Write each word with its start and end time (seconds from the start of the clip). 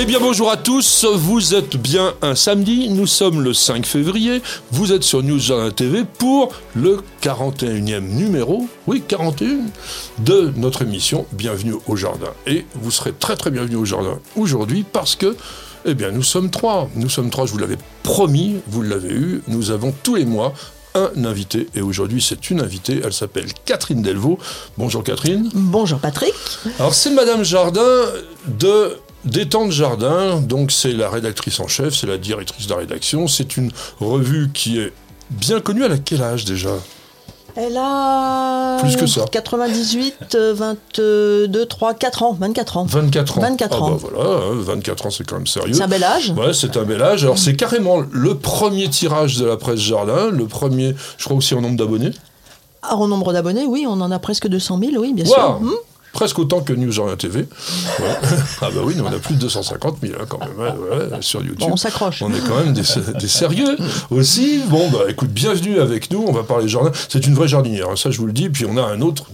Eh 0.00 0.04
bien 0.04 0.20
bonjour 0.20 0.48
à 0.48 0.56
tous, 0.56 1.04
vous 1.04 1.56
êtes 1.56 1.76
bien 1.76 2.14
un 2.22 2.36
samedi, 2.36 2.88
nous 2.88 3.08
sommes 3.08 3.42
le 3.42 3.52
5 3.52 3.84
février, 3.84 4.42
vous 4.70 4.92
êtes 4.92 5.02
sur 5.02 5.24
News 5.24 5.40
TV 5.72 6.04
pour 6.18 6.52
le 6.76 7.02
41e 7.20 7.98
numéro, 7.98 8.68
oui 8.86 9.02
41, 9.08 9.58
de 10.20 10.52
notre 10.56 10.82
émission 10.82 11.26
Bienvenue 11.32 11.74
au 11.88 11.96
Jardin. 11.96 12.28
Et 12.46 12.64
vous 12.76 12.92
serez 12.92 13.12
très 13.12 13.34
très 13.34 13.50
bienvenue 13.50 13.74
au 13.74 13.84
Jardin 13.84 14.20
aujourd'hui 14.36 14.84
parce 14.84 15.16
que, 15.16 15.36
eh 15.84 15.94
bien 15.94 16.12
nous 16.12 16.22
sommes 16.22 16.50
trois, 16.50 16.88
nous 16.94 17.08
sommes 17.08 17.30
trois, 17.30 17.46
je 17.46 17.50
vous 17.50 17.58
l'avais 17.58 17.78
promis, 18.04 18.60
vous 18.68 18.82
l'avez 18.82 19.12
eu, 19.12 19.42
nous 19.48 19.72
avons 19.72 19.92
tous 20.04 20.14
les 20.14 20.24
mois 20.24 20.54
un 20.94 21.24
invité 21.24 21.66
et 21.74 21.80
aujourd'hui 21.80 22.22
c'est 22.22 22.50
une 22.50 22.60
invitée, 22.60 23.00
elle 23.04 23.12
s'appelle 23.12 23.46
Catherine 23.64 24.02
Delvaux. 24.02 24.38
Bonjour 24.76 25.02
Catherine. 25.02 25.50
Bonjour 25.54 25.98
Patrick. 25.98 26.34
Alors 26.78 26.94
c'est 26.94 27.10
Madame 27.10 27.42
Jardin 27.42 28.04
de 28.46 28.96
Détente 29.24 29.72
Jardin, 29.72 30.40
donc 30.40 30.70
c'est 30.70 30.92
la 30.92 31.10
rédactrice 31.10 31.58
en 31.60 31.66
chef, 31.68 31.94
c'est 31.94 32.06
la 32.06 32.18
directrice 32.18 32.66
de 32.66 32.72
la 32.72 32.78
rédaction. 32.78 33.26
C'est 33.26 33.56
une 33.56 33.70
revue 34.00 34.50
qui 34.52 34.78
est 34.78 34.92
bien 35.30 35.60
connue. 35.60 35.84
À 35.84 35.98
quel 35.98 36.22
âge 36.22 36.44
déjà? 36.44 36.70
Elle 37.56 37.76
a. 37.76 38.76
Plus 38.80 38.96
que 38.96 39.06
ça. 39.06 39.24
98, 39.30 40.36
22, 40.54 41.66
3, 41.66 41.94
4 41.94 42.22
ans. 42.22 42.36
24 42.38 42.76
ans. 42.76 42.84
24 42.84 43.38
ans. 43.38 43.40
24 43.40 43.76
ah 43.76 43.82
ans. 43.82 43.90
Bah 43.90 43.96
voilà, 44.00 44.40
24 44.52 45.06
ans, 45.06 45.10
c'est 45.10 45.24
quand 45.26 45.36
même 45.36 45.46
sérieux. 45.48 45.74
C'est 45.74 45.82
un 45.82 45.88
bel 45.88 46.04
âge. 46.04 46.30
Ouais, 46.36 46.52
c'est 46.54 46.76
un 46.76 46.84
bel 46.84 47.02
âge. 47.02 47.24
Alors, 47.24 47.38
c'est 47.38 47.56
carrément 47.56 47.98
le 48.12 48.36
premier 48.36 48.88
tirage 48.88 49.38
de 49.38 49.46
la 49.46 49.56
presse 49.56 49.80
Jardin, 49.80 50.30
le 50.30 50.46
premier, 50.46 50.94
je 51.16 51.24
crois 51.24 51.36
aussi 51.36 51.54
en 51.54 51.60
nombre 51.60 51.76
d'abonnés. 51.76 52.12
Ah, 52.82 52.94
en 52.96 53.08
nombre 53.08 53.32
d'abonnés, 53.32 53.66
oui, 53.66 53.86
on 53.88 54.00
en 54.00 54.12
a 54.12 54.18
presque 54.20 54.46
200 54.46 54.78
000, 54.78 54.92
oui, 55.02 55.12
bien 55.12 55.24
Wow. 55.24 55.32
sûr. 55.34 55.60
Hmm 55.60 55.70
Presque 56.12 56.38
autant 56.38 56.60
que 56.60 56.72
News 56.72 56.92
Jardin 56.92 57.16
TV. 57.16 57.40
Ouais. 57.40 57.46
ah 58.60 58.70
bah 58.74 58.80
oui, 58.82 58.94
nous, 58.96 59.04
on 59.04 59.12
a 59.12 59.18
plus 59.18 59.34
de 59.34 59.40
250 59.40 59.98
000 60.02 60.14
hein, 60.14 60.24
quand 60.28 60.40
même 60.40 60.56
ouais, 60.58 60.70
ouais, 60.70 61.18
sur 61.20 61.40
YouTube. 61.40 61.60
Bon, 61.60 61.72
on 61.72 61.76
s'accroche. 61.76 62.22
On 62.22 62.32
est 62.32 62.40
quand 62.40 62.56
même 62.56 62.72
des, 62.72 62.82
des 63.18 63.28
sérieux 63.28 63.76
aussi. 64.10 64.60
Bon, 64.68 64.90
bah 64.90 65.00
écoute, 65.08 65.30
bienvenue 65.30 65.78
avec 65.80 66.10
nous. 66.10 66.24
On 66.26 66.32
va 66.32 66.42
parler 66.42 66.68
jardin. 66.68 66.90
C'est 67.08 67.26
une 67.26 67.34
vraie 67.34 67.48
jardinière, 67.48 67.90
hein, 67.90 67.96
ça 67.96 68.10
je 68.10 68.18
vous 68.18 68.26
le 68.26 68.32
dis. 68.32 68.48
Puis 68.48 68.64
on 68.64 68.76
a 68.76 68.82
un 68.82 69.00
autre 69.00 69.26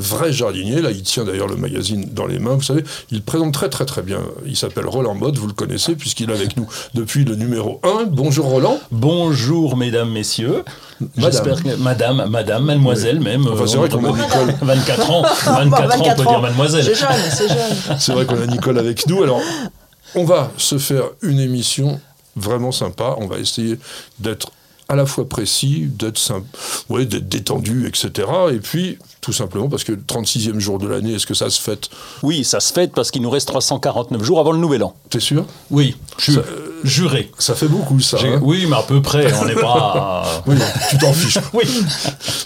vrai 0.00 0.32
jardinier. 0.32 0.80
Là, 0.80 0.90
il 0.90 1.02
tient 1.02 1.24
d'ailleurs 1.24 1.46
le 1.46 1.56
magazine 1.56 2.08
dans 2.12 2.26
les 2.26 2.38
mains. 2.38 2.54
Vous 2.54 2.62
savez, 2.62 2.82
il 3.10 3.22
présente 3.22 3.54
très 3.54 3.68
très 3.68 3.84
très 3.84 4.02
bien. 4.02 4.20
Il 4.46 4.56
s'appelle 4.56 4.86
Roland 4.86 5.14
Mode, 5.14 5.38
vous 5.38 5.46
le 5.46 5.52
connaissez, 5.52 5.94
puisqu'il 5.94 6.30
est 6.30 6.34
avec 6.34 6.56
nous 6.56 6.66
depuis 6.94 7.24
le 7.24 7.36
numéro 7.36 7.80
1. 7.84 8.04
Bonjour 8.06 8.46
Roland. 8.46 8.80
Bonjour 8.90 9.76
mesdames, 9.76 10.10
messieurs. 10.10 10.64
Madame. 11.16 11.32
J'espère 11.32 11.62
que 11.62 11.76
madame, 11.76 12.26
madame, 12.28 12.64
mademoiselle 12.64 13.20
même. 13.20 13.46
Enfin, 13.46 13.66
c'est 13.66 13.76
euh, 13.76 13.80
vrai 13.80 13.88
qu'on 13.88 14.04
a 14.04 14.12
Nicole. 14.12 14.54
24 14.62 15.10
ans, 15.10 15.22
24, 15.44 15.50
ans, 15.50 15.60
on 15.62 15.68
24 15.70 16.16
peut 16.16 16.28
dire 16.28 16.40
mademoiselle. 16.40 16.84
C'est 16.84 16.94
jeune, 16.94 17.08
c'est 17.30 17.48
jeune. 17.48 17.96
C'est 17.98 18.12
vrai 18.12 18.26
qu'on 18.26 18.40
a 18.40 18.46
Nicole 18.46 18.78
avec 18.78 19.06
nous. 19.06 19.22
Alors, 19.22 19.40
on 20.14 20.24
va 20.24 20.50
se 20.56 20.78
faire 20.78 21.04
une 21.22 21.38
émission 21.38 22.00
vraiment 22.36 22.72
sympa. 22.72 23.14
On 23.18 23.26
va 23.26 23.38
essayer 23.38 23.78
d'être 24.18 24.52
à 24.90 24.96
la 24.96 25.06
fois 25.06 25.28
précis, 25.28 25.86
d'être 25.88 26.18
simple, 26.18 26.46
ouais, 26.88 27.06
d'être 27.06 27.28
détendu, 27.28 27.86
etc. 27.86 28.26
Et 28.52 28.58
puis, 28.58 28.98
tout 29.20 29.32
simplement, 29.32 29.68
parce 29.68 29.84
que 29.84 29.92
le 29.92 30.02
36e 30.02 30.58
jour 30.58 30.80
de 30.80 30.88
l'année, 30.88 31.12
est-ce 31.14 31.26
que 31.26 31.34
ça 31.34 31.48
se 31.48 31.60
fête? 31.60 31.88
Oui, 32.24 32.42
ça 32.42 32.58
se 32.58 32.72
fête 32.72 32.92
parce 32.92 33.12
qu'il 33.12 33.22
nous 33.22 33.30
reste 33.30 33.46
349 33.46 34.20
jours 34.24 34.40
avant 34.40 34.50
le 34.50 34.58
nouvel 34.58 34.82
an. 34.82 34.96
T'es 35.08 35.20
sûr? 35.20 35.46
Oui, 35.70 35.96
ju- 36.18 36.32
Ça, 36.34 36.42
juré. 36.82 37.30
Ça 37.38 37.54
fait 37.54 37.68
beaucoup, 37.68 38.00
ça. 38.00 38.16
Hein 38.20 38.40
Oui, 38.42 38.66
mais 38.68 38.74
à 38.76 38.82
peu 38.82 39.00
près, 39.00 39.32
on 39.40 39.44
n'est 39.44 39.54
pas... 39.54 40.42
Oui, 40.48 40.56
tu 40.90 40.98
t'en 40.98 41.12
fiches. 41.12 41.38
oui, 41.52 41.62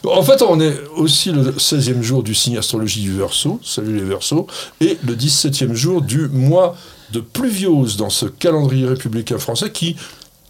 En 0.05 0.23
fait, 0.23 0.43
on 0.43 0.61
est 0.61 0.79
aussi 0.97 1.31
le 1.33 1.53
16e 1.53 2.03
jour 2.03 2.23
du 2.23 2.35
signe 2.35 2.59
astrologie 2.59 3.01
du 3.01 3.17
Verseau, 3.17 3.59
salut 3.65 3.97
les 3.97 4.05
Verseaux, 4.05 4.47
et 4.83 4.99
le 5.03 5.17
17e 5.17 5.73
jour 5.73 6.03
du 6.03 6.29
mois 6.29 6.77
de 7.11 7.21
pluviose 7.21 7.97
dans 7.97 8.11
ce 8.11 8.27
calendrier 8.27 8.87
républicain 8.87 9.39
français 9.39 9.71
qui 9.71 9.97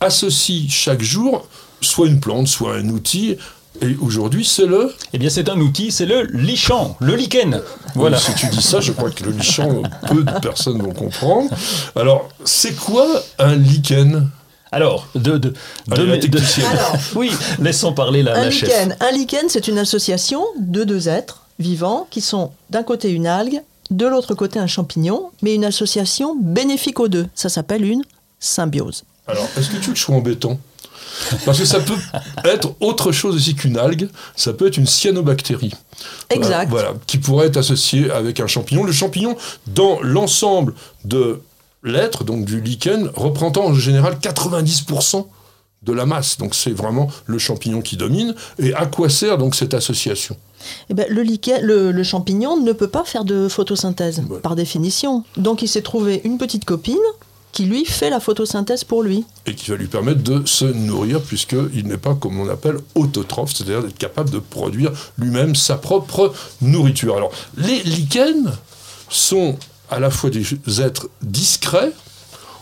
associe 0.01 0.69
chaque 0.71 1.03
jour 1.03 1.47
soit 1.81 2.07
une 2.09 2.21
plante, 2.21 2.49
soit 2.49 2.75
un 2.77 2.89
outil. 2.89 3.37
Et 3.83 3.97
aujourd'hui, 4.01 4.45
c'est 4.45 4.67
le. 4.67 4.95
eh 5.13 5.19
bien 5.19 5.29
c'est 5.29 5.49
un 5.49 5.59
outil, 5.61 5.91
c'est 5.91 6.07
le 6.07 6.23
lichan, 6.33 6.97
le 7.01 7.17
lichen. 7.17 7.61
Voilà. 7.97 8.19
Si 8.19 8.33
tu 8.35 8.47
dis 8.47 8.63
ça, 8.63 8.81
je 8.81 8.93
crois 8.93 9.11
que 9.11 9.25
le 9.25 9.33
lichan, 9.33 9.83
peu 10.09 10.23
de 10.23 10.39
personnes 10.41 10.81
vont 10.81 10.93
comprendre. 10.93 11.51
Alors, 11.97 12.29
c'est 12.45 12.75
quoi 12.77 13.07
un 13.41 13.57
lichen? 13.57 14.29
Alors, 14.71 15.09
de... 15.17 15.39
de, 15.39 15.55
Allez, 15.91 16.03
de- 16.03 16.07
la 16.09 16.17
de- 16.17 16.21
technicienne. 16.23 16.67
Alors, 16.67 16.97
oui, 17.17 17.33
laissons 17.61 17.93
parler 17.93 18.23
la, 18.23 18.35
un 18.37 18.45
la 18.45 18.51
chef. 18.51 18.69
lichen. 18.69 18.97
Un 19.01 19.11
lichen, 19.13 19.49
c'est 19.49 19.67
une 19.69 19.79
association 19.79 20.45
de 20.59 20.85
deux 20.85 21.09
êtres 21.09 21.43
vivants 21.59 22.07
qui 22.11 22.21
sont 22.21 22.53
d'un 22.71 22.83
côté 22.85 23.11
une 23.11 23.27
algue, 23.27 23.61
de 23.91 24.07
l'autre 24.07 24.35
côté 24.35 24.59
un 24.61 24.67
champignon, 24.69 25.31
mais 25.43 25.55
une 25.55 25.65
association 25.65 26.37
bénéfique 26.41 26.99
aux 27.01 27.09
deux. 27.09 27.27
Ça 27.35 27.49
s'appelle 27.49 27.85
une 27.85 28.03
symbiose. 28.41 29.05
Alors, 29.27 29.49
est-ce 29.59 29.69
que 29.71 29.77
tu 29.77 29.87
veux 29.87 29.93
que 29.93 29.99
je 29.99 30.05
sois 30.05 30.17
embêtant? 30.17 30.59
Parce 31.45 31.59
que 31.59 31.65
ça 31.65 31.81
peut 31.81 31.97
être 32.45 32.75
autre 32.81 33.13
chose 33.13 33.35
aussi 33.37 33.55
qu'une 33.55 33.77
algue, 33.79 34.09
ça 34.37 34.53
peut 34.53 34.67
être 34.67 34.77
une 34.77 34.87
cyanobactérie. 34.87 35.73
Exact. 36.31 36.69
Voilà, 36.69 36.89
voilà, 36.89 36.99
qui 37.07 37.19
pourrait 37.19 37.47
être 37.47 37.57
associée 37.57 38.11
avec 38.11 38.41
un 38.41 38.47
champignon. 38.47 38.85
Le 38.85 38.93
champignon, 38.93 39.37
dans 39.67 40.01
l'ensemble 40.03 40.75
de 41.05 41.41
l'être, 41.83 42.25
donc 42.25 42.45
du 42.45 42.61
lichen, 42.61 43.11
représentant 43.15 43.67
en 43.67 43.75
général 43.75 44.15
90% 44.21 45.27
de 45.83 45.93
la 45.93 46.07
masse. 46.07 46.39
Donc 46.39 46.55
c'est 46.55 46.71
vraiment 46.73 47.09
le 47.27 47.39
champignon 47.39 47.83
qui 47.83 47.97
domine. 47.97 48.35
Et 48.59 48.73
à 48.75 48.87
quoi 48.87 49.09
sert 49.11 49.37
donc 49.39 49.55
cette 49.55 49.75
association? 49.75 50.37
Eh 50.89 50.95
ben, 50.95 51.05
le, 51.11 51.23
lichen- 51.23 51.61
le, 51.61 51.93
le 51.93 52.03
champignon 52.05 52.59
ne 52.59 52.73
peut 52.73 52.89
pas 52.89 53.05
faire 53.05 53.25
de 53.25 53.49
photosynthèse, 53.49 54.23
Voilà. 54.27 54.41
par 54.41 54.57
définition. 54.57 55.25
Donc 55.37 55.61
il 55.61 55.69
s'est 55.69 55.83
trouvé 55.83 56.23
une 56.25 56.39
petite 56.39 56.65
copine 56.65 56.97
qui 57.55 57.65
lui 57.67 57.85
fait 57.85 58.11
la 58.11 58.21
photosynthèse 58.21 58.85
pour 58.85 59.03
lui. 59.03 59.25
et 59.47 59.55
qui 59.55 59.71
va 59.71 59.77
lui 59.77 59.87
permettre 59.87 60.23
de 60.23 60.45
se 60.45 60.65
nourrir 60.65 61.21
puisqu'il 61.23 61.87
n'est 61.87 61.97
pas 61.99 62.15
comme 62.15 62.39
on 62.41 62.49
appelle 62.49 62.79
autotrophe, 62.97 63.53
c'est-à-dire 63.55 63.83
d'être 63.83 63.97
capable 63.97 64.31
de 64.31 64.41
produire 64.41 64.91
lui-même 65.17 65.55
sa 65.55 65.77
propre 65.77 66.35
nourriture. 66.61 67.17
Alors, 67.17 67.31
les 67.57 67.83
lichens 67.85 68.51
sont 69.09 69.57
à 69.89 70.01
la 70.01 70.11
fois 70.11 70.31
des 70.31 70.45
êtres 70.81 71.09
discrets, 71.23 71.93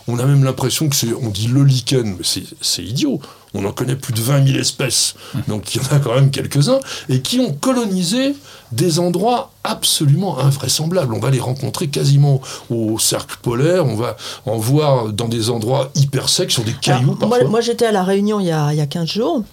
on 0.07 0.19
a 0.19 0.25
même 0.25 0.43
l'impression 0.43 0.89
que 0.89 0.95
c'est, 0.95 1.13
on 1.13 1.29
dit 1.29 1.47
le 1.47 1.63
lichen, 1.63 2.15
mais 2.17 2.23
c'est, 2.23 2.43
c'est 2.61 2.83
idiot. 2.83 3.19
On 3.53 3.65
en 3.65 3.71
connaît 3.71 3.95
plus 3.95 4.13
de 4.13 4.21
20 4.21 4.47
000 4.47 4.59
espèces, 4.59 5.15
donc 5.47 5.75
il 5.75 5.81
y 5.81 5.85
en 5.85 5.95
a 5.95 5.99
quand 5.99 6.15
même 6.15 6.31
quelques-uns, 6.31 6.79
et 7.09 7.21
qui 7.21 7.39
ont 7.39 7.53
colonisé 7.53 8.35
des 8.71 8.99
endroits 8.99 9.51
absolument 9.63 10.39
invraisemblables. 10.39 11.13
On 11.13 11.19
va 11.19 11.29
les 11.29 11.39
rencontrer 11.39 11.87
quasiment 11.87 12.41
au 12.69 12.97
cercle 12.97 13.37
polaire, 13.41 13.85
on 13.85 13.95
va 13.95 14.17
en 14.45 14.57
voir 14.57 15.13
dans 15.13 15.27
des 15.27 15.49
endroits 15.49 15.91
hyper 15.95 16.29
secs, 16.29 16.51
sur 16.51 16.63
des 16.63 16.73
cailloux 16.73 17.15
Alors, 17.15 17.19
moi, 17.19 17.29
parfois. 17.29 17.49
moi, 17.49 17.61
j'étais 17.61 17.85
à 17.85 17.91
La 17.91 18.03
Réunion 18.03 18.39
il 18.39 18.47
y, 18.47 18.51
a, 18.51 18.73
il 18.73 18.77
y 18.77 18.81
a 18.81 18.87
15 18.87 19.07
jours. 19.07 19.43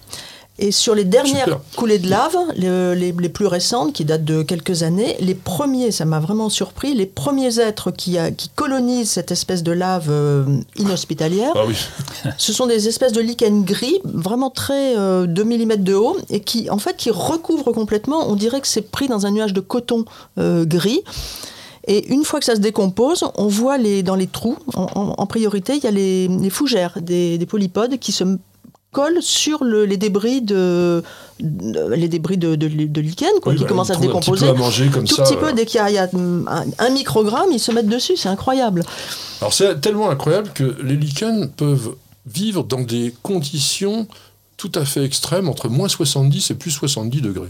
Et 0.62 0.72
sur 0.72 0.94
les 0.94 1.04
dernières 1.04 1.44
Super. 1.44 1.60
coulées 1.74 1.98
de 1.98 2.10
lave, 2.10 2.36
les, 2.54 2.94
les- 2.94 3.12
les 3.12 3.28
plus 3.30 3.46
récentes, 3.46 3.94
qui 3.94 4.04
datent 4.04 4.26
de 4.26 4.42
quelques 4.42 4.82
années, 4.82 5.16
les 5.20 5.34
premiers, 5.34 5.90
ça 5.90 6.04
m'a 6.04 6.20
vraiment 6.20 6.50
surpris, 6.50 6.92
les 6.92 7.06
premiers 7.06 7.58
êtres 7.60 7.90
qui, 7.90 8.18
a- 8.18 8.30
qui 8.30 8.50
colonisent 8.50 9.08
cette 9.10 9.30
espèce 9.32 9.62
de 9.62 9.72
lave 9.72 10.08
euh, 10.10 10.44
inhospitalière, 10.76 11.52
Ah 11.56 11.64
oui, 11.66 11.74
ce 12.36 12.52
sont 12.52 12.66
des 12.66 12.88
espèces 12.88 13.12
de 13.12 13.22
lichens 13.22 13.64
gris, 13.64 14.00
vraiment 14.04 14.50
très 14.50 14.94
2 15.26 15.44
mm 15.44 15.76
de 15.76 15.94
haut, 15.94 16.18
et 16.28 16.40
qui, 16.40 16.68
en 16.68 16.78
fait, 16.78 16.94
qui 16.96 17.10
recouvrent 17.10 17.72
complètement, 17.72 18.28
on 18.28 18.36
dirait 18.36 18.60
que 18.60 18.68
c'est 18.68 18.90
pris 18.90 19.08
dans 19.08 19.24
un 19.24 19.30
nuage 19.30 19.54
de 19.54 19.60
coton 19.60 20.04
euh, 20.38 20.66
gris. 20.66 21.00
Et 21.86 22.12
une 22.12 22.24
fois 22.24 22.38
que 22.38 22.44
ça 22.44 22.54
se 22.54 22.60
décompose, 22.60 23.24
on 23.36 23.46
voit 23.46 23.78
les, 23.78 24.02
dans 24.02 24.14
les 24.14 24.26
trous, 24.26 24.58
en, 24.74 24.82
en- 24.94 25.14
en 25.16 25.26
priorité, 25.26 25.76
il 25.76 25.82
y 25.82 25.86
a 25.86 25.90
les, 25.90 26.28
les 26.28 26.50
fougères 26.50 26.98
des, 27.00 27.38
des 27.38 27.46
polypodes 27.46 27.98
qui 27.98 28.12
se 28.12 28.24
collent 28.92 29.22
sur 29.22 29.62
le- 29.64 29.84
les 29.84 29.96
débris 29.96 30.42
de, 30.42 31.02
de- 31.40 31.94
les 31.94 32.08
débris 32.08 32.36
de, 32.38 32.54
de, 32.56 32.66
de 32.68 33.00
lichen, 33.00 33.28
quoi, 33.42 33.52
Oui, 33.52 33.58
qui 33.58 33.62
bah, 33.64 33.68
commencent 33.68 33.90
à 33.90 33.94
se 33.94 33.98
un 33.98 34.02
petit 34.02 34.08
décomposer. 34.08 34.46
peu 34.46 34.52
à 34.52 34.54
manger 34.54 34.88
comme 34.88 35.04
Tout 35.06 35.14
ça, 35.16 35.22
petit 35.22 35.36
peu, 35.36 35.52
dès 35.52 35.64
qu'il 35.66 35.78
y 35.78 35.80
a, 35.80 35.90
il 35.90 35.94
y 35.94 35.98
a, 35.98 36.08
un, 36.12 36.64
un 36.78 36.90
microgramme, 36.90 37.50
ils 37.52 37.60
se 37.60 37.70
mettent 37.72 37.88
dessus, 37.88 38.16
c'est 38.16 38.28
incroyable. 38.28 38.82
Alors 39.40 39.52
c'est 39.54 39.80
tellement 39.80 40.10
incroyable 40.10 40.50
que 40.54 40.76
les 40.82 40.96
lichens 40.96 41.48
peuvent 41.56 41.94
vivre 42.26 42.64
dans 42.64 42.80
des 42.80 43.14
conditions 43.22 44.06
tout 44.56 44.72
à 44.74 44.84
fait 44.84 45.04
extrêmes, 45.04 45.48
entre 45.48 45.68
moins 45.68 45.88
70 45.88 46.50
et 46.50 46.54
plus 46.54 46.70
70 46.70 47.20
degrés. 47.22 47.48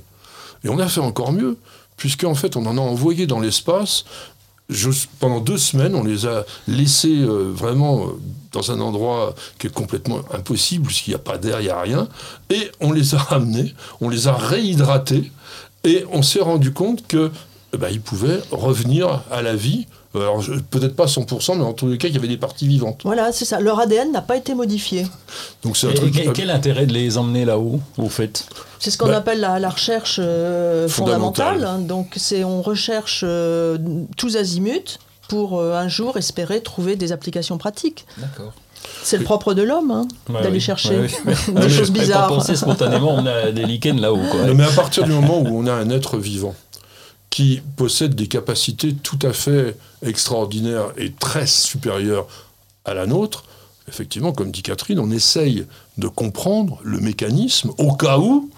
Et 0.62 0.68
on 0.68 0.78
a 0.78 0.88
fait 0.88 1.00
encore 1.00 1.32
mieux, 1.32 1.56
puisqu'en 1.96 2.34
fait 2.34 2.56
on 2.56 2.66
en 2.66 2.76
a 2.76 2.80
envoyé 2.80 3.26
dans 3.26 3.40
l'espace 3.40 4.04
pendant 5.18 5.40
deux 5.40 5.58
semaines, 5.58 5.94
on 5.94 6.04
les 6.04 6.26
a 6.26 6.44
laissés 6.68 7.20
euh, 7.20 7.50
vraiment 7.52 8.06
euh, 8.06 8.10
dans 8.52 8.72
un 8.72 8.80
endroit 8.80 9.34
qui 9.58 9.66
est 9.66 9.72
complètement 9.72 10.20
impossible, 10.32 10.86
puisqu'il 10.86 11.10
n'y 11.10 11.16
a 11.16 11.20
pas 11.20 11.38
d'air, 11.38 11.60
il 11.60 11.64
n'y 11.64 11.70
a 11.70 11.80
rien. 11.80 12.08
Et 12.50 12.70
on 12.80 12.92
les 12.92 13.14
a 13.14 13.18
ramenés, 13.30 13.74
on 14.00 14.08
les 14.08 14.28
a 14.28 14.34
réhydratés, 14.34 15.30
et 15.84 16.04
on 16.12 16.22
s'est 16.22 16.40
rendu 16.40 16.72
compte 16.72 17.06
que 17.06 17.30
eh 17.72 17.76
ben, 17.76 18.00
pouvaient 18.00 18.40
revenir 18.50 19.22
à 19.30 19.42
la 19.42 19.54
vie. 19.54 19.86
Alors, 20.14 20.42
peut-être 20.70 20.96
pas 20.96 21.06
100%, 21.06 21.56
mais 21.58 21.64
en 21.64 21.72
tous 21.72 21.86
les 21.88 21.96
cas, 21.96 22.08
il 22.08 22.14
y 22.14 22.18
avait 22.18 22.26
des 22.26 22.36
parties 22.36 22.66
vivantes. 22.66 23.02
Voilà, 23.04 23.30
c'est 23.32 23.44
ça. 23.44 23.60
Leur 23.60 23.78
ADN 23.78 24.10
n'a 24.10 24.22
pas 24.22 24.36
été 24.36 24.54
modifié. 24.54 25.06
Donc 25.62 25.76
c'est 25.76 25.86
un 25.86 25.90
Et, 25.90 25.94
truc. 25.94 26.18
et 26.18 26.30
quel 26.34 26.50
intérêt 26.50 26.86
de 26.86 26.92
les 26.92 27.16
emmener 27.16 27.44
là-haut, 27.44 27.78
au 27.96 28.08
fait? 28.08 28.44
C'est 28.80 28.90
ce 28.90 28.98
qu'on 28.98 29.06
Bah, 29.06 29.18
appelle 29.18 29.38
la, 29.40 29.58
la 29.60 29.68
recherche 29.70 30.18
euh, 30.20 30.88
fondamentale. 30.88 31.54
fondamentale. 31.58 31.86
Donc, 31.86 32.14
c'est 32.16 32.42
on 32.42 32.60
recherche 32.60 33.20
euh, 33.24 33.78
tous 34.16 34.36
azimuts 34.36 34.98
pour 35.28 35.60
euh, 35.60 35.74
un 35.74 35.86
jour 35.86 36.16
espérer 36.16 36.60
trouver 36.60 36.96
des 36.96 37.12
applications 37.12 37.56
pratiques. 37.58 38.04
D'accord. 38.18 38.52
C'est 39.02 39.18
le 39.18 39.24
propre 39.24 39.52
de 39.54 39.62
l'homme, 39.62 39.90
hein, 39.90 40.08
d'aller 40.42 40.58
chercher 40.58 41.02
des 41.54 41.68
choses 41.68 41.90
Pas 41.92 41.98
bizarres. 42.00 42.28
penser 42.28 42.56
spontanément, 42.56 43.14
on 43.14 43.26
a 43.26 43.52
des 43.52 43.64
lichens 43.66 44.00
là-haut. 44.00 44.18
Quoi. 44.30 44.42
Non, 44.44 44.54
mais 44.54 44.64
à 44.64 44.70
partir 44.70 45.04
du 45.04 45.12
moment 45.12 45.38
où 45.38 45.48
on 45.62 45.66
a 45.66 45.72
un 45.74 45.90
être 45.90 46.16
vivant 46.16 46.54
qui 47.30 47.62
possède 47.76 48.14
des 48.14 48.26
capacités 48.26 48.92
tout 48.94 49.18
à 49.22 49.32
fait 49.32 49.76
extraordinaires 50.02 50.92
et 50.96 51.12
très 51.12 51.46
supérieures 51.46 52.26
à 52.84 52.92
la 52.94 53.06
nôtre, 53.06 53.44
effectivement, 53.88 54.32
comme 54.32 54.50
dit 54.50 54.62
Catherine, 54.62 54.98
on 54.98 55.10
essaye 55.10 55.64
de 55.96 56.08
comprendre 56.08 56.80
le 56.82 56.98
mécanisme 56.98 57.70
au 57.78 57.92
cas 57.94 58.18
où 58.18 58.50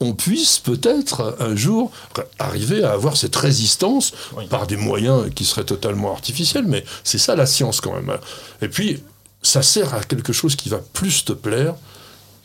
on 0.00 0.14
puisse 0.14 0.58
peut-être 0.58 1.36
un 1.38 1.54
jour 1.54 1.90
arriver 2.38 2.82
à 2.82 2.92
avoir 2.92 3.16
cette 3.16 3.36
résistance 3.36 4.12
Oui. 4.36 4.46
par 4.48 4.66
des 4.66 4.76
moyens 4.76 5.30
qui 5.34 5.44
seraient 5.44 5.64
totalement 5.64 6.12
artificiels, 6.12 6.64
mais 6.66 6.84
c'est 7.04 7.18
ça 7.18 7.36
la 7.36 7.46
science 7.46 7.80
quand 7.80 7.92
même. 7.94 8.16
Et 8.62 8.68
puis, 8.68 9.00
ça 9.42 9.62
sert 9.62 9.94
à 9.94 10.00
quelque 10.02 10.32
chose 10.32 10.56
qui 10.56 10.68
va 10.68 10.78
plus 10.78 11.24
te 11.24 11.32
plaire, 11.32 11.74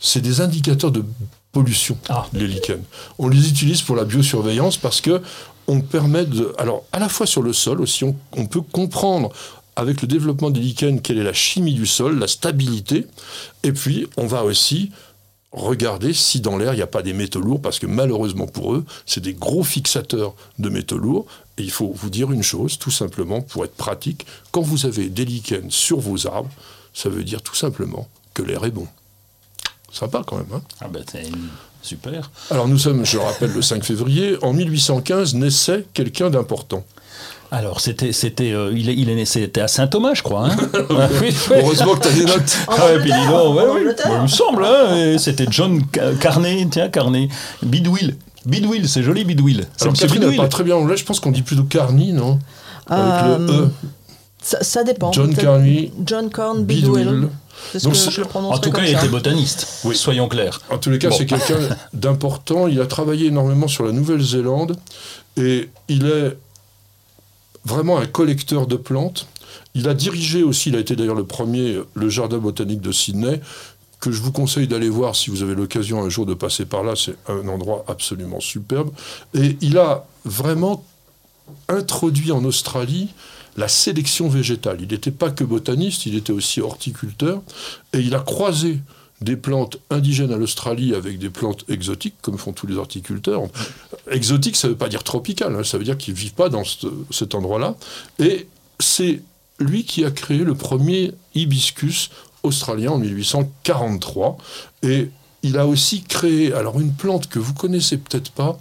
c'est 0.00 0.20
des 0.20 0.40
indicateurs 0.40 0.92
de 0.92 1.04
pollution, 1.50 1.98
Ah. 2.08 2.26
les 2.32 2.46
lichens. 2.46 2.82
On 3.18 3.28
les 3.28 3.48
utilise 3.48 3.82
pour 3.82 3.96
la 3.96 4.04
biosurveillance 4.04 4.76
parce 4.76 5.00
que 5.00 5.20
on 5.68 5.82
permet 5.82 6.24
de... 6.24 6.52
Alors, 6.58 6.84
à 6.92 6.98
la 6.98 7.08
fois 7.08 7.26
sur 7.26 7.42
le 7.42 7.52
sol 7.52 7.80
aussi, 7.80 8.04
on, 8.04 8.46
peut 8.46 8.62
comprendre 8.62 9.30
avec 9.76 10.00
le 10.00 10.08
développement 10.08 10.50
des 10.50 10.60
lichens 10.60 11.00
quelle 11.00 11.18
est 11.18 11.24
la 11.24 11.34
chimie 11.34 11.74
du 11.74 11.86
sol, 11.86 12.18
la 12.18 12.26
stabilité, 12.26 13.06
et 13.62 13.72
puis 13.72 14.08
on 14.16 14.26
va 14.26 14.44
aussi 14.44 14.90
regarder 15.52 16.12
si 16.12 16.40
dans 16.40 16.56
l'air 16.56 16.72
il 16.72 16.76
n'y 16.76 16.82
a 16.82 16.88
pas 16.88 17.02
des 17.02 17.12
métaux 17.12 17.40
lourds, 17.40 17.60
parce 17.60 17.78
que 17.78 17.86
malheureusement 17.86 18.46
pour 18.46 18.74
eux, 18.74 18.84
c'est 19.06 19.20
des 19.20 19.34
gros 19.34 19.62
fixateurs 19.62 20.34
de 20.58 20.68
métaux 20.70 20.98
lourds. 20.98 21.26
Et 21.58 21.62
il 21.62 21.70
faut 21.70 21.92
vous 21.94 22.10
dire 22.10 22.32
une 22.32 22.42
chose, 22.42 22.78
tout 22.78 22.90
simplement, 22.90 23.42
pour 23.42 23.64
être 23.64 23.74
pratique, 23.74 24.26
quand 24.50 24.62
vous 24.62 24.86
avez 24.86 25.08
des 25.08 25.24
lichens 25.24 25.70
sur 25.70 26.00
vos 26.00 26.26
arbres, 26.26 26.50
ça 26.94 27.08
veut 27.08 27.24
dire 27.24 27.42
tout 27.42 27.54
simplement 27.54 28.08
que 28.32 28.42
l'air 28.42 28.64
est 28.64 28.70
bon. 28.70 28.88
Sympa 29.92 30.22
quand 30.26 30.36
même, 30.36 30.52
hein 30.52 30.62
Ah 30.80 30.88
ben, 30.88 31.04
c'est 31.10 31.30
super. 31.88 32.30
Alors 32.50 32.68
nous 32.68 32.78
sommes, 32.78 33.04
je 33.04 33.18
rappelle, 33.18 33.52
le 33.52 33.62
5 33.62 33.82
février. 33.84 34.36
En 34.42 34.52
1815 34.52 35.34
naissait 35.34 35.84
quelqu'un 35.94 36.30
d'important. 36.30 36.84
Alors, 37.50 37.80
c'était, 37.80 38.12
c'était, 38.12 38.52
euh, 38.52 38.70
il, 38.76 38.90
est, 38.90 38.94
il 38.94 39.08
est 39.08 39.14
né, 39.14 39.24
c'était 39.24 39.62
à 39.62 39.68
Saint-Thomas, 39.68 40.12
je 40.12 40.22
crois. 40.22 40.48
Hein 40.50 40.56
Ah, 40.90 41.08
oui, 41.22 41.28
oui. 41.50 41.56
Heureusement 41.56 41.94
que 41.94 42.02
tu 42.02 42.08
as 42.08 42.12
des 42.12 42.24
notes. 42.26 42.58
Ah 42.68 42.72
ouais, 42.86 43.00
puis 43.00 43.10
dis 43.10 43.26
donc, 43.26 43.56
ouais, 43.56 43.64
oui. 43.74 43.80
Bon, 44.06 44.16
il 44.16 44.22
me 44.24 44.26
semble, 44.28 44.64
hein, 44.66 44.94
et 45.14 45.16
c'était 45.18 45.46
John 45.50 45.80
Ca- 45.94 46.12
Carney, 46.20 46.68
tiens, 46.70 46.90
Carney. 46.90 47.30
Bidwill. 47.62 48.16
Bidwill, 48.44 48.86
c'est 48.86 49.02
joli, 49.02 49.24
Bidwill. 49.24 49.64
C'est 49.78 49.84
Alors 49.84 49.94
Catherine 49.96 50.20
n'a 50.20 50.26
Bidwill. 50.26 50.42
pas 50.42 50.48
très 50.48 50.62
bien 50.62 50.76
anglais, 50.76 50.98
je 50.98 51.04
pense 51.06 51.20
qu'on 51.20 51.30
dit 51.30 51.40
plutôt 51.40 51.62
Carney, 51.64 52.12
non? 52.12 52.38
Avec 52.86 53.24
le 53.40 53.44
Euh, 53.54 53.62
E. 53.64 53.68
Ça, 54.42 54.58
ça 54.62 54.84
dépend. 54.84 55.10
John 55.12 55.34
Carney, 55.34 55.90
John 56.04 56.28
Corn 56.30 56.64
Bidwill. 56.64 57.28
Donc 57.82 57.92
que 57.92 57.98
c'est- 57.98 58.10
je 58.10 58.20
le 58.22 58.26
En 58.34 58.58
tout 58.58 58.70
cas, 58.70 58.82
il 58.84 58.92
ça. 58.92 58.98
était 59.00 59.08
botaniste, 59.08 59.82
Oui. 59.84 59.96
soyons 59.96 60.28
clairs. 60.28 60.60
En 60.70 60.78
tous 60.78 60.90
les 60.90 60.98
cas, 60.98 61.10
Bon. 61.10 61.16
c'est 61.16 61.26
quelqu'un 61.26 61.58
d'important. 61.92 62.66
Il 62.66 62.80
a 62.80 62.86
travaillé 62.86 63.26
énormément 63.26 63.68
sur 63.68 63.84
la 63.84 63.92
Nouvelle-Zélande 63.92 64.76
et 65.36 65.68
il 65.88 66.06
est 66.06 66.36
vraiment 67.64 67.98
un 67.98 68.06
collecteur 68.06 68.66
de 68.66 68.76
plantes. 68.76 69.26
Il 69.74 69.88
a 69.88 69.94
dirigé 69.94 70.42
aussi, 70.42 70.70
il 70.70 70.76
a 70.76 70.80
été 70.80 70.96
d'ailleurs 70.96 71.14
le 71.14 71.24
premier, 71.24 71.78
le 71.94 72.08
jardin 72.08 72.38
botanique 72.38 72.80
de 72.80 72.92
Sydney, 72.92 73.40
que 74.00 74.10
je 74.12 74.22
vous 74.22 74.32
conseille 74.32 74.68
d'aller 74.68 74.88
voir 74.88 75.16
si 75.16 75.28
vous 75.30 75.42
avez 75.42 75.54
l'occasion 75.54 76.02
un 76.02 76.08
jour 76.08 76.24
de 76.24 76.34
passer 76.34 76.64
par 76.64 76.82
là. 76.84 76.94
C'est 76.96 77.16
un 77.28 77.46
endroit 77.48 77.84
absolument 77.88 78.40
superbe. 78.40 78.90
Et 79.34 79.58
il 79.60 79.76
a 79.76 80.06
vraiment 80.24 80.84
introduit 81.68 82.30
en 82.32 82.44
Australie 82.44 83.08
la 83.58 83.68
sélection 83.68 84.28
végétale. 84.28 84.78
Il 84.80 84.88
n'était 84.88 85.10
pas 85.10 85.30
que 85.30 85.44
botaniste, 85.44 86.06
il 86.06 86.14
était 86.14 86.32
aussi 86.32 86.60
horticulteur, 86.60 87.42
et 87.92 87.98
il 87.98 88.14
a 88.14 88.20
croisé 88.20 88.78
des 89.20 89.34
plantes 89.36 89.78
indigènes 89.90 90.32
à 90.32 90.36
l'Australie 90.36 90.94
avec 90.94 91.18
des 91.18 91.28
plantes 91.28 91.64
exotiques, 91.68 92.14
comme 92.22 92.38
font 92.38 92.52
tous 92.52 92.68
les 92.68 92.76
horticulteurs. 92.76 93.42
Exotique, 94.10 94.54
ça 94.54 94.68
ne 94.68 94.72
veut 94.72 94.78
pas 94.78 94.88
dire 94.88 95.02
tropical, 95.02 95.56
hein, 95.56 95.64
ça 95.64 95.76
veut 95.76 95.82
dire 95.84 95.98
qu'ils 95.98 96.14
ne 96.14 96.18
vivent 96.18 96.34
pas 96.34 96.48
dans 96.48 96.62
ce- 96.64 96.86
cet 97.10 97.34
endroit-là. 97.34 97.74
Et 98.20 98.46
c'est 98.78 99.22
lui 99.58 99.82
qui 99.84 100.04
a 100.04 100.12
créé 100.12 100.38
le 100.38 100.54
premier 100.54 101.10
hibiscus 101.34 102.10
australien 102.44 102.92
en 102.92 102.98
1843. 102.98 104.38
Et 104.84 105.10
il 105.42 105.58
a 105.58 105.66
aussi 105.66 106.02
créé, 106.02 106.52
alors 106.52 106.78
une 106.78 106.92
plante 106.92 107.28
que 107.28 107.40
vous 107.40 107.54
connaissez 107.54 107.96
peut-être 107.98 108.30
pas, 108.30 108.60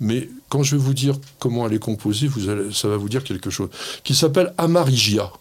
mais 0.00 0.28
quand 0.54 0.62
je 0.62 0.76
vais 0.76 0.82
vous 0.82 0.94
dire 0.94 1.16
comment 1.40 1.66
elle 1.66 1.72
est 1.74 1.80
composée, 1.80 2.28
vous 2.28 2.48
allez, 2.48 2.72
ça 2.72 2.86
va 2.86 2.96
vous 2.96 3.08
dire 3.08 3.24
quelque 3.24 3.50
chose, 3.50 3.70
qui 4.04 4.14
s'appelle 4.14 4.54
Amarigia. 4.56 5.32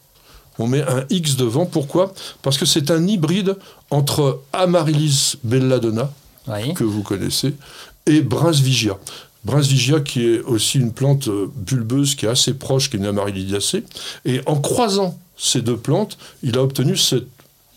On 0.58 0.66
met 0.66 0.82
un 0.82 1.06
X 1.12 1.36
devant, 1.36 1.68
pourquoi? 1.68 2.16
Parce 2.42 2.58
que 2.58 2.66
c'est 2.66 2.90
un 2.90 3.08
hybride 3.08 3.56
entre 3.92 4.42
Amaryllis 4.54 5.36
belladonna, 5.44 6.12
Oui. 6.48 6.74
que 6.74 6.84
vous 6.84 7.04
connaissez, 7.04 7.54
et 8.08 8.22
Brunsvigia. 8.22 8.98
Brunsvigia 9.46 10.00
qui 10.00 10.26
est 10.26 10.40
aussi 10.42 10.80
une 10.80 10.92
plante 10.92 11.28
euh, 11.28 11.46
bulbeuse 11.56 12.16
qui 12.16 12.26
est 12.26 12.30
assez 12.30 12.56
proche 12.56 12.90
qu'une 12.90 13.06
Amaryllidiacée. 13.06 13.84
Et 14.26 14.42
en 14.48 14.56
croisant 14.60 15.20
ces 15.38 15.62
deux 15.62 15.78
plantes, 15.78 16.18
il 16.42 16.58
a 16.58 16.64
obtenu 16.64 16.98
cette 16.98 17.28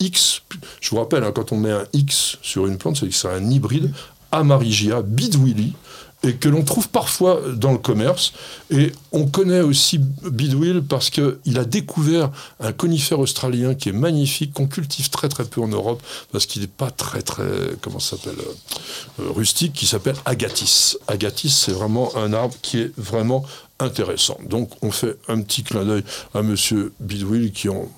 X. 0.01 0.41
Je 0.81 0.89
vous 0.89 0.97
rappelle, 0.97 1.23
hein, 1.23 1.33
quand 1.35 1.53
on 1.53 1.59
met 1.59 1.73
un 1.73 1.85
X 1.93 2.39
sur 2.41 2.67
une 2.67 2.79
plante, 2.79 2.97
c'est 2.97 3.09
que 3.09 3.15
c'est 3.15 3.29
un 3.29 3.51
hybride 3.51 3.93
Amarigia 4.33 5.03
bidwilli 5.03 5.75
et 6.23 6.35
que 6.35 6.49
l'on 6.49 6.63
trouve 6.63 6.89
parfois 6.89 7.41
dans 7.55 7.73
le 7.73 7.79
commerce. 7.79 8.33
Et 8.71 8.93
on 9.13 9.27
connaît 9.27 9.61
aussi 9.61 9.99
Bidwill 9.99 10.83
parce 10.83 11.11
qu'il 11.11 11.59
a 11.59 11.65
découvert 11.65 12.31
un 12.61 12.73
conifère 12.73 13.21
australien 13.21 13.75
qui 13.75 13.91
est 13.91 13.93
magnifique, 13.93 14.53
qu'on 14.53 14.67
cultive 14.67 15.11
très 15.11 15.29
très 15.29 15.45
peu 15.45 15.61
en 15.61 15.69
Europe, 15.69 16.03
parce 16.33 16.47
qu'il 16.47 16.63
n'est 16.63 16.69
pas 16.69 16.91
très 16.91 17.23
très, 17.23 17.45
comment 17.81 17.99
ça 17.99 18.17
s'appelle, 18.17 18.39
euh, 18.41 19.23
euh, 19.23 19.31
rustique, 19.31 19.73
qui 19.73 19.87
s'appelle 19.87 20.17
Agathis. 20.25 20.97
Agathis, 21.07 21.51
c'est 21.51 21.73
vraiment 21.73 22.17
un 22.17 22.33
arbre 22.33 22.55
qui 22.63 22.79
est 22.79 22.93
vraiment 22.97 23.45
intéressant. 23.79 24.39
Donc 24.49 24.71
on 24.83 24.91
fait 24.91 25.17
un 25.29 25.41
petit 25.43 25.63
clin 25.63 25.85
d'œil 25.85 26.03
à 26.35 26.43
monsieur 26.43 26.93
Bidwill 27.01 27.53
qui 27.53 27.69
en 27.69 27.89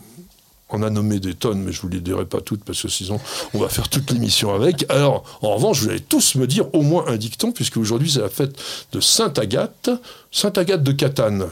on 0.70 0.82
a 0.82 0.90
nommé 0.90 1.18
des 1.20 1.34
tonnes, 1.34 1.62
mais 1.62 1.72
je 1.72 1.80
vous 1.80 1.88
les 1.88 2.00
dirai 2.00 2.24
pas 2.26 2.40
toutes 2.40 2.62
parce 2.64 2.82
que 2.82 2.88
sinon 2.88 3.18
on 3.54 3.58
va 3.58 3.68
faire 3.68 3.88
toute 3.88 4.10
l'émission 4.10 4.54
avec. 4.54 4.84
Alors, 4.90 5.24
en 5.42 5.54
revanche, 5.54 5.80
vous 5.82 5.88
allez 5.88 6.00
tous 6.00 6.34
me 6.34 6.46
dire 6.46 6.66
au 6.74 6.82
moins 6.82 7.04
un 7.08 7.16
dicton, 7.16 7.52
puisque 7.52 7.76
aujourd'hui 7.78 8.10
c'est 8.10 8.20
la 8.20 8.28
fête 8.28 8.56
de 8.92 9.00
Sainte 9.00 9.38
Agathe, 9.38 9.90
Sainte 10.30 10.58
Agathe 10.58 10.82
de 10.82 10.92
Catane, 10.92 11.46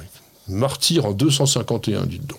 martyr 0.48 1.06
en 1.06 1.12
251, 1.12 2.06
dites 2.06 2.26
donc. 2.26 2.38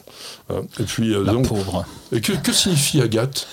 Hein, 0.50 0.62
Et 0.80 0.84
puis, 0.84 1.14
euh, 1.14 1.24
La 1.24 1.34
donc, 1.34 1.48
pauvre. 1.48 1.86
et 2.12 2.22
que, 2.22 2.34
que 2.34 2.54
signifie 2.54 3.02
Agathe? 3.02 3.48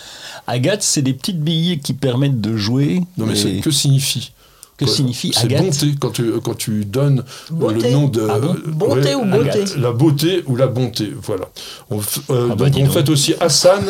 Agathe, 0.46 0.82
c'est 0.82 1.02
des 1.02 1.14
petites 1.14 1.40
billes 1.40 1.80
qui 1.80 1.94
permettent 1.94 2.40
de 2.40 2.56
jouer. 2.56 3.00
Non, 3.16 3.24
mais 3.26 3.34
c'est- 3.34 3.60
que 3.60 3.70
signifie 3.70 4.32
que 4.76 4.84
Ouais, 4.86 4.90
signifie 4.90 5.30
C'est 5.32 5.44
Agathe 5.44 5.62
bonté 5.62 5.94
quand 6.00 6.10
tu, 6.10 6.32
quand 6.42 6.54
tu 6.56 6.84
donnes 6.84 7.20
euh, 7.20 7.54
Beauté. 7.54 7.88
le 7.88 7.94
nom 7.94 8.08
de 8.08 8.26
Ah 8.28 8.38
bon 8.40 8.56
Bonté 8.66 9.14
ou 9.14 9.24
beauté. 9.24 9.64
La 9.78 9.92
beauté 9.92 10.42
ou 10.46 10.56
la 10.56 10.66
bonté, 10.66 11.12
voilà. 11.22 11.44
On, 11.90 11.98
euh, 11.98 12.48
Ah 12.50 12.54
bah, 12.56 12.70
donc 12.70 12.82
on 12.82 12.86
donc. 13.02 13.08
aussi 13.08 13.34
Hassan, 13.40 13.84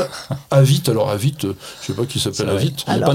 Avit. 0.50 0.82
Alors 0.88 1.10
Avit, 1.10 1.34
euh, 1.44 1.52
je 1.80 1.86
sais 1.86 1.92
pas 1.94 2.04
qui 2.04 2.18
s'appelle 2.20 2.34
C'est. 2.48 2.54
Avit. 2.54 2.74
Alors- 2.86 3.14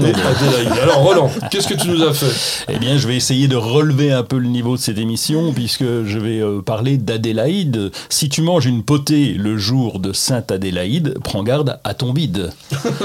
Alors- 0.82 0.96
Roland, 0.98 1.30
qu'est-ce 1.50 1.68
que 1.68 1.74
tu 1.74 1.88
nous 1.88 2.02
as 2.02 2.12
fait? 2.12 2.26
Eh 2.74 2.78
bien, 2.78 2.96
je 2.98 3.06
vais 3.06 3.16
essayer 3.16 3.46
de 3.46 3.56
relever 3.56 4.10
un 4.12 4.22
peu 4.24 4.38
le 4.38 4.48
niveau 4.48 4.76
de 4.76 4.80
cette 4.80 4.98
émission, 4.98 5.52
puisque 5.52 5.84
je 5.84 6.18
vais 6.18 6.40
euh, 6.40 6.62
parler 6.62 6.96
d'Adélaïde. 6.98 7.92
Si 8.08 8.28
tu 8.28 8.42
manges 8.42 8.66
une 8.66 8.82
potée 8.82 9.34
le 9.34 9.56
jour 9.58 10.00
de 10.00 10.12
Sainte 10.12 10.50
Adélaïde, 10.50 11.14
prends 11.22 11.42
garde 11.44 11.78
à 11.84 11.94
ton 11.94 12.12
bide. 12.12 12.50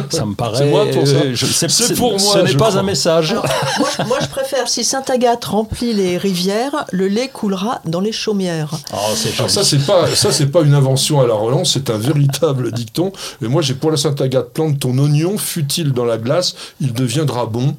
Ça 0.09 0.25
me 0.25 0.33
paraît. 0.33 0.57
C'est 0.65 0.69
moi 0.71 0.85
pour 0.91 1.07
ça 1.07 1.15
euh, 1.17 1.31
je- 1.35 1.45
C'est 1.45 1.95
pour 1.95 2.11
moi, 2.11 2.19
Ce 2.19 2.37
n'est 2.39 2.53
pas 2.53 2.67
crois. 2.69 2.79
un 2.79 2.83
message. 2.83 3.31
Alors, 3.31 3.45
moi, 3.79 3.89
je- 3.97 4.03
moi, 4.05 4.17
je 4.21 4.27
préfère, 4.27 4.54
si 4.65 4.83
Sainte-Agathe 4.83 5.45
remplit 5.45 5.93
les 5.93 6.17
rivières, 6.17 6.85
le 6.91 7.07
lait 7.07 7.27
coulera 7.27 7.81
dans 7.85 7.99
les 7.99 8.11
chaumières. 8.11 8.71
Oh, 8.93 8.95
Alors 8.95 9.15
joli. 9.15 9.49
ça 9.49 9.63
c'est 9.63 9.85
pas 9.85 10.15
ça 10.15 10.31
c'est 10.31 10.47
pas 10.47 10.61
une 10.61 10.73
invention 10.73 11.19
à 11.21 11.27
la 11.27 11.33
Roland, 11.33 11.65
c'est 11.65 11.89
un 11.89 11.97
véritable 11.97 12.71
dicton. 12.71 13.11
Et 13.41 13.47
moi 13.47 13.61
j'ai 13.61 13.73
pour 13.73 13.91
la 13.91 13.97
Sainte 13.97 14.21
Agathe 14.21 14.51
plante 14.53 14.79
ton 14.79 14.97
oignon, 14.97 15.37
fut-il 15.37 15.91
dans 15.91 16.05
la 16.05 16.17
glace, 16.17 16.55
il 16.79 16.93
deviendra 16.93 17.45
bon. 17.45 17.75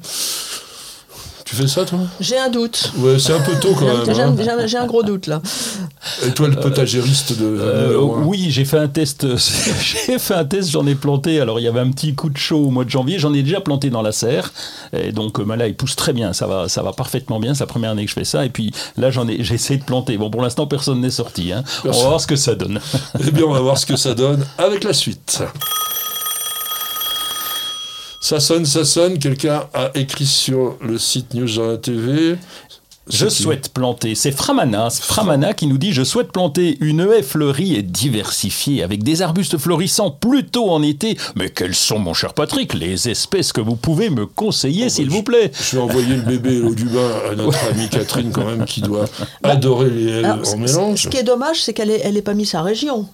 Tu 1.47 1.55
fais 1.55 1.65
ça, 1.67 1.85
toi? 1.85 1.99
J'ai 2.19 2.37
un 2.37 2.49
doute. 2.49 2.91
Ouais, 2.97 3.17
c'est 3.19 3.31
un 3.31 3.39
peu 3.39 3.53
tôt 3.57 3.73
quand 3.73 3.85
même. 3.85 4.03
J'ai 4.13 4.21
hein. 4.21 4.35
un, 4.37 4.43
j'ai 4.43 4.49
un- 4.49 4.67
j'ai 4.67 4.77
un 4.77 4.85
gros 4.85 5.01
doute 5.01 5.27
là. 5.27 5.41
Et 6.25 6.31
toi, 6.31 6.49
le 6.49 6.57
potagériste 6.57 7.39
de. 7.39 7.45
Euh, 7.45 7.97
oui, 8.01 8.47
j'ai 8.49 8.65
fait 8.65 8.77
un 8.77 8.89
test. 8.89 9.25
j'ai 9.37 10.19
fait 10.19 10.33
un 10.33 10.43
test, 10.43 10.69
j'en 10.69 10.85
ai 10.85 10.95
planté. 10.95 11.39
Alors 11.39 11.61
il 11.61 11.63
y 11.63 11.67
avait 11.69 11.79
un 11.79 11.89
petit 11.91 12.15
coup 12.15 12.29
de 12.29 12.37
chaud 12.37 12.65
au 12.65 12.69
mois 12.69 12.83
de 12.83 12.89
janvier. 12.89 13.17
J'en 13.17 13.33
ai 13.33 13.43
déjà 13.43 13.61
planté 13.61 13.89
dans 13.89 14.01
la 14.01 14.11
serre. 14.11 14.51
Et 14.91 15.13
donc 15.13 15.39
euh, 15.39 15.45
ben 15.45 15.55
là, 15.55 15.67
il 15.67 15.75
pousse 15.75 15.95
très 15.95 16.11
bien. 16.11 16.33
Ça 16.33 16.47
va, 16.47 16.67
ça 16.67 16.83
va 16.83 16.91
parfaitement 16.91 17.39
bien. 17.39 17.53
C'est 17.53 17.61
la 17.63 17.67
première 17.67 17.91
année 17.91 18.03
que 18.03 18.09
je 18.09 18.15
fais 18.15 18.25
ça. 18.25 18.43
Et 18.45 18.49
puis 18.49 18.73
là, 18.97 19.09
j'en 19.09 19.25
ai, 19.29 19.41
j'ai 19.41 19.55
essayé 19.55 19.79
de 19.79 19.85
planter. 19.85 20.17
Bon, 20.17 20.29
pour 20.29 20.41
l'instant, 20.41 20.67
personne 20.67 20.99
n'est 20.99 21.09
sorti. 21.11 21.53
hein. 21.53 21.63
On 21.85 21.91
va 21.91 21.97
voir 22.09 22.19
ce 22.19 22.27
que 22.27 22.35
ça 22.35 22.55
donne. 22.55 22.81
Eh 23.25 23.31
bien, 23.31 23.45
on 23.45 23.53
va 23.53 23.61
voir 23.61 23.77
ce 23.77 23.85
que 23.85 23.95
ça 23.95 24.13
donne 24.13 24.45
avec 24.57 24.83
la 24.83 24.91
suite. 24.91 25.41
Ça 28.19 28.39
sonne, 28.39 28.65
ça 28.65 28.83
sonne. 28.83 29.19
Quelqu'un 29.19 29.67
a 29.73 29.91
écrit 29.95 30.25
sur 30.25 30.77
le 30.81 30.97
site 30.97 31.33
News 31.33 31.47
Journal 31.47 31.79
TV. 31.79 32.37
Je 33.09 33.29
souhaite 33.29 33.69
planter. 33.69 34.15
C'est 34.15 34.31
Framana. 34.31 34.89
C'est 34.89 35.03
Framana 35.03 35.53
qui 35.53 35.67
nous 35.67 35.77
dit 35.77 35.93
Je 35.93 36.03
souhaite 36.03 36.31
planter 36.31 36.77
une 36.81 36.99
haie 36.99 37.23
fleurie 37.23 37.75
et 37.75 37.81
diversifiée 37.81 38.83
avec 38.83 39.03
des 39.03 39.21
arbustes 39.21 39.57
florissants 39.57 40.11
plutôt 40.11 40.69
en 40.69 40.83
été. 40.83 41.17
Mais 41.35 41.49
quelles 41.49 41.75
sont, 41.75 41.99
mon 41.99 42.13
cher 42.13 42.33
Patrick, 42.33 42.73
les 42.73 43.07
espèces 43.07 43.53
que 43.53 43.61
vous 43.61 43.75
pouvez 43.75 44.09
me 44.09 44.25
conseiller, 44.25 44.89
s'il 44.89 45.09
vous 45.09 45.23
plaît 45.23 45.51
Je 45.53 45.77
vais 45.77 45.81
envoyer 45.81 46.15
le 46.15 46.23
bébé 46.23 46.55
et 46.55 46.59
l'eau 46.59 46.75
du 46.75 46.85
bain 46.85 47.11
à 47.31 47.35
notre 47.35 47.63
amie 47.69 47.87
Catherine, 47.89 48.31
quand 48.31 48.45
même, 48.45 48.65
qui 48.65 48.81
doit 48.81 49.05
adorer 49.43 49.89
les 49.89 50.09
haies 50.09 50.23
Alors, 50.25 50.53
en 50.53 50.57
mélange. 50.57 51.03
Ce 51.03 51.07
qui 51.07 51.17
est 51.17 51.23
dommage, 51.23 51.63
c'est 51.63 51.73
qu'elle 51.73 51.91
elle 51.91 52.17
est 52.17 52.21
pas 52.21 52.33
mise 52.33 52.49
sa 52.49 52.61
région. 52.61 53.07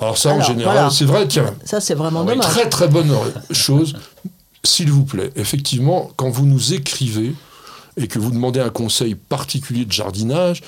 Alors, 0.00 0.18
ça, 0.18 0.34
en 0.34 0.40
général, 0.42 0.74
voilà. 0.74 0.90
c'est 0.90 1.04
vrai, 1.04 1.26
tiens. 1.28 1.54
Ça, 1.64 1.80
c'est 1.80 1.94
vraiment 1.94 2.24
dommage. 2.24 2.44
Très 2.50 2.68
très 2.68 2.88
bonne 2.88 3.12
chose. 3.50 3.94
S'il 4.64 4.90
vous 4.90 5.04
plaît, 5.04 5.30
effectivement, 5.36 6.10
quand 6.16 6.30
vous 6.30 6.46
nous 6.46 6.72
écrivez 6.72 7.34
et 7.96 8.08
que 8.08 8.18
vous 8.18 8.30
demandez 8.30 8.60
un 8.60 8.70
conseil 8.70 9.14
particulier 9.14 9.84
de 9.84 9.92
jardinage, 9.92 10.62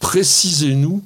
précisez-nous 0.00 1.02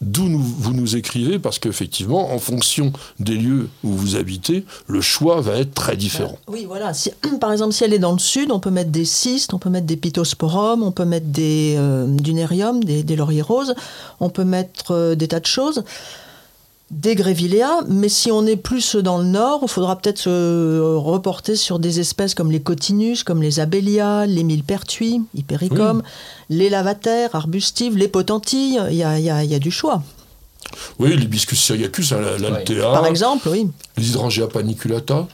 d'où 0.00 0.28
nous- 0.28 0.38
vous 0.42 0.72
nous 0.72 0.94
écrivez, 0.96 1.38
parce 1.40 1.58
qu'effectivement, 1.58 2.32
en 2.32 2.38
fonction 2.38 2.92
des 3.18 3.34
lieux 3.34 3.68
où 3.82 3.90
vous 3.92 4.14
habitez, 4.16 4.64
le 4.86 5.00
choix 5.00 5.40
va 5.40 5.56
être 5.56 5.74
très 5.74 5.96
différent. 5.96 6.38
Oui, 6.46 6.64
voilà. 6.66 6.94
Si- 6.94 7.10
par 7.40 7.50
exemple, 7.52 7.72
si 7.74 7.82
elle 7.84 7.92
est 7.92 7.98
dans 7.98 8.12
le 8.12 8.18
sud, 8.20 8.52
on 8.52 8.60
peut 8.60 8.70
mettre 8.70 8.90
des 8.90 9.04
cystes, 9.04 9.52
on 9.54 9.58
peut 9.58 9.70
mettre 9.70 9.86
des 9.86 9.96
pittosporums, 9.96 10.82
on 10.84 10.92
peut 10.92 11.04
mettre 11.04 11.26
des, 11.26 11.74
euh, 11.76 12.06
du 12.06 12.32
nérium, 12.32 12.82
des, 12.82 13.02
des 13.02 13.16
lauriers 13.16 13.42
roses, 13.42 13.74
on 14.20 14.30
peut 14.30 14.44
mettre 14.44 14.92
euh, 14.92 15.14
des 15.16 15.26
tas 15.28 15.40
de 15.40 15.46
choses, 15.46 15.82
des 16.90 17.14
grevilleas. 17.14 17.82
Mais 17.88 18.08
si 18.08 18.30
on 18.32 18.46
est 18.46 18.56
plus 18.56 18.96
dans 18.96 19.18
le 19.18 19.24
nord, 19.24 19.60
il 19.62 19.68
faudra 19.68 19.96
peut-être 19.96 20.18
se 20.18 20.80
reporter 20.96 21.56
sur 21.56 21.78
des 21.78 22.00
espèces 22.00 22.34
comme 22.34 22.50
les 22.50 22.60
cotinus, 22.60 23.22
comme 23.24 23.42
les 23.42 23.60
abélias, 23.60 24.26
les 24.26 24.42
millepertuis, 24.44 25.20
hypericum, 25.34 26.02
les 26.50 26.70
lavataires, 26.70 27.34
arbustives, 27.34 27.96
les 27.96 28.08
potentilles. 28.08 28.80
Il 28.90 28.96
y 28.96 29.02
a, 29.02 29.18
y 29.18 29.30
a- 29.30 29.44
y 29.44 29.54
a 29.54 29.58
du 29.58 29.70
choix. 29.70 30.02
Oui, 30.98 31.16
l'hibiscus 31.16 31.58
syriacus, 31.62 32.12
hein, 32.12 32.20
la- 32.20 32.36
l'altea, 32.38 32.92
Par 32.92 33.06
exemple, 33.06 33.48
oui. 33.48 33.68
l'hydrangea 33.96 34.46
paniculata. 34.48 35.26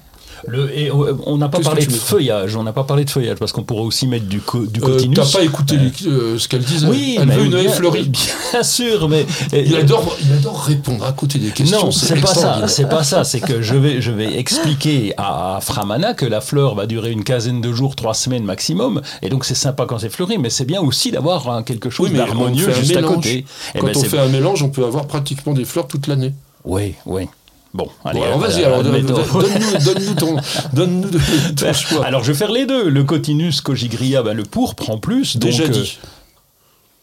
Le- 0.47 0.77
et, 0.79 0.91
euh, 0.91 1.15
on 1.27 1.37
n'a 1.39 1.49
pas 1.49 1.61
parlé 1.61 1.85
de 1.87 1.93
feuillage, 1.93 2.57
on 2.57 2.63
n'a 2.63 2.73
pas 2.73 2.85
parlé 2.85 3.05
de 3.05 3.11
feuillage 3.11 3.39
parce 3.39 3.53
qu'on 3.53 3.63
pourrait 3.63 3.83
aussi 3.83 4.07
mettre 4.07 4.27
du, 4.27 4.41
co- 4.41 4.67
du 4.67 4.81
Euh, 4.81 4.85
cotinus. 4.87 5.17
T'as 5.19 5.39
pas 5.39 5.45
écouté 5.45 5.77
les- 5.77 6.09
euh, 6.09 6.39
ce 6.39 6.49
qu'elle 6.49 6.63
disait 6.63 6.87
oui, 6.87 7.17
Elle 7.21 7.27
mais 7.29 7.37
veut 7.37 7.45
une 7.47 7.51
bien, 7.61 7.71
fleurie. 7.71 8.11
bien 8.53 8.63
sûr, 8.63 9.09
mais 9.09 9.27
Il 9.53 9.75
adore, 9.77 10.17
il 10.25 10.33
adore 10.33 10.63
répondre 10.65 11.05
à 11.05 11.13
côté 11.13 11.39
des 11.39 11.51
questions. 11.51 11.85
non, 11.87 11.91
c'est 11.91 12.21
pas 12.21 12.35
ça. 12.35 12.69
C'est 12.69 12.89
pas 12.89 13.03
ça. 13.05 13.25
C'est 13.25 13.41
que 13.41 13.63
je 13.63 13.75
vais, 13.75 14.01
je 14.01 14.11
vais 14.11 14.39
expliquer 14.39 15.15
à, 15.17 15.57
à 15.57 15.61
Framana 15.61 16.15
que 16.15 16.27
la 16.27 16.41
fleur 16.41 16.75
va 16.75 16.87
durer 16.87 17.11
une 17.11 17.25
quinzaine 17.25 17.61
de 17.61 17.73
jours, 17.73 17.97
trois 17.97 18.15
semaines 18.15 18.45
maximum, 18.45 19.01
et 19.23 19.29
donc 19.29 19.45
c'est 19.45 19.55
sympa 19.55 19.87
quand 19.87 19.99
c'est 19.99 20.11
fleuri, 20.11 20.39
mais 20.39 20.51
c'est 20.51 20.65
bien 20.67 20.81
aussi 20.81 21.11
d'avoir 21.11 21.49
hein, 21.49 21.63
quelque 21.63 21.91
chose 21.91 22.11
Oui, 22.11 22.17
d'harmonieux 22.17 22.71
juste 22.73 22.97
à 22.97 23.03
côté. 23.03 23.45
Eh 23.75 23.79
Quand 23.79 23.87
ben, 23.87 23.93
on 23.97 24.01
fait 24.05 24.19
un 24.19 24.29
mélange, 24.29 24.63
on 24.63 24.69
peut 24.71 24.85
avoir 24.85 25.07
pratiquement 25.07 25.53
des 25.53 25.65
fleurs 25.65 25.87
toute 25.87 26.07
l'année. 26.07 26.33
Oui, 26.65 26.95
oui. 27.07 27.29
Bon, 27.75 27.88
allez. 28.04 28.21
Bon, 28.21 28.25
alors 28.26 28.43
euh, 28.43 28.47
vas-y, 28.47 28.64
alors 28.64 28.83
donne- 28.85 29.02
donne-nous 29.04 30.14
ton, 30.14 30.37
donne-nous 30.73 31.11
de- 31.11 31.19
ton 31.57 31.73
choix. 31.75 32.07
Alors 32.07 32.23
je 32.23 32.31
vais 32.33 32.38
faire 32.38 32.52
les 32.52 32.66
deux. 32.66 32.88
Le 32.88 33.02
cotinus 33.04 33.61
cogigria, 33.61 34.23
ben, 34.23 34.33
le 34.37 34.45
pourpre 34.45 34.90
en 34.90 34.99
plus. 34.99 35.37
Déjà 35.37 35.64
donc, 35.66 35.76
euh, 35.76 35.81
dit. 35.83 35.99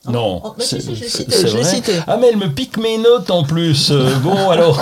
Non, 0.07 0.41
Oh, 0.43 0.55
c'est 0.57 0.81
vrai. 0.83 1.81
Ah 2.07 2.17
mais 2.17 2.29
elle 2.29 2.37
me 2.37 2.47
pique 2.49 2.77
mes 2.77 2.97
notes 2.97 3.29
en 3.29 3.43
plus. 3.43 3.91
Euh, 3.91 4.15
bon 4.23 4.49
alors, 4.49 4.81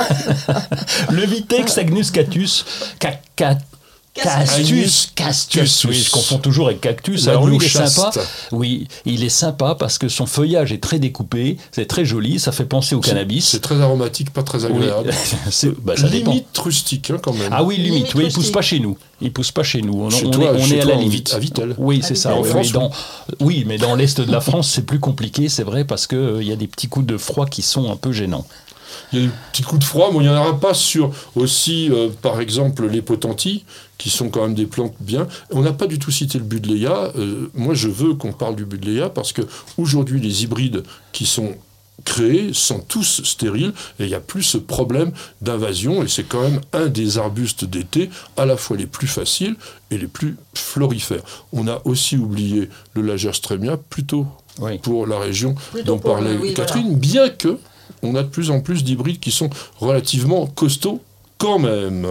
le 1.11 1.25
Vitex 1.25 1.77
agnus 1.77 2.11
catus, 2.11 2.63
ca- 3.01 3.19
ca- 3.37 3.57
Castus, 4.23 5.11
Castus, 5.15 5.85
oui, 5.85 5.95
je 5.95 6.11
confonds 6.11 6.37
toujours 6.37 6.67
avec 6.67 6.81
cactus. 6.81 7.27
Alors 7.27 7.47
lui, 7.47 7.57
il 7.57 7.63
est 7.63 7.69
sympa. 7.69 8.11
Oui, 8.51 8.87
il 9.05 9.23
est 9.23 9.29
sympa 9.29 9.75
parce 9.77 9.97
que 9.97 10.07
son 10.09 10.25
feuillage 10.25 10.71
est 10.71 10.81
très 10.81 10.99
découpé, 10.99 11.57
c'est 11.71 11.85
très 11.87 12.05
joli, 12.05 12.39
ça 12.39 12.51
fait 12.51 12.65
penser 12.65 12.95
au 12.95 12.99
cannabis. 13.01 13.47
C'est 13.49 13.59
très 13.61 13.79
aromatique, 13.81 14.31
pas 14.31 14.43
très 14.43 14.65
Oui, 14.65 14.83
agréable. 14.83 15.13
c'est- 15.51 15.71
bah, 15.81 15.93
ça 15.97 16.07
dépend. 16.09 16.31
Limite 16.31 16.57
rustique, 16.57 17.09
hein, 17.11 17.17
quand 17.21 17.33
même. 17.33 17.49
Ah 17.51 17.63
oui, 17.63 17.77
limite, 17.77 17.91
Limite 17.91 18.15
oui, 18.15 18.25
il 18.27 18.33
pousse 18.33 18.51
pas 18.51 18.61
chez 18.61 18.79
nous. 18.79 18.97
Il 19.21 19.33
pousse 19.33 19.51
pas 19.51 19.63
chez 19.63 19.81
nous. 19.81 19.93
On, 20.03 20.09
Chez 20.09 20.25
on 20.25 20.31
toi- 20.31 20.45
est, 20.45 20.61
on 20.61 20.65
chez 20.65 20.77
est 20.77 20.79
à 20.81 20.83
toi, 20.83 20.93
la 20.95 20.99
limite. 21.01 21.33
À 21.33 21.39
Vittel. 21.39 21.75
Oui, 21.77 22.01
c'est 22.03 22.15
ça. 22.15 22.35
En 22.35 22.41
oui, 22.41 22.49
France, 22.49 22.67
mais 22.67 22.71
dans, 22.73 22.91
oui, 23.41 23.63
mais 23.67 23.77
dans 23.77 23.95
l'est 23.95 24.19
de 24.21 24.31
la 24.31 24.39
France, 24.41 24.69
c'est 24.73 24.85
plus 24.85 24.99
compliqué, 24.99 25.49
c'est 25.49 25.63
vrai, 25.63 25.83
parce 25.83 26.07
que 26.07 26.15
euh, 26.15 26.41
il 26.41 26.47
y 26.47 26.51
a 26.51 26.55
des 26.55 26.67
petits 26.67 26.87
coups 26.87 27.05
de 27.05 27.17
froid 27.17 27.45
qui 27.45 27.61
sont 27.61 27.91
un 27.91 27.95
peu 27.97 28.11
gênants. 28.11 28.45
Il 29.11 29.19
y 29.19 29.23
a 29.23 29.25
des 29.25 29.31
petits 29.51 29.63
coups 29.63 29.79
de 29.79 29.85
froid, 29.85 30.09
mais 30.11 30.19
il 30.19 30.21
n'y 30.23 30.29
en 30.29 30.37
aura 30.39 30.59
pas 30.59 30.73
sur 30.73 31.11
aussi, 31.35 31.89
euh, 31.91 32.09
par 32.21 32.39
exemple, 32.41 32.87
les 32.87 33.01
potentilles, 33.01 33.63
qui 33.99 34.09
sont 34.09 34.29
quand 34.29 34.41
même 34.41 34.55
des 34.55 34.65
plantes 34.65 34.95
bien. 34.99 35.27
On 35.51 35.61
n'a 35.61 35.73
pas 35.73 35.85
du 35.85 35.99
tout 35.99 36.09
cité 36.09 36.39
le 36.39 36.43
budléia. 36.45 37.11
Euh, 37.17 37.51
moi, 37.53 37.75
je 37.75 37.89
veux 37.89 38.15
qu'on 38.15 38.31
parle 38.33 38.55
du 38.55 38.65
budléia 38.65 39.09
parce 39.09 39.31
que 39.33 39.43
aujourd'hui, 39.77 40.19
les 40.19 40.43
hybrides 40.43 40.81
qui 41.11 41.27
sont 41.27 41.53
créés 42.05 42.51
sont 42.53 42.79
tous 42.79 43.21
stériles 43.25 43.73
et 43.99 44.05
il 44.05 44.07
n'y 44.07 44.15
a 44.15 44.21
plus 44.21 44.41
ce 44.41 44.57
problème 44.57 45.11
d'invasion 45.41 46.01
et 46.01 46.07
c'est 46.07 46.23
quand 46.23 46.41
même 46.41 46.61
un 46.71 46.87
des 46.87 47.17
arbustes 47.17 47.65
d'été 47.65 48.09
à 48.37 48.45
la 48.45 48.55
fois 48.55 48.77
les 48.77 48.87
plus 48.87 49.05
faciles 49.07 49.57
et 49.91 49.97
les 49.97 50.07
plus 50.07 50.37
florifères. 50.55 51.23
On 51.51 51.67
a 51.67 51.81
aussi 51.83 52.15
oublié 52.15 52.69
le 52.93 53.01
Lagerstremia 53.01 53.75
plutôt 53.75 54.25
Oui. 54.61 54.77
pour 54.77 55.07
la 55.07 55.19
région 55.19 55.55
Plutôt 55.71 55.87
dont 55.87 55.99
parlait 55.99 56.37
oui, 56.41 56.53
Catherine, 56.53 56.95
bien 56.95 57.27
que 57.29 57.57
on 58.01 58.15
a 58.15 58.23
de 58.23 58.29
plus 58.29 58.49
en 58.49 58.61
plus 58.61 58.85
d'hybrides 58.85 59.19
qui 59.19 59.31
sont 59.31 59.49
relativement 59.79 60.47
costauds 60.47 61.01
quand 61.37 61.59
même. 61.59 62.07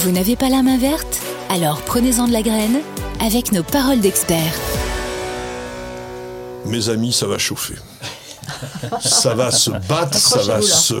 Vous 0.00 0.12
n'avez 0.12 0.36
pas 0.36 0.48
la 0.48 0.62
main 0.62 0.78
verte? 0.78 1.20
Alors 1.50 1.82
prenez-en 1.82 2.28
de 2.28 2.32
la 2.32 2.42
graine 2.42 2.78
avec 3.20 3.50
nos 3.50 3.64
paroles 3.64 3.98
d'experts. 3.98 4.54
Mes 6.66 6.88
amis, 6.88 7.12
ça 7.12 7.26
va 7.26 7.36
chauffer. 7.36 7.74
ça 9.00 9.34
va 9.34 9.50
se 9.50 9.70
battre, 9.88 10.16
ça 10.16 10.42
va 10.42 10.62
se 10.62 10.94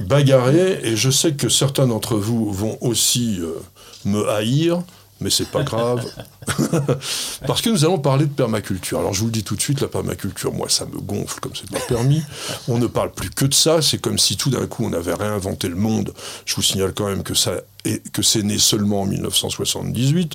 bagarrer, 0.00 0.80
et 0.82 0.96
je 0.96 1.10
sais 1.10 1.34
que 1.34 1.48
certains 1.48 1.86
d'entre 1.86 2.16
vous 2.16 2.50
vont 2.50 2.76
aussi 2.80 3.38
euh, 3.40 3.62
me 4.04 4.28
haïr, 4.28 4.82
mais 5.22 5.30
c'est 5.30 5.48
pas 5.50 5.62
grave. 5.62 6.04
Parce 7.46 7.62
que 7.62 7.70
nous 7.70 7.84
allons 7.84 7.98
parler 7.98 8.26
de 8.26 8.32
permaculture. 8.32 8.98
Alors 8.98 9.14
je 9.14 9.20
vous 9.20 9.26
le 9.26 9.32
dis 9.32 9.44
tout 9.44 9.56
de 9.56 9.60
suite, 9.60 9.80
la 9.80 9.88
permaculture, 9.88 10.52
moi, 10.52 10.68
ça 10.68 10.84
me 10.86 10.98
gonfle 11.00 11.40
comme 11.40 11.52
c'est 11.54 11.70
pas 11.70 11.80
permis. 11.88 12.22
On 12.68 12.78
ne 12.78 12.86
parle 12.86 13.12
plus 13.12 13.30
que 13.30 13.44
de 13.46 13.54
ça. 13.54 13.80
C'est 13.82 13.98
comme 13.98 14.18
si 14.18 14.36
tout 14.36 14.50
d'un 14.50 14.66
coup 14.66 14.84
on 14.84 14.92
avait 14.92 15.14
réinventé 15.14 15.68
le 15.68 15.76
monde. 15.76 16.12
Je 16.44 16.54
vous 16.54 16.62
signale 16.62 16.92
quand 16.94 17.06
même 17.06 17.22
que 17.22 17.34
ça 17.34 17.52
est, 17.84 18.06
que 18.12 18.22
c'est 18.22 18.42
né 18.42 18.58
seulement 18.58 19.02
en 19.02 19.06
1978 19.06 20.34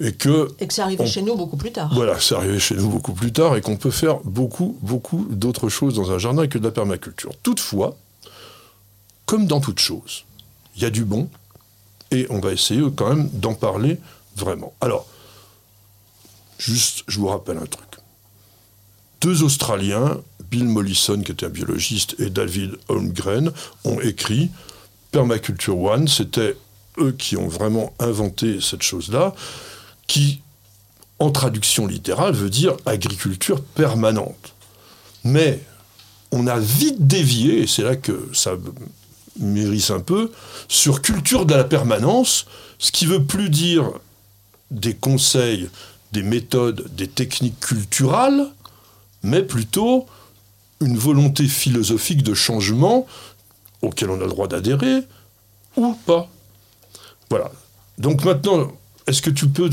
et 0.00 0.12
que 0.12 0.48
Et 0.60 0.66
que 0.66 0.74
c'est 0.74 0.82
arrivé 0.82 1.02
On- 1.02 1.06
chez 1.06 1.22
nous 1.22 1.36
beaucoup 1.36 1.56
plus 1.56 1.72
tard. 1.72 1.90
voilà, 1.94 2.20
c'est 2.20 2.34
arrivé 2.34 2.58
chez 2.58 2.74
nous 2.74 2.88
beaucoup 2.88 3.14
plus 3.14 3.32
tard 3.32 3.56
et 3.56 3.62
qu'on 3.62 3.76
peut 3.76 3.90
faire 3.90 4.18
beaucoup, 4.24 4.76
beaucoup 4.82 5.26
d'autres 5.30 5.68
choses 5.70 5.94
dans 5.94 6.10
un 6.12 6.18
jardin 6.18 6.46
que 6.46 6.58
de 6.58 6.64
la 6.64 6.70
permaculture. 6.70 7.32
Toutefois, 7.42 7.96
comme 9.24 9.46
dans 9.46 9.60
toute 9.60 9.78
chose, 9.80 10.24
il 10.76 10.82
y 10.82 10.84
a 10.84 10.90
du 10.90 11.04
bon 11.04 11.28
et 12.16 12.26
on 12.30 12.40
va 12.40 12.52
essayer 12.52 12.82
quand 12.94 13.14
même 13.14 13.28
d'en 13.32 13.54
parler 13.54 13.98
vraiment. 14.36 14.74
Alors, 14.80 15.06
juste, 16.58 17.04
je 17.08 17.18
vous 17.18 17.28
rappelle 17.28 17.58
un 17.58 17.66
truc. 17.66 17.86
Deux 19.20 19.42
Australiens, 19.42 20.20
Bill 20.50 20.64
Mollison, 20.64 21.20
qui 21.22 21.32
était 21.32 21.46
un 21.46 21.50
biologiste, 21.50 22.16
et 22.18 22.30
David 22.30 22.76
Holmgren, 22.88 23.52
ont 23.84 24.00
écrit 24.00 24.50
Permaculture 25.10 25.78
One. 25.78 26.08
C'était 26.08 26.56
eux 26.98 27.12
qui 27.12 27.36
ont 27.36 27.48
vraiment 27.48 27.92
inventé 27.98 28.60
cette 28.60 28.82
chose-là, 28.82 29.34
qui 30.06 30.40
en 31.18 31.30
traduction 31.30 31.86
littérale, 31.86 32.34
veut 32.34 32.50
dire 32.50 32.76
agriculture 32.84 33.62
permanente. 33.62 34.54
Mais 35.24 35.60
on 36.30 36.46
a 36.46 36.58
vite 36.58 37.06
dévié, 37.06 37.62
et 37.62 37.66
c'est 37.66 37.82
là 37.82 37.96
que 37.96 38.28
ça 38.32 38.56
mérisse 39.38 39.90
un 39.90 40.00
peu, 40.00 40.30
sur 40.68 41.02
culture 41.02 41.46
de 41.46 41.54
la 41.54 41.64
permanence, 41.64 42.46
ce 42.78 42.90
qui 42.92 43.06
veut 43.06 43.24
plus 43.24 43.50
dire 43.50 43.90
des 44.70 44.94
conseils, 44.94 45.68
des 46.12 46.22
méthodes, 46.22 46.86
des 46.94 47.08
techniques 47.08 47.60
culturales, 47.60 48.46
mais 49.22 49.42
plutôt 49.42 50.06
une 50.80 50.96
volonté 50.98 51.46
philosophique 51.46 52.22
de 52.22 52.34
changement 52.34 53.06
auquel 53.82 54.10
on 54.10 54.16
a 54.20 54.24
le 54.24 54.28
droit 54.28 54.48
d'adhérer 54.48 55.02
ou 55.76 55.94
pas. 56.06 56.28
Voilà. 57.30 57.50
Donc 57.98 58.24
maintenant, 58.24 58.72
est-ce 59.06 59.22
que 59.22 59.30
tu 59.30 59.46
peux 59.48 59.70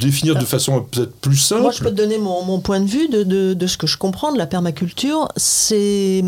définir 0.00 0.34
de 0.36 0.44
façon 0.44 0.82
peut-être 0.82 1.14
plus 1.16 1.36
simple? 1.36 1.62
Moi, 1.62 1.72
je 1.72 1.80
peux 1.80 1.90
te 1.90 1.94
donner 1.94 2.18
mon, 2.18 2.60
point 2.60 2.80
de 2.80 2.86
vue 2.86 3.08
de, 3.08 3.22
de- 3.22 3.54
de 3.54 3.66
ce 3.66 3.76
que 3.76 3.86
je 3.86 3.98
comprends 3.98 4.32
de 4.32 4.38
la 4.38 4.46
permaculture. 4.46 5.28
C'est 5.36 6.22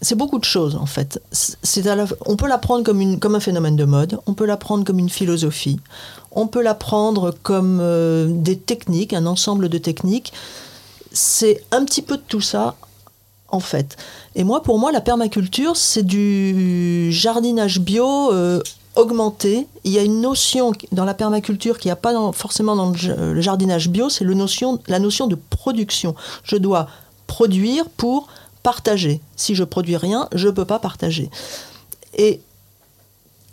c'est 0.00 0.14
beaucoup 0.14 0.38
de 0.38 0.44
choses 0.44 0.76
en 0.76 0.86
fait. 0.86 1.20
C'est 1.32 1.84
on 2.26 2.36
peut 2.36 2.46
la 2.48 2.58
prendre 2.58 2.84
comme, 2.84 3.00
une, 3.00 3.18
comme 3.18 3.34
un 3.34 3.40
phénomène 3.40 3.76
de 3.76 3.84
mode, 3.84 4.18
on 4.26 4.34
peut 4.34 4.46
la 4.46 4.56
prendre 4.56 4.84
comme 4.84 4.98
une 4.98 5.08
philosophie, 5.08 5.80
on 6.32 6.46
peut 6.46 6.62
la 6.62 6.74
prendre 6.74 7.34
comme 7.42 7.78
euh, 7.80 8.28
des 8.30 8.56
techniques, 8.58 9.12
un 9.12 9.26
ensemble 9.26 9.68
de 9.68 9.78
techniques. 9.78 10.32
C'est 11.12 11.64
un 11.72 11.84
petit 11.84 12.02
peu 12.02 12.16
de 12.16 12.22
tout 12.26 12.40
ça 12.40 12.76
en 13.50 13.60
fait. 13.60 13.96
Et 14.34 14.44
moi, 14.44 14.62
pour 14.62 14.78
moi, 14.78 14.92
la 14.92 15.00
permaculture, 15.00 15.74
c'est 15.74 16.02
du 16.02 17.10
jardinage 17.10 17.80
bio 17.80 18.30
euh, 18.30 18.60
augmenté. 18.94 19.66
Il 19.84 19.92
y 19.92 19.98
a 19.98 20.02
une 20.02 20.20
notion 20.20 20.72
dans 20.92 21.06
la 21.06 21.14
permaculture 21.14 21.78
qu'il 21.78 21.88
n'y 21.88 21.92
a 21.92 21.96
pas 21.96 22.12
forcément 22.32 22.76
dans 22.76 22.90
le 22.90 22.96
ja- 22.96 23.16
le 23.16 23.40
jardinage 23.40 23.88
bio, 23.88 24.10
c'est 24.10 24.24
notion, 24.24 24.78
la 24.86 24.98
notion 24.98 25.26
de 25.26 25.34
production. 25.34 26.14
Je 26.44 26.56
dois 26.56 26.88
produire 27.26 27.86
pour 27.88 28.28
partager. 28.72 29.22
Si 29.34 29.54
je 29.54 29.64
produis 29.64 29.96
rien, 29.96 30.28
je 30.34 30.48
ne 30.48 30.52
peux 30.52 30.66
pas 30.66 30.78
partager. 30.78 31.30
Et 32.12 32.40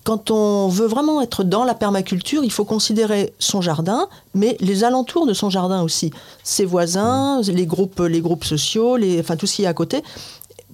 quand 0.04 0.30
on 0.30 0.68
veut 0.68 0.88
vraiment 0.88 1.22
être 1.22 1.46
dans 1.46 1.64
la 1.64 1.74
permaculture, 1.74 2.44
il 2.44 2.52
faut 2.52 2.66
considérer 2.66 3.34
son 3.40 3.62
jardin, 3.62 4.10
mais 4.34 4.58
les 4.60 4.84
alentours 4.84 5.26
de 5.26 5.34
son 5.34 5.50
jardin 5.50 5.82
aussi. 5.84 6.12
Ses 6.44 6.66
voisins, 6.66 7.40
les 7.42 7.66
groupes, 7.66 8.02
les 8.02 8.20
groupes 8.20 8.44
sociaux, 8.44 8.98
enfin 9.22 9.38
tout 9.38 9.48
ce 9.48 9.56
qui 9.56 9.64
est 9.64 9.68
à 9.68 9.74
côté. 9.74 10.04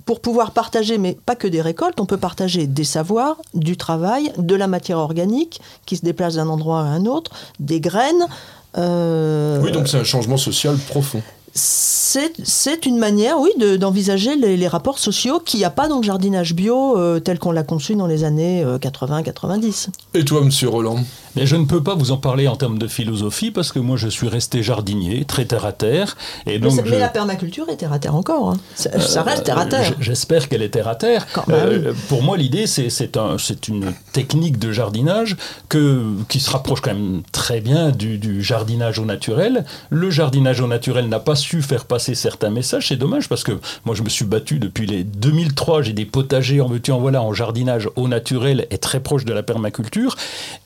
Pour 0.05 0.21
pouvoir 0.21 0.49
partager, 0.53 0.97
mais 0.97 1.13
pas 1.29 1.35
que 1.35 1.47
des 1.47 1.61
récoltes, 1.61 1.99
on 1.99 2.07
peut 2.07 2.17
partager 2.17 2.65
des 2.65 2.83
savoirs, 2.83 3.37
du 3.53 3.77
travail, 3.77 4.33
de 4.39 4.55
la 4.55 4.65
matière 4.65 4.97
organique 4.97 5.61
qui 5.85 5.97
se 5.97 6.03
déplace 6.03 6.33
d'un 6.37 6.49
endroit 6.49 6.79
à 6.79 6.85
un 6.85 7.05
autre, 7.05 7.29
des 7.59 7.79
graines. 7.79 8.25
euh, 8.79 9.61
Oui, 9.61 9.71
donc 9.71 9.87
c'est 9.87 9.99
un 9.99 10.03
changement 10.03 10.37
social 10.37 10.75
profond. 10.89 11.21
C'est 11.53 12.33
c'est 12.43 12.85
une 12.85 12.97
manière, 12.97 13.39
oui, 13.39 13.49
de- 13.59 13.75
d'envisager 13.77 14.35
les, 14.35 14.57
les 14.57 14.67
rapports 14.67 14.99
sociaux 14.99 15.39
qu'il 15.39 15.59
n'y 15.59 15.65
a 15.65 15.69
pas 15.69 15.87
dans 15.87 15.97
le 15.97 16.03
jardinage 16.03 16.53
bio 16.53 16.97
euh, 16.97 17.19
tel 17.19 17.39
qu'on 17.39 17.51
l'a 17.51 17.63
conçu 17.63 17.95
dans 17.95 18.07
les 18.07 18.23
années 18.23 18.63
80-90. 18.63 19.87
Et 20.13 20.23
toi, 20.25 20.41
monsieur 20.43 20.69
Roland? 20.69 20.97
Mais 21.37 21.45
je 21.45 21.55
ne 21.55 21.63
peux 21.63 21.81
pas 21.81 21.95
vous 21.95 22.11
en 22.11 22.17
parler 22.17 22.49
en 22.49 22.57
termes 22.57 22.77
de 22.77 22.87
philosophie 22.87 23.51
parce 23.51 23.71
que 23.71 23.79
moi 23.79 23.95
je 23.95 24.09
suis 24.09 24.27
resté 24.27 24.63
jardinier, 24.63 25.23
très 25.23 25.45
terre 25.45 25.65
à 25.65 25.71
terre. 25.71 26.17
Et 26.45 26.51
Mais, 26.53 26.59
donc 26.59 26.71
c'est- 26.73 26.85
je- 26.85 26.91
mais 26.91 26.99
la 26.99 27.07
permaculture 27.07 27.69
est 27.69 27.77
terre 27.77 27.93
à 27.93 27.99
terre 27.99 28.15
encore. 28.15 28.49
hein. 28.51 28.57
Ça, 28.75 28.99
ça 28.99 29.23
reste 29.23 29.45
terre 29.45 29.57
à 29.57 29.63
Euh, 29.65 29.69
terre. 29.69 29.93
J'espère 29.99 30.49
qu'elle 30.49 30.61
est 30.61 30.69
terre 30.69 30.89
à 30.89 30.95
terre. 30.95 31.27
Quand 31.33 31.47
même. 31.47 31.57
Euh, 31.87 31.93
pour 32.09 32.21
moi, 32.21 32.35
l'idée, 32.37 32.67
c'est 32.67 32.89
c'est 32.89 33.15
un, 33.15 33.37
c'est 33.37 33.67
une 33.69 33.93
technique 34.11 34.59
de 34.59 34.71
jardinage 34.73 35.37
que, 35.69 36.03
qui 36.27 36.39
se 36.41 36.49
rapproche 36.49 36.81
quand 36.81 36.93
même 36.93 37.21
très 37.31 37.61
bien 37.61 37.91
du, 37.91 38.17
du 38.17 38.41
jardinage 38.43 38.99
au 38.99 39.05
naturel. 39.05 39.65
Le 39.89 40.09
jardinage 40.09 40.59
au 40.59 40.67
naturel 40.67 41.07
n'a 41.07 41.19
pas 41.19 41.35
su 41.41 41.61
faire 41.61 41.85
passer 41.85 42.15
certains 42.15 42.49
messages. 42.49 42.87
C'est 42.87 42.95
dommage 42.95 43.27
parce 43.27 43.43
que 43.43 43.53
moi, 43.85 43.95
je 43.95 44.03
me 44.03 44.09
suis 44.09 44.25
battu 44.25 44.59
depuis 44.59 44.85
les 44.85 45.03
2003. 45.03 45.81
J'ai 45.81 45.93
des 45.93 46.05
potagers 46.05 46.61
en 46.61 46.67
veux-tu, 46.67 46.91
en 46.91 46.99
voilà, 46.99 47.21
en 47.21 47.33
jardinage 47.33 47.89
au 47.95 48.07
naturel 48.07 48.67
et 48.71 48.77
très 48.77 48.99
proche 48.99 49.25
de 49.25 49.33
la 49.33 49.43
permaculture. 49.43 50.15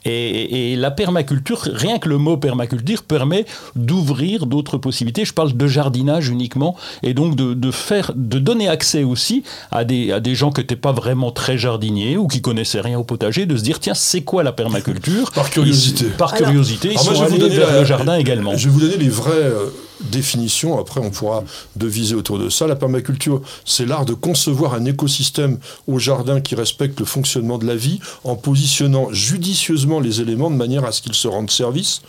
Et, 0.06 0.74
et 0.74 0.76
la 0.76 0.92
permaculture, 0.92 1.62
rien 1.74 1.98
que 2.00 2.10
le 2.10 2.18
mot 2.18 2.38
permaculture 2.38 3.04
permet 3.04 3.46
d'ouvrir 3.76 4.46
d'autres 4.46 4.78
possibilités. 4.78 5.26
Je 5.26 5.34
parle 5.34 5.54
de 5.54 5.68
jardinage 5.68 6.30
uniquement 6.30 6.76
et 7.04 7.14
donc 7.14 7.36
de, 7.36 7.54
de 7.54 7.72
faire, 7.72 8.12
de 8.16 8.40
donner 8.40 8.68
accès 8.68 9.04
aussi 9.04 9.44
à 9.72 9.84
des, 9.84 10.12
à 10.12 10.20
des 10.20 10.36
gens 10.36 10.52
qui 10.52 10.62
n'étaient 10.62 10.76
pas 10.76 10.92
vraiment 10.92 11.32
très 11.32 11.58
jardiniers 11.58 12.18
ou 12.18 12.28
qui 12.28 12.42
connaissaient 12.42 12.82
rien 12.82 13.00
au 13.00 13.04
potager, 13.04 13.46
de 13.46 13.58
se 13.58 13.64
dire 13.64 13.80
tiens, 13.80 13.94
c'est 13.96 14.22
quoi 14.22 14.44
la 14.44 14.52
permaculture? 14.52 15.32
Par 15.36 15.50
curiosité. 15.50 16.06
Ils- 16.06 16.12
par 16.12 16.34
Alors- 16.34 16.48
curiosité, 16.50 16.90
ils 16.90 16.98
Alors 16.98 17.06
moi, 17.06 17.14
sont 17.16 17.20
je 17.20 17.26
vais 17.26 17.30
vous 17.30 17.34
allés 17.36 17.44
donner 17.50 17.56
vers 17.56 17.72
la- 17.74 17.80
le 17.80 17.86
jardin 17.86 18.16
également. 18.18 18.56
Je 18.58 18.66
vais 18.68 18.74
vous 18.74 18.80
donner 18.80 18.98
les 18.98 19.10
vraies 19.10 19.32
euh, 19.34 19.70
définitions. 20.02 20.80
Après, 20.80 21.02
on 21.02 21.10
pourra 21.10 21.44
deviser 21.76 22.16
autour 22.16 22.40
de 22.40 22.50
ça. 22.50 22.68
La 22.68 22.76
permaculture, 22.76 23.42
c'est 23.66 23.86
l'art 23.86 24.06
de 24.06 24.14
concevoir 24.14 24.74
un 24.74 24.86
écosystème 24.86 25.60
au 25.88 26.00
jardin 26.00 26.42
qui 26.42 26.56
respecte 26.56 27.00
le 27.00 27.06
fonctionnement 27.06 27.58
de 27.58 27.66
la 27.66 27.76
vie 27.76 28.00
en 28.24 28.36
positionnant 28.36 29.12
judicieusement 29.12 30.00
les 30.00 30.22
éléments 30.22 30.52
de 30.52 30.56
manière 30.56 30.86
à 30.86 30.92
ce 30.92 31.02
qu'ils 31.02 31.16
se 31.16 31.28
rendent 31.28 31.52
service. 31.52 32.02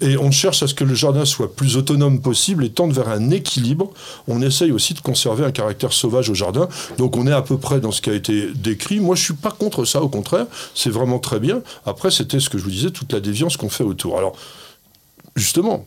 Et 0.00 0.16
on 0.16 0.30
cherche 0.30 0.62
à 0.62 0.66
ce 0.66 0.74
que 0.74 0.84
le 0.84 0.94
jardin 0.94 1.24
soit 1.24 1.54
plus 1.54 1.76
autonome 1.76 2.20
possible 2.20 2.64
et 2.64 2.70
tende 2.70 2.92
vers 2.92 3.08
un 3.08 3.30
équilibre. 3.30 3.92
On 4.28 4.40
essaye 4.40 4.72
aussi 4.72 4.94
de 4.94 5.00
conserver 5.00 5.44
un 5.44 5.50
caractère 5.50 5.92
sauvage 5.92 6.30
au 6.30 6.34
jardin. 6.34 6.68
Donc 6.96 7.16
on 7.16 7.26
est 7.26 7.32
à 7.32 7.42
peu 7.42 7.58
près 7.58 7.80
dans 7.80 7.92
ce 7.92 8.00
qui 8.00 8.10
a 8.10 8.14
été 8.14 8.48
décrit. 8.54 9.00
Moi, 9.00 9.16
je 9.16 9.22
suis 9.24 9.34
pas 9.34 9.50
contre 9.50 9.84
ça, 9.84 10.02
au 10.02 10.08
contraire. 10.08 10.46
C'est 10.74 10.90
vraiment 10.90 11.18
très 11.18 11.40
bien. 11.40 11.62
Après, 11.84 12.10
c'était 12.10 12.40
ce 12.40 12.48
que 12.48 12.58
je 12.58 12.64
vous 12.64 12.70
disais, 12.70 12.90
toute 12.90 13.12
la 13.12 13.20
déviance 13.20 13.56
qu'on 13.56 13.68
fait 13.68 13.84
autour. 13.84 14.18
Alors, 14.18 14.34
justement, 15.36 15.86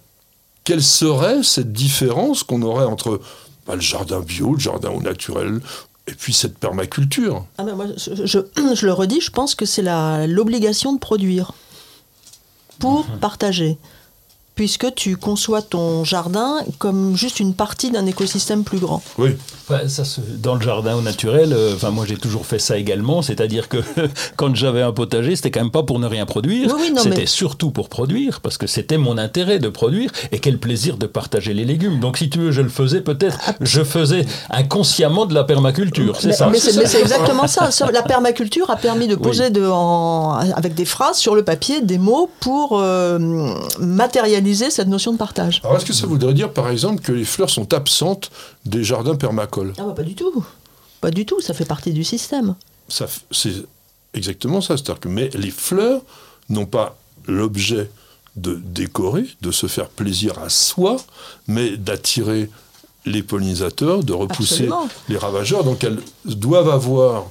quelle 0.64 0.84
serait 0.84 1.44
cette 1.44 1.72
différence 1.74 2.44
qu'on 2.44 2.62
aurait 2.62 2.86
entre 2.86 3.20
bah, 3.68 3.76
le 3.76 3.82
jardin 3.82 4.20
bio, 4.22 4.54
le 4.54 4.60
jardin 4.60 4.90
au 4.92 5.02
naturel, 5.02 5.60
et 6.08 6.14
puis 6.14 6.34
cette 6.34 6.58
permaculture? 6.58 7.46
Ah 7.58 7.64
ben 7.64 7.76
moi, 7.76 7.86
je, 7.98 8.26
je- 8.26 8.40
je 8.76 8.86
le 8.86 8.94
redis, 8.94 9.22
je 9.22 9.32
pense 9.32 9.56
que 9.56 9.66
c'est 9.66 9.84
l'obligation 10.28 10.94
de 10.94 11.00
produire 11.00 11.52
pour 12.80 13.08
Mhm. 13.10 13.20
partager. 13.20 13.78
Puisque 14.56 14.94
tu 14.94 15.18
conçois 15.18 15.64
ton 15.64 16.04
jardin 16.04 16.58
comme 16.78 17.18
juste 17.18 17.40
une 17.40 17.56
partie 17.56 17.90
d'un 17.90 18.06
écosystème 18.06 18.64
plus 18.64 18.78
grand. 18.78 19.02
Oui. 19.18 19.32
Ouais, 19.70 19.88
ça 19.88 20.06
se- 20.06 20.22
dans 20.22 20.54
le 20.56 20.62
jardin 20.62 20.96
au 20.96 21.02
naturel, 21.02 21.54
euh, 21.54 21.74
enfin 21.76 21.90
moi 21.90 22.06
j'ai 22.08 22.18
toujours 22.18 22.46
fait 22.46 22.60
ça 22.60 22.78
également, 22.78 23.22
c'est-à-dire 23.24 23.68
que 23.68 23.78
quand 24.36 24.54
j'avais 24.56 24.84
un 24.84 24.92
potager, 24.92 25.36
c'était 25.36 25.50
quand 25.50 25.62
même 25.62 25.72
pas 25.72 25.82
pour 25.82 25.98
ne 25.98 26.06
rien 26.06 26.26
produire, 26.28 26.68
Oui, 26.76 26.82
oui, 26.82 26.92
non, 26.92 27.02
c'était 27.02 27.22
mais- 27.22 27.26
surtout 27.26 27.72
pour 27.72 27.90
produire, 27.90 28.42
parce 28.42 28.58
que 28.60 28.68
c'était 28.68 28.98
mon 28.98 29.18
intérêt 29.18 29.58
de 29.58 29.70
produire, 29.70 30.12
et 30.32 30.38
quel 30.40 30.60
plaisir 30.60 30.98
de 30.98 31.08
partager 31.08 31.54
les 31.56 31.66
légumes. 31.66 32.00
Donc 32.00 32.18
si 32.18 32.30
tu 32.30 32.38
veux, 32.40 32.52
je 32.52 32.62
le 32.62 32.70
faisais 32.70 33.02
peut-être, 33.02 33.40
je 33.62 33.84
faisais 33.84 34.26
inconsciemment 34.52 35.26
de 35.26 35.34
la 35.34 35.46
permaculture, 35.46 36.18
c'est 36.22 36.34
ça. 36.34 36.50
mais 36.52 36.60
c'est 36.60 36.78
exactement 37.00 37.48
ça. 37.48 37.70
La 37.92 38.04
permaculture 38.04 38.70
a 38.70 38.76
permis 38.76 39.08
de 39.08 39.16
poser 39.16 39.50
de- 39.50 39.66
en- 39.66 40.34
avec 40.56 40.76
des 40.76 40.86
phrases 40.86 41.18
sur 41.18 41.34
le 41.34 41.44
papier 41.44 41.82
des 41.82 41.98
mots 41.98 42.30
pour 42.40 42.80
euh, 42.80 43.18
matérialiser 43.80 44.43
cette 44.70 44.88
notion 44.88 45.14
de 45.14 45.18
partage. 45.18 45.62
Alors 45.64 45.78
est-ce 45.78 45.86
que 45.86 45.94
ça 45.94 46.08
voudrait 46.08 46.34
dire 46.34 46.52
par 46.52 46.70
exemple 46.70 47.02
que 47.02 47.12
les 47.12 47.26
fleurs 47.26 47.50
sont 47.50 47.74
absentes 47.74 48.32
des 48.66 48.84
jardins 48.84 49.16
permacoles? 49.16 49.74
Ah 49.78 49.84
bah 49.86 49.94
pas 49.94 50.04
du 50.04 50.16
tout. 50.16 50.46
Pas 51.02 51.12
du 51.12 51.26
tout, 51.26 51.42
ça 51.42 51.54
fait 51.54 51.66
partie 51.66 51.92
du 51.94 52.04
système. 52.04 52.56
Ça 52.88 53.08
C'est 53.32 53.66
exactement 54.14 54.62
ça. 54.62 54.78
C'est-à-dire 54.78 55.00
que 55.00 55.10
mais 55.10 55.30
les 55.34 55.52
fleurs 55.52 56.02
n'ont 56.50 56.66
pas 56.66 56.98
l'objet 57.26 57.90
de 58.36 58.56
décorer, 58.56 59.26
de 59.42 59.52
se 59.52 59.68
faire 59.68 59.90
plaisir 59.90 60.40
à 60.40 60.50
soi, 60.50 60.98
mais 61.48 61.78
d'attirer 61.78 62.50
les 63.06 63.22
pollinisateurs, 63.22 64.04
de 64.04 64.14
repousser 64.14 64.54
Absolument. 64.66 64.88
les 65.10 65.18
ravageurs. 65.18 65.64
Donc 65.64 65.84
elles 65.84 66.00
doivent 66.26 66.70
avoir 66.70 67.26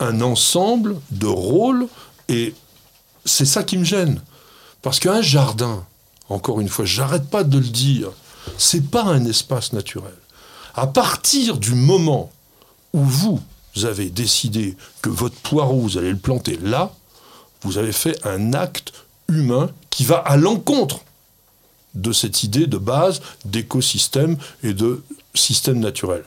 un 0.00 0.20
ensemble 0.20 0.96
de 1.10 1.26
rôles 1.26 1.86
et 2.28 2.54
c'est 3.24 3.44
ça 3.44 3.62
qui 3.62 3.76
me 3.78 3.84
gêne. 3.84 4.20
Parce 4.82 5.00
qu'un 5.00 5.20
jardin, 5.20 5.84
encore 6.28 6.60
une 6.60 6.68
fois, 6.68 6.84
j'arrête 6.84 7.28
pas 7.28 7.44
de 7.44 7.58
le 7.58 7.68
dire, 7.68 8.10
c'est 8.56 8.90
pas 8.90 9.04
un 9.04 9.24
espace 9.24 9.72
naturel. 9.72 10.14
À 10.74 10.86
partir 10.86 11.56
du 11.56 11.74
moment 11.74 12.30
où 12.92 13.02
vous 13.02 13.40
avez 13.84 14.10
décidé 14.10 14.76
que 15.02 15.10
votre 15.10 15.36
poireau, 15.36 15.80
vous 15.80 15.98
allez 15.98 16.10
le 16.10 16.18
planter 16.18 16.58
là, 16.62 16.92
vous 17.62 17.78
avez 17.78 17.92
fait 17.92 18.18
un 18.26 18.52
acte 18.52 18.92
humain 19.28 19.70
qui 19.90 20.04
va 20.04 20.16
à 20.16 20.36
l'encontre 20.36 21.00
de 21.94 22.12
cette 22.12 22.44
idée 22.44 22.66
de 22.66 22.78
base 22.78 23.20
d'écosystème 23.44 24.36
et 24.62 24.72
de 24.72 25.02
système 25.34 25.80
naturel. 25.80 26.24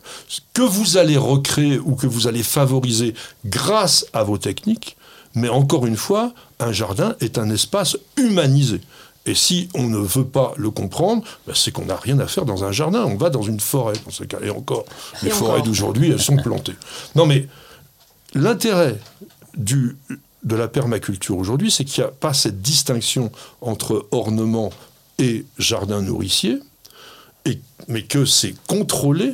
Que 0.53 0.61
vous 0.61 0.97
allez 0.97 1.17
recréer 1.17 1.79
ou 1.79 1.95
que 1.95 2.07
vous 2.07 2.27
allez 2.27 2.43
favoriser 2.43 3.13
grâce 3.45 4.05
à 4.13 4.23
vos 4.23 4.37
techniques, 4.37 4.97
mais 5.33 5.49
encore 5.49 5.85
une 5.85 5.97
fois, 5.97 6.33
un 6.59 6.71
jardin 6.71 7.15
est 7.21 7.37
un 7.37 7.49
espace 7.49 7.97
humanisé. 8.17 8.81
Et 9.25 9.35
si 9.35 9.69
on 9.75 9.83
ne 9.83 9.97
veut 9.97 10.25
pas 10.25 10.53
le 10.57 10.71
comprendre, 10.71 11.23
ben, 11.45 11.53
c'est 11.53 11.71
qu'on 11.71 11.85
n'a 11.85 11.95
rien 11.95 12.19
à 12.19 12.27
faire 12.27 12.45
dans 12.45 12.63
un 12.63 12.71
jardin. 12.71 13.03
On 13.05 13.17
va 13.17 13.29
dans 13.29 13.43
une 13.43 13.59
forêt, 13.59 13.93
dans 14.05 14.11
ce 14.11 14.23
cas. 14.23 14.39
Et 14.41 14.49
encore, 14.49 14.85
les 15.21 15.29
forêts 15.29 15.61
d'aujourd'hui, 15.61 16.09
elles 16.09 16.21
sont 16.21 16.37
plantées. 16.37 16.75
Non, 17.15 17.25
mais 17.27 17.47
l'intérêt 18.33 18.97
du, 19.55 19.97
de 20.43 20.55
la 20.55 20.67
permaculture 20.67 21.37
aujourd'hui, 21.37 21.69
c'est 21.69 21.85
qu'il 21.85 22.03
n'y 22.03 22.09
a 22.09 22.11
pas 22.11 22.33
cette 22.33 22.61
distinction 22.61 23.31
entre 23.61 24.07
ornement 24.11 24.71
et 25.19 25.45
jardin 25.59 26.01
nourricier, 26.01 26.57
et, 27.45 27.59
mais 27.87 28.03
que 28.03 28.25
c'est 28.25 28.55
contrôlé 28.67 29.33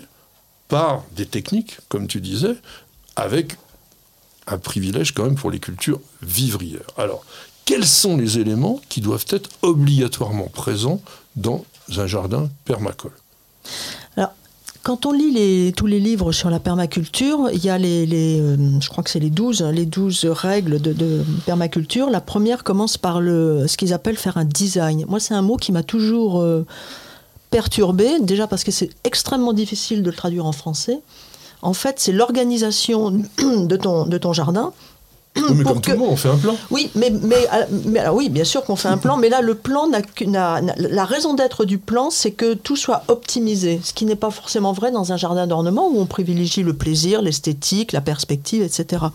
par 0.67 1.03
des 1.15 1.25
techniques, 1.25 1.77
comme 1.87 2.07
tu 2.07 2.19
disais, 2.19 2.55
avec 3.15 3.55
un 4.47 4.57
privilège 4.57 5.13
quand 5.13 5.23
même 5.23 5.35
pour 5.35 5.51
les 5.51 5.59
cultures 5.59 6.01
vivrières. 6.21 6.87
Alors, 6.97 7.23
quels 7.67 7.85
sont 7.85 8.15
les 8.15 8.39
éléments 8.39 8.79
qui 8.87 9.01
doivent 9.01 9.25
être 9.29 9.49
obligatoirement 9.61 10.47
présents 10.47 11.01
dans 11.35 11.65
un 11.97 12.07
jardin 12.07 12.49
permacole 12.65 13.11
quand 14.83 15.05
on 15.05 15.11
lit 15.11 15.73
tous 15.75 15.85
les 15.85 15.99
livres 15.99 16.31
sur 16.31 16.49
la 16.49 16.61
permaculture, 16.61 17.49
il 17.51 17.61
y 17.61 17.69
a 17.69 17.77
les, 17.77 18.39
euh, 18.39 18.55
je 18.79 18.87
crois 18.87 19.03
que 19.03 19.09
c'est 19.09 19.19
les 19.19 19.29
12, 19.29 19.63
les 19.63 19.85
12 19.85 20.27
règles 20.27 20.79
de, 20.79 21.25
permaculture. 21.45 22.09
La 22.09 22.21
première 22.21 22.63
commence 22.63 22.97
par 22.97 23.17
ce 23.17 23.75
qu'ils 23.75 23.91
appellent 23.91 24.15
faire 24.15 24.37
un 24.37 24.45
design. 24.45 25.03
Moi, 25.09 25.19
c'est 25.19 25.33
un 25.33 25.41
mot 25.41 25.57
qui 25.57 25.73
m'a 25.73 25.83
toujours 25.83 26.39
euh, 26.39 26.65
perturbé, 27.49 28.21
déjà 28.21 28.47
parce 28.47 28.63
que 28.63 28.71
c'est 28.71 28.91
extrêmement 29.03 29.51
difficile 29.51 30.03
de 30.03 30.09
le 30.09 30.15
traduire 30.15 30.45
en 30.45 30.53
français. 30.53 31.01
En 31.61 31.73
fait, 31.73 31.99
c'est 31.99 32.13
l'organisation 32.13 33.11
de 33.39 33.75
ton 33.75 34.31
jardin 34.31 34.71
Oui, 35.37 35.53
mais 35.55 35.63
pour 35.63 35.73
comme 35.73 35.81
tout 35.81 35.91
le 35.91 35.97
monde, 35.97 36.09
on 36.11 36.15
fait 36.15 36.29
un 36.29 36.37
plan. 36.37 36.55
Oui, 36.71 36.89
mais, 36.95 37.09
mais, 37.09 37.47
euh, 37.53 37.65
mais 37.85 37.99
alors 37.99 38.15
oui, 38.15 38.29
bien 38.29 38.43
sûr 38.43 38.63
qu'on 38.63 38.75
fait 38.75 38.87
un 38.89 38.97
plan, 38.97 39.17
mais 39.17 39.29
là, 39.29 39.41
le 39.41 39.55
plan 39.55 39.87
n'a 39.87 40.01
qu'une- 40.01 40.33
la 40.77 41.05
raison 41.05 41.33
d'être 41.33 41.65
du 41.65 41.77
plan, 41.77 42.09
c'est 42.09 42.31
que 42.31 42.53
tout 42.53 42.75
soit 42.75 43.03
optimisé, 43.07 43.79
ce 43.83 43.93
qui 43.93 44.05
n'est 44.05 44.15
pas 44.15 44.31
forcément 44.31 44.73
vrai 44.73 44.91
dans 44.91 45.11
un 45.13 45.17
jardin 45.17 45.47
d'ornement 45.47 45.89
où 45.89 45.99
on 45.99 46.05
privilégie 46.05 46.63
le 46.63 46.73
plaisir, 46.73 47.21
l'esthétique, 47.21 47.91
la 47.91 48.01
perspective, 48.01 48.61
etc. 48.63 49.05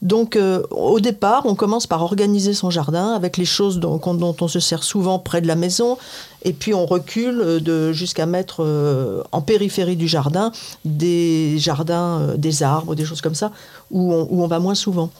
Donc, 0.00 0.34
euh, 0.34 0.62
au 0.72 0.98
départ, 0.98 1.42
on 1.46 1.54
commence 1.54 1.86
par 1.86 2.02
organiser 2.02 2.54
son 2.54 2.70
jardin 2.70 3.12
avec 3.14 3.36
les 3.36 3.44
choses 3.44 3.78
dont 3.78 4.00
on 4.40 4.48
se 4.48 4.58
sert 4.58 4.82
souvent 4.82 5.20
près 5.20 5.40
de 5.40 5.46
la 5.46 5.54
maison, 5.54 5.96
et 6.44 6.52
puis 6.52 6.74
on 6.74 6.86
recule 6.86 7.40
euh, 7.40 7.60
de, 7.60 7.92
jusqu'à 7.92 8.26
mettre 8.26 8.62
euh, 8.64 9.22
en 9.32 9.40
périphérie 9.42 9.96
du 9.96 10.08
jardin 10.08 10.52
des 10.84 11.58
jardins, 11.58 12.20
euh, 12.20 12.36
des 12.36 12.62
arbres, 12.62 12.94
des 12.94 13.04
choses 13.04 13.20
comme 13.20 13.34
ça, 13.34 13.52
où 13.90 14.12
on, 14.12 14.26
où 14.30 14.42
on 14.42 14.46
va 14.46 14.58
moins 14.58 14.74
souvent. 14.74 15.10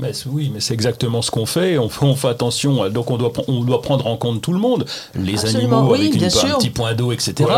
Mais 0.00 0.12
oui, 0.26 0.48
mais 0.54 0.60
c'est 0.60 0.74
exactement 0.74 1.22
ce 1.22 1.30
qu'on 1.32 1.44
fait. 1.44 1.76
On, 1.76 1.88
fait. 1.88 2.04
on 2.04 2.14
fait 2.14 2.28
attention. 2.28 2.88
Donc 2.88 3.10
on 3.10 3.16
doit, 3.16 3.32
on 3.48 3.64
doit 3.64 3.82
prendre 3.82 4.06
en 4.06 4.16
compte 4.16 4.40
tout 4.40 4.52
le 4.52 4.60
monde, 4.60 4.86
les 5.16 5.40
Absolument, 5.40 5.78
animaux 5.80 5.92
oui, 5.92 6.00
avec 6.08 6.14
une- 6.14 6.24
un 6.52 6.56
petit 6.58 6.70
point 6.70 6.94
d'eau, 6.94 7.10
etc. 7.10 7.50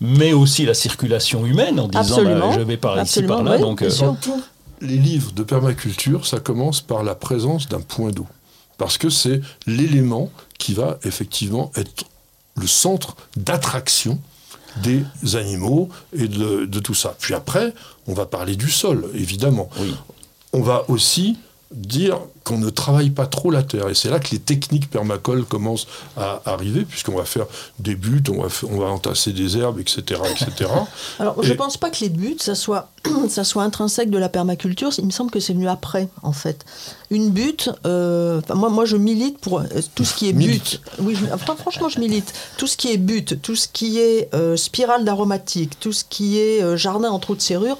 Mais 0.00 0.32
aussi 0.32 0.64
la 0.64 0.72
circulation 0.72 1.44
humaine 1.44 1.78
en 1.78 1.88
disant 1.88 2.00
Absolument. 2.00 2.48
bah, 2.48 2.54
je 2.58 2.60
vais 2.60 2.78
par 2.78 3.02
ici, 3.02 3.22
par 3.22 3.42
là. 3.42 3.56
oui, 3.56 3.60
donc. 3.60 3.84
Les 4.80 4.96
livres 4.96 5.30
de 5.32 5.44
permaculture, 5.44 6.26
ça 6.26 6.40
commence 6.40 6.80
par 6.80 7.04
la 7.04 7.14
présence 7.14 7.68
d'un 7.68 7.80
point 7.80 8.10
d'eau. 8.10 8.26
Parce 8.78 8.98
que 8.98 9.10
c'est 9.10 9.40
l'élément 9.66 10.30
qui 10.58 10.72
va 10.74 10.98
effectivement 11.04 11.70
être 11.76 12.04
le 12.56 12.66
centre 12.66 13.16
d'attraction 13.36 14.20
des 14.82 15.04
animaux 15.34 15.90
et 16.16 16.28
de, 16.28 16.64
de 16.64 16.80
tout 16.80 16.94
ça. 16.94 17.14
Puis 17.18 17.34
après, 17.34 17.74
on 18.06 18.14
va 18.14 18.26
parler 18.26 18.56
du 18.56 18.70
sol, 18.70 19.10
évidemment. 19.14 19.68
Oui. 19.78 19.94
On 20.54 20.62
va 20.62 20.84
aussi 20.88 21.36
dire 21.72 22.18
qu'on 22.44 22.58
ne 22.58 22.70
travaille 22.70 23.10
pas 23.10 23.26
trop 23.26 23.50
la 23.50 23.62
terre. 23.62 23.88
Et 23.88 23.94
c'est 23.94 24.10
là 24.10 24.18
que 24.18 24.30
les 24.32 24.38
techniques 24.38 24.90
permacoles 24.90 25.44
commencent 25.44 25.86
à 26.16 26.42
arriver, 26.44 26.84
puisqu'on 26.84 27.16
va 27.16 27.24
faire 27.24 27.46
des 27.78 27.94
buttes, 27.94 28.28
on 28.30 28.42
va, 28.42 28.48
on 28.68 28.78
va 28.78 28.86
entasser 28.86 29.32
des 29.32 29.56
herbes, 29.56 29.78
etc. 29.78 30.20
etc. 30.30 30.70
Alors, 31.18 31.42
je 31.42 31.50
ne 31.52 31.56
pense 31.56 31.76
pas 31.76 31.90
que 31.90 32.00
les 32.00 32.08
buts, 32.08 32.36
ça 32.40 32.54
soit, 32.54 32.88
ça 33.28 33.44
soit 33.44 33.62
intrinsèque 33.62 34.10
de 34.10 34.18
la 34.18 34.28
permaculture. 34.28 34.90
Il 34.98 35.06
me 35.06 35.10
semble 35.10 35.30
que 35.30 35.40
c'est 35.40 35.52
venu 35.52 35.68
après, 35.68 36.08
en 36.22 36.32
fait. 36.32 36.64
Une 37.10 37.30
butte, 37.30 37.70
euh, 37.86 38.40
moi, 38.54 38.70
moi, 38.70 38.84
je 38.84 38.96
milite 38.96 39.38
pour 39.38 39.60
euh, 39.60 39.64
tout 39.94 40.04
ce 40.04 40.14
qui 40.14 40.28
est 40.28 40.32
butte. 40.32 40.80
Oui, 40.98 41.14
je- 41.14 41.32
enfin, 41.32 41.54
franchement, 41.56 41.88
je 41.88 42.00
milite. 42.00 42.32
Tout 42.58 42.66
ce 42.66 42.76
qui 42.76 42.90
est 42.92 42.96
butte, 42.98 43.40
tout 43.40 43.54
ce 43.56 43.68
qui 43.68 43.98
est 43.98 44.28
euh, 44.34 44.56
spirale 44.56 45.04
d'aromatique, 45.04 45.78
tout 45.78 45.92
ce 45.92 46.04
qui 46.08 46.38
est 46.38 46.62
euh, 46.62 46.76
jardin 46.76 47.10
en 47.10 47.18
trou 47.18 47.34
de 47.36 47.40
serrure, 47.42 47.78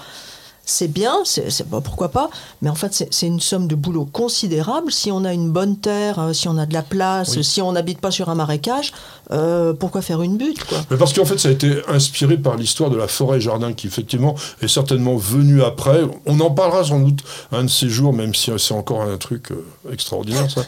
c'est 0.64 0.88
bien, 0.88 1.16
c'est, 1.24 1.68
bah, 1.68 1.80
pourquoi 1.82 2.08
pas, 2.08 2.30
mais 2.60 2.70
en 2.70 2.74
fait, 2.74 3.06
c'est, 3.10 3.26
une 3.26 3.40
somme 3.40 3.66
de 3.66 3.74
boulot 3.74 4.04
considérable. 4.04 4.92
Si 4.92 5.10
on 5.10 5.24
a 5.24 5.32
une 5.32 5.50
bonne 5.50 5.76
terre, 5.76 6.18
euh, 6.20 6.32
si 6.32 6.46
on 6.48 6.56
a 6.56 6.66
de 6.66 6.72
la 6.72 6.82
place, 6.82 7.36
Oui. 7.36 7.44
si 7.44 7.60
on 7.60 7.72
n'habite 7.72 8.00
pas 8.00 8.12
sur 8.12 8.28
un 8.28 8.36
marécage, 8.36 8.92
euh, 9.32 9.72
pourquoi 9.72 10.02
faire 10.02 10.22
une 10.22 10.36
butte, 10.36 10.64
quoi? 10.64 10.78
Mais 10.90 10.96
parce 10.96 11.12
qu'en 11.12 11.24
fait, 11.24 11.38
ça 11.38 11.48
a 11.48 11.50
été 11.50 11.82
inspiré 11.88 12.36
par 12.36 12.56
l'histoire 12.56 12.90
de 12.90 12.96
la 12.96 13.08
forêt-jardin 13.08 13.72
qui, 13.72 13.88
effectivement, 13.88 14.36
est 14.60 14.68
certainement 14.68 15.16
venue 15.16 15.62
après. 15.62 16.02
On 16.26 16.38
en 16.38 16.50
parlera 16.50 16.84
sans 16.84 17.00
doute 17.00 17.20
un 17.50 17.64
de 17.64 17.70
ces 17.70 17.88
jours, 17.88 18.12
même 18.12 18.34
si 18.34 18.50
c'est 18.58 18.74
encore 18.74 19.02
un 19.02 19.16
truc 19.16 19.50
euh, 19.50 19.64
extraordinaire, 19.92 20.48
ça. 20.50 20.62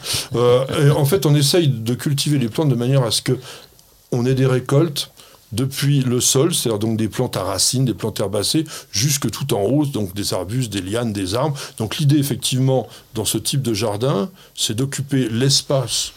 Et 0.79 0.89
en 0.89 1.05
fait, 1.05 1.25
on 1.25 1.35
essaye 1.35 1.69
de 1.69 1.93
cultiver 1.93 2.37
les 2.37 2.49
plantes 2.49 2.69
de 2.69 2.75
manière 2.75 3.03
à 3.03 3.11
ce 3.11 3.21
que 3.21 3.39
on 4.11 4.25
ait 4.25 4.35
des 4.35 4.45
récoltes 4.45 5.11
depuis 5.51 6.01
le 6.01 6.19
sol, 6.19 6.53
c'est-à-dire 6.53 6.79
donc 6.79 6.97
des 6.97 7.07
plantes 7.07 7.37
à 7.37 7.43
racines, 7.43 7.85
des 7.85 7.93
plantes 7.93 8.19
herbacées, 8.19 8.65
jusque 8.91 9.29
tout 9.31 9.53
en 9.53 9.61
haut, 9.61 9.85
donc 9.85 10.13
des 10.13 10.33
arbustes, 10.33 10.71
des 10.71 10.81
lianes, 10.81 11.13
des 11.13 11.35
arbres. 11.35 11.57
Donc 11.77 11.97
l'idée, 11.97 12.17
effectivement, 12.17 12.87
dans 13.13 13.25
ce 13.25 13.37
type 13.37 13.61
de 13.61 13.73
jardin, 13.73 14.29
c'est 14.55 14.75
d'occuper 14.75 15.29
l'espace 15.29 16.13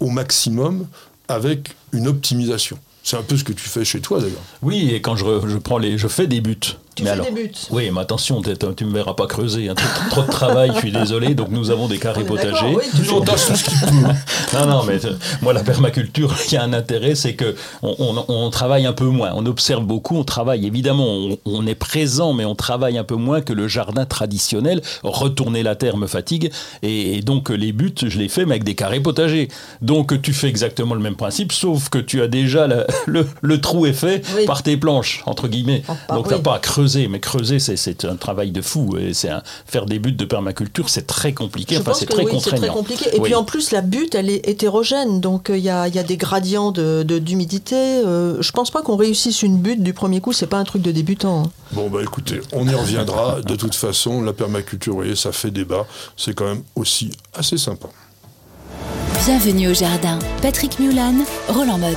au 0.00 0.10
maximum 0.10 0.86
avec 1.28 1.70
une 1.92 2.08
optimisation. 2.08 2.78
C'est 3.02 3.16
un 3.16 3.22
peu 3.22 3.36
ce 3.36 3.44
que 3.44 3.52
tu 3.52 3.68
fais 3.68 3.84
chez 3.84 4.00
toi, 4.00 4.20
d'ailleurs. 4.20 4.42
Oui, 4.62 4.90
et 4.90 5.00
quand 5.00 5.16
je, 5.16 5.24
je 5.48 5.56
prends 5.56 5.78
les, 5.78 5.96
je 5.96 6.08
fais 6.08 6.26
des 6.26 6.40
buts. 6.40 6.76
Tu 6.98 7.04
mais 7.04 7.10
fais 7.10 7.14
alors, 7.14 7.26
des 7.26 7.32
buts. 7.32 7.52
Oui, 7.70 7.90
mais 7.92 8.00
attention, 8.00 8.42
t'es- 8.42 8.56
tu 8.76 8.84
me 8.84 8.92
verras 8.92 9.14
pas 9.14 9.26
creuser. 9.26 9.68
hein. 9.68 9.74
Trop, 9.74 10.10
trop 10.10 10.22
de 10.22 10.30
travail, 10.30 10.70
je 10.74 10.78
suis 10.80 10.92
désolé. 10.92 11.34
Donc 11.34 11.48
nous 11.50 11.70
avons 11.70 11.86
des 11.88 11.98
carrés 11.98 12.24
potagers. 12.24 12.74
oui, 12.74 12.82
J'entasse 13.04 13.46
tout 13.46 13.56
ce 13.56 13.64
qui 13.64 13.76
peut. 13.76 14.58
Non, 14.58 14.66
non, 14.66 14.82
mais 14.84 15.04
euh, 15.06 15.12
moi, 15.42 15.52
la 15.52 15.62
permaculture, 15.62 16.34
il 16.48 16.54
y 16.54 16.56
a 16.56 16.62
un 16.62 16.72
intérêt, 16.72 17.14
c'est 17.14 17.34
que 17.34 17.54
on, 17.82 17.94
on- 17.98 18.24
on 18.28 18.50
travaille 18.50 18.86
un 18.86 18.92
peu 18.92 19.04
moins. 19.06 19.30
On 19.34 19.46
observe 19.46 19.84
beaucoup, 19.84 20.16
on 20.16 20.24
travaille. 20.24 20.66
Évidemment, 20.66 21.06
on, 21.06 21.38
on 21.46 21.66
est 21.66 21.74
présent, 21.74 22.32
mais 22.32 22.44
on 22.44 22.54
travaille 22.54 22.98
un 22.98 23.04
peu 23.04 23.14
moins 23.16 23.40
que 23.40 23.52
le 23.52 23.68
jardin 23.68 24.04
traditionnel. 24.06 24.82
Retourner 25.02 25.62
la 25.62 25.76
terre 25.76 25.96
me 25.96 26.06
fatigue. 26.06 26.50
Et, 26.82 27.16
et 27.16 27.20
donc, 27.22 27.50
les 27.50 27.72
buts, 27.72 27.94
je 28.04 28.18
les 28.18 28.28
fais, 28.28 28.44
mais 28.44 28.52
avec 28.54 28.64
des 28.64 28.74
carrés 28.74 29.00
potagers. 29.00 29.48
Donc, 29.82 30.20
tu 30.20 30.32
fais 30.32 30.48
exactement 30.48 30.94
le 30.94 31.00
même 31.00 31.16
principe, 31.16 31.52
sauf 31.52 31.88
que 31.88 31.98
tu 31.98 32.22
as 32.22 32.28
déjà 32.28 32.66
la- 32.66 32.86
le, 33.06 33.26
le 33.40 33.60
trou 33.60 33.86
est 33.86 33.92
fait 33.92 34.24
Oui. 34.36 34.46
par 34.46 34.62
tes 34.62 34.76
planches, 34.76 35.22
entre 35.26 35.46
guillemets. 35.48 35.82
Ah, 35.88 35.96
ah, 36.08 36.14
donc, 36.16 36.28
tu 36.28 36.34
oui. 36.34 36.40
pas 36.42 36.54
à 36.56 36.58
creuser. 36.58 36.87
Mais 37.08 37.20
creuser, 37.20 37.58
c'est- 37.58 38.04
un 38.04 38.16
travail 38.16 38.50
de 38.50 38.62
fou. 38.62 38.96
Et 38.98 39.12
un- 39.28 39.42
faire 39.66 39.86
des 39.86 39.98
buts 39.98 40.12
de 40.12 40.24
permaculture, 40.24 40.88
c'est 40.88 41.06
très 41.06 41.32
compliqué. 41.32 41.74
Je 41.76 41.80
enfin, 41.80 41.92
c'est 41.94 42.06
très 42.06 42.24
oui, 42.24 42.30
contraignant. 42.30 42.66
très 42.66 42.72
compliqué. 42.74 43.06
Et 43.12 43.16
Oui. 43.18 43.24
puis 43.24 43.34
en 43.34 43.44
plus, 43.44 43.70
la 43.72 43.80
butte, 43.82 44.14
elle 44.14 44.30
est 44.30 44.48
hétérogène. 44.48 45.20
Donc 45.20 45.50
euh, 45.50 45.58
il 45.58 45.64
y, 45.64 45.68
a, 45.70 45.86
il 45.88 45.94
y 45.94 45.98
a 45.98 46.02
des 46.02 46.16
gradients 46.16 46.70
de- 46.72 47.02
de- 47.02 47.18
d'humidité. 47.18 47.74
Euh, 47.76 48.40
je 48.40 48.52
pense 48.52 48.70
pas 48.70 48.82
qu'on 48.82 48.96
réussisse 48.96 49.42
une 49.42 49.58
butte 49.58 49.82
du 49.82 49.92
premier 49.92 50.20
coup. 50.20 50.32
C'est 50.32 50.46
pas 50.46 50.58
un 50.58 50.64
truc 50.64 50.82
de 50.82 50.90
débutant. 50.92 51.42
hein. 51.46 51.50
Bon, 51.72 51.88
bah 51.90 52.00
écoutez, 52.02 52.40
on 52.52 52.66
y 52.66 52.74
reviendra. 52.74 53.40
De 53.42 53.54
toute 53.56 53.74
façon, 53.74 54.22
la 54.22 54.32
permaculture, 54.32 54.92
vous 54.94 55.00
voyez, 55.00 55.16
ça 55.16 55.32
fait 55.32 55.50
débat. 55.50 55.86
C'est 56.16 56.32
quand 56.34 56.46
même 56.46 56.62
aussi 56.74 57.10
assez 57.34 57.58
sympa. 57.58 57.88
Bienvenue 59.26 59.68
au 59.68 59.74
jardin. 59.74 60.18
Patrick 60.40 60.78
Mulan, 60.78 61.14
Roland 61.48 61.78
Motte. 61.78 61.96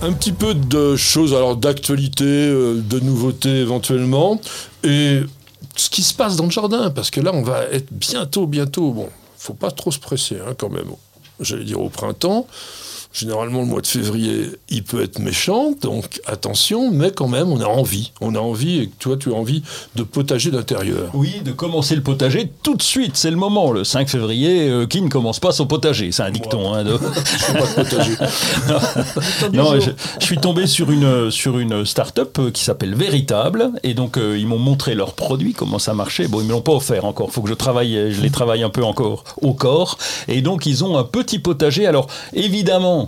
Un 0.00 0.12
petit 0.12 0.32
peu 0.32 0.54
de 0.54 0.94
choses, 0.94 1.34
alors 1.34 1.56
d'actualité, 1.56 2.24
euh, 2.24 2.80
de 2.80 3.00
nouveautés 3.00 3.58
éventuellement, 3.58 4.40
et 4.84 5.22
ce 5.74 5.90
qui 5.90 6.02
se 6.02 6.14
passe 6.14 6.36
dans 6.36 6.44
le 6.44 6.50
jardin, 6.50 6.90
parce 6.90 7.10
que 7.10 7.20
là, 7.20 7.32
on 7.34 7.42
va 7.42 7.64
être 7.64 7.92
bientôt, 7.92 8.46
bientôt, 8.46 8.92
bon, 8.92 9.08
faut 9.36 9.54
pas 9.54 9.72
trop 9.72 9.90
se 9.90 9.98
presser 9.98 10.36
hein, 10.36 10.54
quand 10.56 10.68
même, 10.68 10.90
j'allais 11.40 11.64
dire 11.64 11.80
au 11.80 11.88
printemps. 11.88 12.46
Généralement, 13.18 13.60
le 13.60 13.66
mois 13.66 13.80
de 13.80 13.86
février, 13.86 14.50
il 14.68 14.84
peut 14.84 15.02
être 15.02 15.18
méchant, 15.18 15.72
donc 15.82 16.20
attention, 16.26 16.90
mais 16.92 17.10
quand 17.10 17.26
même, 17.26 17.50
on 17.50 17.60
a 17.60 17.66
envie. 17.66 18.12
On 18.20 18.34
a 18.36 18.38
envie, 18.38 18.78
et 18.78 18.88
toi, 19.00 19.16
tu 19.16 19.30
as 19.32 19.34
envie 19.34 19.62
de 19.96 20.04
potager 20.04 20.50
d'intérieur. 20.52 21.10
Oui, 21.14 21.40
de 21.44 21.50
commencer 21.50 21.96
le 21.96 22.02
potager 22.02 22.48
tout 22.62 22.76
de 22.76 22.82
suite, 22.82 23.16
c'est 23.16 23.30
le 23.30 23.36
moment. 23.36 23.72
Le 23.72 23.82
5 23.82 24.08
février, 24.08 24.68
euh, 24.68 24.86
qui 24.86 25.02
ne 25.02 25.08
commence 25.08 25.40
pas 25.40 25.50
son 25.52 25.66
potager 25.66 26.12
C'est 26.12 26.22
un 26.22 26.30
dicton. 26.30 26.72
hein, 26.74 26.84
de- 26.84 26.92
Je 26.98 27.52
pas 27.52 27.66
de 27.66 27.74
potager. 27.74 28.12
non, 29.52 29.80
je, 29.80 29.90
je 30.20 30.24
suis 30.24 30.38
tombé 30.38 30.66
sur 30.66 30.90
une, 30.90 31.30
sur 31.30 31.58
une 31.58 31.84
start-up 31.84 32.38
euh, 32.38 32.50
qui 32.50 32.62
s'appelle 32.62 32.94
Véritable. 32.94 33.72
Et 33.82 33.94
donc, 33.94 34.16
euh, 34.16 34.36
ils 34.38 34.46
m'ont 34.46 34.58
montré 34.58 34.94
leurs 34.94 35.14
produits, 35.14 35.54
comment 35.54 35.78
ça 35.78 35.94
marchait. 35.94 36.28
Bon, 36.28 36.38
ils 36.40 36.44
ne 36.44 36.48
me 36.48 36.52
l'ont 36.52 36.60
pas 36.60 36.72
offert 36.72 37.04
encore. 37.04 37.28
Il 37.30 37.32
faut 37.32 37.42
que 37.42 37.48
je 37.48 37.54
travaille, 37.54 37.96
euh, 37.96 38.12
je 38.12 38.20
les 38.20 38.30
travaille 38.30 38.62
un 38.62 38.70
peu 38.70 38.84
encore 38.84 39.24
au 39.42 39.54
corps. 39.54 39.98
Et 40.28 40.40
donc, 40.40 40.66
ils 40.66 40.84
ont 40.84 40.96
un 40.96 41.04
petit 41.04 41.38
potager. 41.38 41.86
Alors, 41.86 42.06
évidemment, 42.32 43.07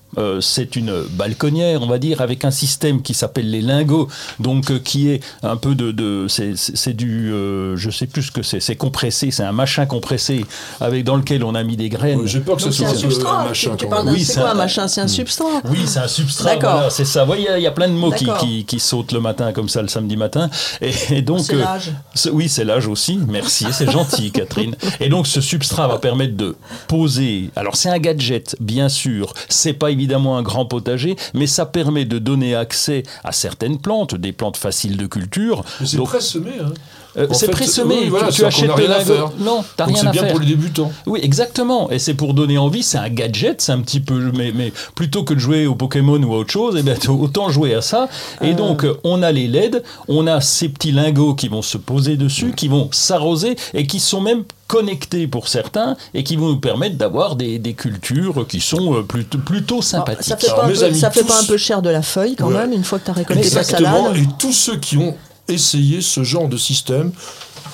euh, 0.17 0.41
c'est 0.41 0.75
une 0.75 1.03
balconnière, 1.11 1.81
on 1.81 1.87
va 1.87 1.97
dire, 1.99 2.21
avec 2.21 2.45
un 2.45 2.51
système 2.51 3.01
qui 3.01 3.13
s'appelle 3.13 3.49
les 3.49 3.61
lingots, 3.61 4.07
donc 4.39 4.71
euh, 4.71 4.79
qui 4.79 5.09
est 5.09 5.21
un 5.43 5.55
peu 5.57 5.75
de, 5.75 5.91
de 5.91 6.27
c'est, 6.27 6.93
du, 6.93 7.31
euh, 7.31 7.75
je 7.77 7.89
sais 7.89 8.07
plus 8.07 8.23
ce 8.23 8.31
que 8.31 8.43
c'est, 8.43 8.59
c'est 8.59 8.75
compressé, 8.75 9.31
c'est 9.31 9.43
un 9.43 9.51
machin 9.51 9.85
compressé 9.85 10.45
avec 10.79 11.03
dans 11.03 11.15
lequel 11.15 11.43
on 11.43 11.55
a 11.55 11.63
mis 11.63 11.77
des 11.77 11.89
graines. 11.89 12.25
J'ai 12.25 12.39
peur 12.41 12.57
que 12.57 12.61
c'est 12.63 12.71
soit 12.71 12.89
un 12.89 12.93
substrat. 12.95 13.41
un 13.41 13.45
machin 13.45 13.75
Oui, 14.07 14.23
c'est 14.23 14.39
quoi 14.39 14.49
un- 14.49 14.51
un 14.51 14.55
machin? 14.55 14.87
C'est 14.87 15.01
un 15.01 15.07
substrat? 15.07 15.61
Oui, 15.69 15.79
c'est 15.85 15.99
un 15.99 16.07
substrat. 16.07 16.55
D'accord. 16.55 16.71
Voilà, 16.73 16.89
c'est 16.89 17.05
ça. 17.05 17.21
Vous 17.21 17.27
voyez, 17.27 17.47
il 17.57 17.63
y 17.63 17.67
a 17.67 17.71
plein 17.71 17.87
de 17.87 17.93
mots 17.93 18.11
qui, 18.11 18.27
qui, 18.39 18.65
qui 18.65 18.79
sautent 18.79 19.11
le 19.13 19.19
matin 19.21 19.51
comme 19.53 19.69
ça, 19.69 19.81
le 19.81 19.87
samedi 19.87 20.17
matin. 20.17 20.49
Et, 20.81 20.91
et 21.11 21.21
donc, 21.21 21.41
C'est 21.41 21.55
euh, 21.55 21.59
l'âge. 21.59 21.91
ce- 22.15 22.29
oui, 22.29 22.49
c'est 22.49 22.63
l'âge 22.65 22.87
aussi. 22.87 23.19
Merci, 23.27 23.65
c'est 23.71 23.89
gentil, 23.89 24.31
Catherine. 24.33 24.75
Et 24.99 25.09
donc, 25.09 25.27
ce 25.27 25.41
substrat 25.41 25.87
va 25.87 25.97
permettre 25.99 26.35
de 26.35 26.55
poser. 26.87 27.49
Alors, 27.55 27.75
c'est 27.75 27.89
un 27.89 27.99
gadget, 27.99 28.55
bien 28.59 28.89
sûr. 28.89 29.33
C'est 29.49 29.73
pas 29.73 29.91
évidemment 30.01 30.37
un 30.37 30.41
grand 30.41 30.65
potager, 30.65 31.15
mais 31.35 31.45
ça 31.45 31.67
permet 31.67 32.05
de 32.05 32.17
donner 32.17 32.55
accès 32.55 33.03
à 33.23 33.31
certaines 33.31 33.79
plantes, 33.79 34.15
des 34.15 34.31
plantes 34.31 34.57
faciles 34.57 34.97
de 34.97 35.05
culture. 35.05 35.63
C'est 35.85 35.97
présemé, 35.97 36.51
hein 36.59 36.73
Euh, 37.17 37.27
c'est 37.33 37.49
présemé. 37.51 37.95
oui, 38.03 38.09
voilà, 38.09 38.27
tu, 38.27 38.35
tu 38.35 38.41
c'est-à-dire 38.41 38.67
qu'on 38.67 38.73
achètes 38.73 38.73
a 38.73 38.77
le 38.77 38.87
rien 38.87 39.01
à 39.01 39.05
faire. 39.05 39.31
Non, 39.39 39.63
t'as 39.75 39.87
c'est 39.93 40.11
bien 40.11 40.23
pour 40.25 40.39
les 40.39 40.45
débutants. 40.45 40.91
Oui, 41.05 41.19
exactement. 41.23 41.89
Et 41.91 41.99
c'est 41.99 42.13
pour 42.13 42.33
donner 42.33 42.57
envie. 42.57 42.83
C'est 42.83 42.97
un 42.97 43.09
gadget. 43.09 43.61
C'est 43.61 43.73
un 43.73 43.79
petit 43.81 43.99
peu. 43.99 44.31
Mais, 44.35 44.51
mais 44.55 44.71
plutôt 44.95 45.23
que 45.23 45.33
de 45.33 45.39
jouer 45.39 45.67
au 45.67 45.75
Pokémon 45.75 46.21
ou 46.23 46.33
à 46.33 46.37
autre 46.37 46.51
chose, 46.51 46.75
eh 46.79 46.83
ben, 46.83 46.97
autant 47.09 47.49
jouer 47.49 47.73
à 47.75 47.81
ça. 47.81 48.07
Et 48.41 48.53
donc, 48.53 48.85
euh, 48.85 48.97
on 49.03 49.23
a 49.23 49.31
les 49.31 49.47
LED. 49.47 49.83
On 50.07 50.25
a 50.27 50.39
ces 50.41 50.69
petits 50.69 50.91
lingots 50.91 51.35
qui 51.35 51.47
vont 51.49 51.61
se 51.61 51.77
poser 51.77 52.15
dessus, 52.15 52.53
qui 52.55 52.67
vont 52.67 52.87
s'arroser 52.91 53.55
et 53.73 53.85
qui 53.87 53.99
sont 53.99 54.21
même 54.21 54.43
connectés 54.67 55.27
pour 55.27 55.49
certains 55.49 55.97
et 56.13 56.23
qui 56.23 56.37
vont 56.37 56.47
nous 56.47 56.59
permettre 56.61 56.95
d'avoir 56.95 57.35
des, 57.35 57.59
des 57.59 57.73
cultures 57.73 58.47
qui 58.47 58.61
sont 58.61 58.93
euh, 58.95 59.01
plutôt, 59.01 59.37
plutôt 59.39 59.73
Alors, 59.75 59.83
sympathiques. 59.83 60.23
ça 60.23 60.37
fait, 60.37 60.47
Alors, 60.47 60.61
pas 60.61 60.67
un, 60.67 60.71
peu, 60.71 60.83
amis, 60.85 60.97
ça 60.99 61.11
fait 61.11 61.21
tous- 61.23 61.27
pas 61.27 61.41
un 61.41 61.43
peu 61.43 61.57
cher 61.57 61.81
de 61.81 61.89
la 61.89 62.01
feuille 62.01 62.37
quand 62.37 62.47
Ouais. 62.47 62.53
même, 62.53 62.71
une 62.71 62.85
fois 62.85 62.97
que 62.99 63.03
tu 63.05 63.11
as 63.11 63.15
récolté 63.15 63.41
ta 63.41 63.59
Exactement. 63.59 64.03
salade 64.05 64.17
Et 64.17 64.27
tous 64.39 64.53
ceux 64.53 64.77
qui 64.77 64.95
ont 64.97 65.13
essayé 65.47 66.01
ce 66.01 66.23
genre 66.23 66.47
de 66.47 66.57
système, 66.57 67.11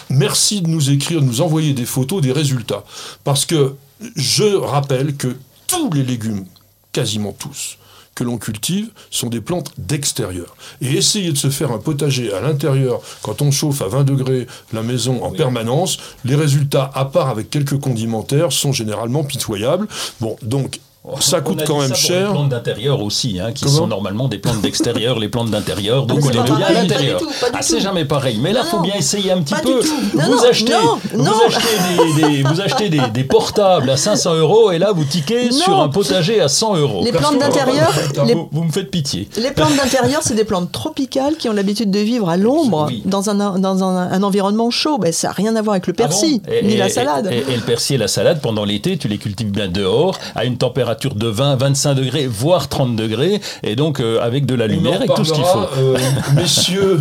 merci 0.10 0.62
de 0.62 0.68
nous 0.68 0.90
écrire, 0.90 1.22
de 1.22 1.26
nous 1.26 1.42
envoyer 1.42 1.74
des 1.74 1.86
photos 1.86 2.22
des 2.22 2.32
résultats. 2.32 2.84
Parce 3.24 3.46
que 3.46 3.76
je 4.16 4.56
rappelle 4.56 5.16
que 5.16 5.36
tous 5.68 5.92
les 5.92 6.04
légumes, 6.04 6.46
quasiment 6.92 7.34
tous, 7.34 7.78
que 8.18 8.24
l'on 8.24 8.40
cultive 8.40 8.90
sont 9.12 9.30
des 9.30 9.42
plantes 9.42 9.72
d'extérieur. 9.78 10.56
Et 10.82 10.94
essayer 10.94 11.32
de 11.32 11.38
se 11.38 11.52
faire 11.52 11.72
un 11.72 11.78
potager 11.78 12.34
à 12.34 12.42
l'intérieur 12.42 13.00
quand 13.22 13.44
on 13.44 13.52
chauffe 13.52 13.84
à 13.84 13.88
20 13.88 14.06
degrés 14.06 14.48
la 14.74 14.82
maison 14.82 15.24
en 15.24 15.32
permanence, 15.32 16.00
les 16.26 16.36
résultats, 16.36 16.90
à 16.96 17.06
part 17.06 17.30
avec 17.30 17.52
quelques 17.52 17.80
condimentaires, 17.80 18.52
sont 18.52 18.72
généralement 18.72 19.24
pitoyables. 19.24 19.88
Bon, 20.20 20.36
donc 20.42 20.80
ça 21.20 21.42
coûte 21.42 21.64
quand 21.66 21.80
même 21.80 21.88
ça 21.90 21.94
pour 21.94 21.98
cher. 21.98 22.28
Les 22.28 22.34
plantes 22.34 22.50
d'intérieur 22.50 23.02
aussi, 23.02 23.40
hein, 23.40 23.52
qui 23.54 23.64
Comment 23.66 23.78
sont 23.78 23.88
normalement 23.88 24.28
des 24.28 24.38
plantes 24.38 24.62
d'extérieur, 24.62 25.20
les 25.20 25.30
plantes 25.30 25.50
d'intérieur, 25.50 26.06
donc 26.06 26.20
mais 26.20 26.38
on 26.38 26.44
met 26.44 26.50
bien 26.58 26.66
à 26.68 26.74
l'intérieur. 26.74 27.22
Ah, 27.54 27.60
c'est 27.62 27.80
jamais 27.80 28.06
pareil. 28.06 28.38
Mais 28.42 28.54
là, 28.54 28.64
Non, 28.64 28.70
faut 28.70 28.80
bien 28.82 28.96
essayer 28.96 29.32
un 29.32 29.42
petit 29.42 29.54
pas 29.54 29.62
peu. 29.62 29.80
Non, 30.16 30.24
vous, 30.26 30.32
non, 30.36 30.44
achetez, 30.44 30.74
non, 30.74 31.24
vous 31.24 31.32
achetez, 31.48 32.22
des, 32.22 32.22
des- 32.38 32.44
vous 32.50 32.62
achetez 32.62 32.90
des, 32.90 33.02
des 33.14 33.24
portables 33.24 33.90
à 33.90 33.98
500 33.98 34.36
euros 34.36 34.72
et 34.72 34.80
là, 34.80 34.92
vous 34.94 35.04
tiquez 35.06 35.52
sur 35.52 35.80
un 35.82 35.90
potager 35.90 36.42
à 36.42 36.48
100 36.48 36.76
euros. 36.78 37.02
Les 37.04 37.12
plantes 37.12 37.40
d'intérieur, 37.40 37.92
les, 38.26 38.34
Vous, 38.34 38.50
vous 38.52 38.64
me 38.64 38.72
faites 38.72 38.92
pitié. 38.92 39.28
les 39.38 39.52
plantes 39.52 39.76
d'intérieur, 39.76 40.22
c'est 40.24 40.36
des 40.36 40.44
plantes 40.46 40.72
tropicales 40.72 41.36
qui 41.38 41.48
ont 41.50 41.54
l'habitude 41.54 41.92
de 41.92 42.00
vivre 42.00 42.30
à 42.30 42.38
l'ombre, 42.38 42.86
Oui. 42.90 43.02
dans, 43.06 43.30
un, 43.30 43.58
dans 43.60 43.84
un, 43.84 44.12
un 44.12 44.24
environnement 44.24 44.70
chaud. 44.72 44.98
Ben, 44.98 45.12
ça 45.14 45.28
n'a 45.30 45.34
rien 45.34 45.56
à 45.56 45.62
voir 45.62 45.74
avec 45.76 45.88
le 45.88 45.94
Ah 45.98 46.04
bon 46.04 46.08
persil, 46.10 46.42
Et- 46.52 46.66
ni 46.66 46.74
et- 46.74 46.78
la 46.78 46.90
salade. 46.90 47.30
Et, 47.32 47.52
et 47.52 47.56
le 47.56 47.62
persil 47.62 47.96
et 47.96 48.00
la 48.00 48.08
salade, 48.08 48.40
pendant 48.42 48.66
l'été, 48.66 48.98
tu 48.98 49.08
les 49.08 49.18
cultives 49.18 49.52
bien 49.52 49.68
dehors, 49.68 50.18
à 50.36 50.44
une 50.46 50.58
température 50.58 50.97
de 51.06 51.28
20, 51.28 51.56
25 51.56 51.94
degrés, 51.96 52.28
voire 52.28 52.68
30 52.68 52.96
degrés, 52.96 53.40
et 53.64 53.76
donc 53.76 54.00
euh, 54.00 54.20
avec 54.22 54.46
de 54.46 54.56
la 54.56 54.68
lumière, 54.68 54.96
avec 54.98 55.14
tout 55.14 55.24
ce 55.26 55.34
qu'il 55.34 55.44
faut. 55.44 55.60
euh, 55.78 55.98
messieurs 56.36 57.00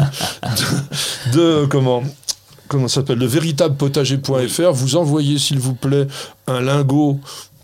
de, 1.33 1.39
de- 1.63 1.67
comment 1.67 2.03
comment 2.69 2.89
ça 2.89 2.97
s'appelle 2.97 3.19
le 3.19 3.27
véritable 3.27 3.77
potager.fr 3.77 4.73
vous 4.73 4.97
envoyez 4.97 5.39
s'il 5.39 5.59
vous 5.61 5.75
plaît 5.75 6.07
un 6.49 6.61
lingot 6.61 7.19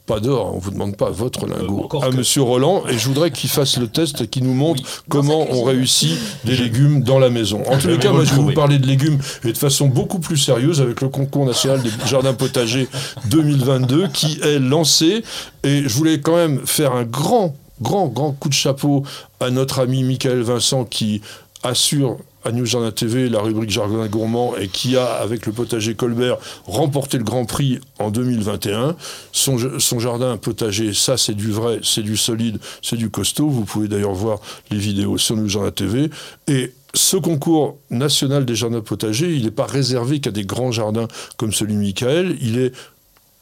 pas 0.07 0.19
d'or, 0.21 0.53
on 0.55 0.59
vous 0.59 0.71
demande 0.73 0.97
pas 0.97 1.11
votre 1.11 1.47
lingot 1.47 1.79
Euh, 1.81 1.85
encore 1.85 2.05
à 2.05 2.11
que- 2.11 2.17
Monsieur 2.17 2.43
Roland 2.43 2.83
et 2.89 2.99
je 2.99 3.07
voudrais 3.07 3.31
qu'il 3.31 3.49
fasse 3.49 3.77
le 3.79 3.87
test 3.87 4.21
et 4.23 4.27
qu'il 4.27 4.43
nous 4.45 4.53
montre 4.55 4.83
comment 5.09 5.47
on 5.51 5.63
réussit 5.63 6.19
des 6.45 6.57
légumes 6.57 7.03
dans 7.05 7.19
la 7.21 7.31
maison. 7.31 7.63
En 7.69 7.79
tous 7.79 7.87
les 7.89 7.99
cas, 7.99 8.11
moi 8.13 8.25
je 8.25 8.35
vais 8.35 8.43
vous 8.43 8.53
parler 8.53 8.79
de 8.79 8.87
légumes 8.87 9.19
et 9.45 9.53
de 9.53 9.59
façon 9.59 9.87
beaucoup 9.87 10.19
plus 10.19 10.37
sérieuse 10.37 10.81
avec 10.81 11.01
le 11.03 11.09
concours 11.09 11.47
national 11.47 11.83
des 11.83 11.91
jardins 12.07 12.35
potagers 12.35 12.89
2022 13.27 14.09
qui 14.09 14.39
est 14.43 14.59
lancé. 14.59 15.23
Et 15.63 15.83
je 15.83 15.95
voulais 15.95 16.21
quand 16.21 16.37
même 16.37 16.61
faire 16.67 16.93
un 16.95 17.05
grand 17.05 17.55
grand 17.81 18.07
grand 18.09 18.33
coup 18.33 18.49
de 18.49 18.55
chapeau 18.55 19.03
à 19.41 19.51
notre 19.51 19.79
ami 19.81 20.03
Michael 20.05 20.41
Vincent 20.43 20.85
qui 20.85 21.21
assure 21.63 22.17
à 22.45 22.53
News 22.53 22.67
Jardin 22.67 22.91
TV 22.91 23.29
la 23.29 23.41
rubrique 23.41 23.71
Jardin 23.71 24.07
Gourmand 24.07 24.57
et 24.57 24.69
qui 24.69 24.97
a, 24.97 25.05
avec 25.05 25.47
le 25.47 25.53
potager 25.53 25.95
Colbert, 25.95 26.39
remporté 26.67 27.19
le 27.19 27.25
Grand 27.25 27.45
Prix 27.45 27.81
en 27.99 28.11
2021. 28.11 28.97
Son, 29.33 29.59
jardin 29.99 30.37
potager, 30.37 30.93
ça 30.93 31.17
c'est 31.17 31.35
du 31.35 31.51
vrai, 31.51 31.81
c'est 31.83 32.03
du 32.03 32.17
solide, 32.17 32.59
c'est 32.83 32.97
du 32.97 33.11
costaud. 33.11 33.49
Vous 33.49 33.65
pouvez 33.65 33.89
d'ailleurs 33.89 34.15
voir 34.15 34.41
les 34.71 34.79
vidéos 34.79 35.19
sur 35.19 35.37
News 35.37 35.49
Jardin 35.49 35.71
TV. 35.71 36.11
Et 36.49 36.73
ce 36.95 37.17
concours 37.17 37.79
national 37.91 38.45
des 38.45 38.55
jardins 38.55 38.81
potagers, 38.81 39.35
il 39.35 39.45
n'est 39.45 39.51
pas 39.51 39.67
réservé 39.67 40.21
qu'à 40.21 40.31
des 40.31 40.45
grands 40.45 40.73
jardins 40.73 41.09
comme 41.37 41.53
celui 41.53 41.75
de 41.75 41.79
Michael. 41.79 42.37
Il 42.41 42.59
est 42.59 42.73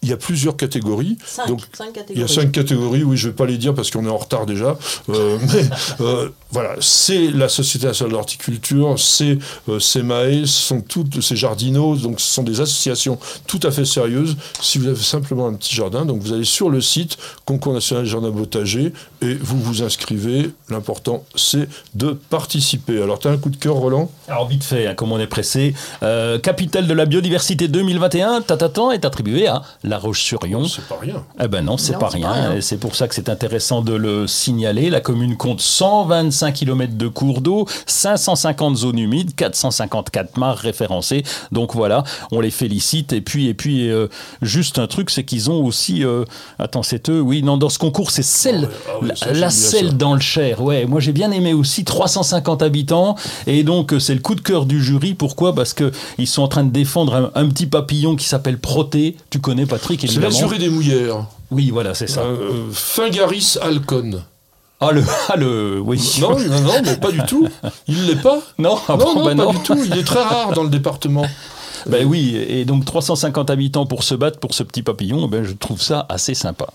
il 0.03 0.09
y 0.09 0.13
a 0.13 0.17
plusieurs 0.17 0.57
catégories. 0.57 1.19
Cinq, 1.27 1.49
Donc, 1.49 1.61
cinq 1.73 1.91
il 1.93 1.97
y 1.97 1.99
a 1.99 2.03
catégories. 2.03 2.35
cinq 2.35 2.53
catégories, 2.53 3.05
oui, 3.05 3.17
je 3.17 3.27
ne 3.27 3.33
vais 3.33 3.37
pas 3.37 3.47
les 3.47 3.59
dire 3.59 3.75
parce 3.75 3.91
qu'on 3.91 4.07
est 4.07 4.11
en 4.11 4.17
retard 4.17 4.47
déjà. 4.47 4.79
Euh, 5.11 5.39
mais 5.53 5.65
euh, 6.01 6.31
voilà, 6.51 6.75
c'est 6.81 7.31
la 7.31 7.49
Société 7.49 7.87
nationale 7.87 8.13
d'horticulture, 8.13 8.99
c'est 8.99 9.39
euh, 9.69 9.79
CEMAE, 9.79 10.47
ce 10.47 10.63
sont 10.63 10.81
toutes 10.81 11.21
ces 11.21 11.37
jardinos, 11.37 12.01
donc 12.01 12.21
ce 12.21 12.33
sont 12.33 12.43
des 12.43 12.61
associations 12.61 13.19
tout 13.47 13.61
à 13.63 13.71
fait 13.71 13.85
sérieuses. 13.85 14.37
Si 14.63 14.79
vous 14.79 14.87
avez 14.89 14.97
simplement 14.97 15.47
un 15.49 15.55
petit 15.55 15.75
jardin, 15.75 16.07
donc 16.07 16.23
vous 16.23 16.33
allez 16.33 16.45
sur 16.45 16.71
le 16.71 16.81
site 16.81 17.19
Concours 17.45 17.75
national 17.75 18.05
des 18.05 18.11
jardins 18.11 18.33
potagers 18.33 18.93
et 19.23 19.35
vous 19.35 19.59
vous 19.61 19.83
inscrivez. 19.83 20.51
L'important, 20.69 21.25
c'est 21.35 21.69
de 21.95 22.11
participer. 22.31 23.03
Alors, 23.03 23.19
tu 23.19 23.29
as 23.29 23.33
un 23.33 23.37
coup 23.37 23.51
de 23.51 23.57
cœur, 23.57 23.75
Roland? 23.77 24.11
Alors 24.29 24.47
vite 24.49 24.65
fait, 24.65 24.87
hein, 24.87 24.95
comme 24.95 25.13
on 25.13 25.19
est 25.19 25.27
pressé, 25.27 25.75
euh, 26.03 26.39
capitale 26.39 26.87
de 26.87 26.95
la 26.95 27.05
biodiversité 27.07 27.69
2021, 27.69 28.43
Tatatan 28.43 28.91
est 28.93 29.05
attribué 29.05 29.47
à 29.49 29.63
La 29.85 29.99
Roche-sur-Yon. 29.99 30.67
C'est 30.69 30.87
pas 30.87 30.99
rien. 31.01 31.25
Eh 31.43 31.49
ben 31.49 31.63
non, 31.65 31.77
c'est 31.77 31.99
pas 31.99 32.09
rien. 32.09 32.27
pas 32.29 32.33
rien. 32.33 32.55
Et 32.57 32.61
c'est 32.61 32.77
pour 32.79 32.95
ça 32.95 33.09
que 33.09 33.15
c'est 33.15 33.29
intéressant 33.29 33.83
de 33.83 33.95
le 33.95 34.27
signaler. 34.27 34.91
La 34.91 35.01
commune 35.01 35.37
compte 35.37 35.61
125 35.61 36.55
km 36.55 36.95
de 36.97 37.09
cours 37.09 37.41
d'eau, 37.41 37.67
550 37.87 38.77
zones 38.77 38.99
humides, 38.99 39.35
454 39.35 40.37
mares 40.37 40.57
référencées. 40.59 41.25
Donc 41.53 41.75
voilà, 41.75 42.05
on 42.33 42.41
les 42.41 42.51
félicite. 42.51 43.13
Et 43.13 43.21
puis, 43.21 43.49
et 43.49 43.55
puis 43.55 43.91
euh, 43.91 44.07
juste 44.43 44.79
un 44.79 44.87
truc, 44.87 45.11
c'est 45.11 45.25
qu'ils 45.25 45.51
ont 45.51 45.65
aussi. 45.65 46.05
euh, 46.05 46.25
attends, 46.59 46.83
c'est 46.83 47.09
eux. 47.11 47.21
Oui, 47.21 47.43
non, 47.43 47.57
dans 47.57 47.69
ce 47.69 47.79
concours, 47.79 48.11
c'est 48.11 48.23
celle, 48.23 48.69
Ah 48.89 48.99
ouais, 49.01 49.09
ça, 49.09 49.10
la 49.33 49.51
selle 49.51 49.96
dans 49.96 50.14
le 50.14 50.20
Cher. 50.20 50.62
Ouais, 50.62 50.87
moi 50.87 51.01
j'ai 51.01 51.12
bien 51.12 51.31
aimé 51.31 51.53
aussi 51.53 51.85
350 51.85 52.62
habitants. 52.62 53.16
Et 53.46 53.62
donc 53.62 53.92
euh, 53.92 53.99
c'est 53.99 54.14
le 54.14 54.20
coup 54.20 54.35
de 54.35 54.40
cœur 54.40 54.66
du 54.66 54.83
jury. 54.83 55.14
Pourquoi? 55.14 55.55
Parce 55.55 55.73
que 55.73 55.92
ils 56.18 56.27
sont 56.27 56.42
en 56.42 56.49
train 56.49 56.64
de 56.64 56.70
défendre 56.70 57.14
un, 57.14 57.31
un 57.35 57.49
petit 57.49 57.66
papillon 57.66 58.16
qui 58.16 58.27
s'appelle 58.27 58.59
Proté. 58.59 59.16
Tu 59.31 59.38
connais 59.40 59.66
Patrick 59.66 60.01
C'est 60.01 60.07
évidemment. 60.07 60.29
l'azuré 60.29 60.59
des 60.59 60.68
mouillères. 60.68 61.27
Oui, 61.51 61.70
voilà, 61.70 61.94
c'est 61.94 62.07
ça. 62.07 62.20
Euh, 62.23 62.68
Fingaris 62.73 63.57
alcon. 63.61 64.23
Ah 64.83 64.92
le, 64.92 65.05
ah 65.29 65.37
le, 65.37 65.79
oui. 65.85 66.01
Non, 66.20 66.38
non, 66.38 66.61
non, 66.61 66.73
mais 66.83 66.96
pas 66.96 67.11
du 67.11 67.20
tout. 67.27 67.46
Il 67.87 68.07
l'est 68.07 68.23
pas? 68.23 68.38
non, 68.59 68.79
ah 68.88 68.96
non, 68.96 68.99
bon, 68.99 69.14
non, 69.14 69.25
bah 69.25 69.35
pas 69.35 69.44
non. 69.44 69.53
du 69.53 69.59
tout. 69.59 69.77
Il 69.85 69.99
est 69.99 70.05
très 70.05 70.23
rare 70.23 70.53
dans 70.53 70.62
le 70.62 70.70
département. 70.70 71.27
Ben 71.87 72.07
oui, 72.07 72.37
et 72.37 72.64
donc 72.64 72.85
350 72.85 73.51
habitants 73.51 73.87
pour 73.87 74.03
se 74.03 74.14
battre 74.14 74.38
pour 74.38 74.55
ce 74.55 74.62
petit 74.62 74.83
papillon, 74.83 75.29
ben 75.29 75.45
je 75.45 75.53
trouve 75.53 75.81
ça 75.81 76.07
assez 76.09 76.35
sympa. 76.35 76.66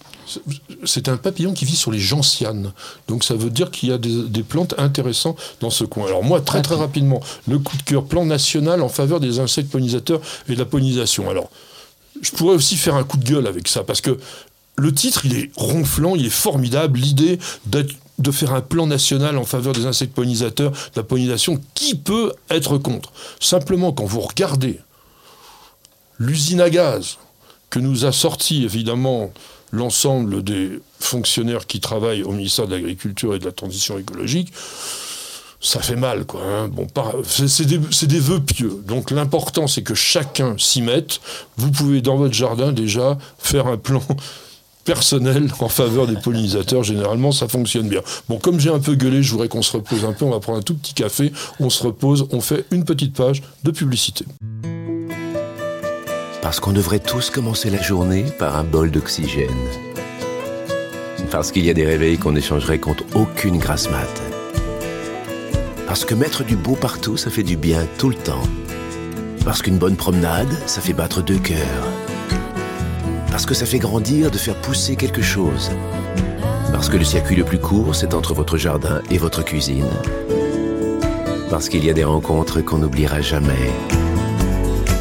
C'est 0.86 1.08
un 1.10 1.18
papillon 1.18 1.54
qui 1.54 1.66
vit 1.66 1.76
sur 1.76 1.92
les 1.92 2.00
gentianes. 2.00 2.74
Donc 3.08 3.24
ça 3.24 3.36
veut 3.36 3.50
dire 3.50 3.72
qu'il 3.72 3.90
y 3.90 3.92
a 3.92 3.98
des, 3.98 4.24
des 4.24 4.44
plantes 4.44 4.74
intéressantes 4.78 5.38
dans 5.62 5.70
ce 5.70 5.84
coin. 5.84 6.08
Alors 6.08 6.24
moi, 6.24 6.42
très 6.42 6.62
très 6.62 6.76
rapidement, 6.76 7.20
le 7.48 7.60
coup 7.60 7.78
de 7.78 7.84
cœur 7.84 8.04
plan 8.06 8.26
national 8.26 8.82
en 8.82 8.90
faveur 8.90 9.20
des 9.20 9.40
insectes 9.40 9.70
pollinisateurs 9.72 10.22
et 10.50 10.54
de 10.54 10.60
la 10.60 10.66
pollinisation. 10.66 11.30
Alors, 11.30 11.50
je 12.22 12.32
pourrais 12.32 12.56
aussi 12.56 12.76
faire 12.76 12.96
un 12.96 13.04
coup 13.04 13.18
de 13.18 13.26
gueule 13.26 13.46
avec 13.48 13.68
ça, 13.68 13.84
parce 13.84 14.02
que 14.02 14.18
le 14.78 14.94
titre, 14.94 15.26
il 15.26 15.38
est 15.38 15.52
ronflant, 15.56 16.16
il 16.16 16.26
est 16.26 16.30
formidable. 16.30 17.00
L'idée 17.00 17.40
d'être- 17.66 17.96
de 18.18 18.32
faire 18.32 18.54
un 18.54 18.62
plan 18.62 18.88
national 18.88 19.38
en 19.38 19.44
faveur 19.44 19.74
des 19.74 19.86
insectes 19.86 20.14
pollinisateurs, 20.14 20.72
de 20.72 20.78
la 20.96 21.04
pollinisation, 21.04 21.60
qui 21.76 21.96
peut 21.96 22.32
être 22.50 22.78
contre? 22.78 23.12
Simplement, 23.42 23.92
quand 23.92 24.06
vous 24.06 24.22
regardez 24.22 24.80
l'usine 26.20 26.62
à 26.62 26.70
gaz 26.70 27.18
que 27.70 27.80
nous 27.80 28.06
a 28.06 28.12
sorti 28.12 28.64
évidemment 28.64 29.32
l'ensemble 29.72 30.44
des 30.44 30.80
fonctionnaires 31.00 31.68
qui 31.68 31.80
travaillent 31.80 32.24
au 32.24 32.32
ministère 32.32 32.68
de 32.68 32.76
l'Agriculture 32.76 33.36
et 33.36 33.40
de 33.40 33.46
la 33.46 33.52
Transition 33.52 33.98
écologique, 33.98 34.54
ça 35.60 35.82
fait 35.82 35.96
mal, 35.96 36.26
quoi. 36.26 36.42
hein. 36.44 36.70
C'est 37.26 37.66
des, 37.66 37.80
des 37.80 38.20
vœux 38.20 38.40
pieux. 38.40 38.82
Donc 38.86 39.12
l'important, 39.12 39.68
c'est 39.68 39.82
que 39.82 39.96
chacun 39.96 40.56
s'y 40.58 40.82
mette. 40.82 41.20
Vous 41.58 41.72
pouvez, 41.72 42.02
dans 42.02 42.18
votre 42.18 42.34
jardin, 42.34 42.72
déjà 42.72 43.18
faire 43.40 43.68
un 43.68 43.78
plan 43.78 44.04
personnel 44.86 45.52
en 45.60 45.70
faveur 45.70 46.06
des 46.06 46.16
pollinisateurs. 46.16 46.84
Généralement, 46.84 47.32
ça 47.32 47.48
fonctionne 47.48 47.90
bien. 47.90 48.02
Bon, 48.30 48.38
comme 48.38 48.60
j'ai 48.60 48.70
un 48.70 48.80
peu 48.80 48.94
gueulé, 48.94 49.24
je 49.24 49.32
voudrais 49.32 49.48
qu'on 49.48 49.64
se 49.64 49.76
repose 49.76 50.06
un 50.06 50.14
peu. 50.14 50.26
On 50.26 50.32
va 50.32 50.40
prendre 50.40 50.60
un 50.60 50.64
tout 50.64 50.76
petit 50.76 50.94
café. 50.94 51.34
On 51.60 51.70
se 51.72 51.84
repose. 51.84 52.28
On 52.32 52.42
fait 52.42 52.66
une 52.72 52.86
petite 52.86 53.16
page 53.16 53.42
de 53.64 53.72
publicité. 53.72 54.26
Parce 56.46 56.60
qu'on 56.60 56.74
devrait 56.74 57.00
tous 57.00 57.32
commencer 57.32 57.72
la 57.72 57.82
journée 57.82 58.24
par 58.38 58.56
un 58.56 58.64
bol 58.64 58.92
d'oxygène. 58.92 59.50
Parce 61.32 61.52
qu'il 61.52 61.66
y 61.66 61.72
a 61.72 61.74
des 61.74 61.88
réveils 61.88 62.20
qu'on 62.20 62.36
échangerait 62.36 62.78
contre 62.78 63.04
aucune 63.16 63.58
grasse 63.58 63.90
mat. 63.90 64.22
Parce 65.88 66.06
que 66.06 66.14
mettre 66.14 66.44
du 66.44 66.56
beau 66.56 66.76
partout, 66.76 67.18
ça 67.18 67.32
fait 67.32 67.42
du 67.42 67.58
bien 67.58 67.88
tout 67.98 68.10
le 68.10 68.16
temps. 68.16 68.44
Parce 69.44 69.64
qu'une 69.64 69.80
bonne 69.80 69.96
promenade, 69.96 70.56
ça 70.68 70.82
fait 70.82 70.94
battre 70.94 71.24
deux 71.24 71.40
cœurs. 71.40 71.88
Parce 73.32 73.48
que 73.48 73.56
ça 73.56 73.66
fait 73.66 73.80
grandir 73.80 74.30
de 74.30 74.38
faire 74.38 74.62
pousser 74.62 74.96
quelque 74.96 75.24
chose. 75.24 75.72
Parce 76.72 76.90
que 76.90 76.98
le 76.98 77.06
circuit 77.06 77.36
le 77.36 77.44
plus 77.44 77.60
court, 77.60 77.96
c'est 77.96 78.14
entre 78.14 78.36
votre 78.36 78.60
jardin 78.60 79.02
et 79.10 79.18
votre 79.18 79.44
cuisine. 79.44 79.90
Parce 81.50 81.70
qu'il 81.70 81.84
y 81.84 81.90
a 81.90 81.94
des 81.94 82.04
rencontres 82.04 82.62
qu'on 82.62 82.78
n'oubliera 82.78 83.20
jamais. 83.20 83.72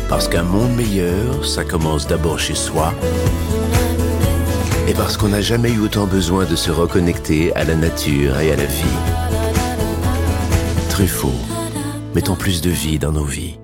Parce 0.09 0.29
qu'un 0.29 0.43
monde 0.43 0.75
meilleur, 0.77 1.45
ça 1.45 1.65
commence 1.65 2.07
d'abord 2.07 2.39
chez 2.39 2.55
soi. 2.55 2.93
Et 4.87 4.93
parce 4.93 5.17
qu'on 5.17 5.29
n'a 5.29 5.41
jamais 5.41 5.71
eu 5.71 5.81
autant 5.81 6.07
besoin 6.07 6.45
de 6.45 6.57
se 6.57 6.71
reconnecter 6.71 7.55
à 7.55 7.65
la 7.65 7.75
nature 7.75 8.39
et 8.39 8.53
à 8.53 8.57
la 8.57 8.67
vie. 8.67 8.99
Truffaut, 10.91 11.33
mettons 12.15 12.37
plus 12.37 12.61
de 12.61 12.71
vie 12.71 12.99
dans 12.99 13.13
nos 13.13 13.25
vies. 13.25 13.59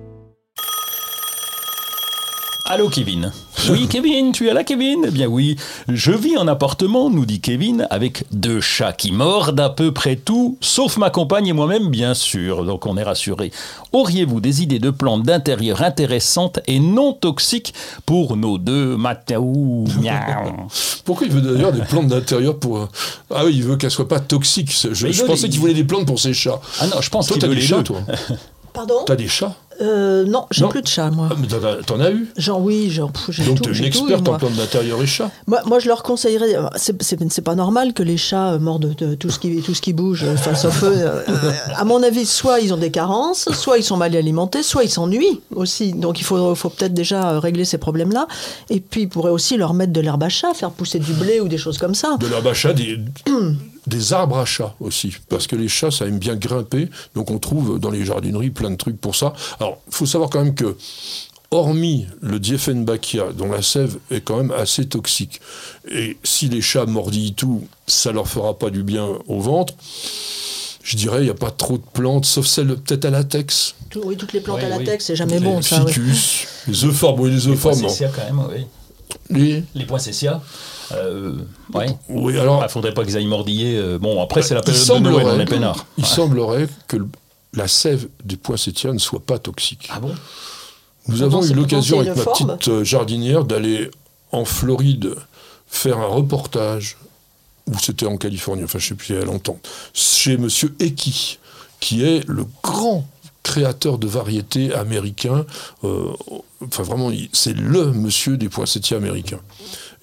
Allô 2.65 2.89
Kevin 2.89 3.31
Oui 3.69 3.87
Kevin, 3.87 4.31
tu 4.31 4.47
es 4.49 4.53
là 4.53 4.63
Kevin? 4.63 5.05
Eh 5.07 5.11
bien 5.11 5.27
oui, 5.27 5.55
je 5.87 6.11
vis 6.11 6.37
en 6.37 6.47
appartement, 6.47 7.09
nous 7.09 7.25
dit 7.25 7.39
Kevin, 7.41 7.85
avec 7.89 8.23
deux 8.31 8.59
chats 8.59 8.93
qui 8.93 9.11
mordent 9.11 9.59
à 9.59 9.69
peu 9.69 9.91
près 9.93 10.15
tout, 10.15 10.57
sauf 10.61 10.97
ma 10.97 11.09
compagne 11.09 11.47
et 11.47 11.53
moi-même 11.53 11.89
bien 11.89 12.13
sûr, 12.13 12.65
donc 12.65 12.85
on 12.85 12.97
est 12.97 13.03
rassuré. 13.03 13.51
Auriez-vous 13.93 14.41
des 14.41 14.63
idées 14.63 14.79
de 14.79 14.89
plantes 14.89 15.23
d'intérieur 15.23 15.81
intéressantes 15.83 16.59
et 16.67 16.79
non 16.79 17.13
toxiques 17.13 17.73
pour 18.05 18.35
nos 18.35 18.57
deux 18.57 18.97
matous 18.97 19.85
Miaou. 20.01 20.55
Pourquoi 21.05 21.27
il 21.27 21.33
veut 21.33 21.41
d'ailleurs 21.41 21.71
des 21.71 21.81
plantes 21.81 22.07
d'intérieur 22.07 22.57
pour. 22.57 22.77
euh, 22.79 22.87
Ah 23.33 23.45
oui, 23.45 23.53
il 23.55 23.63
veut 23.63 23.75
qu'elles 23.77 23.91
soient 23.91 24.07
pas 24.07 24.19
toxiques. 24.19 24.71
Je, 24.71 25.23
pensais 25.25 25.43
des- 25.43 25.49
qu'il 25.49 25.59
voulait 25.59 25.73
des 25.73 25.83
plantes 25.83 26.05
pour 26.07 26.19
ses 26.19 26.33
chats. 26.33 26.59
Ah 26.79 26.87
non, 26.87 27.01
je 27.01 27.09
pense 27.09 27.27
Toi, 27.27 27.35
qu'il 27.35 27.41
t'as 27.41 27.47
veut 27.47 27.55
des 27.55 27.61
les 27.61 27.67
chats, 27.67 27.77
deux. 27.77 27.83
toi 27.83 28.01
Pardon? 28.73 28.95
T'as 29.05 29.15
des 29.17 29.27
chats? 29.27 29.53
Euh, 29.81 30.25
Non, 30.25 30.45
j'ai 30.51 30.67
plus 30.67 30.81
de 30.81 30.87
chat, 30.87 31.09
moi. 31.09 31.27
Ah, 31.31 31.35
mais 31.39 31.47
t'en 31.85 31.99
as- 31.99 32.11
eu? 32.11 32.27
Genre, 32.37 32.61
oui, 32.61 32.87
pff, 33.13 33.29
j'ai 33.29 33.43
Donc 33.43 33.61
t'es 33.61 33.69
une 33.69 33.75
tout 33.75 33.83
experte 33.83 34.27
en 34.29 34.37
plantes 34.37 34.53
d'intérieur 34.55 35.01
et 35.01 35.07
chats. 35.07 35.31
Moi, 35.47 35.59
moi, 35.65 35.79
je 35.79 35.87
leur 35.87 36.03
conseillerais. 36.03 36.55
euh, 36.55 36.67
C'est 36.75 37.41
pas 37.41 37.55
normal 37.55 37.93
que 37.93 38.03
les 38.03 38.17
chats 38.17 38.53
euh, 38.53 38.59
mordent 38.59 38.93
de 38.95 39.15
tout 39.15 39.29
ce 39.29 39.39
qui, 39.39 39.61
tout 39.61 39.73
ce 39.73 39.81
qui 39.81 39.93
bouge. 39.93 40.23
euh, 40.23 40.33
Enfin, 40.33 40.53
sauf 40.55 40.83
eux. 40.83 40.93
euh, 40.93 41.21
euh, 41.27 41.51
à 41.75 41.83
mon 41.83 42.03
avis, 42.03 42.25
soit 42.25 42.59
ils 42.59 42.73
ont 42.73 42.77
des 42.77 42.91
carences, 42.91 43.49
soit 43.53 43.77
ils 43.77 43.83
sont 43.83 43.97
mal 43.97 44.15
alimentés, 44.15 44.63
soit 44.63 44.83
ils 44.83 44.89
s'ennuient 44.89 45.39
aussi. 45.55 45.93
Donc 45.93 46.19
il 46.19 46.23
faut, 46.23 46.53
faut 46.55 46.69
peut-être 46.69 46.93
déjà 46.93 47.31
euh, 47.31 47.39
régler 47.39 47.65
ces 47.65 47.77
problèmes-là. 47.77 48.27
Et 48.69 48.79
puis, 48.79 49.01
il 49.03 49.09
pourrait 49.09 49.31
aussi 49.31 49.57
leur 49.57 49.73
mettre 49.73 49.93
de 49.93 50.01
l'herbe 50.01 50.23
à 50.23 50.29
chat, 50.29 50.53
faire 50.53 50.71
pousser 50.71 50.99
du 50.99 51.13
blé 51.13 51.39
ou 51.39 51.47
des 51.47 51.57
choses 51.57 51.77
comme 51.77 51.95
ça. 51.95 52.17
De 52.19 52.27
l'herbe 52.27 52.47
à 52.47 52.53
chat, 52.53 52.73
des, 52.73 52.97
des 53.87 54.13
arbres 54.13 54.37
à 54.37 54.45
chat 54.45 54.75
aussi. 54.79 55.13
Parce 55.29 55.47
que 55.47 55.55
les 55.55 55.67
chats, 55.67 55.91
ça 55.91 56.05
aime 56.05 56.19
bien 56.19 56.35
grimper. 56.35 56.89
Donc 57.15 57.31
on 57.31 57.39
trouve 57.39 57.79
dans 57.79 57.89
les 57.91 58.05
jardineries 58.05 58.49
plein 58.51 58.69
de 58.71 58.75
trucs 58.75 58.99
pour 58.99 59.15
ça. 59.15 59.33
Alors, 59.59 59.79
il 59.87 59.93
faut 59.93 60.05
savoir 60.05 60.29
quand 60.29 60.43
même 60.43 60.55
que, 60.55 60.75
hormis 61.51 62.05
le 62.21 62.39
Dieffenbachia, 62.39 63.33
dont 63.33 63.49
la 63.51 63.61
sève 63.61 63.97
est 64.09 64.21
quand 64.21 64.37
même 64.37 64.51
assez 64.51 64.85
toxique, 64.85 65.41
et 65.89 66.17
si 66.23 66.47
les 66.47 66.61
chats 66.61 66.85
mordillent 66.85 67.33
tout, 67.33 67.67
ça 67.87 68.11
leur 68.11 68.27
fera 68.27 68.57
pas 68.57 68.69
du 68.69 68.83
bien 68.83 69.07
au 69.27 69.39
ventre. 69.41 69.73
Je 70.83 70.95
dirais, 70.97 71.19
il 71.19 71.25
n'y 71.25 71.29
a 71.29 71.33
pas 71.35 71.51
trop 71.51 71.77
de 71.77 71.83
plantes, 71.93 72.25
sauf 72.25 72.45
celles 72.47 72.75
peut-être 72.75 73.05
à 73.05 73.09
latex. 73.11 73.75
Tout- 73.89 74.01
oui, 74.05 74.17
toutes 74.17 74.33
les 74.33 74.39
plantes 74.41 74.59
Oui, 74.63 74.71
à 74.71 74.77
oui. 74.77 74.83
latex, 74.85 75.05
c'est 75.05 75.15
jamais 75.15 75.39
les 75.39 75.45
bon, 75.45 75.61
ça. 75.61 75.83
oui. 75.83 75.91
ficus, 75.93 76.47
les 76.67 76.85
euphorbes, 76.85 77.19
oui, 77.19 77.29
les 77.29 77.35
Les 77.35 77.47
euphorbes, 77.49 77.75
non. 77.75 77.81
poinsettias 77.81 78.09
quand 78.15 78.23
même, 78.23 78.45
oui. 78.49 78.65
Les- 79.29 79.63
Les 79.75 79.85
poinsettias, 79.85 80.41
euh, 80.95 81.33
ouais. 81.73 81.87
Oui, 82.09 82.37
alors, 82.39 82.61
Ah, 82.63 82.67
faudrait 82.69 82.93
pas 82.93 83.03
qu'ils 83.03 83.17
aillent 83.17 83.25
mordiller. 83.27 83.77
euh, 83.77 83.97
Bon, 83.99 84.21
après, 84.21 84.41
c'est 84.41 84.53
la 84.53 84.61
il 84.61 84.65
période 84.73 85.03
de 85.03 85.09
Noël, 85.09 85.27
on 85.27 85.39
est 85.39 85.45
peinard. 85.45 85.85
Il 85.97 86.03
Ouais. 86.03 86.09
semblerait 86.09 86.67
que 86.87 86.97
le- 86.97 87.07
la 87.53 87.67
sève 87.67 88.07
des 88.23 88.37
poinsettias 88.37 88.93
ne 88.93 88.97
soit 88.99 89.19
pas 89.25 89.37
toxique. 89.39 89.89
Ah 89.91 89.99
bon? 89.99 90.13
Nous 91.07 91.21
avons 91.23 91.43
eu 91.43 91.53
l'occasion 91.53 91.99
avec 91.99 92.15
ma 92.15 92.23
forme? 92.23 92.55
petite 92.57 92.67
euh, 92.69 92.83
jardinière 92.83 93.43
d'aller 93.43 93.89
en 94.31 94.45
Floride 94.45 95.15
faire 95.67 95.97
un 95.97 96.05
reportage, 96.05 96.97
ou 97.67 97.77
c'était 97.79 98.05
en 98.05 98.17
Californie, 98.17 98.63
enfin 98.63 98.79
je 98.79 98.87
sais 98.89 98.95
plus 98.95 99.09
il 99.13 99.15
y 99.19 99.21
a 99.21 99.25
longtemps, 99.25 99.59
chez 99.93 100.37
Monsieur 100.37 100.73
Eki, 100.79 101.39
qui 101.79 102.03
est 102.05 102.27
le 102.27 102.45
grand 102.63 103.07
créateur 103.43 103.97
de 103.97 104.07
variétés 104.07 104.73
américains. 104.73 105.45
euh, 105.83 106.11
enfin 106.63 106.83
vraiment, 106.83 107.09
il- 107.09 107.29
c'est 107.33 107.53
le 107.57 107.91
monsieur 107.91 108.37
des 108.37 108.49
poinsettiers 108.49 108.95
américains. 108.95 109.39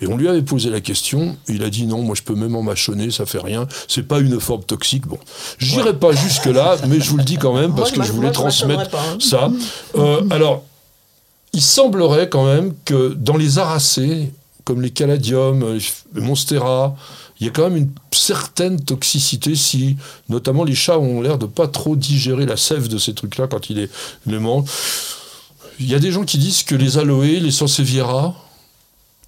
Et 0.01 0.07
on 0.07 0.17
lui 0.17 0.29
avait 0.29 0.43
posé 0.43 0.71
la 0.71 0.81
question, 0.81 1.37
il 1.49 1.65
a 1.65 1.71
dit 1.71 1.87
non, 1.87 2.03
moi 2.03 2.15
je 2.15 2.23
peux 2.23 2.37
même 2.37 2.55
en 2.55 2.63
mâchonner, 2.63 3.11
ça 3.11 3.27
fait 3.27 3.41
rien, 3.41 3.67
c'est 3.89 4.07
pas 4.07 4.21
une 4.21 4.39
forme 4.39 4.63
toxique. 4.63 5.07
Bon, 5.07 5.19
j'irai 5.59 5.95
pas 5.95 6.13
jusque 6.13 6.47
là, 6.47 6.77
mais 6.87 7.01
je 7.01 7.11
vous 7.11 7.17
le 7.17 7.25
dis 7.25 7.37
quand 7.37 7.55
même 7.55 7.75
parce 7.75 7.95
Moi, 7.95 8.05
que 8.05 8.09
je 8.09 8.13
voulais 8.13 8.29
moi, 8.29 8.33
transmettre 8.33 8.91
pas, 8.91 9.03
hein. 9.03 9.19
ça. 9.21 9.51
Euh, 9.97 10.23
alors, 10.31 10.63
il 11.53 11.63
semblerait 11.63 12.29
quand 12.29 12.47
même 12.47 12.75
que 12.85 13.15
dans 13.15 13.37
les 13.37 13.59
aracées, 13.59 14.31
comme 14.65 14.83
les 14.83 14.91
caladiums, 14.91 15.79
les 16.15 16.21
monstera, 16.21 16.95
il 17.41 17.47
y 17.47 17.51
a 17.51 17.53
quand 17.53 17.65
même 17.65 17.77
une 17.77 17.91
certaine 18.13 18.81
toxicité 18.81 19.55
si, 19.55 19.97
notamment, 20.29 20.65
les 20.65 20.75
chats 20.75 20.99
ont 20.99 21.21
l'air 21.21 21.39
de 21.39 21.47
pas 21.47 21.67
trop 21.69 21.97
digérer 21.97 22.47
la 22.47 22.57
sève 22.57 22.89
de 22.89 22.99
ces 22.99 23.15
trucs-là 23.15 23.47
quand 23.49 23.71
ils 23.71 23.77
les, 23.77 23.91
les 24.27 24.39
mangent. 24.39 24.69
Il 25.81 25.89
y 25.89 25.95
a 25.95 26.01
des 26.01 26.11
gens 26.11 26.25
qui 26.25 26.39
disent 26.39 26.65
que 26.65 26.75
les 26.75 26.99
aloés, 26.99 27.39
les 27.41 27.53
sansevieria, 27.53 28.35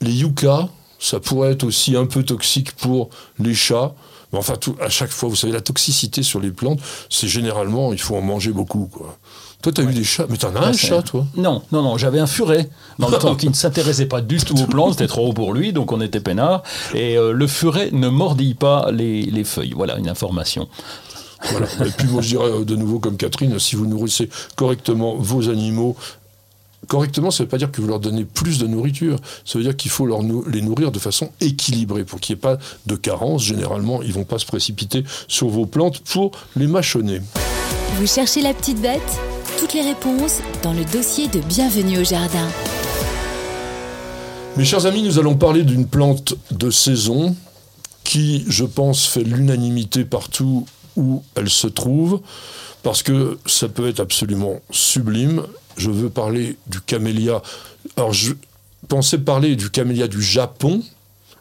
les 0.01 0.13
yuccas, 0.13 0.69
ça 0.99 1.21
pourrait 1.21 1.53
être 1.53 1.65
aussi 1.65 1.97
un 1.97 2.07
peu 2.07 2.23
toxique 2.23 2.73
pour 2.73 3.11
les 3.39 3.55
chats. 3.55 3.95
Mais 4.33 4.39
enfin, 4.39 4.55
tout, 4.57 4.77
à 4.81 4.89
chaque 4.89 5.11
fois, 5.11 5.29
vous 5.29 5.37
savez, 5.37 5.53
la 5.53 5.61
toxicité 5.61 6.23
sur 6.23 6.41
les 6.41 6.53
plantes, 6.53 6.79
c'est 7.09 7.27
généralement, 7.27 7.93
il 7.93 8.01
faut 8.01 8.17
en 8.17 8.23
manger 8.23 8.53
beaucoup. 8.53 8.89
Quoi. 8.93 9.19
Toi, 9.61 9.73
tu 9.73 9.81
as 9.81 9.85
eu 9.85 9.93
des 9.93 10.05
chats, 10.05 10.27
mais 10.31 10.37
t'en 10.37 10.55
as 10.55 10.61
un 10.61 10.73
chat, 10.73 11.03
toi? 11.03 11.27
Non, 11.37 11.63
non, 11.73 11.83
non, 11.83 11.99
j'avais 11.99 12.21
un 12.21 12.27
furet 12.27 12.71
dans 12.99 13.09
le 13.09 13.19
temps 13.19 13.35
qui 13.35 13.49
ne 13.49 13.55
s'intéressait 13.55 14.07
pas 14.07 14.21
du 14.21 14.39
tout 14.39 14.59
aux 14.59 14.67
plantes, 14.67 14.93
c'était 14.93 15.09
trop 15.09 15.29
haut 15.29 15.33
pour 15.33 15.53
lui, 15.53 15.73
donc 15.73 15.93
on 15.93 16.01
était 16.01 16.21
peinard. 16.21 16.63
Et 16.95 17.19
euh, 17.19 17.33
le 17.33 17.47
furet 17.47 17.91
ne 17.93 18.09
mordille 18.09 18.55
pas 18.55 18.91
les, 18.93 19.23
les 19.23 19.45
feuilles. 19.45 19.75
Voilà 19.77 19.99
une 19.99 20.09
information. 20.09 20.69
Voilà. 21.51 21.67
Et 21.87 21.91
puis 21.91 22.07
moi 22.09 22.23
je 22.23 22.29
dirais 22.29 22.51
euh, 22.51 22.65
de 22.65 22.77
nouveau 22.77 22.99
comme 22.99 23.17
Catherine, 23.17 23.59
si 23.59 23.75
vous 23.75 23.87
nourrissez 23.87 24.29
correctement 24.57 25.17
vos 25.17 25.49
animaux, 25.49 25.97
correctement 26.88 27.31
ça 27.31 27.43
ne 27.43 27.47
veut 27.47 27.51
pas 27.51 27.59
dire 27.59 27.71
que 27.71 27.81
vous 27.81 27.87
leur 27.88 28.01
donnez 28.01 28.25
plus 28.25 28.59
de 28.59 28.66
nourriture, 28.66 29.19
ça 29.45 29.59
veut 29.59 29.64
dire 29.64 29.77
qu'il 29.77 29.90
faut 29.90 30.07
leur 30.07 30.23
nou- 30.23 30.45
les 30.51 30.62
nourrir 30.62 30.90
de 30.90 30.99
façon 30.99 31.31
équilibrée 31.40 32.05
pour 32.05 32.21
qu'il 32.21 32.35
n'y 32.35 32.38
ait 32.38 32.40
pas 32.40 32.59
de 32.87 32.97
carence. 32.97 33.43
Généralement, 33.45 34.03
ils 34.03 34.09
ne 34.09 34.14
vont 34.14 34.25
pas 34.25 34.38
se 34.38 34.47
précipiter 34.47 35.05
sur 35.29 35.49
vos 35.49 35.66
plantes 35.66 36.01
pour 36.01 36.33
les 36.57 36.66
mâchonner. 36.66 37.21
Vous 37.97 38.07
cherchez 38.07 38.43
la 38.43 38.55
petite 38.55 38.81
bête? 38.81 39.01
Toutes 39.59 39.75
les 39.75 39.83
réponses 39.83 40.38
dans 40.62 40.73
le 40.73 40.85
dossier 40.87 41.29
de 41.29 41.40
Bienvenue 41.40 41.99
au 41.99 42.05
Jardin. 42.05 42.49
Mes 44.57 44.64
chers 44.64 44.87
amis, 44.87 45.03
nous 45.03 45.19
allons 45.19 45.37
parler 45.37 45.62
d'une 45.62 45.87
plante 45.87 46.35
de 46.51 46.71
saison 46.71 47.37
qui, 48.05 48.45
je 48.49 48.64
pense, 48.64 49.07
fait 49.07 49.23
l'unanimité 49.23 50.05
partout 50.05 50.66
où 50.97 51.23
elle 51.37 51.51
se 51.51 51.66
trouve, 51.66 52.21
parce 52.83 53.03
que 53.03 53.38
ça 53.47 53.69
peut 53.69 53.88
être 53.88 54.01
absolument 54.01 54.61
sublime. 54.71 55.43
Je 55.76 55.90
veux 55.90 56.11
parler 56.11 56.56
du 56.66 56.80
camélia. 56.80 57.42
Alors, 57.96 58.12
je 58.12 58.33
pensais 58.88 59.18
parler 59.18 59.56
du 59.56 59.70
camélia 59.70 60.09
du 60.09 60.22
Japon, 60.22 60.83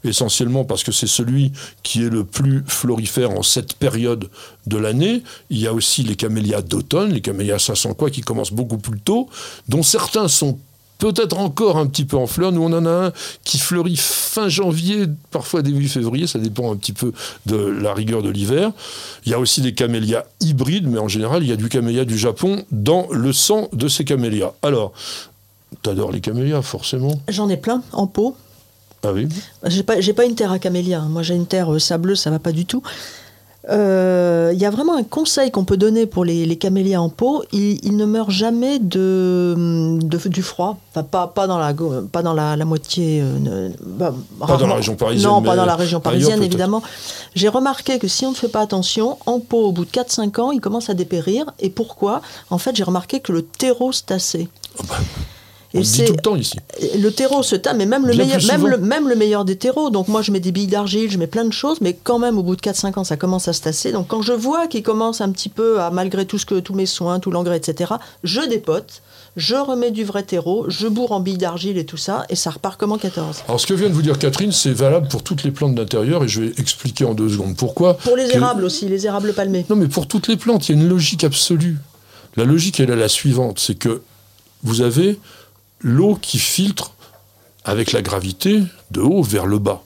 essentiellement 0.03 0.65
parce 0.65 0.83
que 0.83 0.91
c'est 0.91 1.07
celui 1.07 1.51
qui 1.83 2.03
est 2.05 2.09
le 2.09 2.23
plus 2.23 2.63
florifère 2.67 3.31
en 3.31 3.43
cette 3.43 3.73
période 3.73 4.29
de 4.65 4.77
l'année. 4.77 5.23
Il 5.49 5.59
y 5.59 5.67
a 5.67 5.73
aussi 5.73 6.03
les 6.03 6.15
camélias 6.15 6.61
d'automne, 6.61 7.11
les 7.11 7.21
camélias 7.21 7.59
500 7.59 7.93
quoi, 7.95 8.09
qui 8.09 8.21
commencent 8.21 8.53
beaucoup 8.53 8.77
plus 8.77 8.99
tôt, 8.99 9.29
dont 9.67 9.83
certains 9.83 10.27
sont 10.27 10.59
peut-être 10.99 11.39
encore 11.39 11.77
un 11.77 11.87
petit 11.87 12.05
peu 12.05 12.17
en 12.17 12.27
fleurs. 12.27 12.51
Nous, 12.51 12.61
on 12.61 12.71
en 12.71 12.85
a 12.85 13.07
un 13.07 13.11
qui 13.43 13.57
fleurit 13.57 13.95
fin 13.97 14.47
janvier, 14.47 15.07
parfois 15.31 15.63
début 15.63 15.87
février, 15.87 16.27
ça 16.27 16.37
dépend 16.37 16.71
un 16.71 16.75
petit 16.75 16.93
peu 16.93 17.11
de 17.47 17.55
la 17.55 17.93
rigueur 17.95 18.21
de 18.21 18.29
l'hiver. 18.29 18.71
Il 19.25 19.31
y 19.31 19.33
a 19.33 19.39
aussi 19.39 19.61
des 19.61 19.73
camélias 19.73 20.25
hybrides, 20.41 20.87
mais 20.87 20.99
en 20.99 21.07
général, 21.07 21.41
il 21.41 21.49
y 21.49 21.51
a 21.51 21.55
du 21.55 21.69
camélia 21.69 22.05
du 22.05 22.17
Japon 22.17 22.63
dans 22.71 23.07
le 23.11 23.33
sang 23.33 23.69
de 23.73 23.87
ces 23.87 24.05
camélias. 24.05 24.51
Alors, 24.61 24.91
t'adores 25.81 26.11
les 26.11 26.21
camélias, 26.21 26.61
forcément? 26.61 27.19
J'en 27.27 27.49
ai 27.49 27.57
plein 27.57 27.81
en 27.93 28.05
pot. 28.05 28.35
Ah 29.03 29.13
oui? 29.13 29.29
J'ai 29.65 29.83
pas, 29.83 29.95
pas 30.15 30.25
une 30.25 30.35
terre 30.35 30.51
à 30.51 30.59
camélia. 30.59 30.99
hein. 31.01 31.07
Moi, 31.09 31.23
j'ai 31.23 31.33
une 31.33 31.47
terre 31.47 31.73
euh, 31.73 31.79
sableuse, 31.79 32.19
ça 32.19 32.29
va 32.29 32.39
pas 32.39 32.51
du 32.51 32.65
tout. 32.65 32.83
Euh, 33.69 34.51
Il 34.53 34.59
y 34.59 34.65
a 34.65 34.69
vraiment 34.71 34.95
un 34.95 35.03
conseil 35.03 35.51
qu'on 35.51 35.63
peut 35.63 35.77
donner 35.77 36.05
pour 36.05 36.25
les, 36.25 36.45
les 36.45 36.55
camélias 36.57 36.99
en 37.01 37.09
pot. 37.09 37.43
Ils, 37.51 37.79
ils 37.85 37.95
ne 37.95 38.05
meurent 38.05 38.31
jamais 38.31 38.79
de, 38.79 39.97
de- 40.01 40.27
du 40.29 40.41
froid. 40.41 40.77
Enfin, 40.91 41.03
pas, 41.03 41.27
pas 41.27 41.45
dans 41.47 41.57
la, 41.59 41.73
pas 42.11 42.21
dans 42.23 42.33
la, 42.33 42.55
la 42.55 42.65
moitié. 42.65 43.21
euh, 43.23 43.69
bah, 43.85 44.13
Pas 44.39 44.57
dans 44.57 44.67
la 44.67 44.75
région 44.75 44.95
parisienne, 44.95 45.31
Non, 45.31 45.41
pas 45.41 45.55
dans 45.55 45.65
la 45.65 45.75
région 45.75 45.99
parisienne, 45.99 46.39
évidemment. 46.43 46.81
J'ai 47.35 47.47
remarqué 47.49 47.99
que 47.99 48.07
si 48.07 48.25
on 48.25 48.31
ne 48.31 48.35
fait 48.35 48.47
pas 48.49 48.61
attention, 48.61 49.17
en 49.25 49.39
pot, 49.39 49.67
au 49.67 49.71
bout 49.71 49.85
de 49.85 49.91
4-5 49.91 50.39
ans, 50.41 50.51
ils 50.51 50.61
commencent 50.61 50.89
à 50.89 50.93
dépérir. 50.95 51.45
Et 51.59 51.69
pourquoi? 51.69 52.21
En 52.49 52.57
fait, 52.57 52.75
j'ai 52.75 52.83
remarqué 52.83 53.19
que 53.19 53.31
le 53.31 53.43
terreau 53.43 53.91
se 53.91 54.01
tassait. 54.03 54.47
On 55.73 55.79
le 55.79 55.83
dit 55.83 56.03
tout 56.05 56.13
le 56.13 56.19
temps 56.19 56.35
ici. 56.35 56.57
Le 56.97 57.09
terreau 57.11 57.43
se 57.43 57.55
tasse, 57.55 57.75
mais 57.77 57.85
même 57.85 58.05
le, 58.07 58.13
Bien 58.13 58.25
meilleur, 58.25 58.41
même, 58.47 58.67
le, 58.67 58.77
même 58.79 59.07
le 59.07 59.15
meilleur 59.15 59.45
des 59.45 59.55
terreaux. 59.55 59.91
Donc 59.91 60.07
moi, 60.07 60.21
je 60.23 60.31
mets 60.31 60.39
des 60.39 60.51
billes 60.51 60.65
d'argile, 60.67 61.11
je 61.11 61.17
mets 61.19 61.27
plein 61.27 61.45
de 61.45 61.53
choses, 61.53 61.79
mais 61.81 61.93
quand 61.93 62.17
même, 62.17 62.39
au 62.39 62.43
bout 62.43 62.55
de 62.55 62.61
4-5 62.61 62.97
ans, 62.99 63.03
ça 63.03 63.17
commence 63.17 63.47
à 63.47 63.53
se 63.53 63.61
tasser. 63.61 63.91
Donc 63.91 64.07
quand 64.07 64.23
je 64.23 64.33
vois 64.33 64.65
qu'il 64.67 64.81
commence 64.81 65.21
un 65.21 65.31
petit 65.31 65.49
peu 65.49 65.79
à, 65.79 65.91
malgré 65.91 66.25
tout 66.25 66.39
ce 66.39 66.45
que, 66.47 66.59
tous 66.59 66.73
mes 66.73 66.87
soins, 66.87 67.19
tout 67.19 67.29
l'engrais, 67.29 67.57
etc., 67.57 67.93
je 68.23 68.41
dépote, 68.41 69.03
je 69.37 69.55
remets 69.55 69.91
du 69.91 70.03
vrai 70.03 70.23
terreau, 70.23 70.65
je 70.69 70.87
bourre 70.87 71.11
en 71.11 71.19
billes 71.19 71.37
d'argile 71.37 71.77
et 71.77 71.85
tout 71.85 71.97
ça, 71.97 72.25
et 72.29 72.35
ça 72.35 72.49
repart 72.49 72.79
comme 72.79 72.91
en 72.91 72.97
14. 72.97 73.43
Alors, 73.47 73.59
ce 73.59 73.67
que 73.67 73.75
vient 73.75 73.89
de 73.89 73.93
vous 73.93 74.01
dire 74.01 74.17
Catherine, 74.17 74.51
c'est 74.51 74.73
valable 74.73 75.07
pour 75.07 75.21
toutes 75.21 75.43
les 75.43 75.51
plantes 75.51 75.75
d'intérieur, 75.75 76.23
et 76.23 76.27
je 76.27 76.41
vais 76.41 76.51
expliquer 76.57 77.05
en 77.05 77.13
deux 77.13 77.29
secondes 77.29 77.55
pourquoi. 77.55 77.93
Pour 77.97 78.15
les 78.17 78.27
Que- 78.27 78.35
érables 78.37 78.63
aussi, 78.63 78.87
les 78.89 79.05
érables 79.05 79.33
palmés. 79.33 79.67
Non, 79.69 79.75
mais 79.75 79.87
pour 79.87 80.07
toutes 80.07 80.27
les 80.27 80.35
plantes, 80.35 80.67
il 80.67 80.75
y 80.75 80.79
a 80.79 80.81
une 80.81 80.89
logique 80.89 81.23
absolue. 81.23 81.77
La 82.37 82.43
logique, 82.45 82.79
elle 82.79 82.89
est 82.89 82.95
la 82.95 83.07
suivante 83.07 83.59
c'est 83.59 83.75
que 83.75 84.01
vous 84.63 84.81
avez 84.81 85.19
l'eau 85.81 86.17
qui 86.21 86.39
filtre 86.39 86.91
avec 87.63 87.91
la 87.91 88.01
gravité 88.01 88.61
de 88.91 89.01
haut 89.01 89.23
vers 89.23 89.45
le 89.45 89.59
bas. 89.59 89.83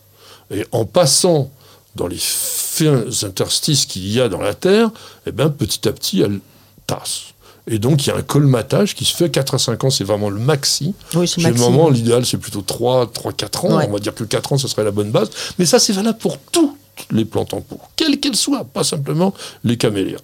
Et 0.51 0.65
en 0.71 0.85
passant 0.85 1.51
dans 1.95 2.07
les 2.07 2.19
fins 2.19 3.03
interstices 3.23 3.85
qu'il 3.85 4.07
y 4.11 4.19
a 4.19 4.29
dans 4.29 4.41
la 4.41 4.53
Terre, 4.53 4.89
eh 5.25 5.31
ben, 5.31 5.49
petit 5.49 5.87
à 5.87 5.91
petit, 5.91 6.21
elle 6.21 6.39
tasse. 6.87 7.21
Et 7.67 7.79
donc, 7.79 8.05
il 8.05 8.09
y 8.09 8.11
a 8.11 8.17
un 8.17 8.21
colmatage 8.21 8.93
qui 8.93 9.05
se 9.05 9.15
fait 9.15 9.29
4 9.29 9.55
à 9.55 9.57
5 9.57 9.83
ans, 9.85 9.89
c'est 9.89 10.03
vraiment 10.03 10.29
le 10.29 10.39
maxi. 10.39 10.93
Oui, 11.15 11.27
Chez 11.27 11.41
le 11.41 11.49
maxi. 11.49 11.61
moment, 11.63 11.89
l'idéal, 11.89 12.25
c'est 12.25 12.37
plutôt 12.37 12.61
3, 12.61 13.11
3, 13.11 13.31
4 13.31 13.65
ans. 13.65 13.77
Ouais. 13.77 13.85
On 13.87 13.93
va 13.93 13.99
dire 13.99 14.13
que 14.13 14.23
4 14.25 14.53
ans, 14.53 14.57
ce 14.57 14.67
serait 14.67 14.83
la 14.83 14.91
bonne 14.91 15.11
base. 15.11 15.29
Mais 15.57 15.65
ça, 15.65 15.79
c'est 15.79 15.93
valable 15.93 16.17
pour 16.17 16.37
toutes 16.39 16.75
les 17.11 17.25
plantes 17.25 17.53
en 17.53 17.61
pot, 17.61 17.79
quelles 17.95 18.19
qu'elles 18.19 18.35
soient, 18.35 18.65
pas 18.65 18.83
simplement 18.83 19.33
les 19.63 19.77
camélias. 19.77 20.19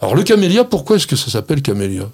Alors, 0.00 0.14
le 0.14 0.22
camélia, 0.22 0.64
pourquoi 0.64 0.96
est-ce 0.96 1.06
que 1.06 1.16
ça 1.16 1.30
s'appelle 1.30 1.60
camélia? 1.60 2.08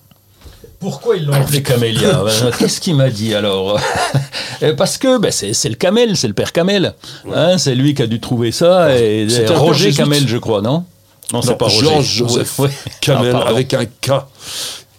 Pourquoi 0.84 1.16
ils 1.16 1.24
l'ont 1.24 1.32
appelé 1.32 1.62
camélia 1.62 2.22
Ben, 2.24 2.50
Qu'est-ce 2.58 2.78
qu'il 2.78 2.94
m'a 2.94 3.08
dit 3.08 3.34
alors 3.34 3.80
Eh, 4.60 4.74
Parce 4.74 4.98
que 4.98 5.16
ben, 5.16 5.32
c'est 5.32 5.68
le 5.70 5.76
camel, 5.76 6.14
c'est 6.14 6.28
le 6.28 6.34
père 6.34 6.52
Camel. 6.52 6.94
Hein, 7.32 7.56
c'est 7.56 7.74
lui 7.74 7.94
qui 7.94 8.02
a 8.02 8.06
dû 8.06 8.20
trouver 8.20 8.52
ça. 8.52 8.94
Et, 8.94 9.26
Roger. 9.48 9.94
Camel, 9.94 10.28
je 10.28 10.36
crois, 10.36 10.60
non? 10.60 10.84
Non, 11.32 11.40
c'est 11.40 11.56
pas 11.56 11.68
Roger. 11.68 11.86
Georges 11.86 12.14
Joseph 12.16 12.58
Ouais. 12.58 12.70
Camel, 13.00 13.34
Ah, 13.46 13.48
avec 13.48 13.72
un 13.72 13.86
K, 13.86 14.10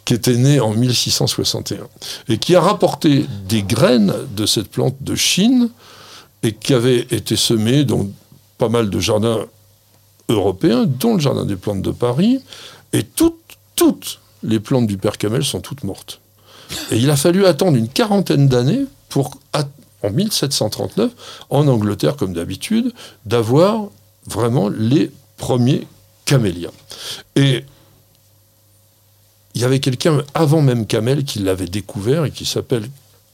qui 0.06 0.16
était 0.16 0.36
né 0.38 0.60
en 0.60 0.72
1661, 0.72 1.78
et 2.30 2.40
qui 2.40 2.56
a 2.56 2.62
rapporté 2.62 3.28
des 3.48 3.62
graines 3.62 4.14
de 4.36 4.48
cette 4.48 4.70
plante 4.70 4.96
de 5.02 5.14
Chine, 5.14 5.70
et 6.42 6.54
qui 6.54 6.74
avait 6.74 7.02
été 7.12 7.36
semée 7.36 7.84
dans 7.84 8.08
pas 8.58 8.70
mal 8.70 8.90
de 8.90 9.00
jardins 9.00 9.46
européens, 10.30 10.86
dont 10.88 11.14
le 11.14 11.20
jardin 11.20 11.46
des 11.46 11.58
plantes 11.58 11.84
de 11.84 11.92
Paris, 11.92 12.40
et 12.92 13.04
toutes, 13.04 13.36
toutes 13.76 14.20
les 14.46 14.60
plantes 14.60 14.88
du 14.88 14.98
père 14.98 15.18
Camel 15.18 15.44
sont 15.44 15.60
toutes 15.60 15.84
mortes. 15.84 16.22
Et 16.92 16.98
il 16.98 17.10
a 17.10 17.16
fallu 17.16 17.46
attendre 17.46 17.78
une 17.78 17.90
quarantaine 17.90 18.48
d'années 18.48 18.86
pour, 19.10 19.40
en 20.04 20.10
1739, 20.10 21.12
en 21.50 21.68
Angleterre 21.68 22.16
comme 22.16 22.34
d'habitude, 22.34 22.94
d'avoir 23.26 23.88
vraiment 24.28 24.70
les 24.70 25.12
premiers 25.38 25.88
camélias. 26.26 26.72
Et 27.36 27.66
il 29.54 29.62
y 29.62 29.64
avait 29.64 29.80
quelqu'un 29.80 30.22
avant 30.34 30.62
même 30.62 30.86
Camel 30.86 31.24
qui 31.24 31.40
l'avait 31.40 31.68
découvert 31.68 32.26
et 32.26 32.32
qui 32.32 32.46
s'appelle 32.46 32.90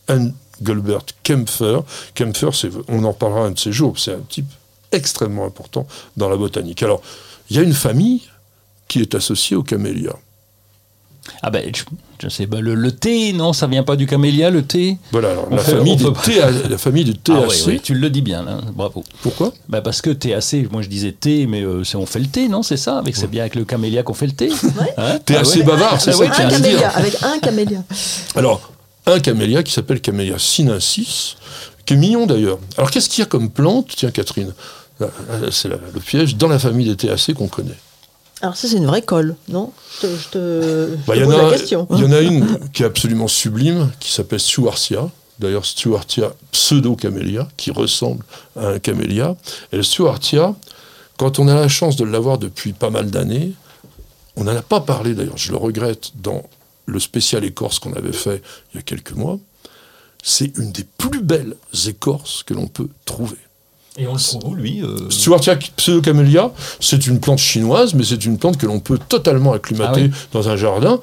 Engelbert 0.08 1.06
Kempfer. 1.24 1.80
Kempfer, 2.14 2.50
on 2.88 3.04
en 3.04 3.14
parlera 3.14 3.46
un 3.46 3.52
de 3.52 3.60
ces 3.60 3.72
jours, 3.72 3.98
c'est 3.98 4.14
un 4.14 4.22
type 4.30 4.52
extrêmement 4.92 5.46
important 5.46 5.88
dans 6.18 6.30
la 6.30 6.38
botanique. 6.38 6.84
Alors, 6.84 7.02
il 7.50 7.56
y 7.56 7.60
a 7.60 7.64
une 7.64 7.74
famille 7.74 8.24
qui 8.88 9.02
est 9.02 9.16
associée 9.16 9.56
aux 9.56 9.64
camélias. 9.64 10.18
Ah 11.44 11.52
ben, 11.52 11.72
je, 11.76 11.84
je 12.24 12.30
sais 12.30 12.48
pas, 12.48 12.62
le, 12.62 12.74
le 12.74 12.92
thé, 12.92 13.32
non, 13.32 13.54
ça 13.54 13.68
vient 13.68 13.84
pas 13.84 13.96
du 13.96 14.08
camélia, 14.08 14.50
le 14.50 14.64
thé 14.64 14.98
Voilà, 15.12 15.32
alors, 15.32 15.50
la, 15.52 15.60
fait- 15.60 15.74
famille 15.74 15.96
peut- 15.98 16.12
THC, 16.12 16.70
la 16.70 16.78
famille 16.80 17.06
des 17.06 17.14
THC. 17.14 17.32
Ah 17.36 17.46
oui, 17.48 17.56
oui, 17.68 17.80
tu 17.84 17.94
le 17.94 18.10
dis 18.10 18.22
bien, 18.24 18.44
là, 18.44 18.60
bravo. 18.74 19.04
Pourquoi? 19.22 19.54
Bah 19.70 19.82
parce 19.82 20.02
que 20.02 20.10
THC, 20.10 20.68
moi 20.72 20.82
je 20.82 20.88
disais 20.88 21.12
thé, 21.12 21.46
mais 21.46 21.62
euh, 21.62 21.84
c'est 21.84 21.96
on 21.98 22.08
fait 22.08 22.20
le 22.20 22.26
thé, 22.26 22.48
non 22.48 22.64
C'est 22.64 22.76
ça? 22.78 22.98
Avec 22.98 23.16
C'est 23.16 23.28
bien 23.30 23.42
avec 23.42 23.54
le 23.56 23.66
camélia 23.66 24.02
qu'on 24.02 24.16
fait 24.16 24.26
le 24.26 24.32
thé 24.34 24.50
Hein? 24.98 25.20
T'es 25.24 25.36
Ah 25.36 25.42
assez 25.42 25.60
ouais 25.60 25.66
bavard, 25.66 26.02
c'est 26.02 26.10
Ah 26.10 26.14
ça 26.14 26.20
oui, 26.20 26.30
que 26.30 26.42
un 26.42 26.50
camélia, 26.50 26.90
avec 26.90 27.16
un 27.22 27.40
camélia. 27.40 27.84
Alors, 28.36 28.72
un 29.06 29.20
camélia 29.20 29.62
qui 29.62 29.72
s'appelle 29.74 30.02
Camélia 30.02 30.40
sinensis, 30.40 31.36
qui 31.86 31.94
est 31.94 31.98
mignon 31.98 32.26
d'ailleurs. 32.26 32.58
Alors, 32.78 32.90
qu'est-ce 32.90 33.10
qu'il 33.10 33.20
y 33.20 33.24
a 33.24 33.28
comme 33.28 33.50
plante? 33.52 33.90
Tiens, 33.96 34.10
Catherine, 34.12 34.54
là, 35.00 35.08
là, 35.40 35.48
c'est 35.52 35.68
le 35.70 35.78
piège, 36.04 36.36
dans 36.36 36.48
la 36.48 36.58
famille 36.60 36.88
des 36.88 36.96
THC 36.96 37.34
qu'on 37.36 37.48
connaît. 37.48 37.78
Alors 38.42 38.56
ça, 38.56 38.68
c'est 38.68 38.78
une 38.78 38.86
vraie 38.88 39.02
colle, 39.04 39.36
non? 39.50 39.72
Je 40.02 40.08
te, 40.08 40.16
je 40.18 40.28
te- 40.30 40.90
je 40.92 41.06
Bah, 41.08 41.14
te 41.14 41.20
Il 41.20 41.22
y, 41.22 41.24
en 41.24 41.28
pose 41.28 41.36
a- 41.40 41.44
la 41.44 41.58
question. 41.58 41.88
il 41.92 42.00
y 42.00 42.04
en 42.06 42.12
a 42.12 42.22
une 42.22 42.70
qui 42.74 42.84
est 42.84 42.86
absolument 42.86 43.28
sublime, 43.28 43.92
qui 44.00 44.12
s'appelle 44.12 44.40
Stuartia. 44.40 45.10
D'ailleurs, 45.40 45.66
Stuartia 45.66 46.34
pseudo-camélia, 46.52 47.48
qui 47.58 47.72
ressemble 47.72 48.24
à 48.56 48.68
un 48.70 48.80
camélia. 48.80 49.36
Et 49.72 49.78
le 49.78 49.84
Stuartia, 49.84 50.56
quand 51.18 51.40
on 51.40 51.48
a 51.48 51.56
la 51.56 51.68
chance 51.68 51.96
de 51.96 52.04
l'avoir 52.04 52.38
depuis 52.38 52.74
pas 52.74 52.90
mal 52.90 53.10
d'années, 53.12 53.54
on 54.36 54.44
n'en 54.46 54.56
a 54.56 54.62
pas 54.62 54.82
parlé 54.82 55.14
d'ailleurs, 55.14 55.38
je 55.38 55.52
le 55.52 55.58
regrette, 55.58 56.12
dans 56.16 56.44
le 56.86 57.00
spécial 57.00 57.44
écorce 57.44 57.80
qu'on 57.80 57.94
avait 57.94 58.12
fait 58.14 58.42
il 58.74 58.78
y 58.78 58.80
a 58.80 58.82
quelques 58.84 59.12
mois. 59.14 59.38
C'est 60.24 60.56
une 60.58 60.72
des 60.72 60.84
plus 60.98 61.22
belles 61.22 61.56
écorces 61.88 62.44
que 62.44 62.54
l'on 62.54 62.68
peut 62.68 62.88
trouver. 63.06 63.38
Et 63.98 64.08
on 64.08 64.14
le 64.14 64.20
trouve 64.20 64.46
où, 64.46 64.56
lui 64.56 64.82
euh, 64.84 65.10
Stuartia 65.10 65.58
pseudocamellia, 65.58 66.52
c'est 66.80 67.08
une 67.08 67.20
plante 67.20 67.40
chinoise, 67.40 67.94
mais 67.94 68.04
c'est 68.04 68.24
une 68.26 68.38
plante 68.38 68.58
que 68.58 68.66
l'on 68.66 68.80
peut 68.80 68.98
totalement 68.98 69.52
acclimater 69.54 70.04
Ah 70.06 70.16
oui. 70.16 70.28
dans 70.32 70.50
un 70.50 70.56
jardin, 70.56 71.00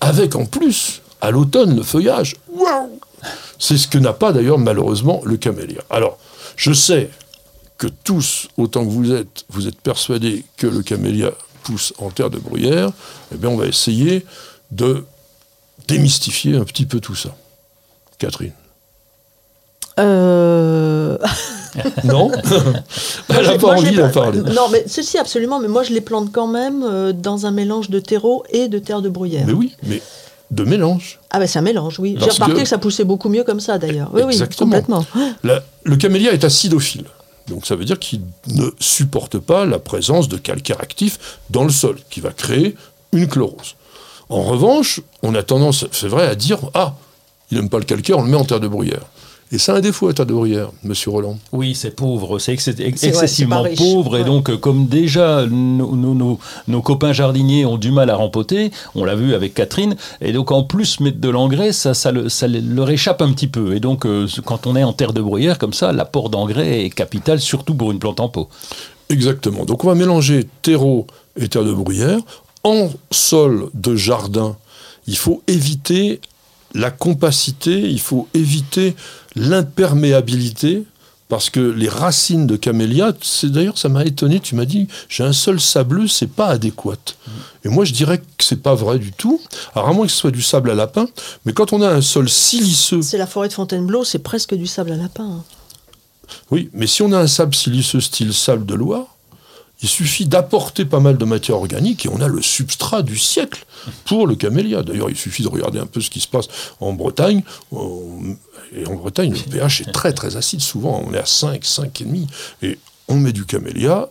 avec 0.00 0.34
en 0.36 0.46
plus, 0.46 1.02
à 1.20 1.30
l'automne, 1.30 1.76
le 1.76 1.82
feuillage. 1.82 2.36
Waouh 2.52 2.98
C'est 3.58 3.76
ce 3.76 3.86
que 3.86 3.98
n'a 3.98 4.14
pas 4.14 4.32
d'ailleurs 4.32 4.58
malheureusement 4.58 5.20
le 5.24 5.36
camélia. 5.36 5.82
Alors, 5.90 6.18
je 6.56 6.72
sais 6.72 7.10
que 7.76 7.86
tous, 7.86 8.48
autant 8.56 8.84
que 8.84 8.90
vous 8.90 9.12
êtes, 9.12 9.44
vous 9.50 9.68
êtes 9.68 9.80
persuadés 9.80 10.44
que 10.56 10.66
le 10.66 10.82
camélia 10.82 11.32
pousse 11.62 11.92
en 11.98 12.10
terre 12.10 12.30
de 12.30 12.38
bruyère. 12.38 12.90
Eh 13.34 13.36
bien, 13.36 13.50
on 13.50 13.56
va 13.56 13.66
essayer 13.66 14.24
de 14.70 15.04
démystifier 15.88 16.56
un 16.56 16.64
petit 16.64 16.86
peu 16.86 17.00
tout 17.00 17.14
ça. 17.14 17.36
Catherine. 18.18 18.52
Euh... 20.04 21.18
Non 22.04 22.30
Elle 23.28 23.36
n'a 23.46 23.50
Moi, 23.50 23.58
pas 23.58 23.68
envie 23.76 23.94
d'en 23.96 24.10
parler. 24.10 24.40
Non, 24.40 24.68
mais 24.72 24.84
ceci 24.86 25.18
absolument. 25.18 25.60
Mais 25.60 25.68
moi, 25.68 25.82
je 25.82 25.92
les 25.92 26.00
plante 26.00 26.32
quand 26.32 26.48
même 26.48 26.82
euh, 26.82 27.12
dans 27.12 27.46
un 27.46 27.50
mélange 27.52 27.90
de 27.90 28.00
terreau 28.00 28.44
et 28.50 28.68
de 28.68 28.78
terre 28.78 29.02
de 29.02 29.08
bruyère. 29.08 29.46
Mais 29.46 29.52
oui, 29.52 29.76
mais 29.84 30.02
de 30.50 30.64
mélange. 30.64 31.20
Ah 31.30 31.38
ben 31.38 31.46
c'est 31.46 31.60
un 31.60 31.62
mélange, 31.62 32.00
oui. 32.00 32.16
J'ai 32.18 32.30
remarqué 32.30 32.54
que... 32.54 32.60
que- 32.62 32.68
ça 32.68 32.78
poussait 32.78 33.04
beaucoup 33.04 33.28
mieux 33.28 33.44
comme 33.44 33.60
ça 33.60 33.78
d'ailleurs. 33.78 34.10
Oui, 34.12 34.22
Exactement. 34.22 34.70
oui, 34.76 34.82
complètement. 34.82 35.06
La- 35.44 35.62
le 35.84 35.96
camélia 35.96 36.32
est 36.32 36.42
acidophile. 36.44 37.04
Donc 37.46 37.66
ça 37.66 37.76
veut 37.76 37.84
dire 37.84 37.98
qu'il 37.98 38.22
ne 38.48 38.66
supporte 38.80 39.38
pas 39.38 39.64
la 39.64 39.78
présence 39.78 40.28
de 40.28 40.36
calcaire 40.36 40.80
actif 40.80 41.18
dans 41.50 41.62
le 41.64 41.70
sol, 41.70 41.98
qui 42.10 42.20
va 42.20 42.30
créer 42.30 42.76
une 43.12 43.28
chlorose. 43.28 43.76
En 44.28 44.42
revanche, 44.42 45.00
on 45.22 45.34
a 45.34 45.42
tendance, 45.42 45.84
c'est 45.92 46.06
vrai, 46.08 46.26
à 46.26 46.34
dire 46.34 46.58
Ah, 46.74 46.94
il 47.50 47.58
n'aime 47.58 47.68
pas 47.68 47.78
le 47.78 47.84
calcaire, 47.84 48.18
on 48.18 48.22
le 48.22 48.30
met 48.30 48.36
en 48.36 48.44
terre 48.44 48.60
de 48.60 48.68
bruyère. 48.68 49.02
Et 49.52 49.58
c'est 49.58 49.72
un 49.72 49.80
défaut, 49.80 50.06
la 50.06 50.14
terre 50.14 50.26
de 50.26 50.32
bruyère, 50.32 50.70
monsieur 50.84 51.10
Roland. 51.10 51.36
Oui, 51.52 51.74
c'est 51.74 51.90
pauvre, 51.96 52.38
c'est 52.38 52.52
ex- 52.52 52.62
c'est 52.70 52.78
excessivement 53.08 53.64
pauvre. 53.76 54.16
Et 54.16 54.22
donc, 54.22 54.48
euh, 54.48 54.56
comme 54.56 54.86
déjà 54.86 55.44
nos, 55.46 55.96
nos- 55.96 56.14
nos- 56.14 56.38
nos 56.68 56.82
copains 56.82 57.12
jardiniers 57.12 57.66
ont 57.66 57.76
du 57.76 57.90
mal 57.90 58.10
à 58.10 58.14
rempoter, 58.14 58.70
on 58.94 59.04
l'a 59.04 59.16
vu 59.16 59.34
avec 59.34 59.52
Catherine, 59.54 59.96
et 60.20 60.32
donc 60.32 60.52
en 60.52 60.62
plus 60.62 61.00
mettre 61.00 61.18
de 61.18 61.28
l'engrais, 61.28 61.72
ça, 61.72 61.94
ça, 61.94 62.12
le- 62.12 62.28
ça 62.28 62.46
le- 62.46 62.60
leur 62.60 62.90
échappe 62.90 63.22
un 63.22 63.32
petit 63.32 63.48
peu. 63.48 63.74
Et 63.74 63.80
donc, 63.80 64.06
euh, 64.06 64.28
quand 64.44 64.68
on 64.68 64.76
est 64.76 64.84
en 64.84 64.92
terre 64.92 65.12
de 65.12 65.20
bruyère 65.20 65.58
comme 65.58 65.72
ça, 65.72 65.90
l'apport 65.90 66.30
d'engrais 66.30 66.84
est 66.84 66.90
capital, 66.90 67.40
surtout 67.40 67.74
pour 67.74 67.90
une 67.90 67.98
plante 67.98 68.20
en 68.20 68.28
pot. 68.28 68.48
Exactement. 69.08 69.64
Donc 69.64 69.82
on 69.82 69.88
va 69.88 69.96
mélanger 69.96 70.46
terreau 70.62 71.08
et 71.36 71.48
terre 71.48 71.64
de 71.64 71.72
bruyère. 71.72 72.18
En 72.62 72.90
sol 73.10 73.68
de 73.74 73.96
jardin, 73.96 74.54
il 75.08 75.16
faut 75.16 75.42
éviter 75.48 76.20
la 76.74 76.90
compacité, 76.90 77.78
il 77.80 78.00
faut 78.00 78.28
éviter 78.34 78.94
l'imperméabilité, 79.36 80.84
parce 81.28 81.48
que 81.48 81.60
les 81.60 81.88
racines 81.88 82.46
de 82.48 82.56
camélia, 82.56 83.12
c'est 83.22 83.52
d'ailleurs 83.52 83.78
ça 83.78 83.88
m'a 83.88 84.04
étonné, 84.04 84.40
tu 84.40 84.56
m'as 84.56 84.64
dit 84.64 84.88
j'ai 85.08 85.22
un 85.22 85.32
sol 85.32 85.60
sableux, 85.60 86.08
c'est 86.08 86.26
pas 86.26 86.48
adéquat. 86.48 86.96
Et 87.64 87.68
moi 87.68 87.84
je 87.84 87.92
dirais 87.92 88.18
que 88.18 88.44
c'est 88.44 88.62
pas 88.62 88.74
vrai 88.74 88.98
du 88.98 89.12
tout. 89.12 89.40
Alors 89.76 89.88
à 89.88 89.92
moins 89.92 90.06
que 90.06 90.12
ce 90.12 90.18
soit 90.18 90.32
du 90.32 90.42
sable 90.42 90.70
à 90.70 90.74
lapin, 90.74 91.06
mais 91.44 91.52
quand 91.52 91.72
on 91.72 91.82
a 91.82 91.88
un 91.88 92.00
sol 92.00 92.28
siliceux, 92.28 93.00
C'est 93.02 93.16
la 93.16 93.28
forêt 93.28 93.46
de 93.46 93.52
Fontainebleau, 93.52 94.02
c'est 94.02 94.18
presque 94.18 94.54
du 94.54 94.66
sable 94.66 94.90
à 94.90 94.96
lapin. 94.96 95.24
hein. 95.24 95.44
Oui, 96.50 96.68
mais 96.72 96.88
si 96.88 97.02
on 97.02 97.12
a 97.12 97.18
un 97.18 97.26
sable 97.28 97.54
siliceux 97.54 98.00
style 98.00 98.34
sable 98.34 98.66
de 98.66 98.74
Loire, 98.74 99.16
il 99.82 99.88
suffit 99.88 100.26
d'apporter 100.26 100.84
pas 100.84 101.00
mal 101.00 101.16
de 101.16 101.24
matière 101.24 101.56
organique 101.56 102.04
et 102.04 102.08
on 102.10 102.20
a 102.20 102.28
le 102.28 102.42
substrat 102.42 103.02
du 103.02 103.16
siècle 103.18 103.64
pour 104.04 104.26
le 104.26 104.34
camélia. 104.36 104.82
D'ailleurs, 104.82 105.08
il 105.10 105.16
suffit 105.16 105.42
de 105.42 105.48
regarder 105.48 105.78
un 105.78 105.86
peu 105.86 106.00
ce 106.00 106.10
qui 106.10 106.20
se 106.20 106.28
passe 106.28 106.48
en 106.80 106.92
Bretagne. 106.92 107.42
On- 107.72 108.36
Et 108.76 108.86
en 108.86 108.94
Bretagne, 108.94 109.32
le 109.32 109.38
pH 109.50 109.80
est 109.80 109.90
très 109.92 110.12
très 110.12 110.36
acide. 110.36 110.60
Souvent, 110.60 111.02
on 111.06 111.12
est 111.14 111.18
à 111.18 111.26
5, 111.26 111.64
5,5. 111.64 112.26
Et 112.62 112.78
on 113.08 113.16
met 113.16 113.32
du 113.32 113.44
camélia 113.46 114.08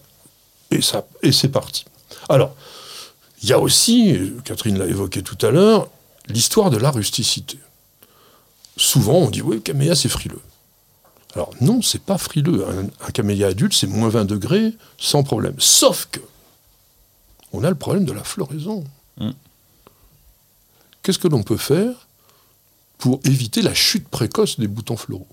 et, 0.72 0.80
et 1.22 1.32
c'est 1.32 1.50
parti. 1.50 1.86
Alors, 2.28 2.56
il 3.42 3.48
y 3.50 3.54
a 3.54 3.60
aussi, 3.60 4.18
Catherine 4.44 4.78
l'a 4.78 4.86
évoqué 4.88 5.22
tout 5.24 5.38
à 5.46 5.52
l'heure, 5.52 5.88
l'histoire 6.28 6.70
de 6.72 6.78
la 6.78 6.92
rusticité. 6.92 7.58
Souvent, 8.76 9.14
on 9.20 9.30
dit, 9.30 9.42
oui, 9.42 9.56
le 9.58 9.62
camélia, 9.62 9.96
c'est 9.96 10.10
frileux. 10.10 10.42
Alors 11.36 11.54
non, 11.62 11.82
c'est 11.82 12.02
pas 12.02 12.18
frileux. 12.18 12.66
Un, 12.68 12.88
un 13.08 13.12
camélia 13.12 13.48
adulte, 13.48 13.74
c'est 13.74 13.88
moins 13.88 14.10
20 14.10 14.26
degrés, 14.26 14.74
sans 14.98 15.24
problème. 15.24 15.56
Sauf 15.60 16.08
que, 16.12 16.20
on 17.54 17.64
a 17.64 17.70
le 17.70 17.76
problème 17.76 18.06
de 18.06 18.14
la 18.14 18.24
floraison. 18.24 18.84
Mm. 19.18 19.32
Qu'est-ce 21.02 21.20
que 21.20 21.28
l'on 21.28 21.44
peut 21.44 21.58
faire 21.58 22.08
pour 22.98 23.20
éviter 23.24 23.62
la 23.62 23.74
chute 23.74 24.08
précoce 24.08 24.60
des 24.60 24.68
boutons 24.68 24.98
floraux? 24.98 25.28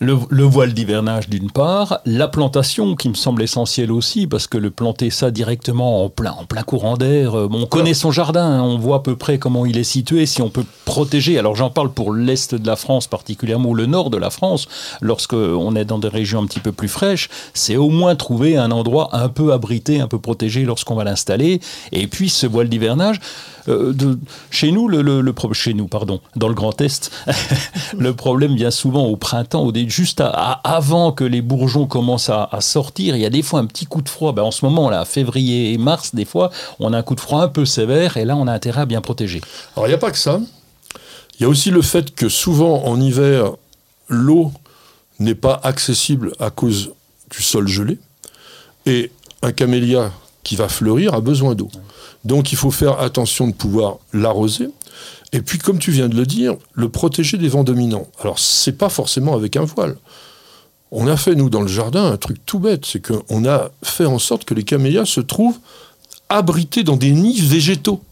Le, 0.00 0.16
le 0.30 0.44
voile 0.44 0.74
d'hivernage 0.74 1.28
d'une 1.28 1.50
part, 1.50 1.98
la 2.04 2.28
plantation 2.28 2.94
qui 2.94 3.08
me 3.08 3.14
semble 3.14 3.42
essentielle 3.42 3.90
aussi, 3.90 4.28
parce 4.28 4.46
que 4.46 4.56
le 4.56 4.70
planter 4.70 5.10
ça 5.10 5.32
directement 5.32 6.04
en 6.04 6.08
plein, 6.08 6.30
en 6.30 6.44
plein 6.44 6.62
courant 6.62 6.96
d'air, 6.96 7.36
euh, 7.36 7.48
on 7.50 7.66
connaît 7.66 7.94
son 7.94 8.12
jardin, 8.12 8.44
hein, 8.44 8.62
on 8.62 8.78
voit 8.78 8.98
à 8.98 9.00
peu 9.00 9.16
près 9.16 9.38
comment 9.38 9.66
il 9.66 9.76
est 9.76 9.82
situé, 9.82 10.24
si 10.26 10.40
on 10.40 10.50
peut 10.50 10.64
protéger. 10.84 11.36
Alors 11.36 11.56
j'en 11.56 11.70
parle 11.70 11.90
pour 11.90 12.14
l'est 12.14 12.54
de 12.54 12.66
la 12.66 12.76
France 12.76 13.08
particulièrement, 13.08 13.70
ou 13.70 13.74
le 13.74 13.86
nord 13.86 14.10
de 14.10 14.18
la 14.18 14.30
France, 14.30 14.68
lorsque 15.00 15.32
on 15.32 15.74
est 15.74 15.84
dans 15.84 15.98
des 15.98 16.06
régions 16.06 16.42
un 16.42 16.46
petit 16.46 16.60
peu 16.60 16.70
plus 16.70 16.88
fraîches, 16.88 17.28
c'est 17.52 17.76
au 17.76 17.88
moins 17.88 18.14
trouver 18.14 18.56
un 18.56 18.70
endroit 18.70 19.08
un 19.16 19.28
peu 19.28 19.52
abrité, 19.52 20.00
un 20.00 20.06
peu 20.06 20.20
protégé 20.20 20.64
lorsqu'on 20.64 20.94
va 20.94 21.02
l'installer. 21.02 21.60
Et 21.90 22.06
puis 22.06 22.28
ce 22.28 22.46
voile 22.46 22.68
d'hivernage, 22.68 23.18
euh, 23.68 23.92
chez 24.50 24.72
nous, 24.72 24.88
le, 24.88 25.34
chez 25.52 25.74
nous, 25.74 25.88
pardon, 25.88 26.20
dans 26.36 26.48
le 26.48 26.54
Grand 26.54 26.80
Est, 26.80 27.10
le 27.98 28.14
problème 28.14 28.54
vient 28.54 28.70
souvent 28.70 29.04
au 29.06 29.16
printemps, 29.16 29.70
juste 29.86 30.22
avant 30.64 31.12
que 31.12 31.24
les 31.24 31.42
bourgeons 31.42 31.86
commencent 31.86 32.30
à, 32.30 32.48
à 32.50 32.60
sortir. 32.60 33.16
Il 33.16 33.22
y 33.22 33.26
a 33.26 33.30
des 33.30 33.42
fois 33.42 33.60
un 33.60 33.66
petit 33.66 33.86
coup 33.86 34.02
de 34.02 34.08
froid. 34.08 34.32
Ben, 34.32 34.42
en 34.42 34.50
ce 34.50 34.64
moment, 34.64 34.90
là, 34.90 35.04
février 35.04 35.72
et 35.72 35.78
mars, 35.78 36.14
des 36.14 36.24
fois, 36.24 36.50
on 36.80 36.92
a 36.92 36.98
un 36.98 37.02
coup 37.02 37.14
de 37.14 37.20
froid 37.20 37.42
un 37.42 37.48
peu 37.48 37.64
sévère 37.64 38.16
et 38.16 38.24
là, 38.24 38.36
on 38.36 38.46
a 38.46 38.52
intérêt 38.52 38.82
à 38.82 38.86
bien 38.86 39.00
protéger. 39.00 39.40
Alors, 39.76 39.86
il 39.86 39.90
n'y 39.90 39.94
a 39.94 39.98
pas 39.98 40.10
que 40.10 40.18
ça. 40.18 40.40
Il 41.38 41.42
y 41.42 41.46
a 41.46 41.48
aussi 41.48 41.70
le 41.70 41.82
fait 41.82 42.14
que 42.14 42.28
souvent, 42.28 42.84
en 42.84 43.00
hiver, 43.00 43.52
l'eau 44.08 44.52
n'est 45.20 45.34
pas 45.34 45.60
accessible 45.62 46.32
à 46.40 46.50
cause 46.50 46.92
du 47.30 47.42
sol 47.42 47.68
gelé. 47.68 47.98
Et 48.86 49.12
un 49.42 49.52
camélia 49.52 50.10
qui 50.42 50.56
va 50.56 50.68
fleurir 50.68 51.14
a 51.14 51.20
besoin 51.20 51.54
d'eau. 51.54 51.70
Donc, 52.24 52.52
il 52.52 52.56
faut 52.56 52.70
faire 52.70 53.00
attention 53.00 53.46
de 53.46 53.52
pouvoir 53.52 53.98
l'arroser. 54.12 54.68
Et 55.32 55.40
puis, 55.40 55.58
comme 55.58 55.78
tu 55.78 55.90
viens 55.90 56.08
de 56.08 56.16
le 56.16 56.26
dire, 56.26 56.56
le 56.74 56.88
protéger 56.88 57.36
des 57.36 57.48
vents 57.48 57.64
dominants. 57.64 58.08
Alors, 58.20 58.38
c'est 58.38 58.72
pas 58.72 58.88
forcément 58.88 59.34
avec 59.34 59.56
un 59.56 59.64
voile. 59.64 59.96
On 60.90 61.06
a 61.06 61.16
fait, 61.16 61.34
nous, 61.34 61.50
dans 61.50 61.60
le 61.60 61.68
jardin, 61.68 62.10
un 62.10 62.16
truc 62.16 62.38
tout 62.46 62.58
bête. 62.58 62.86
C'est 62.86 63.04
qu'on 63.04 63.44
a 63.46 63.70
fait 63.82 64.06
en 64.06 64.18
sorte 64.18 64.44
que 64.44 64.54
les 64.54 64.64
camélias 64.64 65.04
se 65.04 65.20
trouvent 65.20 65.58
abrités 66.28 66.82
dans 66.82 66.96
des 66.96 67.12
nids 67.12 67.40
végétaux. 67.40 68.02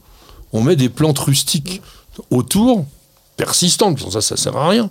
On 0.52 0.62
met 0.62 0.76
des 0.76 0.88
plantes 0.88 1.18
rustiques 1.18 1.82
autour, 2.30 2.86
persistantes, 3.36 3.98
ça, 4.10 4.20
ça 4.20 4.36
sert 4.36 4.56
à 4.56 4.68
rien. 4.68 4.90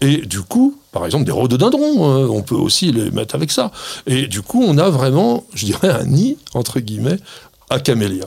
Et 0.00 0.18
du 0.18 0.42
coup, 0.42 0.78
par 0.92 1.06
exemple, 1.06 1.24
des 1.24 1.32
rhododendrons, 1.32 2.04
hein, 2.04 2.28
on 2.30 2.42
peut 2.42 2.54
aussi 2.54 2.92
les 2.92 3.10
mettre 3.10 3.34
avec 3.34 3.50
ça. 3.50 3.70
Et 4.06 4.26
du 4.26 4.42
coup, 4.42 4.62
on 4.62 4.76
a 4.76 4.90
vraiment, 4.90 5.44
je 5.54 5.64
dirais, 5.64 5.88
un 5.88 6.04
nid, 6.04 6.36
entre 6.54 6.80
guillemets, 6.80 7.18
à 7.70 7.80
camélia. 7.80 8.26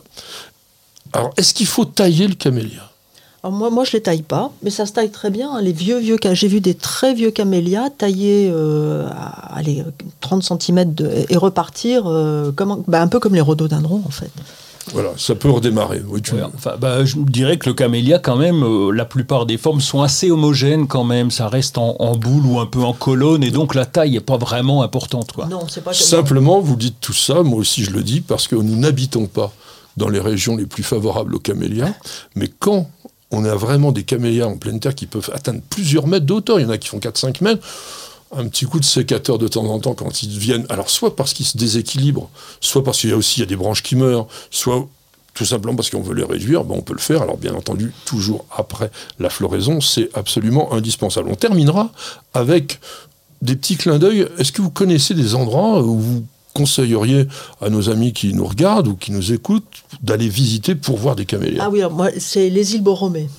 Alors, 1.14 1.32
est-ce 1.38 1.54
qu'il 1.54 1.68
faut 1.68 1.86
tailler 1.86 2.28
le 2.28 2.36
camélia? 2.36 2.90
Moi, 3.44 3.70
moi, 3.70 3.86
je 3.86 3.94
les 3.94 4.02
taille 4.02 4.22
pas, 4.22 4.52
mais 4.64 4.70
ça 4.70 4.86
se 4.86 4.92
taille 4.92 5.12
très 5.12 5.30
bien. 5.30 5.52
hein. 5.52 5.62
Les 5.62 5.72
vieux, 5.72 5.98
vieux, 5.98 6.18
j'ai 6.34 6.48
vu 6.50 6.60
des 6.60 6.74
très 6.74 7.14
vieux 7.14 7.32
camélias 7.32 7.90
taillés 7.90 8.50
euh, 8.54 9.08
à 9.12 9.56
allez, 9.56 9.84
30 10.20 10.44
cm 10.44 10.94
et 11.30 11.38
repartir 11.38 12.04
euh, 12.08 12.52
bah, 12.88 13.02
un 13.02 13.08
peu 13.08 13.20
comme 13.20 13.36
les 13.36 13.42
rhododendrons, 13.42 14.04
en 14.06 14.12
fait. 14.12 14.32
Voilà, 14.94 15.12
ça 15.18 15.36
peut 15.36 15.50
redémarrer. 15.50 16.02
Oui, 16.08 16.22
tu- 16.22 16.34
Ouais, 16.34 16.42
enfin, 16.56 16.74
bah, 16.80 17.04
je 17.06 17.16
dirais 17.18 17.58
que 17.58 17.68
le 17.70 17.74
camélia, 17.74 18.20
quand 18.20 18.36
même, 18.36 18.64
euh, 18.64 18.92
la 18.92 19.06
plupart 19.06 19.46
des 19.46 19.58
formes 19.58 19.82
sont 19.82 20.02
assez 20.02 20.32
homogènes 20.32 20.88
quand 20.88 21.04
même. 21.04 21.32
Ça 21.32 21.48
reste 21.48 21.78
en, 21.78 21.96
en 22.00 22.16
boule 22.16 22.46
ou 22.46 22.60
un 22.60 22.66
peu 22.66 22.82
en 22.84 22.94
colonne 22.94 23.44
et 23.44 23.52
donc 23.52 23.76
la 23.76 23.86
taille 23.86 24.12
n'est 24.12 24.20
pas 24.20 24.38
vraiment 24.38 24.82
importante. 24.84 25.32
Quoi. 25.32 25.46
Non, 25.48 25.68
c'est 25.68 25.84
pas 25.84 25.94
Simplement, 25.94 26.60
vous 26.60 26.76
dites 26.76 26.96
tout 27.02 27.14
ça, 27.14 27.44
moi 27.44 27.60
aussi 27.60 27.84
je 27.84 27.92
le 27.92 28.04
dis, 28.04 28.22
parce 28.22 28.48
que 28.48 28.56
nous 28.56 28.76
n'habitons 28.76 29.26
pas 29.28 29.52
dans 29.98 30.10
les 30.10 30.20
régions 30.20 30.56
les 30.56 30.66
plus 30.66 30.84
favorables 30.84 31.36
aux 31.36 31.40
camélias, 31.40 31.94
mais 32.36 32.48
quand 32.60 32.90
on 33.32 33.46
a 33.46 33.54
vraiment 33.56 33.92
des 33.92 34.04
camélias 34.04 34.48
en 34.48 34.58
pleine 34.58 34.80
terre 34.80 34.96
qui 34.96 35.06
peuvent 35.06 35.30
atteindre 35.34 35.60
plusieurs 35.70 36.08
mètres 36.08 36.26
de 36.26 36.34
hauteur, 36.34 36.60
il 36.60 36.64
y 36.64 36.66
en 36.66 36.70
a 36.70 36.78
qui 36.78 36.88
font 36.88 37.00
4-5 37.00 37.44
mètres, 37.44 37.62
un 38.32 38.48
petit 38.48 38.66
coup 38.66 38.80
de 38.80 38.86
sécateur 38.86 39.38
de 39.38 39.48
temps 39.48 39.66
en 39.66 39.80
temps 39.80 39.94
quand 39.94 40.24
ils 40.24 40.38
viennent, 40.38 40.66
alors 40.70 40.90
soit 40.90 41.16
parce 41.16 41.34
qu'ils 41.34 41.46
se 41.46 41.58
déséquilibrent, 41.58 42.30
soit 42.62 42.84
parce 42.84 43.00
qu'il 43.00 43.10
y 43.10 43.14
a 43.14 43.18
aussi 43.18 43.46
des 43.46 43.56
branches 43.56 43.82
qui 43.82 43.96
meurent, 43.96 44.28
soit 44.52 44.88
tout 45.34 45.46
simplement 45.46 45.76
parce 45.76 45.90
qu'on 45.90 46.02
veut 46.02 46.16
les 46.16 46.24
réduire, 46.24 46.64
ben 46.64 46.76
on 46.78 46.82
peut 46.82 46.94
le 46.94 47.00
faire. 47.00 47.22
Alors 47.22 47.38
bien 47.38 47.54
entendu, 47.54 47.94
toujours 48.06 48.46
après 48.56 48.92
la 49.20 49.30
floraison, 49.30 49.82
c'est 49.82 50.10
absolument 50.14 50.74
indispensable. 50.74 51.30
On 51.32 51.36
terminera 51.36 51.92
avec 52.34 52.80
des 53.42 53.56
petits 53.56 53.78
clins 53.78 54.00
d'œil. 54.00 54.28
Est-ce 54.38 54.52
que 54.52 54.62
vous 54.62 54.70
connaissez 54.70 55.14
des 55.14 55.36
endroits 55.36 55.82
où 55.82 55.98
vous 55.98 56.26
conseilleriez 56.54 57.28
à 57.62 57.70
nos 57.70 57.90
amis 57.90 58.12
qui 58.12 58.34
nous 58.34 58.46
regardent 58.46 58.90
ou 58.90 58.96
qui 58.96 59.12
nous 59.12 59.32
écoutent 59.32 59.64
d'aller 60.02 60.28
visiter 60.28 60.76
pour 60.76 60.98
voir 60.98 61.16
des 61.16 61.26
camélias? 61.26 61.64
Ah 61.64 61.70
oui, 61.70 61.82
c'est 62.18 62.50
les 62.50 62.76
îles 62.76 62.84
Borromée. 62.84 63.30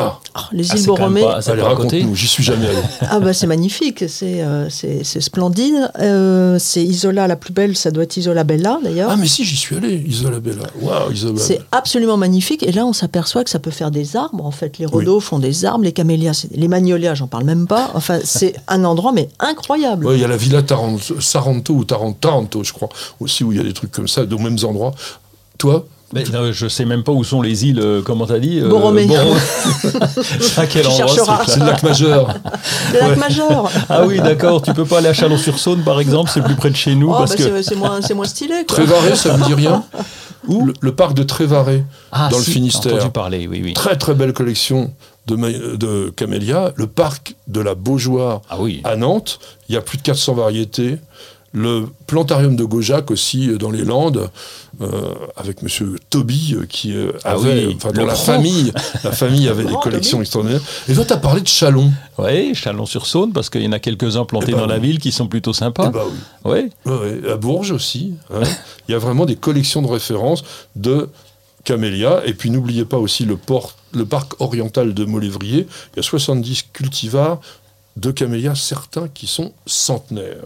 Ah. 0.00 0.20
Ah, 0.34 0.48
les 0.52 0.64
Ah, 0.70 0.74
îles 0.76 0.80
même 0.82 0.86
Borromée, 0.86 2.06
j'y 2.14 2.28
suis 2.28 2.44
jamais 2.44 2.68
allé. 2.68 2.78
ah 3.10 3.18
bah 3.18 3.32
c'est 3.32 3.48
magnifique, 3.48 4.04
c'est 4.08 4.42
euh, 4.42 4.70
c'est 4.70 5.02
c'est 5.02 5.20
splendide. 5.20 5.90
Euh, 5.98 6.56
c'est 6.60 6.84
Isola 6.84 7.26
la 7.26 7.34
plus 7.34 7.52
belle, 7.52 7.76
ça 7.76 7.90
doit 7.90 8.04
être 8.04 8.16
Isola 8.16 8.44
Bella 8.44 8.78
d'ailleurs. 8.84 9.10
ah 9.10 9.16
mais 9.16 9.26
si, 9.26 9.42
j'y 9.44 9.56
suis 9.56 9.74
allé, 9.76 9.96
Isola 10.06 10.38
Bella. 10.38 10.62
Waouh, 10.80 11.10
Isola 11.10 11.40
C'est 11.40 11.60
absolument 11.72 12.16
magnifique. 12.16 12.62
Et 12.62 12.70
là, 12.70 12.86
on 12.86 12.92
s'aperçoit 12.92 13.42
que 13.42 13.50
ça 13.50 13.58
peut 13.58 13.72
faire 13.72 13.90
des 13.90 14.14
arbres. 14.14 14.44
En 14.46 14.52
fait, 14.52 14.78
les 14.78 14.86
rhodos 14.86 15.18
font 15.18 15.40
des 15.40 15.64
arbres, 15.64 15.82
les 15.82 15.92
camélias, 15.92 16.34
c'est- 16.34 16.56
les 16.56 16.68
magnolias, 16.68 17.14
j'en 17.14 17.26
parle 17.26 17.44
même 17.44 17.66
pas. 17.66 17.90
Enfin, 17.94 18.20
c'est 18.24 18.54
un 18.68 18.84
endroit, 18.84 19.10
mais 19.10 19.28
incroyable. 19.40 20.06
Ouais, 20.06 20.14
il 20.14 20.20
y 20.20 20.24
a 20.24 20.28
la 20.28 20.36
Villa 20.36 20.62
Taranto, 20.62 21.20
Saranto 21.20 21.74
ou 21.74 21.84
Taranto, 21.84 22.18
Taranto, 22.20 22.62
je 22.62 22.72
crois, 22.72 22.88
aussi 23.18 23.42
où 23.42 23.50
il 23.50 23.58
y 23.58 23.60
a 23.60 23.64
des 23.64 23.72
trucs 23.72 23.90
comme 23.90 24.06
ça, 24.06 24.22
aux 24.22 24.38
mêmes 24.38 24.58
endroits. 24.62 24.92
Toi, 25.58 25.86
Mais 26.14 26.24
non, 26.32 26.52
je 26.52 26.68
sais 26.68 26.86
même 26.86 27.02
pas 27.02 27.12
où 27.12 27.22
sont 27.22 27.42
les 27.42 27.66
îles, 27.66 27.80
euh, 27.80 28.00
comment 28.02 28.26
t'as 28.26 28.38
dit 28.38 28.60
euh, 28.60 28.68
Borromée. 28.68 29.06
à 30.56 30.66
quel 30.66 30.82
Tu 30.82 30.88
endroit 31.02 31.42
c'est 31.46 31.52
c'est 31.52 31.60
le 31.60 31.66
lac 31.66 31.82
majeur. 31.82 32.34
Le 32.94 32.98
lac 33.00 33.16
Majeur. 33.18 33.70
Ah 33.90 34.04
oui, 34.06 34.18
d'accord. 34.18 34.62
Tu 34.62 34.72
peux 34.72 34.84
pas 34.86 34.98
aller 34.98 35.08
à 35.08 35.12
Chalon-sur-Saône, 35.12 35.82
par 35.82 36.00
exemple, 36.00 36.30
c'est 36.32 36.42
plus 36.42 36.54
près 36.54 36.70
de 36.70 36.76
chez 36.76 36.94
nous. 36.94 37.10
Oh, 37.10 37.16
parce 37.18 37.36
bah, 37.36 37.44
que... 37.44 37.62
c'est- 37.62 37.74
moins, 37.76 38.00
c'est 38.00 38.14
moins 38.14 38.24
stylé. 38.26 38.64
Quoi. 38.66 38.76
Trévaré, 38.78 39.14
ça 39.16 39.36
vous 39.36 39.44
dit 39.44 39.54
rien 39.54 39.84
Où 40.46 40.64
le, 40.66 40.72
le 40.80 40.92
parc 40.94 41.12
de 41.14 41.22
Trévaré, 41.22 41.84
Ah, 42.10 42.28
dans 42.30 42.38
le 42.38 42.42
Finistère. 42.44 42.94
Entendu 42.94 43.10
parler, 43.10 43.46
oui, 43.46 43.60
oui. 43.62 43.74
Très 43.74 43.96
très 43.96 44.14
belle 44.14 44.32
collection 44.32 44.92
de, 45.26 45.76
de 45.76 46.10
camélias. 46.16 46.72
Le 46.76 46.86
parc 46.86 47.34
de 47.48 47.60
la 47.60 47.74
Beaujoire 47.74 48.40
Ah 48.48 48.56
oui. 48.58 48.80
à 48.84 48.96
Nantes, 48.96 49.40
il 49.68 49.74
y 49.74 49.78
a 49.78 49.82
plus 49.82 49.98
de 49.98 50.02
400 50.02 50.32
variétés. 50.34 50.96
Le 51.52 51.86
plantarium 52.06 52.56
de 52.56 52.64
Gaujac 52.64 53.10
aussi 53.10 53.48
euh, 53.48 53.56
dans 53.56 53.70
les 53.70 53.82
Landes, 53.82 54.28
euh, 54.82 55.14
avec 55.36 55.62
Monsieur 55.62 55.96
Toby 56.10 56.56
qui 56.68 56.94
euh, 56.94 57.12
Ah 57.24 57.32
avait, 57.32 57.66
oui, 57.66 57.74
enfin 57.76 57.90
dans 57.90 58.02
le 58.02 58.08
la 58.08 58.14
famille, 58.14 58.70
la 59.04 59.12
famille 59.12 59.48
avait 59.48 59.64
des 59.64 59.74
collections 59.82 60.18
Toby. 60.18 60.22
extraordinaires. 60.22 60.60
Et 60.88 60.94
toi, 60.94 61.04
tu 61.06 61.12
as 61.14 61.16
parlé 61.16 61.40
de 61.40 61.48
Chalon. 61.48 61.90
Oui, 62.18 62.54
Chalon-sur-Saône, 62.54 63.32
parce 63.32 63.48
qu'il 63.48 63.62
y 63.62 63.66
en 63.66 63.72
a 63.72 63.78
quelques-uns 63.78 64.26
plantés 64.26 64.48
Eh 64.50 64.52
ben 64.52 64.58
dans 64.60 64.66
la 64.66 64.78
ville 64.78 64.98
qui 64.98 65.10
sont 65.10 65.26
plutôt 65.26 65.54
sympas. 65.54 65.88
Ben 65.88 66.02
oui. 66.44 66.70
Oui. 66.84 66.92
Ouais, 66.92 66.98
ouais. 67.22 67.30
À 67.32 67.36
Bourges 67.36 67.70
aussi. 67.72 68.12
hein. 68.32 68.42
Il 68.88 68.92
y 68.92 68.94
a 68.94 68.98
vraiment 68.98 69.24
des 69.24 69.36
collections 69.36 69.80
de 69.80 69.88
références 69.88 70.44
de 70.76 71.08
camélias. 71.64 72.20
Et 72.26 72.34
puis 72.34 72.50
n'oubliez 72.50 72.84
pas 72.84 72.98
aussi 72.98 73.24
le, 73.24 73.36
port, 73.38 73.74
le 73.92 74.04
parc 74.04 74.38
oriental 74.40 74.92
de 74.92 75.04
Molévrier. 75.06 75.66
Il 75.94 75.96
y 75.96 76.00
a 76.00 76.02
70 76.02 76.64
cultivars 76.74 77.40
de 77.96 78.10
camélias, 78.10 78.54
certains 78.54 79.08
qui 79.08 79.26
sont 79.26 79.52
centenaires. 79.66 80.44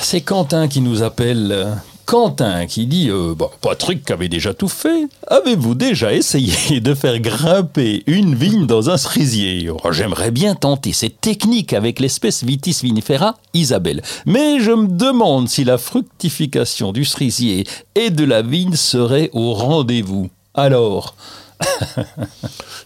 C'est 0.00 0.20
Quentin 0.20 0.68
qui 0.68 0.80
nous 0.80 1.02
appelle. 1.02 1.78
Quentin 2.04 2.66
qui 2.66 2.86
dit 2.86 3.10
euh, 3.10 3.34
Bon, 3.34 3.50
Patrick 3.60 4.08
avait 4.10 4.28
déjà 4.28 4.54
tout 4.54 4.68
fait. 4.68 5.08
Avez-vous 5.26 5.74
déjà 5.74 6.12
essayé 6.12 6.80
de 6.80 6.94
faire 6.94 7.18
grimper 7.18 8.04
une 8.06 8.36
vigne 8.36 8.66
dans 8.66 8.90
un 8.90 8.96
cerisier? 8.96 9.68
Oh, 9.70 9.92
J'aimerais 9.92 10.30
bien 10.30 10.54
tenter 10.54 10.92
cette 10.92 11.20
technique 11.20 11.72
avec 11.72 11.98
l'espèce 11.98 12.44
Vitis 12.44 12.78
vinifera 12.82 13.34
Isabelle. 13.54 14.02
Mais 14.24 14.60
je 14.60 14.70
me 14.70 14.86
demande 14.86 15.48
si 15.48 15.64
la 15.64 15.78
fructification 15.78 16.92
du 16.92 17.04
cerisier 17.04 17.66
et 17.96 18.10
de 18.10 18.24
la 18.24 18.42
vigne 18.42 18.76
serait 18.76 19.30
au 19.32 19.52
rendez-vous. 19.54 20.30
Alors, 20.54 21.16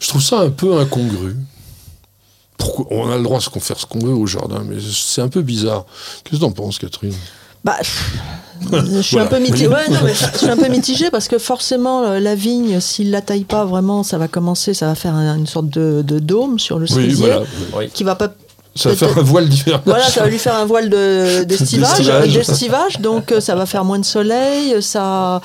Je 0.00 0.08
trouve 0.08 0.22
ça 0.22 0.40
un 0.40 0.50
peu 0.50 0.78
incongru. 0.78 1.36
Pourquoi 2.61 2.86
on 2.90 3.11
a 3.11 3.16
le 3.16 3.22
droit 3.24 3.38
de 3.40 3.58
faire 3.61 3.78
ce 3.80 3.86
qu'on 3.86 3.98
veut 3.98 4.12
au 4.14 4.26
jardin, 4.26 4.62
mais 4.64 4.76
c'est 4.80 5.20
un 5.22 5.28
peu 5.28 5.42
bizarre. 5.42 5.84
Qu'est-ce 6.22 6.36
que 6.36 6.44
t'en 6.44 6.52
penses, 6.52 6.78
Catherine? 6.78 7.14
Bah, 7.64 7.76
je 8.61 9.00
suis 9.02 9.16
Voilà. 9.16 9.26
un 9.26 9.30
peu 9.30 9.38
mitigée. 9.40 9.66
Ouais, 9.68 9.88
non, 9.90 9.98
mais 10.04 10.14
je 10.14 10.38
suis 10.38 10.48
un 10.48 10.56
peu 10.56 10.68
mitigée 10.68 11.11
parce 11.11 11.26
que 11.28 11.38
forcément, 11.38 12.02
euh, 12.04 12.20
la 12.20 12.34
vigne, 12.34 12.78
s'il 12.80 13.11
la 13.11 13.20
taille 13.20 13.44
pas 13.44 13.64
vraiment, 13.64 14.02
ça 14.02 14.16
va 14.18 14.28
commencer, 14.28 14.74
ça 14.74 14.86
va 14.86 14.94
faire 14.94 15.14
un- 15.14 15.36
une 15.36 15.46
sorte 15.46 15.68
de, 15.68 16.02
de 16.06 16.18
dôme 16.20 16.58
sur 16.58 16.78
le 16.78 16.84
Oui, 16.84 16.92
cerisier 16.94 17.26
voilà. 17.72 17.88
qui 17.88 18.04
va 18.04 18.14
pas. 18.14 18.28
Ça 18.76 18.90
va 18.90 18.96
faire 18.96 19.18
un 19.18 19.22
voile 19.22 19.48
d'hiver. 19.48 19.82
Voilà, 19.84 20.04
ça 20.04 20.20
va 20.22 20.28
lui 20.28 20.38
faire 20.38 20.54
un 20.54 20.64
voile 20.64 20.88
de- 20.90 21.42
d'estivage, 21.44 23.00
donc 23.00 23.32
euh, 23.32 23.40
ça 23.40 23.54
va 23.56 23.66
faire 23.66 23.84
moins 23.84 23.98
de 23.98 24.04
soleil, 24.04 24.80
ça. 24.82 25.40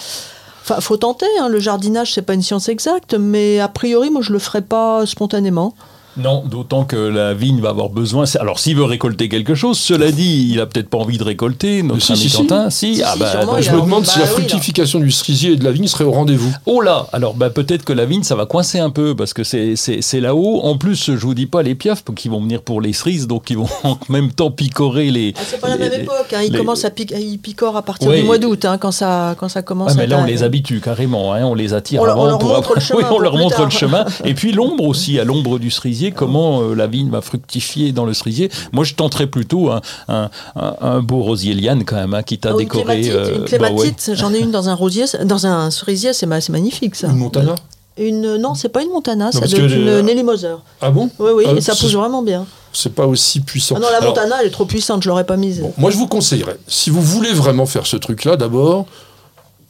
Enfin, 0.61 0.79
faut 0.81 0.97
tenter. 0.97 1.25
hein, 1.41 1.47
le 1.49 1.59
jardinage, 1.59 2.13
c'est 2.13 2.21
pas 2.21 2.33
une 2.33 2.41
science 2.41 2.69
exacte, 2.69 3.13
mais 3.15 3.59
a 3.59 3.67
priori, 3.67 4.09
moi, 4.09 4.21
je 4.23 4.31
le 4.33 4.39
ferai 4.39 4.61
pas 4.61 5.05
spontanément. 5.05 5.73
Non, 6.17 6.43
d'autant 6.49 6.85
que 6.85 6.95
la 6.95 7.33
vigne 7.33 7.59
va 7.59 7.69
avoir 7.69 7.89
besoin. 7.89 8.25
c'est- 8.25 8.39
Alors, 8.39 8.59
s'il 8.59 8.75
veut 8.77 8.83
récolter 8.85 9.27
quelque 9.27 9.53
chose, 9.53 9.77
cela 9.77 10.11
dit, 10.11 10.49
il 10.51 10.59
a 10.61 10.65
peut-être 10.65 10.89
pas 10.89 10.97
envie 10.97 11.17
de 11.17 11.23
récolter, 11.23 11.83
notre 11.83 12.01
Si, 12.01 12.13
ami 12.13 12.21
si, 12.21 12.29
si. 12.29 12.37
Quentin. 12.37 12.69
Si, 12.69 12.95
Si, 12.95 13.03
ah 13.03 13.13
si, 13.13 13.19
bah, 13.19 13.31
sûrement, 13.31 13.61
Je 13.61 13.71
me 13.71 13.81
demande 13.81 14.05
si 14.05 14.19
bah 14.19 14.25
la 14.25 14.31
oui, 14.31 14.31
fructification 14.39 14.99
du 14.99 15.11
cerisier 15.11 15.51
et 15.51 15.55
de 15.57 15.63
la 15.65 15.71
vigne 15.71 15.87
serait 15.87 16.03
au 16.05 16.11
rendez-vous. 16.11 16.53
Oh 16.65 16.79
là 16.81 17.07
Alors 17.11 17.33
bah, 17.33 17.49
peut-être 17.49 17.83
que 17.83 17.91
la 17.93 18.05
vigne, 18.05 18.23
ça 18.23 18.35
va 18.35 18.45
coincer 18.45 18.79
un 18.79 18.89
peu 18.91 19.15
parce 19.15 19.33
que 19.33 19.43
c'est- 19.43 19.75
là-haut. 20.21 20.61
En 20.63 20.77
plus, 20.77 21.05
je 21.11 21.25
vous 21.25 21.33
dis 21.33 21.47
pas 21.47 21.61
les 21.63 21.75
piafs 21.75 22.03
qui 22.15 22.29
vont 22.29 22.39
venir 22.41 22.61
pour 22.61 22.79
les 22.79 22.93
cerises, 22.93 23.27
donc 23.27 23.49
ils 23.49 23.57
vont 23.57 23.67
en 23.83 23.97
même 24.07 24.31
temps 24.31 24.51
picorer 24.51 25.11
les. 25.11 25.33
Ah, 25.35 25.41
c'est 25.45 25.59
pas 25.59 25.67
la 25.69 25.75
les- 25.75 25.89
même 25.89 26.01
époque. 26.01 26.33
hein. 26.33 26.39
Il 26.45 26.53
les- 26.53 26.57
commence 26.59 26.85
à 26.85 26.89
pic- 26.91 27.13
il 27.19 27.37
picore 27.39 27.75
à 27.75 27.81
partir 27.81 28.09
du 28.09 28.23
mois 28.23 28.37
d'août, 28.37 28.63
hein, 28.63 28.77
quand 28.77 28.91
ça, 28.91 29.35
quand 29.37 29.49
ça 29.49 29.61
commence. 29.61 29.91
Ah, 29.91 29.95
mais 29.97 30.03
à 30.03 30.07
là, 30.07 30.19
on 30.21 30.25
les 30.25 30.43
habitue 30.43 30.79
carrément, 30.79 31.33
hein, 31.33 31.43
on 31.43 31.55
les 31.55 31.73
attire 31.73 32.01
On 32.01 32.05
avant 32.05 32.25
leur 32.27 32.39
pour 32.39 32.53
montre 32.53 32.73
le 32.75 32.79
chemin 32.81 32.99
Oui, 32.99 33.05
on 33.11 33.19
leur 33.19 33.35
montre 33.37 33.57
tard. 33.57 33.65
le 33.65 33.71
chemin. 33.71 34.05
Et 34.23 34.33
puis 34.33 34.53
l'ombre 34.53 34.85
aussi, 34.85 35.19
à 35.19 35.25
l'ombre 35.25 35.59
du 35.59 35.69
cerisier, 35.71 36.04
comment 36.11 36.61
euh, 36.61 36.73
la 36.75 36.87
vigne 36.87 37.09
va 37.09 37.21
fructifier 37.21 37.91
dans 37.91 38.05
le 38.05 38.13
cerisier. 38.13 38.49
Moi, 38.71 38.83
je 38.83 38.93
tenterais 38.95 39.27
plutôt 39.27 39.69
un, 39.71 39.81
un, 40.07 40.29
un- 40.55 40.75
un 40.81 41.01
beau 41.01 41.21
rosier 41.21 41.53
liane 41.53 41.83
quand 41.85 41.95
même, 41.95 42.13
hein, 42.13 42.23
qui 42.23 42.37
t'a 42.37 42.49
Ah, 42.49 42.55
ou 42.55 42.59
une 42.59 42.65
décoré. 42.65 42.83
clématite, 43.01 43.11
euh, 43.13 43.35
une 43.35 43.41
bah 43.41 43.45
clématite, 43.47 44.11
j'en 44.15 44.33
ai 44.33 44.39
une 44.39 44.51
dans 44.51 44.69
un 44.69 44.73
rosier, 44.73 45.05
dans 45.23 45.45
un 45.47 45.71
cerisier, 45.71 46.13
c'est 46.13 46.25
ma- 46.25 46.41
c'est 46.41 46.51
magnifique 46.51 46.95
ça. 46.95 47.07
Une 47.07 47.17
Montana 47.17 47.55
Une, 47.97 48.35
non, 48.37 48.55
c'est 48.55 48.69
pas 48.69 48.81
une 48.83 48.89
montana, 48.89 49.29
être 49.29 49.57
une 49.57 49.67
le- 49.85 50.01
Nelly 50.01 50.23
Moser. 50.23 50.55
Ah 50.81 50.91
bon? 50.91 51.09
Oui, 51.19 51.31
oui, 51.35 51.43
Ah, 51.47 51.53
et 51.53 51.61
ça 51.61 51.73
c'est- 51.73 51.81
pousse 51.81 51.93
vraiment 51.93 52.21
bien. 52.21 52.45
C'est 52.73 52.93
pas 52.93 53.07
aussi 53.07 53.39
puissant. 53.39 53.75
Ah 53.77 53.79
non, 53.79 53.87
la 53.89 53.97
Alors, 53.99 54.09
montana, 54.09 54.35
elle 54.41 54.47
est 54.47 54.51
trop 54.51 54.65
puissante, 54.65 55.01
je 55.01 55.07
l'aurais 55.07 55.23
pas 55.25 55.37
mise. 55.37 55.61
Bon, 55.61 55.71
moi, 55.77 55.91
je 55.91 55.97
vous 55.97 56.07
conseillerais, 56.07 56.57
si 56.67 56.89
vous 56.89 57.01
voulez 57.01 57.31
vraiment 57.31 57.65
faire 57.65 57.87
ce 57.87 57.95
truc-là, 57.95 58.35
d'abord, 58.35 58.85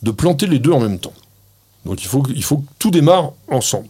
de 0.02 0.10
planter 0.12 0.48
les 0.48 0.58
deux 0.58 0.72
en 0.72 0.80
même 0.80 0.98
temps. 0.98 1.14
Donc, 1.86 2.02
il 2.02 2.08
faut, 2.08 2.24
il 2.36 2.44
faut 2.44 2.58
que 2.58 2.64
tout 2.80 2.90
démarre 2.90 3.34
ensemble. 3.52 3.86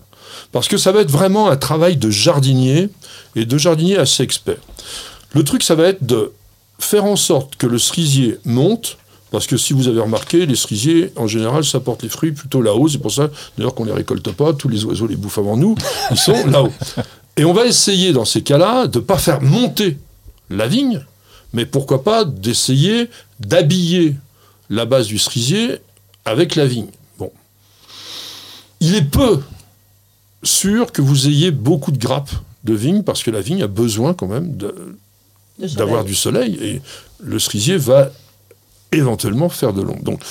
Parce 0.52 0.68
que 0.68 0.78
ça 0.78 0.92
va 0.92 1.02
être 1.02 1.12
vraiment 1.12 1.50
un 1.50 1.58
travail 1.58 1.98
de 1.98 2.10
jardinier, 2.10 2.90
et 3.36 3.46
de 3.46 3.58
jardinier 3.58 3.98
assez 3.98 4.24
expert. 4.24 4.58
Le 5.34 5.44
truc, 5.44 5.64
ça 5.64 5.76
va 5.76 5.88
être 5.88 6.06
de 6.06 6.32
faire 6.80 7.06
en 7.06 7.16
sorte 7.16 7.56
que 7.56 7.68
le 7.68 7.78
cerisier 7.78 8.38
monte, 8.46 8.98
parce 9.32 9.48
que 9.48 9.58
si 9.58 9.74
vous 9.74 9.88
avez 9.88 10.00
remarqué, 10.00 10.46
les 10.46 10.56
cerisiers, 10.56 11.12
en 11.18 11.28
général, 11.28 11.66
ça 11.66 11.80
porte 11.80 12.04
les 12.04 12.10
fruits 12.10 12.32
plutôt 12.32 12.62
là-haut. 12.62 12.88
C'est 12.88 13.00
pour 13.00 13.12
ça, 13.12 13.30
d'ailleurs, 13.58 13.76
qu'on 13.76 13.84
ne 13.84 13.90
les 13.90 13.96
récolte 13.96 14.32
pas. 14.32 14.54
Tous 14.54 14.70
les 14.70 14.86
oiseaux 14.86 15.08
les 15.08 15.18
bouffent 15.18 15.40
avant 15.40 15.58
nous. 15.58 15.76
Ils 16.12 16.18
sont 16.18 16.48
là-haut. 16.48 16.72
Et 17.36 17.44
on 17.44 17.52
va 17.52 17.66
essayer, 17.66 18.14
dans 18.14 18.24
ces 18.24 18.44
cas-là, 18.44 18.88
de 18.88 19.00
ne 19.00 19.04
pas 19.04 19.18
faire 19.18 19.42
monter 19.42 19.98
la 20.50 20.68
vigne, 20.68 21.04
mais 21.52 21.66
pourquoi 21.66 22.04
pas 22.04 22.24
d'essayer 22.24 23.10
d'habiller 23.40 24.16
la 24.70 24.86
base 24.86 25.08
du 25.08 25.18
cerisier 25.18 25.80
avec 26.24 26.56
la 26.56 26.66
vigne. 26.66 26.88
Bon. 27.20 27.32
Il 28.80 28.96
est 28.96 29.02
peu 29.02 29.42
sûr 30.46 30.92
que 30.92 31.02
vous 31.02 31.28
ayez 31.28 31.52
beaucoup 31.52 31.92
de 31.92 31.98
grappes 31.98 32.32
de 32.64 32.74
vigne, 32.74 33.04
parce 33.04 33.24
que 33.24 33.32
la 33.32 33.42
vigne 33.42 33.64
a 33.64 33.68
besoin 33.68 34.14
quand 34.14 34.28
même 34.28 34.56
d'avoir 35.60 36.04
du 36.04 36.16
soleil 36.16 36.58
et 36.62 36.82
le 37.24 37.40
cerisier 37.40 37.78
va 37.78 38.10
éventuellement 38.92 39.50
faire 39.50 39.74
de 39.74 39.82
l'ombre. 39.82 40.04
Donc 40.04 40.22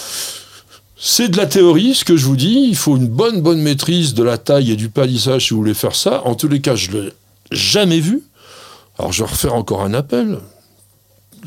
c'est 0.97 1.29
de 1.29 1.37
la 1.37 1.47
théorie, 1.47 1.95
ce 1.95 2.05
que 2.05 2.17
je 2.17 2.25
vous 2.25 2.37
dis. 2.37 2.67
Il 2.69 2.77
faut 2.77 2.97
une 2.97 3.09
bonne 3.09 3.41
bonne 3.41 3.61
maîtrise 3.61 4.15
de 4.15 4.23
la 4.23 4.39
taille 4.39 4.71
et 4.73 4.77
du 4.77 4.89
palissage 4.89 5.47
si 5.47 5.51
vous 5.51 5.61
voulez 5.61 5.75
faire 5.75 5.95
ça. 5.95 6.23
En 6.25 6.35
tous 6.35 6.49
les 6.49 6.61
cas, 6.61 6.77
je 6.77 6.91
l'ai 6.93 7.12
jamais 7.51 8.01
vu. 8.01 8.23
Alors 8.99 9.12
je 9.12 9.23
vais 9.23 9.31
refaire 9.31 9.55
encore 9.55 9.83
un 9.83 9.95
appel. 9.95 10.39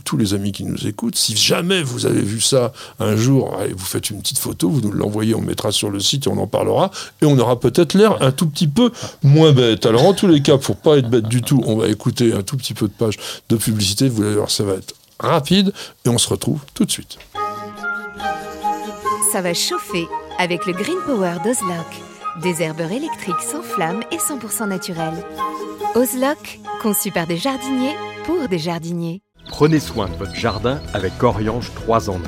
Tous 0.03 0.17
les 0.17 0.33
amis 0.33 0.51
qui 0.51 0.63
nous 0.63 0.87
écoutent, 0.87 1.15
si 1.15 1.35
jamais 1.35 1.83
vous 1.83 2.05
avez 2.05 2.21
vu 2.21 2.39
ça 2.39 2.71
un 2.99 3.15
jour, 3.15 3.55
allez, 3.59 3.73
vous 3.73 3.85
faites 3.85 4.09
une 4.09 4.21
petite 4.21 4.37
photo, 4.37 4.69
vous 4.69 4.81
nous 4.81 4.91
l'envoyez, 4.91 5.35
on 5.35 5.41
mettra 5.41 5.71
sur 5.71 5.89
le 5.89 5.99
site 5.99 6.27
et 6.27 6.29
on 6.29 6.37
en 6.37 6.47
parlera. 6.47 6.91
Et 7.21 7.25
on 7.25 7.37
aura 7.37 7.59
peut-être 7.59 7.93
l'air 7.93 8.21
un 8.21 8.31
tout 8.31 8.47
petit 8.47 8.67
peu 8.67 8.91
moins 9.23 9.51
bête. 9.51 9.85
Alors 9.85 10.05
en 10.05 10.13
tous 10.13 10.27
les 10.27 10.41
cas, 10.41 10.57
pour 10.57 10.77
pas 10.77 10.97
être 10.97 11.09
bête 11.09 11.27
du 11.27 11.41
tout, 11.41 11.61
on 11.65 11.77
va 11.77 11.87
écouter 11.87 12.33
un 12.33 12.43
tout 12.43 12.57
petit 12.57 12.73
peu 12.73 12.87
de 12.87 12.93
page 12.93 13.15
de 13.49 13.55
publicité. 13.55 14.09
Vous 14.09 14.23
allez 14.23 14.35
voir, 14.35 14.49
ça 14.49 14.63
va 14.63 14.73
être 14.73 14.93
rapide 15.19 15.73
et 16.05 16.09
on 16.09 16.17
se 16.17 16.29
retrouve 16.29 16.61
tout 16.73 16.85
de 16.85 16.91
suite. 16.91 17.17
Ça 19.31 19.41
va 19.41 19.53
chauffer 19.53 20.07
avec 20.39 20.65
le 20.65 20.73
Green 20.73 20.97
Power 21.05 21.35
d'Ozlock. 21.43 21.87
Des 22.41 22.61
herbeurs 22.61 22.91
électriques 22.91 23.41
sans 23.41 23.63
flamme 23.63 24.01
et 24.11 24.17
100% 24.17 24.67
naturels. 24.67 25.23
Ozlock, 25.95 26.59
conçu 26.81 27.11
par 27.11 27.25
des 27.25 27.37
jardiniers 27.37 27.95
pour 28.25 28.47
des 28.47 28.59
jardiniers. 28.59 29.21
Prenez 29.49 29.79
soin 29.79 30.07
de 30.07 30.15
votre 30.15 30.35
jardin 30.35 30.79
avec 30.93 31.23
Oriange 31.23 31.71
3 31.73 32.09
en 32.09 32.15
1. 32.15 32.19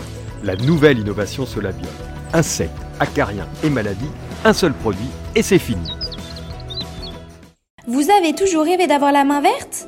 La 0.43 0.55
nouvelle 0.55 0.99
innovation 0.99 1.45
Solabium. 1.45 1.91
Insectes, 2.33 2.71
acariens 2.99 3.47
et 3.63 3.69
maladies, 3.69 4.09
un 4.45 4.53
seul 4.53 4.73
produit 4.73 5.09
et 5.35 5.43
c'est 5.43 5.59
fini. 5.59 5.87
Vous 7.87 8.09
avez 8.09 8.33
toujours 8.33 8.63
rêvé 8.63 8.87
d'avoir 8.87 9.11
la 9.11 9.25
main 9.25 9.41
verte? 9.41 9.87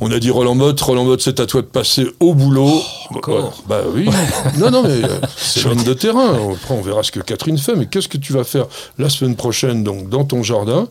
On 0.00 0.10
a 0.10 0.18
dit 0.18 0.30
Roland 0.30 0.54
Motte, 0.54 0.80
Roland 0.80 1.04
Motte, 1.04 1.22
c'est 1.22 1.40
à 1.40 1.46
toi 1.46 1.62
de 1.62 1.66
passer 1.66 2.06
au 2.20 2.34
boulot. 2.34 2.82
encore 3.10 3.62
Bah 3.66 3.80
oui. 3.94 4.08
non, 4.58 4.70
non, 4.70 4.82
mais 4.82 5.02
euh, 5.04 5.20
c'est 5.36 5.64
l'homme 5.64 5.84
de 5.84 5.94
terrain. 5.94 6.34
Après, 6.52 6.74
on 6.74 6.82
verra 6.82 7.02
ce 7.02 7.10
que 7.10 7.20
Catherine 7.20 7.56
fait. 7.56 7.74
Mais 7.76 7.86
qu'est-ce 7.86 8.08
que 8.08 8.18
tu 8.18 8.34
vas 8.34 8.44
faire 8.44 8.66
la 8.98 9.08
semaine 9.08 9.36
prochaine, 9.36 9.84
donc, 9.84 10.10
dans 10.10 10.24
ton 10.24 10.42
jardin? 10.42 10.86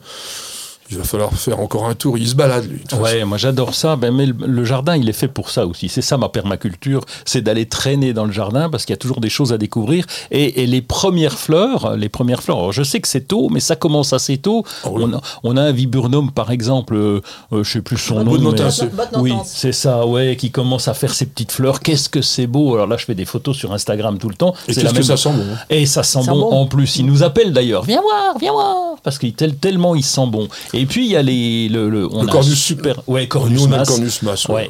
Il 0.91 0.97
va 0.97 1.03
falloir 1.03 1.33
faire 1.33 1.59
encore 1.59 1.87
un 1.87 1.95
tour. 1.95 2.15
Il 2.17 2.27
se 2.27 2.35
balade, 2.35 2.69
lui. 2.69 2.79
façon. 2.87 3.01
Ouais, 3.01 3.23
moi 3.25 3.37
j'adore 3.39 3.73
ça. 3.73 3.95
Ben, 3.95 4.13
mais 4.13 4.27
le, 4.27 4.65
jardin, 4.65 4.95
il 4.95 5.09
est 5.09 5.13
fait 5.13 5.27
pour 5.27 5.49
ça 5.49 5.65
aussi. 5.65 5.89
C'est 5.89 6.03
ça 6.03 6.17
ma 6.17 6.29
permaculture, 6.29 7.01
c'est 7.25 7.41
d'aller 7.41 7.65
traîner 7.65 8.13
dans 8.13 8.25
le 8.25 8.31
jardin 8.31 8.69
parce 8.69 8.85
qu'il 8.85 8.93
y 8.93 8.95
a 8.95 8.97
toujours 8.97 9.19
des 9.19 9.29
choses 9.29 9.51
à 9.51 9.57
découvrir. 9.57 10.05
Et, 10.29 10.61
et 10.61 10.67
les 10.67 10.81
premières 10.83 11.39
fleurs, 11.39 11.95
les 11.97 12.09
premières 12.09 12.43
fleurs. 12.43 12.57
alors, 12.59 12.71
je 12.71 12.83
sais 12.83 12.99
que 13.01 13.07
c'est 13.07 13.27
tôt, 13.27 13.49
mais 13.49 13.59
ça 13.59 13.75
commence 13.75 14.13
assez 14.13 14.37
tôt. 14.37 14.63
Ah 14.83 14.89
oui. 14.91 15.03
on, 15.05 15.13
a, 15.17 15.21
on 15.43 15.57
a 15.57 15.61
un 15.63 15.71
viburnum 15.71 16.31
par 16.31 16.51
exemple, 16.51 16.95
euh, 16.95 17.21
euh, 17.51 17.63
je 17.63 17.71
sais 17.71 17.81
plus 17.81 17.97
son 17.97 18.19
Un 18.19 18.23
nom. 18.23 18.37
Mais-. 18.37 19.17
Oui, 19.17 19.33
c'est 19.45 19.71
ça, 19.71 20.05
ouais, 20.05 20.35
qui 20.39 20.51
commence 20.51 20.87
à 20.87 20.93
faire 20.93 21.13
ses 21.13 21.25
petites 21.25 21.51
fleurs. 21.51 21.79
Qu'est-ce 21.79 22.09
que 22.09 22.21
c'est 22.21 22.47
beau 22.47 22.75
Alors 22.75 22.87
là, 22.87 22.97
je 22.97 23.05
fais 23.05 23.15
des 23.15 23.25
photos 23.25 23.55
sur 23.57 23.73
Instagram 23.73 24.17
tout 24.19 24.29
le 24.29 24.35
temps. 24.35 24.53
Et 24.67 24.73
qu'est-ce 24.75 24.85
que 24.89 24.93
même- 24.93 25.03
ça 25.03 25.17
sent 25.17 25.29
bon 25.31 25.41
hein 25.53 25.57
et 25.69 25.85
ça 25.87 26.03
sent 26.03 26.21
Ça 26.23 26.31
bon, 26.31 26.43
sent 26.43 26.49
bon. 26.51 26.61
en 26.61 26.65
plus. 26.67 26.97
Il 26.97 27.05
nous 27.07 27.23
appelle 27.23 27.53
d'ailleurs. 27.53 27.83
Viens 27.85 28.01
voir, 28.01 28.37
viens 28.39 28.51
voir. 28.51 28.75
Parce 29.03 29.17
qu'il 29.17 29.33
tel- 29.33 29.55
tellement 29.55 29.95
il 29.95 30.03
sent 30.03 30.27
bon. 30.27 30.47
Et 30.75 30.85
puis 30.85 31.05
il 31.05 31.11
y 31.11 31.15
a 31.15 31.21
les, 31.23 31.69
le, 31.69 31.89
le, 31.89 32.07
on 32.13 32.23
Le 32.23 32.29
a 32.29 32.31
cornus. 32.31 32.59
super. 32.59 33.01
Ouais, 33.07 33.27
cornus 33.27 33.59
Nous, 33.61 33.67
on 33.67 33.71
a 33.71 33.75
le 33.75 33.77
mas. 33.79 33.87
cornus 33.87 34.21
mas. 34.21 34.45
ouais. 34.47 34.53
Ouais. 34.55 34.69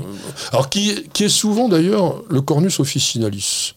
Alors, 0.51 0.69
qui, 0.69 0.91
est- 0.91 1.11
qui 1.11 1.23
est 1.25 1.29
souvent, 1.29 1.67
d'ailleurs, 1.69 2.21
le 2.29 2.41
cornus 2.41 2.79
officinalis. 2.79 3.73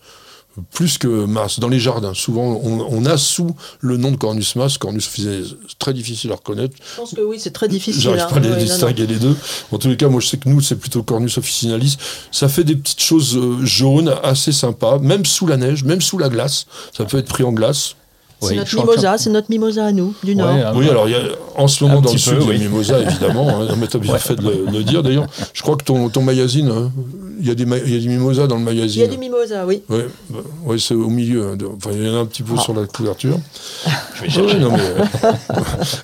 Plus 0.72 0.98
que 0.98 1.06
mas, 1.24 1.60
dans 1.60 1.68
les 1.68 1.78
jardins. 1.78 2.14
Souvent, 2.14 2.60
on, 2.64 2.80
on 2.90 3.06
a 3.06 3.16
sous 3.16 3.54
le 3.78 3.96
nom 3.96 4.10
de 4.10 4.16
cornus 4.16 4.56
mas, 4.56 4.76
cornus 4.76 5.06
officinalis. 5.06 5.54
C'est 5.68 5.78
très 5.78 5.94
difficile 5.94 6.32
à 6.32 6.34
reconnaître. 6.34 6.76
Je 6.94 6.96
pense 7.00 7.14
que 7.14 7.20
oui, 7.20 7.36
c'est 7.38 7.52
très 7.52 7.68
difficile. 7.68 8.02
J'arrive 8.02 8.22
hein. 8.22 8.26
pas 8.28 8.36
à 8.36 8.40
les 8.40 8.48
Ouais, 8.48 8.54
non, 8.54 8.60
non. 8.60 8.64
distinguer 8.66 9.06
les 9.06 9.16
deux. 9.20 9.36
En 9.70 9.78
tous 9.78 9.86
les 9.88 9.96
cas, 9.96 10.08
moi, 10.08 10.20
je 10.20 10.26
sais 10.26 10.36
que 10.36 10.48
nous, 10.48 10.60
c'est 10.60 10.74
plutôt 10.74 11.04
Cornus 11.04 11.38
officinalis. 11.38 11.96
Ça 12.32 12.48
fait 12.48 12.64
des 12.64 12.74
petites 12.74 13.00
choses 13.00 13.36
euh, 13.36 13.64
jaunes, 13.64 14.12
assez 14.24 14.50
sympas, 14.50 14.98
même 14.98 15.24
sous 15.24 15.46
la 15.46 15.56
neige, 15.58 15.84
même 15.84 16.00
sous 16.00 16.18
la 16.18 16.28
glace. 16.28 16.66
Ça 16.96 17.04
peut 17.04 17.18
être 17.18 17.28
pris 17.28 17.44
en 17.44 17.52
glace. 17.52 17.94
C'est 18.40 18.50
Oui, 18.50 18.56
notre 18.56 18.70
je 18.70 18.76
mimosa, 18.76 19.18
c'est 19.18 19.30
notre 19.30 19.50
mimosa 19.50 19.86
à 19.86 19.90
nous, 19.92 20.14
du 20.22 20.36
Nord. 20.36 20.54
Ouais, 20.54 20.62
un- 20.62 20.74
Oui, 20.76 20.88
alors 20.88 21.08
il 21.08 21.12
y 21.12 21.14
a, 21.16 21.20
en 21.56 21.66
ce 21.66 21.82
moment 21.82 21.98
Un 21.98 22.02
dans 22.02 22.12
le 22.12 22.18
sud, 22.18 22.34
il 22.40 22.46
y 22.46 22.46
a 22.46 22.50
oui. 22.50 22.58
mimosa, 22.60 23.00
évidemment. 23.00 23.48
Hein, 23.48 23.66
mais 23.78 23.88
t'as 23.88 23.98
bien 23.98 24.16
fait 24.16 24.36
de 24.36 24.42
le, 24.42 24.70
de 24.70 24.82
dire. 24.82 25.02
D'ailleurs, 25.02 25.26
je 25.52 25.60
crois 25.62 25.76
que 25.76 25.82
ton, 25.82 26.08
ton 26.08 26.22
magazine, 26.22 26.70
hein, 26.70 26.92
il 27.40 27.48
y, 27.48 27.50
a 27.50 27.56
des 27.56 27.66
ma- 27.66 27.78
il 27.78 27.92
y 27.92 27.96
a 27.96 28.00
des 28.00 28.06
mimosas 28.06 28.46
dans 28.46 28.54
le 28.56 28.60
Il 28.62 28.64
y 28.72 28.76
magazine. 28.76 29.02
a 29.02 29.06
du 29.08 29.18
mimosa, 29.18 29.66
oui. 29.66 29.82
Ouais, 29.88 30.06
bah, 30.30 30.38
ouais, 30.66 30.78
c'est 30.78 30.94
au 30.94 31.08
milieu. 31.08 31.48
hein, 31.48 31.56
de- 31.56 31.66
Enfin, 31.66 31.90
il 31.92 32.06
y 32.06 32.08
en 32.08 32.14
a 32.14 32.18
un 32.18 32.26
petit 32.26 32.44
peu 32.44 32.52
Ah. 32.56 32.60
sur 32.60 32.74
la 32.74 32.86
couverture. 32.86 33.38
Ouais, 34.22 34.58
non, 34.58 34.70
mais, 34.72 34.80
euh, 34.80 35.32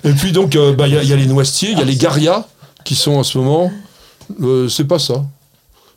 Et 0.09 0.11
puis 0.13 0.31
donc, 0.33 0.55
euh, 0.55 0.73
bah, 0.73 0.87
il 0.87 0.93
y, 0.93 0.97
a- 0.97 1.03
il 1.03 1.09
y 1.09 1.13
a 1.13 1.17
les 1.17 1.25
noisetiers, 1.27 1.71
il 1.71 1.77
y 1.79 1.81
a 1.81 1.85
les 1.85 1.95
garias. 1.95 2.45
qui 2.83 2.95
sont 2.95 3.13
en 3.13 3.23
ce 3.23 3.37
moment, 3.37 3.71
euh, 4.43 4.67
c'est 4.69 4.83
pas 4.85 4.99
ça. 4.99 5.23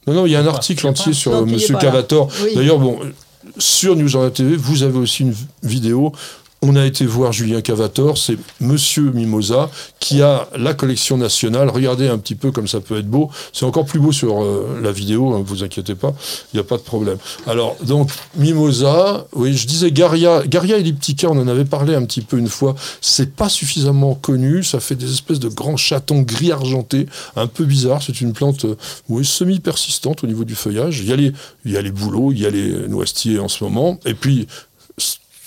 Non, 0.06 0.14
non, 0.14 0.26
il 0.26 0.32
y 0.32 0.36
a 0.36 0.40
un 0.40 0.46
article 0.46 0.86
entier 0.86 1.12
sur 1.12 1.36
es 1.36 1.42
Monsieur. 1.42 1.76
Cavator. 1.76 2.28
Oui. 2.42 2.52
D'ailleurs, 2.54 2.78
bon, 2.78 2.96
euh, 3.02 3.12
sur 3.58 3.96
News 3.96 4.30
TV, 4.30 4.56
vous 4.56 4.82
avez 4.82 4.98
aussi 4.98 5.22
une 5.24 5.34
vidéo. 5.62 6.12
On 6.60 6.74
a 6.74 6.84
été 6.84 7.06
voir 7.06 7.32
Julien 7.32 7.60
Cavator, 7.60 8.18
c'est 8.18 8.36
Monsieur 8.60 9.12
Mimosa 9.12 9.70
qui 10.00 10.22
a 10.22 10.48
la 10.56 10.74
collection 10.74 11.16
nationale. 11.16 11.68
Regardez 11.68 12.08
un 12.08 12.18
petit 12.18 12.34
peu 12.34 12.50
comme 12.50 12.66
ça 12.66 12.80
peut 12.80 12.98
être 12.98 13.06
beau. 13.06 13.30
C'est 13.52 13.64
encore 13.64 13.84
plus 13.84 14.00
beau 14.00 14.10
sur 14.10 14.42
euh, 14.42 14.80
la 14.82 14.90
vidéo, 14.90 15.34
hein, 15.34 15.42
vous 15.46 15.62
inquiétez 15.62 15.94
pas, 15.94 16.12
il 16.52 16.56
n'y 16.56 16.60
a 16.60 16.64
pas 16.64 16.76
de 16.76 16.82
problème. 16.82 17.18
Alors, 17.46 17.76
donc, 17.84 18.10
Mimosa, 18.36 19.26
oui, 19.34 19.56
je 19.56 19.68
disais 19.68 19.92
Garia, 19.92 20.42
Garia 20.46 20.78
elliptica, 20.78 21.28
on 21.30 21.38
en 21.38 21.46
avait 21.46 21.64
parlé 21.64 21.94
un 21.94 22.04
petit 22.04 22.22
peu 22.22 22.38
une 22.38 22.48
fois. 22.48 22.74
C'est 23.00 23.36
pas 23.36 23.48
suffisamment 23.48 24.16
connu, 24.16 24.64
ça 24.64 24.80
fait 24.80 24.96
des 24.96 25.12
espèces 25.12 25.38
de 25.38 25.48
grands 25.48 25.76
chatons 25.76 26.22
gris 26.22 26.50
argentés, 26.50 27.06
un 27.36 27.46
peu 27.46 27.66
bizarre. 27.66 28.02
C'est 28.02 28.20
une 28.20 28.32
plante, 28.32 28.64
euh, 28.64 28.76
oui, 29.08 29.24
semi-persistante 29.24 30.24
au 30.24 30.26
niveau 30.26 30.44
du 30.44 30.56
feuillage. 30.56 30.98
Il 30.98 31.06
y 31.06 31.12
a 31.12 31.16
les, 31.16 31.32
il 31.64 31.70
y 31.70 31.76
a 31.76 31.82
les 31.82 31.92
bouleaux, 31.92 32.32
il 32.32 32.40
y 32.40 32.46
a 32.46 32.50
les 32.50 32.88
noisetiers 32.88 33.38
en 33.38 33.48
ce 33.48 33.62
moment. 33.62 34.00
Et 34.04 34.14
puis, 34.14 34.48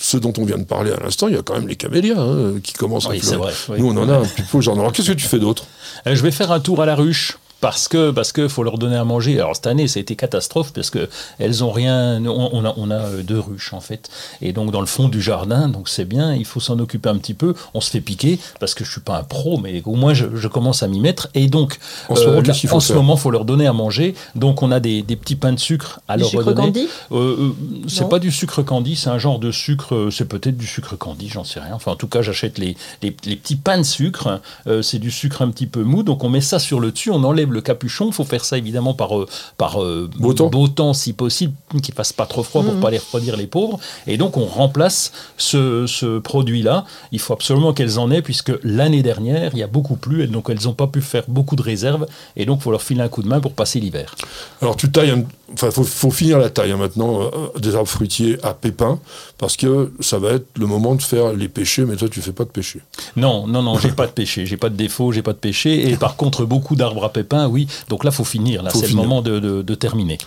ce 0.04 0.18
dont 0.18 0.34
on 0.39 0.45
vient 0.45 0.58
de 0.58 0.64
parler 0.64 0.91
à 0.91 0.97
l'instant, 0.97 1.28
il 1.28 1.36
y 1.36 1.38
a 1.38 1.43
quand 1.43 1.54
même 1.54 1.68
les 1.68 1.76
camélias 1.76 2.18
hein, 2.20 2.54
qui 2.64 2.74
commencent 2.74 3.06
Oui, 3.08 3.20
à 3.20 3.22
fleurir. 3.22 3.39
vrai, 3.39 3.54
oui. 3.70 3.80
Nous, 3.80 3.88
on 3.91 3.97
en 3.97 4.10
a 4.10 4.18
un 4.18 4.22
petit 4.26 4.41
peu. 4.41 4.58
Alors, 4.72 4.91
qu'est-ce 4.91 5.12
que 5.12 5.16
tu 5.16 5.28
fais 5.28 5.38
d'autre? 5.39 5.66
Euh, 6.08 6.16
Je 6.16 6.24
vais 6.24 6.32
faire 6.32 6.52
un 6.52 6.60
tour 6.60 6.82
à 6.82 6.86
la 6.88 6.95
ruche. 6.95 7.38
Parce 7.62 7.88
que 7.88 8.12
parce 8.12 8.32
que 8.32 8.47
faut 8.47 8.64
leur 8.64 8.78
donner 8.78 8.95
à 8.97 9.03
manger. 9.05 9.39
Alors 9.39 9.55
cette 9.55 9.68
année 9.68 9.88
ça 9.88 9.99
a 9.99 10.01
été 10.01 10.16
catastrophe 10.16 10.74
parce 10.74 10.89
que 10.89 11.07
elles 11.39 11.64
ont 11.64 11.72
rien. 11.72 12.20
On, 12.26 12.49
on 12.53 12.66
a 12.66 12.74
on 12.78 12.89
a 12.91 12.95
euh, 12.95 13.24
deux 13.24 13.39
ruches 13.39 13.74
en 13.74 13.80
fait 13.82 14.09
et 14.41 14.51
donc 14.51 14.72
dans 14.72 14.82
le 14.82 14.88
fond 14.88 15.07
du 15.09 15.22
jardin 15.22 15.68
donc 15.70 15.88
c'est 15.88 16.05
bien. 16.05 16.34
Il 16.34 16.45
faut 16.45 16.59
s'en 16.59 16.80
occuper 16.80 17.09
un 17.09 17.18
petit 17.18 17.34
peu. 17.36 17.53
On 17.74 17.82
se 17.82 17.89
fait 17.91 18.01
piquer 18.01 18.39
parce 18.59 18.74
que 18.74 18.84
je 18.84 18.91
suis 18.91 19.01
pas 19.01 19.18
un 19.20 19.24
pro 19.24 19.57
mais 19.59 19.82
au 19.86 19.95
moins 19.95 20.14
je, 20.14 20.26
je 20.36 20.47
commence 20.47 20.82
à 20.84 20.88
m'y 20.88 20.99
mettre 20.99 21.30
et 21.36 21.47
donc 21.47 21.78
En 22.09 22.16
ce 22.16 22.26
moment, 22.26 22.41
là, 22.41 22.53
faut 22.53 22.76
en 22.76 22.80
ce 22.80 22.88
faire 22.88 22.95
moment 22.97 23.16
faut 23.16 23.32
leur 23.32 23.45
donner 23.45 23.68
à 23.68 23.74
manger. 23.74 24.16
Donc 24.36 24.64
on 24.64 24.72
a 24.72 24.80
des, 24.80 25.03
des 25.03 25.16
petits 25.16 25.36
pains 25.36 25.53
de 25.53 25.59
sucre 25.59 25.99
à 26.07 26.16
Du 26.16 26.22
leur 26.22 26.30
sucre 26.32 26.43
redonner. 26.45 26.68
candy? 26.68 26.88
Euh, 27.12 27.18
euh, 27.18 27.51
c'est 27.88 28.01
Non. 28.01 28.09
pas 28.09 28.20
du 28.20 28.32
sucre 28.32 28.64
candy, 28.64 28.95
c'est 28.95 29.09
un 29.09 29.20
genre 29.20 29.38
de 29.39 29.51
sucre, 29.51 29.93
euh, 29.95 30.09
c'est 30.12 30.26
peut-être 30.26 30.57
du 30.57 30.66
sucre 30.66 30.95
candy, 30.97 31.30
j'en 31.30 31.43
sais 31.43 31.59
rien. 31.59 31.74
Enfin, 31.76 31.91
en 31.91 31.95
tout 31.95 32.07
cas, 32.07 32.22
j'achète 32.24 32.57
les, 32.57 32.76
les, 33.03 33.16
les 33.26 33.36
petits 33.36 33.55
pains 33.55 33.78
de 33.78 33.84
sucre, 33.84 34.41
euh, 34.68 34.82
c'est 34.82 34.97
du 34.99 35.12
sucre 35.12 35.41
un 35.41 35.49
petit 35.51 35.68
peu 35.68 35.84
mou, 35.84 36.01
donc 36.03 36.24
on 36.24 36.30
met 36.30 36.41
ça 36.41 36.57
sur 36.59 36.80
le 36.80 36.91
dessus, 36.91 37.12
on 37.12 37.24
enlève 37.24 37.51
le 37.52 37.62
capuchon, 37.62 38.08
il 38.08 38.14
faut 38.14 38.24
faire 38.24 38.43
ça 38.45 38.58
évidemment 38.58 38.93
par, 38.93 39.18
euh, 39.20 39.28
par 39.58 39.82
euh, 39.84 40.10
Beau 40.18 40.34
temps. 40.68 40.93
si 40.93 41.14
possible, 41.14 41.54
qu'il 41.84 41.93
fasse 41.93 42.14
pas 42.14 42.26
trop 42.26 42.43
froid 42.43 42.64
pour 42.64 42.76
pas 42.80 42.89
les 42.91 42.97
refroidir 42.97 43.38
les 43.38 43.47
pauvres. 43.47 43.80
Et 44.08 44.18
donc 44.18 44.38
on 44.38 44.45
remplace 44.45 45.12
ce, 45.38 45.86
ce 45.88 46.20
produit-là. 46.20 46.86
Il 47.12 47.20
faut 47.20 47.34
absolument 47.34 47.74
qu'elles 47.74 47.99
en 47.99 48.10
aient, 48.12 48.22
puisque 48.22 48.52
l'année 48.64 49.02
dernière, 49.04 49.52
il 49.54 49.60
y 49.60 49.64
a 49.64 49.68
beaucoup 49.68 49.95
plu, 49.95 50.24
et 50.24 50.28
donc 50.28 50.49
elles 50.49 50.64
n'ont 50.64 50.74
pas 50.74 50.88
pu 50.88 51.02
faire 51.02 51.24
beaucoup 51.28 51.56
de 51.56 51.62
réserves, 51.62 52.06
et 52.36 52.45
donc 52.45 52.60
il 52.60 52.64
faut 52.64 52.72
leur 52.72 52.82
filer 52.82 53.02
un 53.02 53.10
coup 53.10 53.24
de 53.24 53.28
main 53.28 53.39
pour 53.39 53.54
passer 53.54 53.80
l'hiver. 53.80 54.16
Alors 54.62 54.76
tu 54.76 54.91
tailles, 54.91 55.12
un- 55.12 55.24
enfin 55.54 55.70
faut, 55.72 55.84
faut 55.84 56.12
finir 56.12 56.39
la 56.39 56.49
taille 56.49 56.72
hein, 56.72 56.78
maintenant 56.78 57.22
euh, 57.24 57.60
des 57.60 57.76
arbres 57.76 57.88
fruitiers 57.89 58.38
à 58.43 58.54
pépins 58.54 58.99
parce 59.38 59.58
que 59.58 59.91
ça 59.99 60.18
va 60.18 60.32
être 60.34 60.47
le 60.58 60.66
moment 60.66 60.95
de 60.95 61.02
faire 61.02 61.34
les 61.34 61.47
pêchers, 61.49 61.86
mais 61.86 61.95
toi 61.95 62.08
tu 62.10 62.22
fais 62.22 62.32
pas 62.32 62.43
de 62.45 62.49
pêcher. 62.49 62.82
Non, 63.16 63.47
non, 63.47 63.62
non, 63.62 63.78
j'ai 63.78 63.91
pas 63.91 64.08
de 64.08 64.12
péché, 64.12 64.45
j'ai 64.45 64.58
pas 64.58 64.70
de 64.70 64.76
défaut, 64.76 65.12
j'ai 65.12 65.22
pas 65.22 65.34
de 65.34 65.38
péché. 65.38 65.89
Et 65.89 65.97
par 65.97 66.16
contre, 66.16 66.45
beaucoup 66.45 66.76
d'arbres 66.76 67.04
à 67.06 67.10
pépins, 67.12 67.41
oui. 67.48 67.68
Donc 67.89 68.04
là, 68.04 68.12
faut 68.12 68.24
finir. 68.24 68.64
Là, 68.64 68.72
c'est 68.74 68.88
le 68.88 68.96
moment 68.96 69.22
de, 69.22 69.39
de- 69.39 69.62
de 69.62 69.76
terminer. 69.76 70.18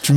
Tu 0.00 0.14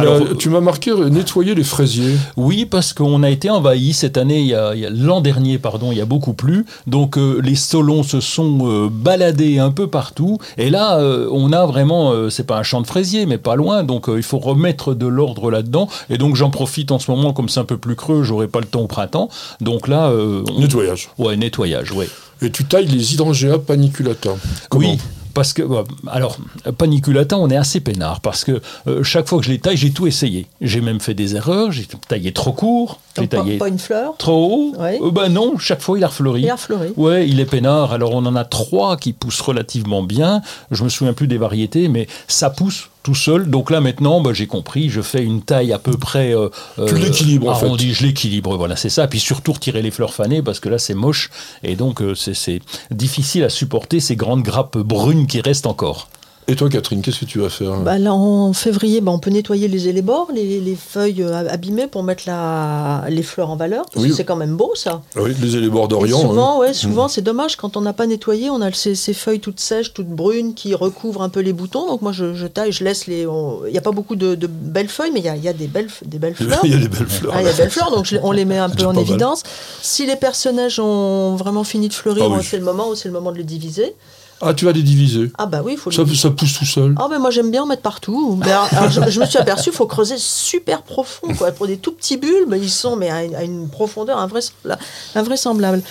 m'as, 0.49 0.61
marqué 0.61 0.91
euh, 0.91 1.09
nettoyer 1.09 1.53
les 1.53 1.65
fraisiers. 1.65 2.15
Oui, 2.37 2.65
parce 2.65 2.93
qu'on 2.93 3.23
a 3.23 3.29
été 3.29 3.49
envahi 3.49 3.91
cette 3.91 4.15
année, 4.15 4.55
l'an 4.89 5.19
dernier, 5.19 5.57
pardon, 5.57 5.91
il 5.91 5.97
y 5.97 6.01
a 6.01 6.05
beaucoup 6.05 6.31
plu. 6.33 6.65
Donc 6.87 7.17
euh, 7.17 7.41
les 7.43 7.55
solons 7.55 8.01
se 8.03 8.21
sont 8.21 8.59
euh, 8.61 8.89
baladés 8.89 9.59
un 9.59 9.71
peu 9.71 9.87
partout. 9.87 10.37
Et 10.57 10.69
là, 10.69 10.97
euh, 10.99 11.27
on 11.33 11.51
a 11.51 11.65
vraiment, 11.65 12.29
c'est 12.29 12.45
pas 12.45 12.57
un 12.57 12.63
champ 12.63 12.79
de 12.79 12.87
fraisiers, 12.87 13.25
mais 13.25 13.37
pas 13.37 13.55
loin. 13.57 13.83
Donc 13.83 14.05
il 14.07 14.23
faut 14.23 14.39
remettre 14.39 14.93
de 14.93 15.07
l'ordre 15.07 15.51
là-dedans. 15.51 15.89
Et 16.09 16.17
donc 16.17 16.37
j'en 16.37 16.51
profite 16.51 16.91
en 16.93 16.99
ce 16.99 17.11
moment, 17.11 17.33
comme 17.33 17.49
c'est 17.49 17.59
un 17.59 17.65
peu 17.65 17.77
plus 17.77 17.95
creux, 17.97 18.23
j'aurai 18.23 18.47
pas 18.47 18.59
le 18.61 18.67
temps 18.67 18.81
au 18.81 18.87
printemps. 18.87 19.27
Donc 19.59 19.89
là, 19.89 20.09
on- 20.13 20.59
Nettoyage. 20.59 21.09
ouais, 21.17 21.35
nettoyage, 21.35 21.91
ouais. 21.91 22.07
Et 22.41 22.49
tu 22.49 22.63
tailles 22.63 22.87
les 22.87 23.13
hydrangea 23.13 23.57
paniculata. 23.59 24.29
Comment? 24.69 24.91
Oui. 24.91 24.99
Parce 25.33 25.53
que, 25.53 25.61
ouais, 25.61 25.83
alors, 26.07 26.37
paniculata, 26.77 27.37
on 27.37 27.49
est 27.49 27.57
assez 27.57 27.79
peinard 27.79 28.21
parce 28.21 28.43
que 28.43 28.61
euh, 28.87 29.03
chaque 29.03 29.27
fois 29.27 29.39
que 29.39 29.45
je 29.45 29.51
les 29.51 29.59
taille, 29.59 29.77
j'ai 29.77 29.91
tout 29.91 30.07
essayé. 30.07 30.47
J'ai 30.61 30.81
même 30.81 30.99
fait 30.99 31.13
des 31.13 31.35
erreurs, 31.35 31.71
j'ai 31.71 31.87
taillé 32.07 32.31
trop 32.31 32.53
court, 32.53 32.99
Donc, 33.15 33.29
pas, 33.29 33.37
taillé 33.37 33.57
pas 33.57 33.67
une 33.67 33.79
fleur. 33.79 34.15
trop 34.17 34.45
haut. 34.75 34.81
Ouais. 34.81 34.99
Euh, 35.01 35.11
ben 35.11 35.29
non, 35.29 35.57
chaque 35.57 35.81
fois 35.81 35.97
il 35.97 36.03
a 36.03 36.07
refleuri. 36.07 36.41
Il 36.43 36.49
a 36.49 36.55
refleuri. 36.55 36.89
Ouais, 36.97 37.27
il 37.27 37.39
est 37.39 37.45
peinard. 37.45 37.91
Alors 37.93 38.11
on 38.13 38.25
en 38.25 38.35
a 38.35 38.45
trois 38.45 38.95
qui 38.97 39.13
poussent 39.13 39.41
relativement 39.41 40.03
bien. 40.03 40.41
Je 40.71 40.83
me 40.83 40.89
souviens 40.89 41.13
plus 41.13 41.27
des 41.27 41.37
variétés, 41.37 41.87
mais 41.87 42.07
ça 42.27 42.49
pousse 42.49 42.89
tout 43.03 43.15
seul. 43.15 43.49
Donc 43.49 43.71
là 43.71 43.81
maintenant, 43.81 44.21
bah, 44.21 44.31
j'ai 44.33 44.45
compris. 44.47 44.89
Je 44.89 45.01
fais 45.01 45.23
une 45.23 45.41
taille 45.41 45.73
à 45.73 45.79
peu 45.79 45.97
près. 45.97 46.33
euh, 46.35 46.49
Tu 46.87 46.95
l'équilibres, 46.97 47.49
en 47.49 47.55
fait. 47.55 47.65
arrondie. 47.65 47.93
Je 47.93 48.05
l'équilibre. 48.05 48.55
Voilà, 48.57 48.75
c'est 48.75 48.89
ça. 48.89 49.07
Puis 49.07 49.19
surtout 49.19 49.53
retirer 49.53 49.81
les 49.81 49.91
fleurs 49.91 50.13
fanées 50.13 50.41
parce 50.41 50.59
que 50.59 50.69
là 50.69 50.77
c'est 50.77 50.93
moche 50.93 51.29
et 51.63 51.75
donc 51.75 52.01
euh, 52.01 52.13
c'est- 52.15 52.33
c'est 52.35 52.61
difficile 52.91 53.43
à 53.43 53.49
supporter 53.49 53.99
ces 53.99 54.15
grandes 54.15 54.43
grappes 54.43 54.77
brunes 54.77 55.27
qui 55.27 55.41
restent 55.41 55.65
encore. 55.67 56.07
Et 56.47 56.55
toi 56.55 56.67
Catherine, 56.69 57.01
qu'est-ce 57.01 57.19
que 57.21 57.25
tu 57.25 57.39
vas 57.39 57.49
faire 57.49 57.77
Bah, 57.81 57.97
là, 57.97 58.13
en 58.13 58.51
février, 58.51 58.99
bah, 58.99 59.11
on 59.13 59.19
peut 59.19 59.29
nettoyer 59.29 59.67
les 59.67 59.87
élébores, 59.87 60.29
les, 60.33 60.59
les 60.59 60.75
feuilles 60.75 61.21
euh, 61.21 61.47
abîmées 61.47 61.87
pour 61.87 62.03
mettre 62.03 62.23
la, 62.27 63.05
les 63.09 63.23
fleurs 63.23 63.49
en 63.51 63.55
valeur. 63.55 63.85
Parce 63.91 64.03
Oui. 64.03 64.09
que 64.09 64.15
c'est 64.15 64.25
quand 64.25 64.35
même 64.35 64.57
beau, 64.57 64.71
ça. 64.75 65.01
Ah 65.15 65.19
Oui, 65.21 65.33
les 65.41 65.55
élébores 65.55 65.85
Et 65.85 65.87
d'Orient. 65.89 66.19
souvent, 66.19 66.55
hein. 66.55 66.59
ouais, 66.59 66.73
souvent 66.73 67.07
c'est 67.07 67.21
dommage 67.21 67.55
quand 67.55 67.77
on 67.77 67.81
n'a 67.81 67.93
pas 67.93 68.05
nettoyé, 68.07 68.49
on 68.49 68.59
a 68.59 68.71
ces, 68.73 68.95
ces 68.95 69.13
feuilles 69.13 69.39
toutes 69.39 69.59
sèches, 69.61 69.93
toutes 69.93 70.09
brunes 70.09 70.53
qui 70.53 70.73
recouvrent 70.75 71.21
un 71.21 71.29
peu 71.29 71.39
les 71.39 71.53
boutons. 71.53 71.87
Donc 71.87 72.01
moi 72.01 72.11
je, 72.11 72.33
je 72.33 72.47
taille, 72.47 72.71
je 72.71 72.83
laisse 72.83 73.07
les. 73.07 73.25
on- 73.27 73.65
Il 73.67 73.71
n'y 73.71 73.77
a 73.77 73.81
pas 73.81 73.91
beaucoup 73.91 74.15
de, 74.17 74.35
de 74.35 74.47
belles 74.47 74.89
feuilles, 74.89 75.11
mais 75.13 75.19
il 75.19 75.25
y 75.25 75.29
a, 75.29 75.35
y 75.37 75.47
a 75.47 75.53
des, 75.53 75.67
belles, 75.67 75.89
des 76.05 76.17
belles 76.19 76.35
fleurs. 76.35 76.59
Il 76.63 76.71
y 76.71 76.73
a 76.73 76.77
des 76.77 76.89
belles 76.89 77.07
fleurs. 77.07 77.33
Ah, 77.35 77.41
il 77.41 77.45
y 77.45 77.49
a 77.49 77.51
des 77.53 77.57
belles 77.59 77.69
fleurs, 77.69 77.91
donc 77.91 78.05
je 78.05 78.17
on 78.23 78.31
les 78.31 78.45
met 78.45 78.57
un 78.57 78.69
peu 78.69 78.83
en 78.85 78.93
mal. 78.93 79.03
évidence. 79.03 79.43
Si 79.81 80.05
les 80.05 80.15
personnages 80.17 80.79
ont 80.79 81.35
vraiment 81.35 81.63
fini 81.63 81.87
de 81.87 81.93
fleurir, 81.93 82.25
Ah 82.27 82.35
oui. 82.37 82.45
c'est 82.45 82.57
le 82.57 82.65
moment 82.65 82.89
où 82.89 82.95
c'est 82.95 83.07
le 83.07 83.13
moment 83.13 83.31
de 83.31 83.37
les 83.37 83.43
diviser. 83.43 83.93
Ah, 84.41 84.53
tu 84.53 84.65
vas 84.65 84.71
les 84.71 84.81
diviser. 84.83 85.31
Ah 85.37 85.45
bah 85.45 85.61
oui, 85.63 85.73
il 85.73 85.77
faut 85.77 85.89
les 85.89 85.95
Ça, 85.95 86.03
diviser. 86.03 86.21
ça 86.23 86.31
pousse 86.31 86.53
tout 86.57 86.65
seul. 86.65 86.95
Ah 86.99 87.07
mais 87.09 87.19
moi 87.19 87.29
j'aime 87.29 87.51
bien 87.51 87.63
en 87.63 87.65
mettre 87.67 87.81
partout. 87.83 88.37
Mais 88.43 88.51
alors, 88.51 88.67
alors, 88.71 88.89
je, 88.89 89.01
je 89.09 89.19
me 89.19 89.25
suis 89.25 89.37
aperçu, 89.37 89.69
il 89.69 89.75
faut 89.75 89.85
creuser 89.85 90.15
super 90.17 90.81
profond. 90.81 91.27
Quoi. 91.37 91.51
Pour 91.51 91.67
des 91.67 91.77
tout 91.77 91.91
petits 91.91 92.17
bulbes, 92.17 92.55
ils 92.59 92.69
sont 92.69 92.95
mais 92.95 93.09
à 93.11 93.23
une, 93.23 93.35
à 93.35 93.43
une 93.43 93.69
profondeur 93.69 94.17
invraisemblable. 94.17 94.81
invraisemblable. 95.15 95.81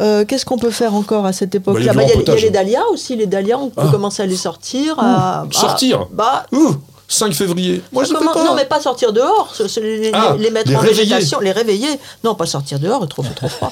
Euh, 0.00 0.24
Qu'est-ce 0.24 0.44
qu'on 0.44 0.58
peut 0.58 0.70
faire 0.70 0.94
encore 0.94 1.26
à 1.26 1.32
cette 1.32 1.54
époque-là? 1.54 1.92
Bah, 1.92 2.02
il 2.02 2.08
y 2.08 2.12
a 2.12 2.16
du 2.16 2.22
Bah, 2.24 2.32
Il 2.32 2.34
y, 2.34 2.36
a- 2.36 2.38
y 2.38 2.42
les 2.42 2.50
dahlias 2.50 2.84
aussi, 2.92 3.14
les 3.16 3.26
dahlias, 3.26 3.58
on 3.58 3.68
peut 3.70 3.82
Ah. 3.86 3.90
commencer 3.90 4.22
à 4.22 4.26
les 4.26 4.36
sortir. 4.36 4.96
à- 4.98 5.44
sortir 5.52 6.00
à- 6.02 6.08
bah, 6.12 6.46
Ouh, 6.52 6.74
5 7.06 7.34
février. 7.34 7.82
Moi, 7.92 8.04
je 8.04 8.12
commence- 8.14 8.34
pas. 8.34 8.42
Non, 8.42 8.54
mais 8.54 8.64
pas 8.64 8.80
sortir 8.80 9.12
dehors, 9.12 9.54
se- 9.54 9.68
se- 9.68 9.80
les, 9.80 10.10
Ah, 10.14 10.34
les 10.38 10.50
mettre 10.50 10.70
les 10.70 10.76
en 10.76 10.80
réveiller. 10.80 11.02
végétation, 11.04 11.40
les 11.40 11.52
réveiller. 11.52 11.88
Non, 12.24 12.34
pas 12.34 12.46
sortir 12.46 12.78
dehors, 12.80 13.00
il 13.02 13.08
trop, 13.08 13.22
trop 13.36 13.48
froid. 13.48 13.70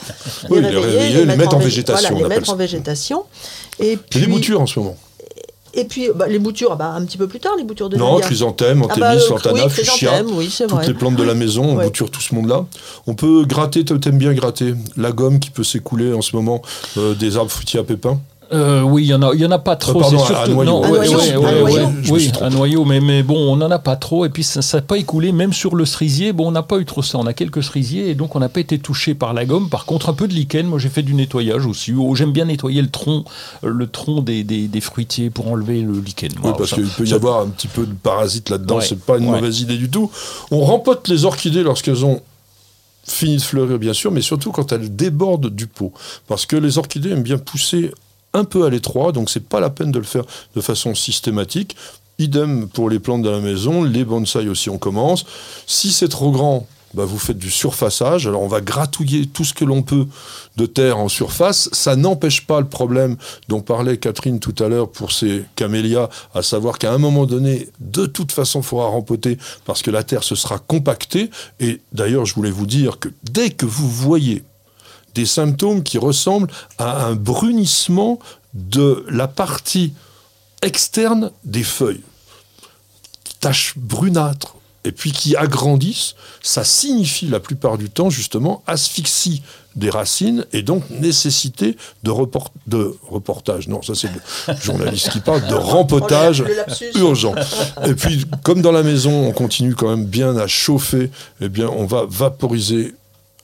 Oui, 0.50 0.60
les 0.60 0.68
réveiller, 0.68 1.24
les 1.24 1.36
mettre 1.36 1.56
en 1.56 1.58
vég- 1.58 1.64
végétation, 1.64 2.10
Voilà, 2.10 2.28
les 2.28 2.34
mettre 2.36 2.50
en 2.50 2.56
végétation. 2.56 3.24
Et 3.80 3.96
puis, 3.96 4.20
des 4.20 4.26
boutures 4.26 4.60
en 4.60 4.66
ce 4.66 4.78
moment. 4.78 4.96
Et 5.72 5.84
puis 5.84 6.08
bah, 6.14 6.26
les 6.26 6.40
boutures, 6.40 6.74
bah, 6.74 6.88
un 6.96 7.04
petit 7.04 7.16
peu 7.16 7.28
plus 7.28 7.38
tard, 7.38 7.52
les 7.56 7.62
boutures 7.62 7.88
de 7.88 7.96
Non, 7.96 8.18
chrysanthème, 8.18 8.82
Ah 8.90 8.94
bah, 8.98 9.10
antémis, 9.12 9.22
euh, 9.24 9.28
lantana, 9.30 9.64
oui, 9.66 9.70
fuchsia. 9.70 10.22
oui, 10.24 10.52
Toutes 10.58 10.70
vrai. 10.70 10.86
les 10.88 10.94
plantes 10.94 11.14
de 11.14 11.22
la 11.22 11.34
maison, 11.34 11.62
on 11.64 11.76
Ouais. 11.76 11.84
bouture 11.84 12.10
tout 12.10 12.20
ce 12.20 12.34
monde-là. 12.34 12.66
On 13.06 13.14
peut 13.14 13.44
gratter, 13.44 13.84
t'aimes 13.84 14.18
bien 14.18 14.32
gratter. 14.34 14.74
La 14.96 15.12
gomme 15.12 15.38
qui 15.38 15.50
peut 15.50 15.62
s'écouler 15.62 16.12
en 16.12 16.22
ce 16.22 16.34
moment 16.34 16.60
euh, 16.98 17.14
des 17.14 17.36
arbres 17.36 17.52
fruitiers 17.52 17.78
à 17.78 17.84
pépins. 17.84 18.18
Euh, 18.52 18.82
oui, 18.82 19.04
il 19.04 19.06
y 19.06 19.14
en 19.14 19.22
a, 19.22 19.30
il 19.32 19.40
y 19.40 19.46
en 19.46 19.50
a 19.52 19.60
pas 19.60 19.76
trop. 19.76 20.00
pardon, 20.00 20.18
c'est 20.18 20.34
à- 20.34 20.40
à 20.40 20.44
surtout 20.46 20.54
noyau. 20.64 20.70
non, 20.70 20.84
Un 20.84 20.90
ouais, 20.90 21.06
noyau, 21.06 21.18
ouais, 21.18 21.32
un 21.34 21.38
ouais, 21.40 21.60
noyau. 21.60 21.88
oui, 22.10 22.32
un 22.40 22.50
noyau, 22.50 22.84
mais 22.84 23.00
mais 23.00 23.22
bon, 23.22 23.36
on 23.36 23.54
n'en 23.56 23.70
a 23.70 23.78
pas 23.78 23.94
trop. 23.94 24.24
Et 24.24 24.28
puis 24.28 24.42
ça 24.42 24.60
n'a 24.76 24.82
pas 24.82 24.96
écoulé, 24.98 25.30
même 25.30 25.52
sur 25.52 25.76
le 25.76 25.84
cerisier. 25.86 26.32
Bon, 26.32 26.48
on 26.48 26.50
n'a 26.50 26.64
pas 26.64 26.78
eu 26.78 26.84
trop 26.84 27.00
ça. 27.02 27.18
On 27.18 27.26
a 27.26 27.32
quelques 27.32 27.62
cerisiers 27.62 28.10
et 28.10 28.14
donc 28.16 28.34
on 28.34 28.40
n'a 28.40 28.48
pas 28.48 28.58
été 28.58 28.78
touché 28.80 29.14
par 29.14 29.34
la 29.34 29.44
gomme. 29.44 29.68
Par 29.68 29.84
contre, 29.86 30.08
un 30.08 30.14
peu 30.14 30.26
de 30.26 30.34
lichen. 30.34 30.66
Moi, 30.66 30.80
j'ai 30.80 30.88
fait 30.88 31.02
du 31.02 31.14
nettoyage 31.14 31.64
aussi. 31.64 31.92
Oh, 31.96 32.14
J'aime 32.16 32.32
bien 32.32 32.46
nettoyer 32.46 32.82
le 32.82 32.90
tronc, 32.90 33.24
euh, 33.62 33.68
le 33.70 33.86
tronc 33.86 34.20
des, 34.22 34.42
des, 34.42 34.66
des 34.66 34.80
fruitiers 34.80 35.30
pour 35.30 35.46
enlever 35.46 35.80
le 35.82 36.00
lichen. 36.00 36.30
Oui, 36.42 36.50
parce 36.58 36.72
qu'il 36.72 36.86
peut 36.88 37.04
y 37.04 37.08
ça- 37.10 37.14
avoir 37.16 37.42
un 37.42 37.48
petit 37.48 37.68
peu 37.68 37.86
de 37.86 37.94
parasites 37.94 38.50
là-dedans, 38.50 38.78
Ouais. 38.78 38.84
c'est 38.84 38.98
pas 38.98 39.18
une 39.18 39.26
Ouais. 39.26 39.36
mauvaise 39.36 39.60
idée 39.60 39.76
du 39.76 39.88
tout. 39.88 40.10
On 40.50 40.60
rempote 40.64 41.06
les 41.06 41.24
orchidées 41.24 41.62
lorsqu'elles 41.62 42.04
ont 42.04 42.20
fini 43.06 43.36
de 43.36 43.42
fleurir, 43.42 43.78
bien 43.78 43.92
sûr, 43.92 44.10
mais 44.10 44.20
surtout 44.20 44.50
quand 44.50 44.72
elles 44.72 44.94
débordent 44.96 45.50
du 45.54 45.66
pot. 45.68 45.92
Parce 46.26 46.46
que 46.46 46.56
les 46.56 46.78
orchidées 46.78 47.10
aiment 47.10 47.22
bien 47.22 47.38
pousser 47.38 47.92
un 48.32 48.44
peu 48.44 48.64
à 48.64 48.70
l'étroit, 48.70 49.12
donc 49.12 49.30
c'est 49.30 49.48
pas 49.48 49.60
la 49.60 49.70
peine 49.70 49.90
de 49.90 49.98
le 49.98 50.04
faire 50.04 50.24
de 50.54 50.60
façon 50.60 50.94
systématique. 50.94 51.76
Idem 52.18 52.68
pour 52.68 52.90
les 52.90 52.98
plantes 52.98 53.22
de 53.22 53.30
la 53.30 53.40
maison, 53.40 53.82
les 53.82 54.04
bonsaïs 54.04 54.48
aussi, 54.48 54.68
on 54.68 54.78
commence. 54.78 55.24
Si 55.66 55.90
c'est 55.90 56.08
trop 56.08 56.30
grand, 56.30 56.66
bah 56.94 57.04
vous 57.04 57.18
faites 57.18 57.38
du 57.38 57.50
surfaçage. 57.50 58.26
Alors 58.26 58.42
on 58.42 58.48
va 58.48 58.60
gratouiller 58.60 59.26
tout 59.26 59.44
ce 59.44 59.54
que 59.54 59.64
l'on 59.64 59.82
peut 59.82 60.06
de 60.56 60.66
terre 60.66 60.98
en 60.98 61.08
surface. 61.08 61.68
Ça 61.72 61.96
n'empêche 61.96 62.46
pas 62.46 62.60
le 62.60 62.66
problème 62.66 63.16
dont 63.48 63.60
parlait 63.60 63.96
Catherine 63.96 64.40
tout 64.40 64.54
à 64.62 64.68
l'heure 64.68 64.90
pour 64.90 65.12
ces 65.12 65.44
camélias, 65.56 66.08
à 66.34 66.42
savoir 66.42 66.78
qu'à 66.78 66.92
un 66.92 66.98
moment 66.98 67.26
donné, 67.26 67.68
de 67.80 68.06
toute 68.06 68.32
façon, 68.32 68.60
il 68.60 68.64
faudra 68.64 68.86
rempoter 68.86 69.38
parce 69.64 69.82
que 69.82 69.90
la 69.90 70.02
terre 70.02 70.24
se 70.24 70.34
sera 70.34 70.58
compactée. 70.58 71.30
Et 71.60 71.80
d'ailleurs, 71.92 72.26
je 72.26 72.34
voulais 72.34 72.50
vous 72.50 72.66
dire 72.66 72.98
que 72.98 73.08
dès 73.22 73.50
que 73.50 73.66
vous 73.66 73.88
voyez 73.88 74.42
des 75.14 75.26
symptômes 75.26 75.82
qui 75.82 75.98
ressemblent 75.98 76.50
à 76.78 77.04
un 77.04 77.14
brunissement 77.14 78.18
de 78.54 79.04
la 79.08 79.28
partie 79.28 79.92
externe 80.62 81.30
des 81.44 81.62
feuilles. 81.62 82.02
Taches 83.40 83.74
brunâtres, 83.76 84.56
et 84.84 84.92
puis 84.92 85.12
qui 85.12 85.36
agrandissent, 85.36 86.14
ça 86.42 86.64
signifie 86.64 87.26
la 87.26 87.40
plupart 87.40 87.76
du 87.76 87.90
temps 87.90 88.08
justement 88.08 88.62
asphyxie 88.66 89.42
des 89.76 89.90
racines 89.90 90.46
et 90.52 90.62
donc 90.62 90.88
nécessité 90.90 91.76
de, 92.02 92.10
report, 92.10 92.50
de 92.66 92.96
reportage. 93.08 93.68
Non, 93.68 93.82
ça 93.82 93.94
c'est 93.94 94.08
le 94.08 94.54
journaliste 94.60 95.10
qui 95.10 95.20
parle 95.20 95.46
de 95.46 95.54
rempotage 95.54 96.42
urgent. 96.96 97.34
Et 97.86 97.94
puis, 97.94 98.24
comme 98.42 98.62
dans 98.62 98.72
la 98.72 98.82
maison, 98.82 99.26
on 99.28 99.32
continue 99.32 99.74
quand 99.74 99.88
même 99.88 100.06
bien 100.06 100.36
à 100.36 100.46
chauffer, 100.46 101.10
eh 101.40 101.48
bien, 101.48 101.68
on 101.68 101.84
va 101.84 102.06
vaporiser 102.08 102.94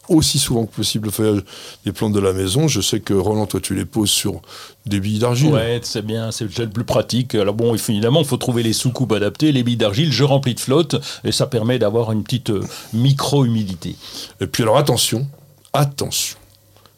aussi 0.08 0.38
souvent 0.38 0.66
que 0.66 0.74
possible 0.74 1.06
le 1.06 1.12
feuillage 1.12 1.42
des 1.84 1.92
plantes 1.92 2.12
de 2.12 2.20
la 2.20 2.32
maison. 2.32 2.68
Je 2.68 2.80
sais 2.80 3.00
que 3.00 3.14
Roland, 3.14 3.46
toi, 3.46 3.60
tu 3.60 3.74
les 3.74 3.84
poses 3.84 4.10
sur 4.10 4.40
des 4.86 5.00
billes 5.00 5.18
d'argile. 5.18 5.52
Ouais, 5.52 5.80
c'est 5.82 6.04
bien, 6.04 6.30
c'est 6.30 6.44
le 6.58 6.68
plus 6.68 6.84
pratique. 6.84 7.34
Alors 7.34 7.54
bon, 7.54 7.74
évidemment, 7.74 8.20
il 8.20 8.26
faut 8.26 8.36
trouver 8.36 8.62
les 8.62 8.72
sous-coupes 8.72 9.12
adaptées. 9.12 9.52
Les 9.52 9.62
billes 9.62 9.76
d'argile, 9.76 10.12
je 10.12 10.24
remplis 10.24 10.54
de 10.54 10.60
flotte 10.60 10.96
et 11.24 11.32
ça 11.32 11.46
permet 11.46 11.78
d'avoir 11.78 12.12
une 12.12 12.22
petite 12.22 12.50
euh, 12.50 12.62
micro-humidité. 12.92 13.96
Et 14.40 14.46
puis 14.46 14.62
alors 14.62 14.78
attention, 14.78 15.26
attention. 15.72 16.36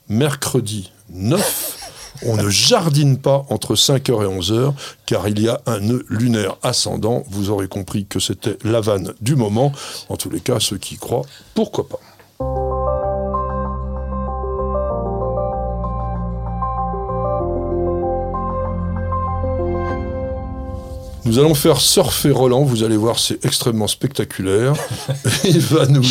Mercredi 0.09 0.91
9, 1.11 2.23
on 2.27 2.37
ne 2.37 2.49
jardine 2.49 3.19
pas 3.19 3.45
entre 3.51 3.75
5h 3.75 4.23
et 4.23 4.41
11h 4.41 4.75
car 5.07 5.29
il 5.29 5.41
y 5.41 5.49
a 5.49 5.61
un 5.67 5.81
nœud 5.81 6.05
lunaire 6.09 6.57
ascendant. 6.63 7.25
Vous 7.31 7.51
aurez 7.51 7.69
compris 7.69 8.07
que 8.07 8.21
c'était 8.21 8.59
la 8.65 8.81
vanne 8.81 9.13
du 9.21 9.37
moment. 9.37 9.73
En 10.09 10.17
tous 10.17 10.31
les 10.31 10.41
cas, 10.41 10.61
ceux 10.61 10.79
qui 10.79 10.95
y 10.95 10.99
croient, 10.99 11.27
pourquoi 11.55 11.89
pas. 11.89 12.01
Nous 21.29 21.39
allons 21.39 21.53
faire 21.53 21.79
surfer 21.79 22.31
Roland, 22.31 22.63
vous 22.63 22.85
allez 22.85 22.97
voir, 22.97 23.19
c'est 23.19 23.45
extrêmement 23.45 23.87
spectaculaire. 23.87 24.73
il 25.45 25.61
va 25.61 25.85
nous 25.85 26.03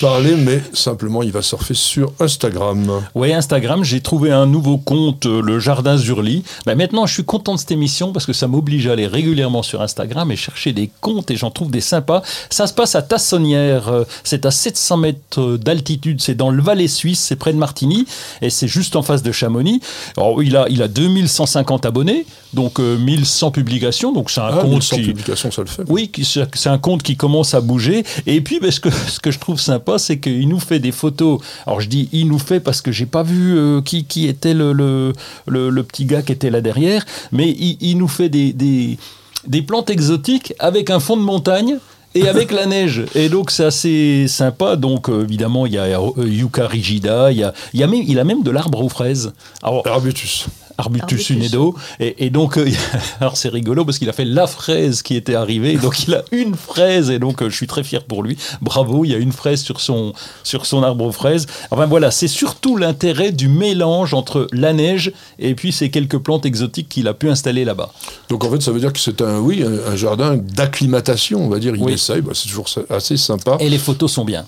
parler, 0.00 0.36
mais 0.36 0.62
simplement, 0.72 1.22
il 1.22 1.32
va 1.32 1.42
surfer 1.42 1.74
sur 1.74 2.14
Instagram. 2.18 3.02
Oui, 3.14 3.34
Instagram, 3.34 3.84
j'ai 3.84 4.00
trouvé 4.00 4.32
un 4.32 4.46
nouveau 4.46 4.78
compte, 4.78 5.26
euh, 5.26 5.42
le 5.42 5.58
Jardin 5.60 5.98
Zurli. 5.98 6.44
Ben 6.64 6.76
maintenant, 6.76 7.04
je 7.04 7.12
suis 7.12 7.24
content 7.24 7.56
de 7.56 7.60
cette 7.60 7.72
émission 7.72 8.10
parce 8.10 8.24
que 8.24 8.32
ça 8.32 8.48
m'oblige 8.48 8.86
à 8.86 8.92
aller 8.92 9.06
régulièrement 9.06 9.62
sur 9.62 9.82
Instagram 9.82 10.32
et 10.32 10.36
chercher 10.36 10.72
des 10.72 10.90
comptes 11.02 11.30
et 11.30 11.36
j'en 11.36 11.50
trouve 11.50 11.70
des 11.70 11.82
sympas. 11.82 12.22
Ça 12.48 12.66
se 12.66 12.72
passe 12.72 12.94
à 12.94 13.02
Tassonnière, 13.02 13.88
euh, 13.88 14.04
c'est 14.22 14.46
à 14.46 14.50
700 14.50 14.96
mètres 14.96 15.58
d'altitude, 15.58 16.22
c'est 16.22 16.36
dans 16.36 16.50
le 16.50 16.62
Valais 16.62 16.88
suisse, 16.88 17.20
c'est 17.20 17.36
près 17.36 17.52
de 17.52 17.58
Martigny 17.58 18.06
et 18.40 18.48
c'est 18.48 18.68
juste 18.68 18.96
en 18.96 19.02
face 19.02 19.22
de 19.22 19.30
Chamonix. 19.30 19.82
Alors, 20.16 20.42
il 20.42 20.56
a, 20.56 20.64
il 20.70 20.80
a 20.80 20.88
2150 20.88 21.84
abonnés, 21.84 22.24
donc 22.54 22.78
1100 22.78 23.48
euh, 23.48 23.50
publications, 23.50 24.12
donc 24.14 24.30
c'est 24.30 24.40
un 24.40 24.53
Ah, 24.58 24.62
compte 24.62 24.70
1100 24.72 24.96
qui... 24.96 25.02
publications, 25.02 25.50
ça 25.50 25.62
le 25.62 25.68
fait. 25.68 25.82
Oui, 25.88 26.10
c'est 26.22 26.46
c'est 26.56 26.68
un 26.68 26.78
compte 26.78 27.02
qui 27.02 27.16
commence 27.16 27.54
à 27.54 27.60
bouger. 27.60 28.04
Et 28.26 28.40
puis, 28.40 28.60
ben, 28.60 28.70
ce, 28.70 28.80
que, 28.80 28.90
ce 28.90 29.20
que 29.20 29.30
je 29.30 29.38
trouve 29.38 29.60
sympa, 29.60 29.98
c'est 29.98 30.18
qu'il 30.18 30.48
nous 30.48 30.60
fait 30.60 30.78
des 30.78 30.92
photos. 30.92 31.40
Alors, 31.66 31.80
je 31.80 31.88
dis 31.88 32.08
il 32.12 32.28
nous 32.28 32.38
fait 32.38 32.60
parce 32.60 32.80
que 32.80 32.92
j'ai 32.92 33.06
pas 33.06 33.22
vu 33.22 33.56
euh, 33.56 33.80
qui, 33.82 34.04
qui 34.04 34.26
était 34.28 34.54
le, 34.54 34.72
le, 34.72 35.12
le- 35.46 35.70
le 35.70 35.82
petit 35.82 36.04
gars 36.04 36.22
qui 36.22 36.32
était 36.32 36.50
là 36.50 36.60
derrière, 36.60 37.04
mais 37.32 37.50
il, 37.50 37.76
il 37.80 37.98
nous 37.98 38.08
fait 38.08 38.28
des, 38.28 38.52
des, 38.52 38.98
des 39.46 39.62
plantes 39.62 39.90
exotiques 39.90 40.52
avec 40.58 40.90
un 40.90 41.00
fond 41.00 41.16
de 41.16 41.22
montagne. 41.22 41.76
Et 42.16 42.28
avec 42.28 42.52
la 42.52 42.66
neige. 42.66 43.02
Et 43.16 43.28
donc, 43.28 43.50
c'est 43.50 43.64
assez 43.64 44.26
sympa. 44.28 44.76
Donc, 44.76 45.08
euh, 45.08 45.24
évidemment, 45.24 45.66
il 45.66 45.72
y 45.72 45.78
a 45.78 45.98
euh, 46.00 46.10
Yucca 46.24 46.68
rigida. 46.68 47.32
Il, 47.32 47.38
y 47.38 47.42
a, 47.42 47.52
il, 47.72 47.80
y 47.80 47.82
a 47.82 47.88
même, 47.88 48.04
il 48.06 48.20
a 48.20 48.22
même 48.22 48.44
de 48.44 48.52
l'arbre 48.52 48.80
aux 48.84 48.88
fraises. 48.88 49.32
Alors, 49.64 49.84
Arbutus. 49.84 50.46
Arbutus, 50.78 51.02
Arbutus. 51.30 51.30
unedo. 51.30 51.74
Et, 52.00 52.26
et 52.26 52.30
donc, 52.30 52.58
euh, 52.58 52.68
alors 53.20 53.36
c'est 53.36 53.48
rigolo 53.48 53.84
parce 53.84 53.98
qu'il 53.98 54.08
a 54.08 54.12
fait 54.12 54.24
la 54.24 54.46
fraise 54.46 55.02
qui 55.02 55.16
était 55.16 55.34
arrivée. 55.34 55.76
Donc, 55.76 56.06
il 56.06 56.14
a 56.14 56.22
une 56.32 56.54
fraise 56.54 57.10
et 57.10 57.18
donc 57.18 57.42
euh, 57.42 57.50
je 57.50 57.56
suis 57.56 57.66
très 57.66 57.84
fier 57.84 58.04
pour 58.04 58.22
lui. 58.22 58.36
Bravo, 58.60 59.04
il 59.04 59.10
y 59.10 59.14
a 59.14 59.18
une 59.18 59.32
fraise 59.32 59.62
sur 59.62 59.80
son, 59.80 60.12
sur 60.42 60.66
son 60.66 60.82
arbre 60.82 61.04
aux 61.04 61.12
fraises. 61.12 61.46
Enfin 61.70 61.86
voilà, 61.86 62.10
c'est 62.10 62.28
surtout 62.28 62.76
l'intérêt 62.76 63.32
du 63.32 63.48
mélange 63.48 64.14
entre 64.14 64.48
la 64.52 64.72
neige 64.72 65.12
et 65.38 65.54
puis 65.54 65.72
ces 65.72 65.90
quelques 65.90 66.18
plantes 66.18 66.46
exotiques 66.46 66.88
qu'il 66.88 67.08
a 67.08 67.14
pu 67.14 67.28
installer 67.30 67.64
là-bas. 67.64 67.92
Donc 68.28 68.44
en 68.44 68.50
fait, 68.50 68.60
ça 68.62 68.70
veut 68.72 68.80
dire 68.80 68.92
que 68.92 68.98
c'est 68.98 69.20
un, 69.22 69.38
oui, 69.38 69.62
un, 69.62 69.92
un 69.92 69.96
jardin 69.96 70.36
d'acclimatation, 70.36 71.44
on 71.44 71.48
va 71.48 71.58
dire. 71.58 71.74
Il 71.76 71.82
Oui. 71.82 71.92
essaye, 71.92 72.20
bah, 72.20 72.32
c'est 72.34 72.48
toujours 72.48 72.66
assez 72.90 73.16
sympa. 73.16 73.56
Et 73.60 73.68
les 73.68 73.78
photos 73.78 74.10
sont 74.12 74.24
bien. 74.24 74.44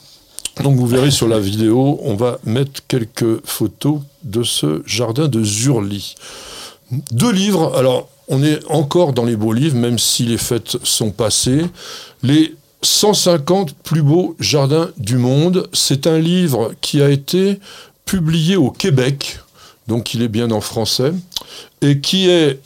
Donc 0.63 0.77
vous 0.77 0.87
verrez 0.87 1.11
sur 1.11 1.29
la 1.29 1.39
vidéo, 1.39 2.01
on 2.03 2.15
va 2.15 2.39
mettre 2.45 2.81
quelques 2.89 3.45
photos 3.45 4.01
de 4.23 4.43
ce 4.43 4.83
jardin 4.87 5.29
de 5.29 5.43
Zurli. 5.45 6.15
Deux 7.11 7.33
livres, 7.33 7.77
alors 7.77 8.09
on 8.29 8.43
est 8.43 8.61
encore 8.71 9.13
dans 9.13 9.25
les 9.25 9.37
beaux 9.37 9.53
livres, 9.53 9.77
même 9.77 9.99
si 9.99 10.25
les 10.25 10.39
fêtes 10.39 10.79
sont 10.83 11.11
passées. 11.11 11.67
Les 12.23 12.55
150 12.83 13.75
plus 13.75 14.03
beaux 14.03 14.35
jardins 14.41 14.91
du 14.97 15.19
monde, 15.19 15.69
c'est 15.73 16.07
un 16.07 16.19
livre 16.19 16.73
qui 16.81 17.03
a 17.03 17.11
été 17.11 17.59
publié 18.05 18.57
au 18.57 18.71
Québec, 18.71 19.41
donc 19.89 20.15
il 20.15 20.23
est 20.23 20.29
bien 20.29 20.51
en 20.51 20.61
français, 20.61 21.13
et 21.83 22.01
qui 22.01 22.29
est 22.29 22.61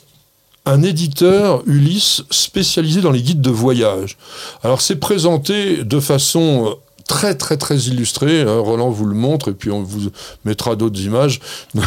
un 0.65 0.83
éditeur 0.83 1.63
Ulysse 1.65 2.23
spécialisé 2.29 3.01
dans 3.01 3.11
les 3.11 3.21
guides 3.21 3.41
de 3.41 3.49
voyage. 3.49 4.17
Alors 4.63 4.81
c'est 4.81 4.97
présenté 4.97 5.83
de 5.83 5.99
façon 5.99 6.67
euh, 6.67 6.73
très 7.11 7.35
très 7.35 7.57
très 7.57 7.77
illustrée. 7.77 8.41
hein. 8.41 8.59
Roland 8.59 8.89
vous 8.89 9.05
le 9.05 9.15
montre 9.15 9.49
et 9.49 9.53
puis 9.53 9.69
on 9.69 9.83
vous 9.83 10.09
mettra 10.45 10.75
d'autres 10.77 10.99
images. 11.01 11.41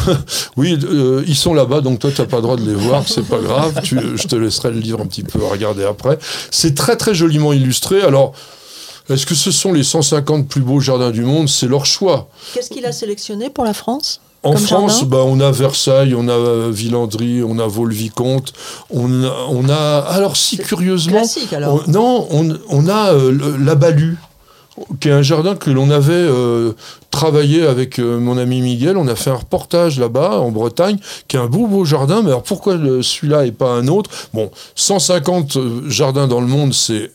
oui, 0.57 0.77
euh, 0.83 1.23
ils 1.27 1.35
sont 1.35 1.53
là-bas, 1.53 1.81
donc 1.81 1.99
toi 1.99 2.11
tu 2.13 2.21
n'as 2.21 2.27
pas 2.27 2.37
le 2.37 2.43
droit 2.43 2.55
de 2.57 2.65
les 2.65 2.73
voir, 2.75 3.03
c'est 3.07 3.25
pas 3.27 3.39
grave. 3.39 3.81
Tu- 3.83 3.97
je 4.15 4.27
te 4.27 4.35
laisserai 4.35 4.71
le 4.71 4.79
livre 4.79 5.01
un 5.01 5.07
petit 5.07 5.23
peu 5.23 5.43
à 5.45 5.49
regarder 5.49 5.83
après. 5.83 6.19
C'est 6.51 6.75
très 6.75 6.95
très 6.95 7.15
joliment 7.15 7.53
illustré. 7.53 8.01
Alors 8.01 8.33
est-ce 9.09 9.25
que 9.25 9.35
ce 9.35 9.51
sont 9.51 9.73
les 9.73 9.83
150 9.83 10.47
plus 10.47 10.61
beaux 10.61 10.79
jardins 10.79 11.11
du 11.11 11.21
monde? 11.21 11.47
C'est 11.49 11.67
leur 11.67 11.85
choix. 11.85 12.27
Qu'est-ce 12.53 12.69
qu'il 12.69 12.85
a 12.85 12.91
sélectionné 12.91 13.49
pour 13.49 13.63
la 13.63 13.73
France? 13.73 14.21
En 14.43 14.53
Comme 14.53 14.61
France, 14.61 15.03
bah, 15.05 15.23
on 15.25 15.39
a 15.39 15.49
Versailles, 15.49 16.13
on 16.15 16.27
a 16.27 16.69
Villandry, 16.69 17.41
on 17.41 17.57
a 17.57 17.65
Vaux-le-Vicomte, 17.65 18.53
on 18.91 19.23
a, 19.23 19.33
on 19.49 19.67
a- 19.69 20.05
alors 20.09 20.37
si 20.37 20.57
curieusement, 20.59 21.13
Classique 21.17 21.51
alors. 21.51 21.81
on- 21.87 21.91
non, 21.91 22.27
on, 22.29 22.55
on 22.69 22.87
a 22.87 23.11
euh, 23.13 23.57
la 23.59 23.73
Balue, 23.73 24.17
qui 24.99 25.09
est 25.09 25.11
un 25.11 25.21
jardin 25.21 25.55
que 25.55 25.69
l'on 25.69 25.89
avait 25.89 26.13
euh, 26.13 26.73
travaillé 27.11 27.65
avec 27.65 27.99
euh, 27.99 28.19
mon 28.19 28.37
ami 28.37 28.61
Miguel. 28.61 28.97
On 28.97 29.07
a 29.07 29.15
fait 29.15 29.29
un 29.29 29.35
reportage 29.35 29.99
là-bas 29.99 30.39
en 30.39 30.51
Bretagne, 30.51 30.97
qui 31.27 31.37
est 31.37 31.39
un 31.39 31.47
beau 31.47 31.67
beau 31.67 31.85
jardin. 31.85 32.21
Mais 32.21 32.29
alors 32.29 32.43
pourquoi 32.43 32.73
celui-là 32.73 33.45
et 33.45 33.51
pas 33.51 33.71
un 33.71 33.87
autre? 33.87 34.09
Bon, 34.33 34.51
150 34.75 35.55
euh, 35.55 35.89
jardins 35.89 36.27
dans 36.27 36.41
le 36.41 36.47
monde, 36.47 36.73
c'est 36.73 37.11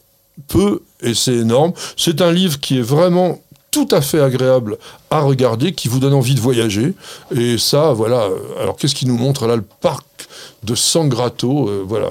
peu 0.49 0.83
et 1.03 1.15
c'est 1.15 1.35
énorme. 1.35 1.73
C'est 1.97 2.23
un 2.23 2.33
livre 2.33 2.59
qui 2.61 2.79
est 2.79 2.83
vraiment 2.83 3.41
tout 3.71 3.89
à 3.93 4.01
fait 4.01 4.21
agréable 4.21 4.79
à 5.11 5.21
regarder, 5.21 5.73
qui 5.73 5.89
vous 5.89 6.01
donne 6.01 6.15
envie 6.15 6.35
de 6.35 6.41
voyager. 6.41 6.95
Et 7.37 7.57
ça, 7.59 7.93
voilà. 7.93 8.27
Alors, 8.61 8.77
qu'est-ce 8.77 8.95
qu'il 8.95 9.09
nous 9.09 9.19
montre 9.19 9.47
là 9.47 9.55
Le 9.55 9.65
parc 9.81 10.05
de 10.63 10.75
Sangrato, 10.75 11.69
euh, 11.69 11.85
voilà. 11.87 12.09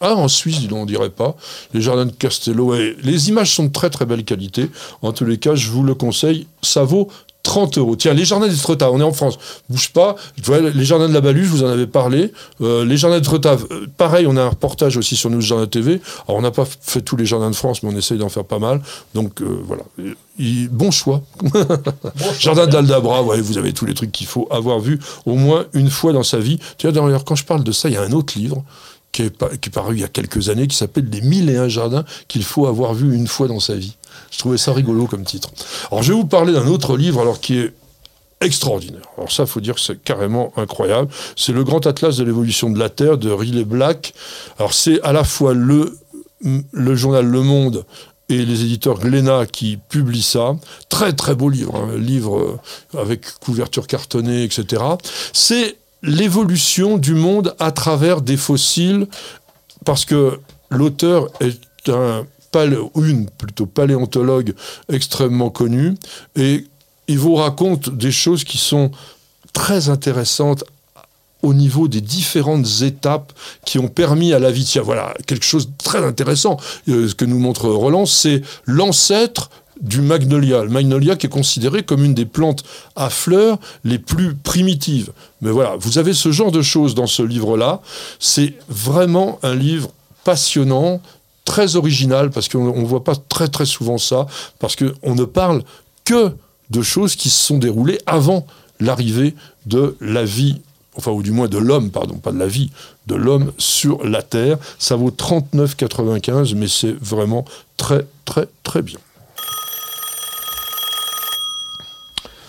Ah, 0.00 0.14
en 0.14 0.28
Suisse, 0.28 0.60
on 0.70 0.86
dirait 0.86 1.10
pas. 1.10 1.36
Les 1.74 1.80
jardins 1.80 2.06
de 2.06 2.12
Castello. 2.12 2.74
Et 2.74 2.96
les 3.02 3.28
images 3.28 3.54
sont 3.54 3.64
de 3.64 3.72
très 3.72 3.90
très 3.90 4.06
belle 4.06 4.24
qualité. 4.24 4.70
En 5.02 5.12
tous 5.12 5.24
les 5.24 5.38
cas, 5.38 5.54
je 5.54 5.70
vous 5.70 5.82
le 5.82 5.94
conseille. 5.94 6.46
Ça 6.62 6.84
vaut 6.84 7.08
30 7.48 7.78
euros. 7.78 7.96
Tiens, 7.96 8.12
les 8.12 8.26
jardins 8.26 8.46
d'Étretat, 8.46 8.90
on 8.92 9.00
est 9.00 9.02
en 9.02 9.12
France. 9.14 9.38
Bouge 9.70 9.90
pas. 9.94 10.16
Les 10.74 10.84
jardins 10.84 11.08
de 11.08 11.14
la 11.14 11.22
Balue, 11.22 11.44
je 11.46 11.50
vous 11.50 11.62
en 11.64 11.68
avais 11.68 11.86
parlé. 11.86 12.30
Euh, 12.60 12.84
les 12.84 12.98
jardins 12.98 13.18
d'Étretat, 13.18 13.56
euh, 13.70 13.86
pareil, 13.96 14.26
on 14.26 14.36
a 14.36 14.42
un 14.42 14.48
reportage 14.50 14.98
aussi 14.98 15.16
sur 15.16 15.30
nos 15.30 15.40
jardins 15.40 15.66
TV. 15.66 16.02
Alors, 16.28 16.38
on 16.38 16.42
n'a 16.42 16.50
pas 16.50 16.66
fait 16.82 17.00
tous 17.00 17.16
les 17.16 17.24
jardins 17.24 17.48
de 17.48 17.56
France, 17.56 17.82
mais 17.82 17.88
on 17.90 17.96
essaye 17.96 18.18
d'en 18.18 18.28
faire 18.28 18.44
pas 18.44 18.58
mal. 18.58 18.82
Donc, 19.14 19.40
euh, 19.40 19.46
voilà. 19.64 19.82
Et- 20.38 20.68
bon 20.70 20.90
choix. 21.00 21.22
Jardin 22.38 22.66
d'Aldabra, 22.66 23.22
ouais, 23.22 23.40
vous 23.40 23.58
avez 23.58 23.72
tous 23.72 23.86
les 23.86 23.94
trucs 23.94 24.12
qu'il 24.12 24.26
faut 24.26 24.46
avoir 24.50 24.78
vu 24.80 24.98
au 25.26 25.34
moins 25.34 25.64
une 25.72 25.88
fois 25.90 26.12
dans 26.12 26.22
sa 26.22 26.38
vie. 26.38 26.58
Tu 26.76 26.86
vois, 26.86 26.92
d'ailleurs, 26.92 27.24
quand 27.24 27.34
je 27.34 27.44
parle 27.44 27.64
de 27.64 27.72
ça, 27.72 27.88
il 27.88 27.94
y 27.94 27.96
a 27.96 28.02
un 28.02 28.12
autre 28.12 28.38
livre 28.38 28.62
qui 29.10 29.22
est, 29.22 29.30
pa- 29.30 29.48
qui 29.56 29.70
est 29.70 29.72
paru 29.72 29.94
il 29.96 30.00
y 30.00 30.04
a 30.04 30.08
quelques 30.08 30.50
années 30.50 30.66
qui 30.66 30.76
s'appelle 30.76 31.08
Les 31.10 31.22
mille 31.22 31.48
et 31.48 31.56
un 31.56 31.68
jardins 31.68 32.04
qu'il 32.28 32.44
faut 32.44 32.66
avoir 32.66 32.92
vu 32.92 33.14
une 33.14 33.26
fois 33.26 33.48
dans 33.48 33.58
sa 33.58 33.74
vie. 33.74 33.96
Je 34.30 34.38
trouvais 34.38 34.58
ça 34.58 34.72
rigolo 34.72 35.06
comme 35.06 35.24
titre. 35.24 35.50
Alors, 35.90 36.02
je 36.02 36.12
vais 36.12 36.18
vous 36.18 36.26
parler 36.26 36.52
d'un 36.52 36.66
autre 36.66 36.96
livre, 36.96 37.20
alors 37.20 37.40
qui 37.40 37.58
est 37.58 37.72
extraordinaire. 38.40 39.02
Alors 39.16 39.32
ça, 39.32 39.46
faut 39.46 39.60
dire 39.60 39.74
que 39.74 39.80
c'est 39.80 40.02
carrément 40.02 40.52
incroyable. 40.56 41.08
C'est 41.36 41.52
le 41.52 41.64
Grand 41.64 41.86
Atlas 41.86 42.16
de 42.16 42.24
l'évolution 42.24 42.70
de 42.70 42.78
la 42.78 42.88
Terre 42.88 43.18
de 43.18 43.30
Riley 43.30 43.64
Black. 43.64 44.14
Alors 44.58 44.74
c'est 44.74 45.00
à 45.02 45.12
la 45.12 45.24
fois 45.24 45.54
le, 45.54 45.98
le 46.72 46.94
journal 46.94 47.26
Le 47.26 47.42
Monde 47.42 47.84
et 48.28 48.44
les 48.44 48.62
éditeurs 48.62 48.98
Glénat 48.98 49.46
qui 49.46 49.78
publient 49.88 50.22
ça. 50.22 50.56
Très 50.88 51.12
très 51.12 51.34
beau 51.34 51.48
livre, 51.48 51.74
hein, 51.76 51.96
livre 51.96 52.38
euh, 52.38 53.00
avec 53.00 53.32
couverture 53.40 53.86
cartonnée, 53.86 54.44
etc. 54.44 54.82
C'est 55.32 55.76
l'évolution 56.02 56.98
du 56.98 57.14
monde 57.14 57.56
à 57.58 57.72
travers 57.72 58.20
des 58.20 58.36
fossiles, 58.36 59.08
parce 59.84 60.04
que 60.04 60.38
l'auteur 60.70 61.28
est 61.40 61.88
un 61.88 62.24
une 62.96 63.28
plutôt 63.30 63.66
paléontologue 63.66 64.54
extrêmement 64.90 65.50
connue, 65.50 65.94
et 66.36 66.66
il 67.06 67.18
vous 67.18 67.34
raconte 67.34 67.90
des 67.90 68.12
choses 68.12 68.44
qui 68.44 68.58
sont 68.58 68.90
très 69.52 69.88
intéressantes 69.88 70.64
au 71.42 71.54
niveau 71.54 71.88
des 71.88 72.00
différentes 72.00 72.82
étapes 72.82 73.32
qui 73.64 73.78
ont 73.78 73.88
permis 73.88 74.32
à 74.32 74.38
la 74.38 74.50
vie. 74.50 74.64
Tiens, 74.64 74.82
voilà, 74.82 75.14
quelque 75.26 75.44
chose 75.44 75.68
de 75.68 75.72
très 75.78 76.04
intéressant 76.04 76.56
euh, 76.88 77.08
ce 77.08 77.14
que 77.14 77.24
nous 77.24 77.38
montre 77.38 77.68
Roland, 77.68 78.06
c'est 78.06 78.42
l'ancêtre 78.66 79.50
du 79.80 80.00
magnolia. 80.00 80.64
Le 80.64 80.70
magnolia 80.70 81.14
qui 81.14 81.26
est 81.26 81.30
considéré 81.30 81.84
comme 81.84 82.04
une 82.04 82.14
des 82.14 82.24
plantes 82.24 82.64
à 82.96 83.10
fleurs 83.10 83.58
les 83.84 83.98
plus 83.98 84.34
primitives. 84.34 85.12
Mais 85.40 85.50
voilà, 85.50 85.76
vous 85.78 85.98
avez 85.98 86.14
ce 86.14 86.32
genre 86.32 86.50
de 86.50 86.62
choses 86.62 86.96
dans 86.96 87.06
ce 87.06 87.22
livre-là. 87.22 87.80
C'est 88.18 88.54
vraiment 88.68 89.38
un 89.44 89.54
livre 89.54 89.90
passionnant, 90.24 91.00
très 91.48 91.76
original, 91.76 92.28
parce 92.30 92.46
qu'on 92.46 92.78
ne 92.78 92.86
voit 92.86 93.02
pas 93.02 93.16
très 93.16 93.48
très 93.48 93.64
souvent 93.64 93.96
ça, 93.96 94.26
parce 94.58 94.76
qu'on 94.76 95.14
ne 95.14 95.24
parle 95.24 95.62
que 96.04 96.32
de 96.68 96.82
choses 96.82 97.16
qui 97.16 97.30
se 97.30 97.42
sont 97.42 97.56
déroulées 97.56 97.98
avant 98.04 98.46
l'arrivée 98.80 99.34
de 99.64 99.96
la 100.00 100.24
vie 100.24 100.60
enfin 100.94 101.12
ou 101.12 101.22
du 101.22 101.30
moins 101.30 101.48
de 101.48 101.58
l'homme, 101.58 101.90
pardon, 101.90 102.16
pas 102.16 102.32
de 102.32 102.38
la 102.38 102.48
vie, 102.48 102.70
de 103.06 103.14
l'homme 103.14 103.52
sur 103.56 104.04
la 104.04 104.20
Terre. 104.20 104.58
Ça 104.78 104.96
vaut 104.96 105.10
39,95, 105.12 106.54
mais 106.56 106.66
c'est 106.68 106.94
vraiment 107.00 107.44
très 107.76 108.04
très 108.24 108.48
très 108.64 108.82
bien. 108.82 108.98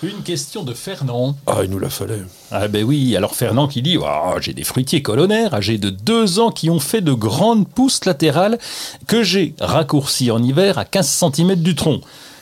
Une 0.02 0.24
question 0.24 0.64
de 0.64 0.74
Fernand. 0.74 1.36
Ah, 1.45 1.58
il 1.64 1.70
nous 1.70 1.80
la 1.80 1.89
fallait. 1.89 2.22
Ah 2.52 2.70
ben 2.70 2.86
oui, 2.86 3.18
alors 3.18 3.36
Fernand 3.36 3.68
qui 3.68 3.82
dit 3.82 3.97
oh, 3.97 4.36
J'ai 4.39 4.54
des 4.54 4.64
fruitiers 4.64 5.02
colonnaires 5.02 5.54
âgés 5.54 5.78
de 5.78 5.89
2 5.89 6.39
ans 6.39 6.52
qui 6.52 6.70
ont 6.70 6.80
fait 6.80 7.02
de 7.02 7.12
grandes 7.12 7.68
pousses 7.68 8.06
latérales 8.06 8.60
que 9.08 9.24
j'ai 9.24 9.56
raccourcies 9.60 10.32
en 10.32 10.41
hiver 10.41 10.78
à 10.78 10.86
15 10.86 11.06
cm 11.34 11.56
du 11.56 11.76
tronc. 11.76 12.00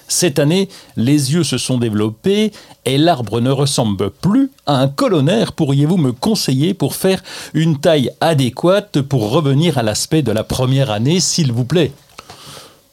Cette 0.07 0.37
année, 0.37 0.69
les 0.97 1.33
yeux 1.33 1.43
se 1.43 1.57
sont 1.57 1.79
développés 1.79 2.51
et 2.85 2.99
l'arbre 2.99 3.41
ne 3.41 3.49
ressemble 3.49 4.11
plus 4.11 4.51
à 4.67 4.79
un 4.79 4.87
colonnaire. 4.87 5.51
Pourriez-vous 5.51 5.97
me 5.97 6.11
conseiller 6.11 6.75
pour 6.75 6.93
faire 6.93 7.23
une 7.55 7.79
taille 7.79 8.11
adéquate 8.21 9.01
pour 9.01 9.31
revenir 9.31 9.79
à 9.79 9.83
l'aspect 9.83 10.21
de 10.21 10.31
la 10.31 10.43
première 10.43 10.91
année, 10.91 11.19
s'il 11.19 11.51
vous 11.51 11.65
plaît? 11.65 11.91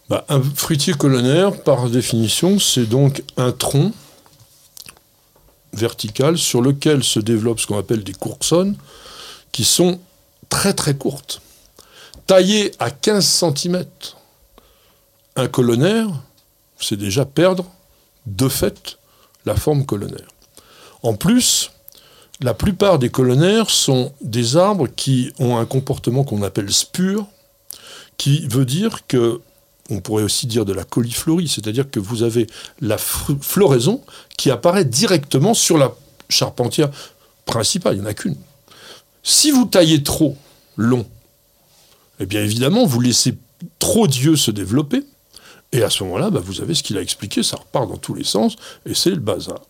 Bah, 0.08 0.24
Un 0.30 0.40
fruitier 0.42 0.94
colonnaire, 0.94 1.52
par 1.62 1.90
définition, 1.90 2.58
c'est 2.58 2.88
donc 2.88 3.22
un 3.36 3.52
tronc 3.52 3.92
vertical 5.74 6.38
sur 6.38 6.62
lequel 6.62 7.04
se 7.04 7.20
développent 7.20 7.60
ce 7.60 7.66
qu'on 7.66 7.78
appelle 7.78 8.04
des 8.04 8.12
coursonnes 8.12 8.76
qui 9.52 9.64
sont 9.64 10.00
très 10.48 10.74
très 10.74 10.96
courtes. 10.96 11.40
Taillé 12.26 12.72
à 12.78 12.90
15 12.90 13.24
cm, 13.24 13.84
un 15.36 15.48
colonnaire, 15.48 16.08
c'est 16.80 16.96
déjà 16.96 17.24
perdre 17.24 17.66
de 18.26 18.48
fait 18.48 18.98
la 19.44 19.54
forme 19.54 19.84
colonnaire. 19.84 20.28
En 21.02 21.14
plus, 21.14 21.70
la 22.40 22.54
plupart 22.54 22.98
des 22.98 23.10
colonnaires 23.10 23.70
sont 23.70 24.12
des 24.20 24.56
arbres 24.56 24.88
qui 24.88 25.32
ont 25.38 25.56
un 25.56 25.66
comportement 25.66 26.24
qu'on 26.24 26.42
appelle 26.42 26.72
spure, 26.72 27.26
qui 28.16 28.46
veut 28.48 28.64
dire 28.64 29.06
que 29.06 29.40
on 29.90 30.00
pourrait 30.00 30.22
aussi 30.22 30.46
dire 30.46 30.64
de 30.64 30.72
la 30.72 30.84
coliflorie, 30.84 31.48
c'est-à-dire 31.48 31.90
que 31.90 32.00
vous 32.00 32.22
avez 32.22 32.46
la 32.80 32.96
floraison 32.98 34.02
qui 34.36 34.50
apparaît 34.50 34.84
directement 34.84 35.54
sur 35.54 35.76
la 35.76 35.94
charpentière 36.28 36.90
principale, 37.44 37.94
il 37.96 38.00
n'y 38.00 38.06
en 38.06 38.10
a 38.10 38.14
qu'une. 38.14 38.36
Si 39.22 39.50
vous 39.50 39.66
taillez 39.66 40.02
trop 40.02 40.36
long, 40.76 41.06
eh 42.20 42.26
bien 42.26 42.42
évidemment, 42.42 42.86
vous 42.86 43.00
laissez 43.00 43.36
trop 43.78 44.06
d'yeux 44.06 44.36
se 44.36 44.50
développer, 44.50 45.02
et 45.72 45.82
à 45.82 45.90
ce 45.90 46.04
moment-là, 46.04 46.30
bah, 46.30 46.40
vous 46.42 46.60
avez 46.60 46.74
ce 46.74 46.82
qu'il 46.82 46.96
a 46.96 47.02
expliqué, 47.02 47.42
ça 47.42 47.56
repart 47.56 47.88
dans 47.88 47.96
tous 47.96 48.14
les 48.14 48.24
sens, 48.24 48.56
et 48.86 48.94
c'est 48.94 49.10
le 49.10 49.16
bazar. 49.16 49.60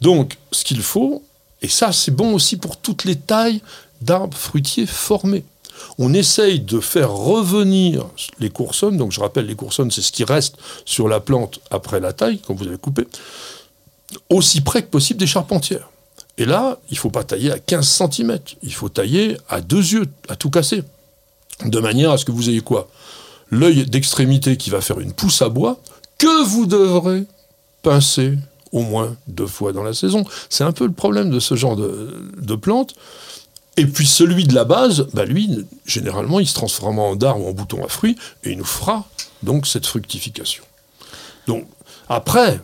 Donc, 0.00 0.38
ce 0.52 0.64
qu'il 0.64 0.82
faut, 0.82 1.24
et 1.60 1.68
ça 1.68 1.92
c'est 1.92 2.12
bon 2.12 2.34
aussi 2.34 2.56
pour 2.56 2.76
toutes 2.76 3.04
les 3.04 3.16
tailles 3.16 3.60
d'arbres 4.00 4.36
fruitiers 4.36 4.86
formés 4.86 5.44
on 5.98 6.14
essaye 6.14 6.60
de 6.60 6.80
faire 6.80 7.12
revenir 7.12 8.06
les 8.38 8.50
coursonnes, 8.50 8.96
donc 8.96 9.12
je 9.12 9.20
rappelle, 9.20 9.46
les 9.46 9.56
coursonnes, 9.56 9.90
c'est 9.90 10.00
ce 10.00 10.12
qui 10.12 10.24
reste 10.24 10.56
sur 10.84 11.08
la 11.08 11.20
plante 11.20 11.60
après 11.70 11.98
la 12.00 12.12
taille, 12.12 12.38
quand 12.46 12.54
vous 12.54 12.66
avez 12.66 12.78
coupé, 12.78 13.06
aussi 14.30 14.60
près 14.60 14.82
que 14.82 14.88
possible 14.88 15.18
des 15.18 15.26
charpentières. 15.26 15.88
Et 16.38 16.44
là, 16.44 16.78
il 16.88 16.94
ne 16.94 16.98
faut 16.98 17.10
pas 17.10 17.24
tailler 17.24 17.50
à 17.50 17.58
15 17.58 17.86
cm, 17.86 18.38
il 18.62 18.72
faut 18.72 18.88
tailler 18.88 19.36
à 19.48 19.60
deux 19.60 19.92
yeux, 19.92 20.06
à 20.28 20.36
tout 20.36 20.50
casser. 20.50 20.84
De 21.64 21.80
manière 21.80 22.12
à 22.12 22.18
ce 22.18 22.24
que 22.24 22.30
vous 22.30 22.48
ayez 22.48 22.60
quoi? 22.60 22.88
L'œil 23.50 23.84
d'extrémité 23.86 24.56
qui 24.56 24.70
va 24.70 24.80
faire 24.80 25.00
une 25.00 25.12
pousse 25.12 25.42
à 25.42 25.48
bois, 25.48 25.80
que 26.16 26.44
vous 26.44 26.66
devrez 26.66 27.24
pincer 27.82 28.38
au 28.70 28.82
moins 28.82 29.16
deux 29.26 29.46
fois 29.46 29.72
dans 29.72 29.82
la 29.82 29.94
saison. 29.94 30.24
C'est 30.48 30.62
un 30.62 30.72
peu 30.72 30.86
le 30.86 30.92
problème 30.92 31.30
de 31.30 31.40
ce 31.40 31.56
genre 31.56 31.74
de, 31.74 32.14
de 32.40 32.54
plantes. 32.54 32.94
Et 33.78 33.86
puis 33.86 34.06
celui 34.06 34.44
de 34.44 34.54
la 34.54 34.64
base, 34.64 35.06
bah 35.14 35.24
lui, 35.24 35.64
généralement, 35.86 36.40
il 36.40 36.48
se 36.48 36.54
transforme 36.54 36.98
en 36.98 37.14
dard 37.14 37.40
ou 37.40 37.48
en 37.48 37.52
bouton 37.52 37.84
à 37.84 37.88
fruits, 37.88 38.16
et 38.42 38.50
il 38.50 38.58
nous 38.58 38.64
fera 38.64 39.08
donc 39.44 39.68
cette 39.68 39.86
fructification. 39.86 40.64
Donc, 41.46 41.64
après, 42.08 42.60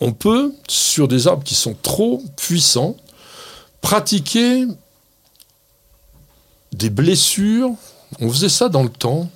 on 0.00 0.12
peut, 0.12 0.52
sur 0.66 1.06
des 1.06 1.28
arbres 1.28 1.44
qui 1.44 1.54
sont 1.54 1.76
trop 1.80 2.20
puissants, 2.36 2.96
pratiquer 3.80 4.66
des 6.72 6.90
blessures. 6.90 7.70
On 8.18 8.28
faisait 8.28 8.48
ça 8.48 8.68
dans 8.68 8.82
le 8.82 8.88
temps. 8.88 9.30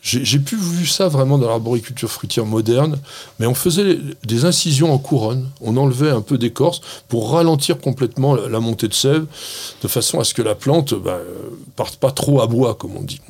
J'ai 0.00 0.38
pu 0.38 0.56
vu 0.56 0.86
ça 0.86 1.08
vraiment 1.08 1.38
dans 1.38 1.48
l'arboriculture 1.48 2.10
fruitière 2.10 2.46
moderne, 2.46 2.98
mais 3.38 3.46
on 3.46 3.54
faisait 3.54 3.98
des 4.24 4.44
incisions 4.44 4.92
en 4.92 4.98
couronne, 4.98 5.48
on 5.60 5.76
enlevait 5.76 6.10
un 6.10 6.20
peu 6.20 6.38
d'écorce 6.38 6.80
pour 7.08 7.32
ralentir 7.32 7.78
complètement 7.78 8.34
la 8.34 8.60
montée 8.60 8.88
de 8.88 8.94
sève, 8.94 9.26
de 9.82 9.88
façon 9.88 10.20
à 10.20 10.24
ce 10.24 10.34
que 10.34 10.42
la 10.42 10.54
plante 10.54 10.92
ne 10.92 10.98
bah, 10.98 11.18
parte 11.76 11.96
pas 11.96 12.12
trop 12.12 12.40
à 12.40 12.46
bois, 12.46 12.74
comme 12.74 12.96
on 12.96 13.02
dit. 13.02 13.20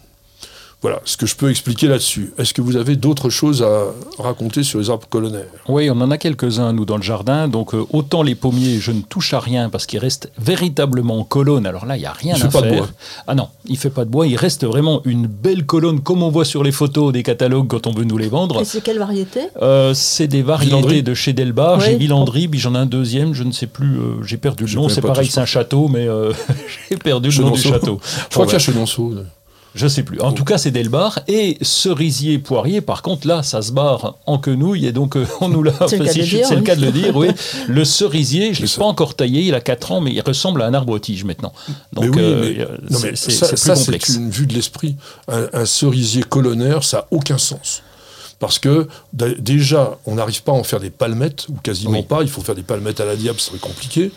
Voilà 0.81 1.01
ce 1.05 1.16
que 1.16 1.26
je 1.26 1.35
peux 1.35 1.51
expliquer 1.51 1.89
là-dessus. 1.89 2.33
Est-ce 2.39 2.55
que 2.55 2.61
vous 2.62 2.76
avez 2.76 2.95
d'autres 2.95 3.31
choses 3.31 3.64
à 3.64 3.87
raconter 4.22 4.62
sur 4.62 4.79
les 4.79 4.91
arbres 4.91 5.09
colonnaires? 5.11 5.49
Oui, 5.68 5.91
on 5.91 6.01
en 6.01 6.11
a 6.12 6.18
quelques-uns, 6.18 6.72
nous, 6.72 6.85
dans 6.85 6.97
le 6.97 7.03
jardin. 7.03 7.49
Donc, 7.49 7.74
euh, 7.74 7.85
autant 7.93 8.22
les 8.22 8.37
pommiers, 8.37 8.79
je 8.79 8.93
ne 8.93 9.01
touche 9.01 9.35
à 9.35 9.41
rien 9.41 9.70
parce 9.70 9.87
qu'ils 9.87 9.99
restent 9.99 10.31
véritablement 10.39 11.18
en 11.18 11.24
colonne. 11.24 11.66
Alors 11.66 11.85
là, 11.85 11.97
il 11.97 12.01
n'y 12.01 12.07
a 12.07 12.12
rien 12.12 12.35
il 12.37 12.43
à 12.43 12.45
fait 12.49 12.53
faire. 12.53 12.61
Pas 12.62 12.68
de 12.70 12.76
bois. 12.76 12.89
Ah 13.26 13.35
non, 13.35 13.49
il 13.66 13.76
fait 13.76 13.91
pas 13.91 14.05
de 14.05 14.11
bois. 14.11 14.29
Il 14.29 14.37
reste 14.37 14.64
vraiment 14.64 15.03
une 15.05 15.26
belle 15.26 15.66
colonne, 15.66 15.99
comme 16.01 16.22
on 16.22 16.31
voit 16.31 16.45
sur 16.45 16.62
les 16.62 16.70
photos 16.70 17.12
des 17.12 17.24
catalogues 17.24 17.66
quand 17.66 17.89
on 17.89 17.93
veut 17.93 18.05
nous 18.05 18.16
les 18.18 18.29
vendre. 18.29 18.61
Et 18.61 18.64
c'est 18.64 18.81
quelle 18.81 19.01
variété? 19.01 19.41
Euh, 19.61 19.95
C'est 19.95 20.29
des 20.29 20.43
variétés 20.43 20.76
Villandry. 20.76 21.03
de 21.03 21.14
chez 21.14 21.33
Delbar. 21.33 21.79
Oui. 21.79 21.85
J'ai 21.87 21.97
Villandry, 21.97 22.47
puis 22.47 22.61
j'en 22.61 22.76
ai 22.76 22.79
un 22.79 22.87
deuxième, 22.87 23.35
je 23.35 23.43
ne 23.43 23.51
sais 23.51 23.66
plus, 23.66 23.97
euh, 23.99 24.22
j'ai 24.22 24.37
perdu 24.37 24.62
le 24.62 24.68
Je 24.68 24.76
nom. 24.79 24.89
C'est 24.89 25.01
pareil, 25.01 25.26
c'est 25.29 25.41
un 25.41 25.45
château, 25.45 25.89
mais 25.89 26.07
euh, 26.07 26.33
j'ai 26.89 26.97
perdu 26.97 27.31
le 27.31 27.43
nom 27.45 27.51
du 27.51 27.61
château. 27.61 27.99
Je 28.31 28.35
crois 28.35 28.45
qu'il 28.47 28.53
y 28.53 28.57
a 28.57 28.61
Chenonceau. 28.61 29.12
Je 29.75 29.87
sais 29.87 30.03
plus. 30.03 30.21
En 30.21 30.33
tout 30.33 30.45
cas, 30.45 30.59
c'est 30.59 30.71
Delbar. 30.71 31.21
Et 31.29 31.57
cerisier, 31.62 32.39
poirier, 32.39 32.81
par 32.81 33.03
contre, 33.03 33.27
là, 33.29 33.43
ça 33.43 33.62
se 33.62 33.71
barre 33.71 34.16
en 34.27 34.39
quenouille. 34.39 34.87
Et 34.87 34.93
donc, 34.93 35.16
euh, 35.16 35.27
on 35.41 35.49
nous 35.49 35.62
l'a 35.62 35.73
C'est 35.89 35.99
le 35.99 36.05
cas 36.07 36.12
de 36.14 36.19
le 36.19 36.25
dire, 36.25 36.47
C'est 36.49 36.55
le 36.55 36.61
oui. 36.61 36.64
cas 36.66 36.77
de 36.77 36.81
le 36.85 36.91
dire, 36.93 37.16
oui. 37.16 37.29
Le 37.69 37.85
cerisier, 37.85 38.55
je 38.55 38.62
ne 38.62 38.66
l'ai 38.66 38.73
pas 38.77 38.87
encore 38.87 39.14
taillé. 39.14 39.43
Il 39.43 39.55
a 39.55 39.61
4 39.61 39.93
ans, 39.93 40.01
mais 40.01 40.12
il 40.12 40.21
ressemble 40.21 40.62
à 40.62 40.66
un 40.66 40.75
arbre 40.75 40.99
tige 40.99 41.25
maintenant. 41.25 41.53
Donc, 41.93 42.05
mais 42.05 42.11
oui, 42.11 42.19
euh, 42.23 42.41
mais, 42.57 42.61
euh, 42.62 42.77
non, 42.91 42.99
c'est 42.99 43.11
mais 43.11 43.16
c'est- 43.16 43.31
ça, 43.31 43.47
c'est 43.57 43.57
ça, 44.03 44.14
une 44.16 44.31
vue 44.31 44.47
de 44.47 44.55
l'esprit. 44.55 44.97
Un, 45.29 45.47
un 45.53 45.64
cerisier 45.66 46.23
colonnaire, 46.23 46.83
ça 46.83 46.97
n'a 46.99 47.07
aucun 47.11 47.39
sens. 47.39 47.83
Parce 48.41 48.59
que 48.59 48.89
d- 49.12 49.37
déjà, 49.39 49.99
on 50.07 50.14
n'arrive 50.14 50.43
pas 50.45 50.53
à 50.53 50.55
en 50.55 50.64
faire 50.64 50.81
des 50.81 50.91
palmettes, 50.91 51.47
ou 51.51 51.55
quasiment 51.62 51.91
Oui. 51.99 52.03
pas. 52.03 52.23
Il 52.23 52.29
faut 52.29 52.41
faire 52.41 52.55
des 52.55 52.62
palmettes 52.62 53.01
à 53.01 53.05
la 53.05 53.16
diable, 53.16 53.39
c'est 53.41 53.51
très 53.51 53.59
compliqué. 53.59 54.11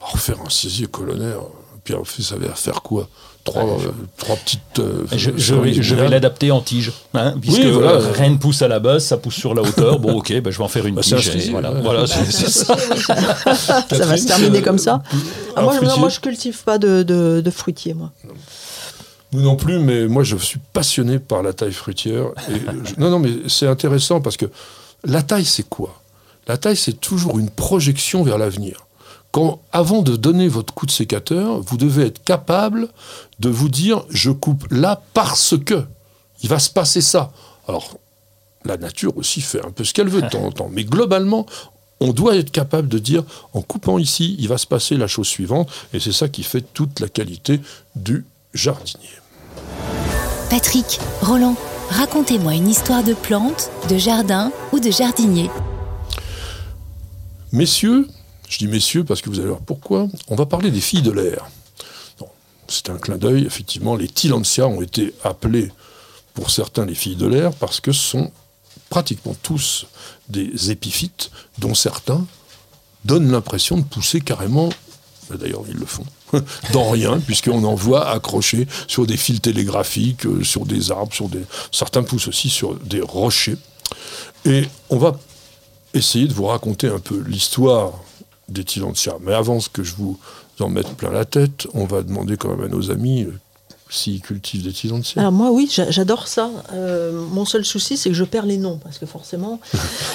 Alors, 0.00 0.18
faire 0.18 0.36
un 0.44 0.50
cerisier 0.50 0.86
colonnaire, 0.86 1.38
puis 1.84 1.94
alors, 1.94 2.06
ça 2.06 2.36
va 2.36 2.54
faire 2.54 2.82
quoi? 2.82 3.08
Trois, 3.46 3.62
euh, 3.64 3.90
trois 4.18 4.36
petites. 4.36 4.60
euh, 4.80 5.04
Je, 5.16 5.30
vais, 5.54 5.72
je 5.72 5.80
vais 5.80 5.94
binaires. 5.96 6.10
l'adapter 6.10 6.50
en 6.50 6.60
tige, 6.60 6.92
hein, 7.14 7.34
puisque 7.40 7.60
Oui, 7.64 7.70
voilà. 7.70 7.92
euh, 7.92 8.12
rien 8.12 8.28
ne 8.30 8.36
pousse 8.36 8.60
à 8.60 8.68
la 8.68 8.78
base, 8.78 9.04
ça 9.06 9.16
pousse 9.16 9.34
sur 9.36 9.54
la 9.54 9.62
hauteur. 9.62 9.98
Bon, 9.98 10.12
ok, 10.18 10.32
ben, 10.42 10.50
je 10.50 10.58
vais 10.58 10.64
en 10.64 10.68
faire 10.68 10.86
une 10.86 10.94
Bah, 10.96 11.00
tige. 11.02 11.14
et 11.14 11.22
cerisier, 11.22 11.50
voilà, 11.52 11.72
ouais. 11.72 11.80
voilà 11.82 12.06
c'est 12.06 12.24
c'est 12.30 12.50
ça. 12.50 12.76
Ça 12.76 14.06
va 14.06 14.16
se 14.18 14.26
terminer 14.26 14.58
euh, 14.58 14.62
comme 14.62 14.78
ça. 14.78 15.02
Ah, 15.56 15.60
un 15.60 15.62
moi, 15.62 15.72
je- 15.72 15.76
fruitier 15.78 16.00
moi, 16.00 16.08
je 16.10 16.20
cultive 16.20 16.62
pas 16.64 16.76
de, 16.78 17.02
de, 17.02 17.40
de 17.42 17.50
fruitiers, 17.50 17.94
moi. 17.94 18.12
Nous 19.32 19.42
non 19.42 19.56
plus, 19.56 19.78
mais 19.80 20.06
moi 20.06 20.22
je 20.22 20.36
suis 20.36 20.60
passionné 20.72 21.18
par 21.18 21.42
la 21.42 21.52
taille 21.52 21.72
fruitière. 21.72 22.26
Et 22.50 22.54
je- 22.84 23.00
non, 23.00 23.10
non, 23.10 23.18
mais 23.18 23.30
c'est 23.48 23.66
intéressant 23.66 24.20
parce 24.20 24.36
que 24.36 24.46
la 25.04 25.22
taille, 25.22 25.44
c'est 25.44 25.68
quoi? 25.68 26.00
La 26.48 26.56
taille, 26.56 26.76
c'est 26.76 27.00
toujours 27.00 27.38
une 27.38 27.50
projection 27.50 28.22
vers 28.22 28.38
l'avenir. 28.38 28.85
Quand, 29.36 29.60
avant 29.70 30.00
de 30.00 30.16
donner 30.16 30.48
votre 30.48 30.72
coup 30.72 30.86
de 30.86 30.90
sécateur, 30.90 31.60
vous 31.60 31.76
devez 31.76 32.06
être 32.06 32.24
capable 32.24 32.88
de 33.38 33.50
vous 33.50 33.68
dire 33.68 34.06
je 34.08 34.30
coupe 34.30 34.66
là 34.70 35.02
parce 35.12 35.54
que 35.62 35.84
il 36.42 36.48
va 36.48 36.58
se 36.58 36.70
passer 36.70 37.02
ça. 37.02 37.32
Alors, 37.68 37.98
la 38.64 38.78
nature 38.78 39.14
aussi 39.18 39.42
fait 39.42 39.62
un 39.62 39.72
peu 39.72 39.84
ce 39.84 39.92
qu'elle 39.92 40.08
veut 40.08 40.22
de 40.22 40.28
temps 40.28 40.42
en 40.42 40.52
temps, 40.52 40.68
mais 40.72 40.84
globalement, 40.84 41.44
on 42.00 42.14
doit 42.14 42.34
être 42.36 42.50
capable 42.50 42.88
de 42.88 42.98
dire 42.98 43.24
en 43.52 43.60
coupant 43.60 43.98
ici, 43.98 44.36
il 44.38 44.48
va 44.48 44.56
se 44.56 44.66
passer 44.66 44.96
la 44.96 45.06
chose 45.06 45.28
suivante, 45.28 45.68
et 45.92 46.00
c'est 46.00 46.12
ça 46.12 46.30
qui 46.30 46.42
fait 46.42 46.64
toute 46.72 46.98
la 47.00 47.10
qualité 47.10 47.60
du 47.94 48.24
jardinier. 48.54 49.20
Patrick, 50.48 50.98
Roland, 51.20 51.56
racontez-moi 51.90 52.54
une 52.54 52.70
histoire 52.70 53.04
de 53.04 53.12
plante, 53.12 53.70
de 53.90 53.98
jardin 53.98 54.50
ou 54.72 54.80
de 54.80 54.90
jardinier. 54.90 55.50
Messieurs, 57.52 58.08
je 58.48 58.58
dis 58.58 58.66
messieurs 58.66 59.04
parce 59.04 59.20
que 59.20 59.30
vous 59.30 59.38
allez 59.38 59.48
voir 59.48 59.60
pourquoi, 59.60 60.08
on 60.28 60.36
va 60.36 60.46
parler 60.46 60.70
des 60.70 60.80
filles 60.80 61.02
de 61.02 61.10
l'air. 61.10 61.48
c'est 62.68 62.90
un 62.90 62.98
clin 62.98 63.16
d'œil, 63.16 63.44
effectivement, 63.44 63.96
les 63.96 64.08
Tillandsia 64.08 64.66
ont 64.66 64.82
été 64.82 65.14
appelés, 65.24 65.70
pour 66.34 66.50
certains, 66.50 66.84
les 66.84 66.94
filles 66.94 67.16
de 67.16 67.26
l'air, 67.26 67.52
parce 67.54 67.80
que 67.80 67.92
ce 67.92 68.02
sont 68.02 68.30
pratiquement 68.90 69.34
tous 69.42 69.86
des 70.28 70.70
épiphytes, 70.70 71.30
dont 71.58 71.74
certains 71.74 72.26
donnent 73.04 73.30
l'impression 73.30 73.78
de 73.78 73.84
pousser 73.84 74.20
carrément, 74.20 74.68
bah, 75.30 75.36
d'ailleurs 75.38 75.62
ils 75.68 75.76
le 75.76 75.86
font, 75.86 76.04
dans 76.72 76.90
rien, 76.90 77.20
puisqu'on 77.20 77.64
en 77.64 77.74
voit 77.74 78.10
accrochés 78.10 78.66
sur 78.86 79.06
des 79.06 79.16
fils 79.16 79.40
télégraphiques, 79.40 80.26
euh, 80.26 80.44
sur 80.44 80.66
des 80.66 80.90
arbres, 80.90 81.14
sur 81.14 81.28
des... 81.28 81.42
certains 81.72 82.02
poussent 82.02 82.28
aussi 82.28 82.50
sur 82.50 82.74
des 82.74 83.00
rochers. 83.00 83.56
Et 84.44 84.64
on 84.90 84.98
va 84.98 85.18
essayer 85.94 86.26
de 86.26 86.34
vous 86.34 86.46
raconter 86.46 86.88
un 86.88 86.98
peu 86.98 87.18
l'histoire 87.26 87.92
des 88.48 88.64
Tillandsia. 88.64 89.14
Mais 89.22 89.34
avant 89.34 89.58
que 89.72 89.82
je 89.82 89.94
vous 89.96 90.18
en 90.60 90.68
mette 90.68 90.88
plein 90.96 91.10
la 91.10 91.24
tête, 91.24 91.66
on 91.74 91.84
va 91.84 92.02
demander 92.02 92.36
quand 92.36 92.48
même 92.48 92.62
à 92.64 92.68
nos 92.68 92.90
amis 92.90 93.22
euh, 93.24 93.32
s'ils 93.90 94.20
cultivent 94.20 94.62
des 94.64 94.72
Tillandsia. 94.72 95.20
Alors 95.20 95.32
moi 95.32 95.50
oui, 95.52 95.68
j'a- 95.72 95.90
j'adore 95.90 96.26
ça. 96.28 96.50
Euh, 96.72 97.20
mon 97.32 97.44
seul 97.44 97.64
souci 97.64 97.96
c'est 97.96 98.08
que 98.08 98.14
je 98.16 98.24
perds 98.24 98.46
les 98.46 98.56
noms 98.56 98.78
parce 98.82 98.98
que 98.98 99.06
forcément. 99.06 99.60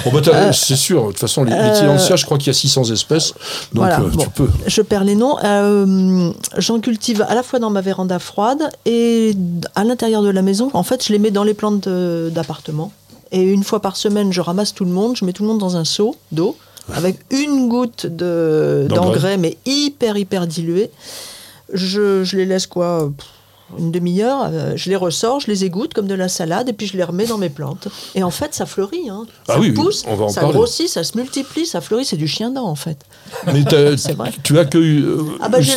Bon, 0.05 0.11
bah, 0.13 0.21
Euh, 0.34 0.51
c'est 0.53 0.75
sûr, 0.75 1.03
de 1.03 1.07
toute 1.11 1.19
façon, 1.19 1.43
les, 1.43 1.51
les 1.51 1.57
euh, 1.57 1.77
Tillandsia, 1.79 2.15
je 2.15 2.25
crois 2.25 2.38
qu'il 2.38 2.47
y 2.47 2.49
a 2.49 2.53
600 2.53 2.86
espèces, 2.91 3.34
donc 3.73 3.84
Voilà, 3.86 3.99
euh, 4.01 4.09
bon. 4.09 4.23
tu 4.23 4.29
peux. 4.29 4.49
Je 4.67 4.82
perds 4.82 5.03
les 5.03 5.15
noms. 5.15 5.36
J'en 6.57 6.79
cultive 6.79 7.25
à 7.27 7.36
la 7.36 7.43
fois 7.43 7.59
dans 7.59 7.69
ma 7.69 7.82
véranda 7.82 8.19
froide 8.19 8.69
et 8.86 9.36
à 9.75 9.84
l'intérieur 9.84 10.21
de 10.23 10.29
la 10.29 10.41
maison. 10.41 10.69
En 10.73 10.84
fait, 10.84 11.05
je 11.05 11.11
les 11.13 11.19
mets 11.19 11.32
dans 11.32 11.43
les 11.43 11.53
plantes 11.53 11.88
de- 11.88 12.32
d'appartement. 12.34 12.91
Et 13.32 13.41
une 13.43 13.63
fois 13.63 13.79
par 13.82 13.95
semaine, 13.95 14.34
je 14.34 14.41
ramasse 14.41 14.73
tout 14.73 14.84
le 14.86 14.91
monde, 14.91 15.15
je 15.15 15.23
mets 15.23 15.32
tout 15.34 15.43
le 15.43 15.47
monde 15.49 15.59
dans 15.59 15.77
un 15.77 15.86
seau 15.86 16.15
d'eau 16.34 16.57
avec 16.93 17.17
une 17.32 17.67
goutte 17.69 18.05
de- 18.05 18.86
D'engrais. 18.89 19.38
mais 19.38 19.57
hyper, 19.65 20.17
hyper 20.17 20.47
dilué. 20.47 20.89
Je, 21.73 22.23
je 22.23 22.36
les 22.38 22.45
laisse 22.45 22.67
quoi 22.67 23.11
pff, 23.15 23.27
une 23.78 23.91
demi-heure, 23.91 24.49
euh, 24.51 24.74
je 24.76 24.89
les 24.89 24.95
ressors, 24.95 25.39
je 25.39 25.47
les 25.47 25.65
égoutte 25.65 25.93
comme 25.93 26.07
de 26.07 26.13
la 26.15 26.28
salade 26.30 26.69
et 26.69 26.74
puis 26.74 26.88
je 26.88 26.97
les 26.97 27.03
remets 27.03 27.26
dans 27.26 27.38
mes 27.38 27.49
plantes. 27.49 27.88
Et 28.15 28.24
en 28.24 28.32
fait, 28.32 28.53
ça 28.53 28.65
fleurit. 28.65 29.09
Hein. 29.09 29.26
Ah 29.47 29.53
ça 29.53 29.59
oui, 29.59 29.72
pousse, 29.72 30.03
on 30.07 30.15
va 30.15 30.26
en 30.26 30.30
ça 30.30 30.41
parler. 30.41 30.55
grossit, 30.57 30.88
ça 30.89 31.03
se 31.03 31.17
multiplie, 31.17 31.65
ça 31.65 31.82
fleurit. 31.82 32.05
C'est 32.05 32.17
du 32.17 32.28
chien 32.28 32.49
dent 32.51 32.65
en 32.65 32.76
fait. 32.76 32.97
Mais 33.47 33.61
vrai. 34.13 34.32
tu 34.43 34.57
accueilles 34.59 34.99
euh, 35.03 35.22
Ah 35.39 35.49
bah, 35.49 35.61
j'ai- 35.61 35.72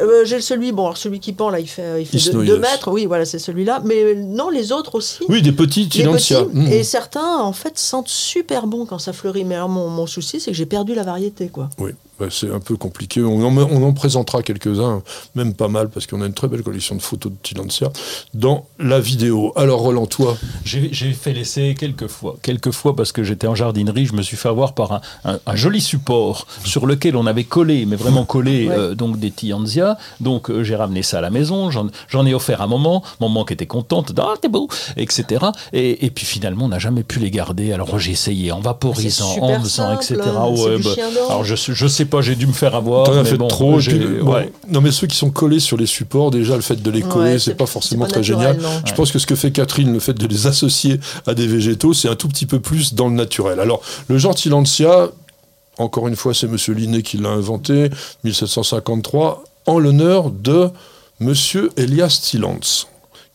euh, 0.00 0.24
celui, 0.40 0.72
bon, 0.72 0.84
alors 0.84 0.96
celui 0.96 1.20
qui 1.20 1.32
pend 1.32 1.50
là, 1.50 1.60
il 1.60 1.68
fait, 1.68 2.02
il 2.02 2.06
fait 2.06 2.16
Usnoides. 2.18 2.46
2 2.46 2.58
mètres, 2.58 2.90
oui, 2.90 3.06
voilà, 3.06 3.24
c'est 3.24 3.38
celui-là. 3.38 3.82
Mais 3.84 4.02
euh, 4.02 4.14
non, 4.16 4.48
les 4.50 4.72
autres 4.72 4.94
aussi. 4.96 5.18
Oui, 5.28 5.42
des 5.42 5.52
petits 5.52 5.86
petits, 5.86 6.02
Mhm. 6.52 6.66
Et 6.68 6.82
certains, 6.84 7.38
en 7.38 7.52
fait, 7.52 7.78
sentent 7.78 8.08
super 8.08 8.66
bon 8.66 8.86
quand 8.86 8.98
ça 8.98 9.12
fleurit. 9.12 9.44
Mais 9.44 9.54
alors, 9.56 9.68
mon, 9.68 9.88
mon 9.88 10.06
souci, 10.06 10.40
c'est 10.40 10.50
que 10.50 10.56
j'ai 10.56 10.66
perdu 10.66 10.94
la 10.94 11.02
variété, 11.02 11.48
quoi. 11.48 11.68
Oui, 11.78 11.92
bah, 12.18 12.26
c'est 12.30 12.50
un 12.50 12.60
peu 12.60 12.76
compliqué. 12.76 13.22
On 13.22 13.42
en, 13.44 13.56
on 13.56 13.82
en 13.86 13.92
présentera 13.92 14.42
quelques-uns, 14.42 15.02
même 15.34 15.54
pas 15.54 15.68
mal, 15.68 15.88
parce 15.88 16.06
qu'on 16.06 16.20
a 16.22 16.26
une 16.26 16.32
très 16.34 16.48
belle 16.48 16.62
collection 16.62 16.94
de 16.96 17.02
photos 17.02 17.32
de 17.32 17.36
Tillandsia 17.42 17.90
dans 18.34 18.66
la 18.78 19.00
vidéo. 19.00 19.52
Alors, 19.56 19.80
Roland, 19.80 20.06
toi, 20.06 20.36
J'ai 20.64 21.12
fait 21.12 21.32
l'essai 21.32 21.74
quelques 21.78 22.06
fois. 22.08 22.36
Quelques 22.42 22.70
fois 22.72 22.94
parce 22.96 23.12
que 23.12 23.22
j'étais 23.24 23.46
en 23.46 23.54
jardinerie, 23.54 24.06
je 24.06 24.14
me 24.14 24.22
suis 24.22 24.36
fait 24.36 24.48
avoir 24.48 24.74
par 24.74 24.92
un, 24.92 25.00
un- 25.24 25.38
un 25.46 25.56
joli 25.56 25.80
support 25.80 26.46
sur 26.64 26.86
lequel 26.86 27.16
on 27.16 27.26
avait 27.26 27.44
collé, 27.44 27.86
mais 27.86 27.96
vraiment 27.96 28.24
collé, 28.24 28.68
Ouais. 28.68 28.74
euh, 28.76 28.94
donc 28.94 29.18
des 29.18 29.30
Tillandsia. 29.30 29.96
Donc 30.20 30.50
euh, 30.50 30.62
j'ai 30.64 30.76
ramené 30.76 31.02
ça 31.02 31.18
à 31.18 31.20
la 31.20 31.30
maison, 31.30 31.70
j'en 31.70 32.26
ai 32.26 32.34
offert 32.34 32.62
un 32.62 32.66
moment. 32.66 33.02
Maman 33.20 33.44
qui 33.44 33.52
était 33.54 33.66
contente, 33.66 34.12
ah 34.18 34.34
t'es 34.40 34.48
beau, 34.48 34.68
etc. 34.96 35.46
Et, 35.72 36.06
et 36.06 36.10
puis 36.10 36.24
finalement, 36.26 36.64
on 36.66 36.68
n'a 36.68 36.78
jamais 36.78 37.02
pu 37.02 37.18
les 37.18 37.30
garder. 37.30 37.72
Alors 37.72 37.98
j'ai 37.98 38.12
essayé 38.12 38.52
en 38.52 38.60
vaporisant, 38.60 39.36
en 39.40 39.60
faisant, 39.60 39.98
simple, 40.00 40.04
etc. 40.14 40.20
hein, 40.36 40.48
Ouais, 40.48 40.78
bah, 40.78 40.90
alors 41.30 41.44
je, 41.44 41.54
sais- 41.54 41.72
je 41.74 41.86
sais 41.86 42.04
pas, 42.08 42.20
j'ai 42.22 42.34
dû 42.34 42.46
me 42.46 42.52
faire 42.52 42.74
avoir. 42.74 43.04
t'en 43.04 43.16
as 43.18 43.24
fait 43.24 43.36
bon, 43.36 43.48
trop. 43.48 43.78
puis, 43.78 43.98
bon, 43.98 44.32
ouais. 44.34 44.52
Non, 44.68 44.80
mais 44.80 44.90
ceux 44.90 45.06
qui 45.06 45.16
sont 45.16 45.30
collés 45.30 45.60
sur 45.60 45.76
les 45.76 45.86
supports, 45.86 46.30
déjà, 46.30 46.56
le 46.56 46.62
fait 46.62 46.76
de 46.82 46.90
les 46.90 47.02
Ouais, 47.02 47.08
coller, 47.08 47.38
c'est- 47.38 47.50
c'est 47.50 47.54
pas 47.54 47.66
forcément 47.66 48.04
pas 48.06 48.10
très 48.10 48.20
naturel, 48.20 48.56
génial. 48.56 48.60
non. 48.60 48.82
Je 48.84 48.92
pense 48.94 49.12
que 49.12 49.18
ce 49.18 49.26
que 49.26 49.34
fait 49.36 49.52
Catherine, 49.52 49.92
le 49.92 50.00
fait 50.00 50.14
de 50.14 50.26
les 50.26 50.46
associer 50.46 50.98
à 51.26 51.34
des 51.34 51.46
végétaux, 51.46 51.94
c'est 51.94 52.08
un 52.08 52.16
tout 52.16 52.28
petit 52.28 52.46
peu 52.46 52.58
plus 52.60 52.94
dans 52.94 53.08
le 53.08 53.14
naturel. 53.14 53.60
Alors, 53.60 53.80
le 54.08 54.18
genre 54.18 54.34
Tillandsia, 54.34 55.10
encore 55.78 56.08
une 56.08 56.16
fois, 56.16 56.34
c'est 56.34 56.48
Monsieur 56.48 56.74
Linné 56.74 57.02
qui 57.02 57.18
l'a 57.18 57.28
inventé, 57.30 57.90
1753, 58.24 59.44
en 59.66 59.78
l'honneur 59.78 60.30
de 60.30 60.70
Monsieur 61.20 61.70
Elias 61.76 62.18
Tillandz, 62.22 62.86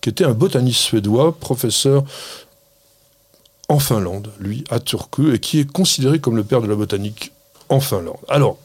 qui 0.01 0.09
était 0.09 0.25
un 0.25 0.33
botaniste 0.33 0.79
suédois, 0.79 1.37
professeur 1.39 2.03
en 3.69 3.79
Finlande, 3.79 4.29
lui, 4.39 4.63
à 4.69 4.79
Turku, 4.79 5.33
et 5.33 5.39
qui 5.39 5.59
est 5.59 5.71
considéré 5.71 6.19
comme 6.19 6.35
le 6.35 6.43
père 6.43 6.61
de 6.61 6.67
la 6.67 6.75
botanique 6.75 7.31
en 7.69 7.79
Finlande. 7.79 8.17
Alors, 8.27 8.57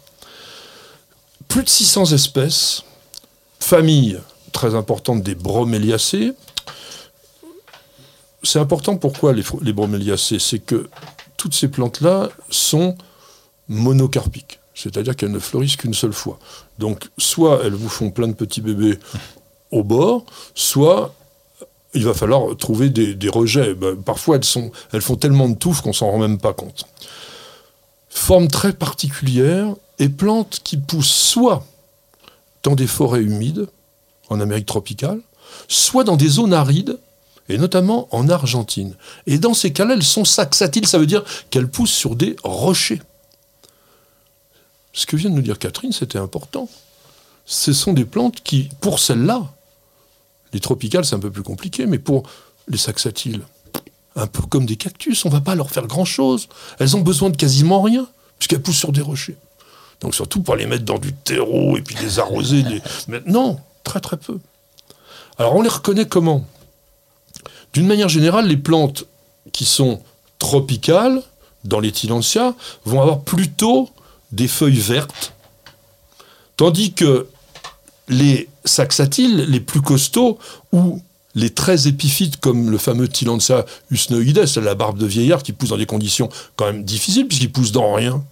plus 1.49 1.65
de 1.65 1.69
600 1.69 2.13
espèces, 2.13 2.85
famille 3.59 4.21
très 4.53 4.75
importante 4.75 5.23
des 5.23 5.35
broméliacées. 5.35 6.33
C'est 8.43 8.59
important 8.59 8.97
pourquoi 8.97 9.33
les, 9.33 9.73
broméliacées 9.73 10.39
C'est 10.39 10.61
que 10.61 10.89
toutes 11.37 11.55
ces 11.55 11.69
plantes-là 11.69 12.29
sont 12.51 12.97
monocarpiques, 13.69 14.61
c'est-à-dire 14.75 15.17
qu'elles 15.17 15.33
ne 15.33 15.39
fleurissent 15.39 15.77
qu'une 15.77 15.95
seule 15.95 16.13
fois. 16.13 16.39
Donc, 16.79 17.09
soit 17.19 17.61
elles 17.65 17.75
vous 17.75 17.89
font 17.89 18.11
plein 18.11 18.29
de 18.29 18.35
petits 18.35 18.61
bébés 18.61 18.99
au 19.71 19.83
bord, 19.83 20.25
soit 20.55 21.15
il 21.95 22.05
va 22.05 22.15
falloir 22.15 22.57
trouver 22.57 22.91
des, 22.91 23.29
rejets. 23.29 23.75
Ben, 23.75 23.97
parfois, 23.97 24.39
elles 24.93 25.01
font 25.01 25.17
tellement 25.17 25.49
de 25.49 25.57
touffes 25.57 25.81
qu'on 25.81 25.93
s'en 25.93 26.11
rend 26.11 26.19
même 26.19 26.39
pas 26.39 26.53
compte. 26.53 26.85
Forme 28.09 28.49
très 28.49 28.73
particulière 28.73 29.75
et 29.99 30.09
plantes 30.09 30.61
qui 30.65 30.77
poussent 30.77 31.09
soit 31.09 31.65
dans 32.63 32.75
des 32.75 32.87
forêts 32.87 33.23
humides, 33.23 33.69
en 34.29 34.41
Amérique 34.41 34.67
tropicale, 34.67 35.21
soit 35.69 36.05
dans 36.05 36.17
des 36.17 36.29
zones 36.29 36.53
arides, 36.53 36.99
et 37.49 37.57
notamment 37.57 38.09
en 38.11 38.29
Argentine. 38.29 38.95
Et 39.27 39.39
dans 39.39 39.55
ces 39.55 39.73
cas-là, 39.73 39.95
elles 39.95 40.03
sont 40.03 40.25
saxatiles, 40.25 40.87
ça 40.87 40.99
veut 40.99 41.07
dire 41.07 41.25
qu'elles 41.51 41.69
poussent 41.69 41.93
sur 41.93 42.15
des 42.15 42.37
rochers. 42.45 43.01
Ce 44.93 45.07
que 45.07 45.17
vient 45.17 45.31
de 45.31 45.35
nous 45.35 45.43
dire 45.43 45.59
Catherine, 45.59 45.93
c'était 45.93 46.19
important. 46.19 46.69
Ce 47.47 47.73
sont 47.73 47.95
des 47.95 48.05
plantes 48.05 48.43
qui, 48.43 48.69
pour 48.81 48.99
celles-là, 48.99 49.47
les 50.53 50.61
tropicales, 50.61 51.05
c'est 51.05 51.15
un 51.15 51.21
peu 51.21 51.31
plus 51.31 51.43
compliqué, 51.43 51.87
mais 51.87 51.99
pour 51.99 52.25
les 52.69 52.79
saxatiles, 52.79 53.43
un 54.17 54.27
peu 54.27 54.43
comme 54.43 54.67
des 54.67 54.77
cactus, 54.77 55.25
on 55.25 55.29
ne 55.29 55.35
va 55.35 55.41
pas 55.41 55.55
leur 55.55 55.71
faire 55.71 55.87
grand-chose. 55.87 56.49
Elles 56.79 56.97
ont 56.97 57.01
besoin 57.01 57.31
de 57.31 57.37
quasiment 57.37 57.81
rien, 57.81 58.07
puisqu'elles 58.39 58.63
poussent 58.63 58.79
sur 58.79 58.93
des 58.93 59.01
rochers. 59.01 59.37
Donc 60.01 60.15
surtout 60.15 60.43
pour 60.43 60.57
les 60.57 60.67
mettre 60.67 60.85
dans 60.85 60.99
du 60.99 61.13
terreau 61.13 61.77
et 61.77 61.83
puis 61.83 61.97
les 62.01 62.19
arroser. 62.19 62.63
Mais 63.09 63.21
non, 63.27 63.59
très 63.85 64.01
très 64.01 64.17
peu. 64.17 64.39
Alors 65.39 65.57
on 65.57 65.63
les 65.63 65.69
reconnaît 65.69 66.07
comment? 66.07 66.45
D'une 67.73 67.87
manière 67.87 68.09
générale, 68.09 68.47
les 68.47 68.57
plantes 68.57 69.05
qui 69.53 69.65
sont 69.65 70.03
tropicales, 70.39 71.23
dans 71.65 71.81
les 71.81 71.93
Tillandsia, 71.93 72.55
vont 72.85 73.01
avoir 73.01 73.21
plutôt 73.21 73.91
des 74.33 74.49
feuilles 74.49 74.79
vertes, 74.79 75.33
tandis 76.57 76.93
que 76.93 77.29
les 78.09 78.49
saxatiles, 78.65 79.47
les 79.49 79.61
plus 79.61 79.83
costauds, 79.83 80.39
ou 80.73 81.03
les 81.35 81.51
très 81.51 81.89
épiphytes 81.89 82.39
comme 82.39 82.71
le 82.71 82.79
fameux 82.79 83.09
Tillandsia 83.09 83.65
usnoides, 83.91 84.45
la 84.57 84.75
barbe 84.75 84.99
de 84.99 85.07
vieillard 85.07 85.43
qui 85.43 85.53
pousse 85.53 85.71
dans 85.71 85.77
des 85.77 85.87
conditions 85.87 86.29
quand 86.57 86.67
même 86.67 86.85
difficiles 86.85 87.29
puisqu'ils 87.29 87.53
poussent 87.53 87.73
dans 87.73 87.95
rien, 87.95 88.25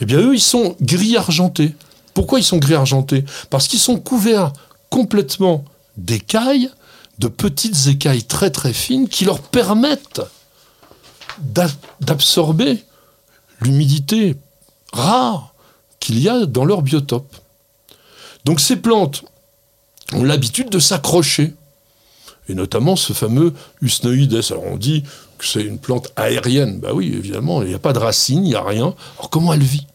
eh 0.00 0.04
bien 0.04 0.18
eux, 0.18 0.34
ils 0.34 0.40
sont 0.40 0.76
gris 0.80 1.16
argentés. 1.16 1.74
Pourquoi 2.14 2.38
ils 2.38 2.44
sont 2.44 2.58
gris 2.58 2.74
argentés? 2.74 3.24
Parce 3.50 3.68
qu'ils 3.68 3.78
sont 3.80 3.98
couverts 3.98 4.52
complètement 4.90 5.64
d'écailles, 5.96 6.70
de 7.18 7.28
petites 7.28 7.86
écailles 7.86 8.24
très 8.24 8.50
très 8.50 8.72
fines 8.72 9.08
qui 9.08 9.24
leur 9.24 9.40
permettent 9.40 10.20
d'a- 11.38 11.70
d'absorber 12.00 12.82
l'humidité 13.60 14.36
rare 14.92 15.54
qu'il 16.00 16.18
y 16.18 16.28
a 16.28 16.46
dans 16.46 16.64
leur 16.64 16.82
biotope. 16.82 17.36
Donc 18.44 18.60
ces 18.60 18.76
plantes 18.76 19.24
ont 20.12 20.24
l'habitude 20.24 20.70
de 20.70 20.78
s'accrocher, 20.78 21.54
et 22.48 22.54
notamment 22.54 22.94
ce 22.94 23.12
fameux 23.12 23.54
Usnoides. 23.80 24.38
Alors 24.50 24.64
on 24.64 24.76
dit 24.76 25.02
c'est 25.46 25.62
une 25.62 25.78
plante 25.78 26.12
aérienne. 26.16 26.78
Bah 26.80 26.90
oui, 26.94 27.12
évidemment, 27.14 27.62
il 27.62 27.68
n'y 27.68 27.74
a 27.74 27.78
pas 27.78 27.92
de 27.92 27.98
racines, 27.98 28.44
il 28.44 28.50
n'y 28.50 28.54
a 28.54 28.62
rien. 28.62 28.94
Alors 29.18 29.30
comment 29.30 29.52
elle 29.52 29.62
vit? 29.62 29.86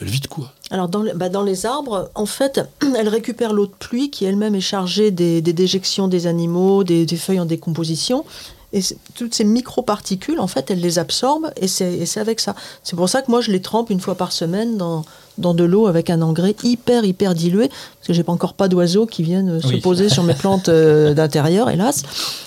Elle 0.00 0.08
vit 0.08 0.20
de 0.20 0.28
quoi? 0.28 0.52
Alors, 0.70 0.88
bah, 0.88 1.28
dans 1.28 1.42
les 1.42 1.66
arbres, 1.66 2.10
en 2.14 2.26
fait, 2.26 2.60
elles 2.96 3.08
récupèrent 3.08 3.52
l'eau 3.52 3.66
de 3.66 3.74
pluie 3.78 4.10
qui 4.10 4.24
elle-même 4.24 4.54
est 4.54 4.60
chargée 4.60 5.10
des, 5.10 5.42
déjections 5.42 6.08
des 6.08 6.26
animaux, 6.26 6.84
des 6.84 7.06
feuilles 7.16 7.40
en 7.40 7.44
décomposition. 7.44 8.24
Et 8.72 8.80
toutes 9.14 9.34
ces 9.34 9.44
microparticules, 9.44 10.38
en 10.38 10.46
fait, 10.46 10.70
elles 10.70 10.80
les 10.80 10.98
absorbent 10.98 11.50
et 11.56 11.66
c'est 11.66 12.18
avec 12.18 12.38
ça. 12.38 12.54
C'est 12.84 12.94
pour 12.94 13.08
ça 13.08 13.20
que 13.20 13.30
moi, 13.30 13.40
je 13.40 13.50
les 13.50 13.60
trempe 13.60 13.90
une 13.90 14.00
fois 14.00 14.14
par 14.14 14.30
semaine 14.30 14.76
dans, 14.76 15.04
dans 15.38 15.54
de 15.54 15.64
l'eau 15.64 15.88
avec 15.88 16.08
un 16.08 16.22
engrais 16.22 16.54
hyper, 16.62 17.04
hyper 17.04 17.34
dilué. 17.34 17.68
Parce 17.68 18.06
que 18.06 18.12
j'ai 18.12 18.22
pas 18.22 18.32
encore 18.32 18.54
pas 18.54 18.68
d'oiseaux 18.68 19.06
qui 19.06 19.24
viennent 19.24 19.60
se 19.60 19.76
poser 19.76 20.08
sur 20.08 20.22
mes 20.22 20.34
plantes 20.34 20.68
euh, 20.68 21.14
d'intérieur, 21.14 21.68
hélas. 21.68 22.04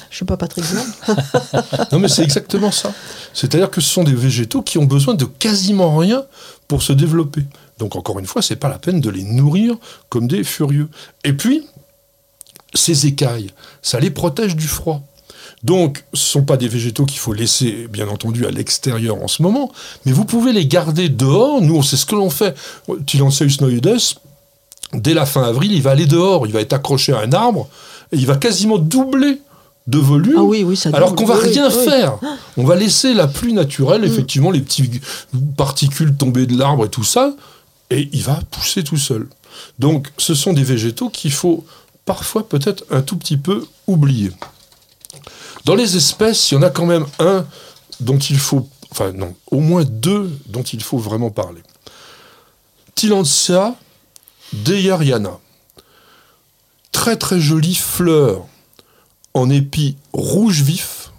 Je 0.10 0.16
suis 0.16 0.26
pas 0.26 0.38
Patrick. 0.38 0.64
Non, 1.92 2.00
mais 2.00 2.08
c'est 2.08 2.24
exactement 2.24 2.72
ça. 2.72 2.94
C'est-à-dire 3.34 3.70
que 3.70 3.82
ce 3.82 3.90
sont 3.90 4.04
des 4.04 4.14
végétaux 4.14 4.62
qui 4.62 4.78
ont 4.78 4.86
besoin 4.86 5.16
de 5.16 5.26
quasiment 5.26 5.98
rien 5.98 6.24
pour 6.68 6.84
se 6.84 6.94
développer. 6.94 7.44
Donc 7.80 7.96
encore 7.96 8.20
une 8.20 8.26
fois, 8.26 8.42
c'est 8.42 8.56
pas 8.56 8.70
la 8.70 8.80
peine 8.80 9.02
de 9.02 9.10
les 9.10 9.24
nourrir 9.24 9.76
comme 10.10 10.28
des 10.28 10.44
furieux. 10.44 10.90
Et 11.24 11.34
puis, 11.34 11.68
ces 12.74 13.08
écailles, 13.08 13.52
ça 13.82 14.00
les 14.00 14.10
protège 14.10 14.56
du 14.56 14.68
froid. 14.68 15.02
Donc, 15.64 16.04
ce 16.14 16.20
ne 16.20 16.28
sont 16.32 16.44
pas 16.44 16.58
des 16.58 16.68
végétaux 16.68 17.06
qu'il 17.06 17.20
faut 17.20 17.34
laisser, 17.34 17.88
bien 17.90 18.08
entendu, 18.10 18.46
à 18.46 18.52
l'extérieur 18.52 19.22
en 19.24 19.28
ce 19.30 19.42
moment, 19.42 19.72
mais 20.06 20.12
vous 20.12 20.26
pouvez 20.26 20.52
les 20.52 20.68
garder 20.68 21.08
dehors. 21.08 21.62
Nous, 21.62 21.76
on 21.76 21.82
sait 21.82 21.96
ce 21.98 22.06
que 22.06 22.16
l'on 22.16 22.30
fait. 22.30 22.54
Tilanceus 23.06 23.62
noiodes, 23.62 23.98
dès 24.94 25.14
la 25.14 25.26
fin 25.26 25.44
avril, 25.44 25.72
il 25.72 25.82
va 25.82 25.92
aller 25.92 26.06
dehors, 26.06 26.46
il 26.48 26.54
va 26.54 26.60
être 26.60 26.74
accroché 26.74 27.14
à 27.14 27.20
un 27.20 27.32
arbre, 27.32 27.70
et 28.12 28.18
il 28.18 28.26
va 28.26 28.36
quasiment 28.36 28.78
doubler 28.78 29.40
de 29.88 29.98
volume, 29.98 30.36
Ah 30.38 30.44
oui, 30.44 30.64
oui, 30.64 30.78
ça 30.78 30.90
alors 30.94 31.14
qu'on 31.16 31.26
va 31.26 31.38
oui, 31.38 31.50
rien 31.50 31.70
faire. 31.70 32.18
On 32.56 32.64
va 32.64 32.76
laisser 32.76 33.14
la 33.14 33.28
pluie 33.28 33.54
naturelle, 33.54 34.02
Mm. 34.02 34.06
effectivement, 34.06 34.52
les 34.52 34.62
petites 34.62 35.02
particules 35.58 36.16
tomber 36.16 36.46
de 36.46 36.58
l'arbre 36.58 36.86
et 36.86 36.90
tout 36.90 37.04
ça, 37.04 37.34
et 37.90 38.10
il 38.14 38.22
va 38.24 38.40
pousser 38.52 38.84
tout 38.84 38.98
seul. 38.98 39.28
Donc, 39.80 40.10
ce 40.18 40.36
sont 40.36 40.54
des 40.54 40.64
végétaux 40.64 41.10
qu'il 41.10 41.32
faut 41.32 41.66
parfois 42.06 42.48
peut-être 42.48 42.84
un 42.92 43.02
tout 43.02 43.18
petit 43.18 43.38
peu 43.38 43.66
oublier. 43.88 44.32
Dans 45.66 45.76
les 45.76 45.96
espèces, 45.96 46.52
il 46.52 46.56
y 46.56 46.58
en 46.58 46.62
a 46.62 46.70
quand 46.70 46.86
même 46.86 47.06
un 47.20 47.46
dont 48.00 48.18
il 48.18 48.38
faut, 48.38 48.68
enfin 48.92 49.12
non, 49.14 49.34
au 49.50 49.60
moins 49.60 49.84
deux 49.84 50.32
dont 50.48 50.64
il 50.64 50.84
faut 50.84 50.98
vraiment 50.98 51.30
parler. 51.30 51.62
Tillandsia 52.96 53.76
deyariana. 54.54 55.40
Très 56.92 57.18
très 57.18 57.40
jolie 57.40 57.76
fleur 57.76 58.46
en 59.34 59.50
épi 59.50 59.98
rouge 60.14 60.62
vif 60.62 61.12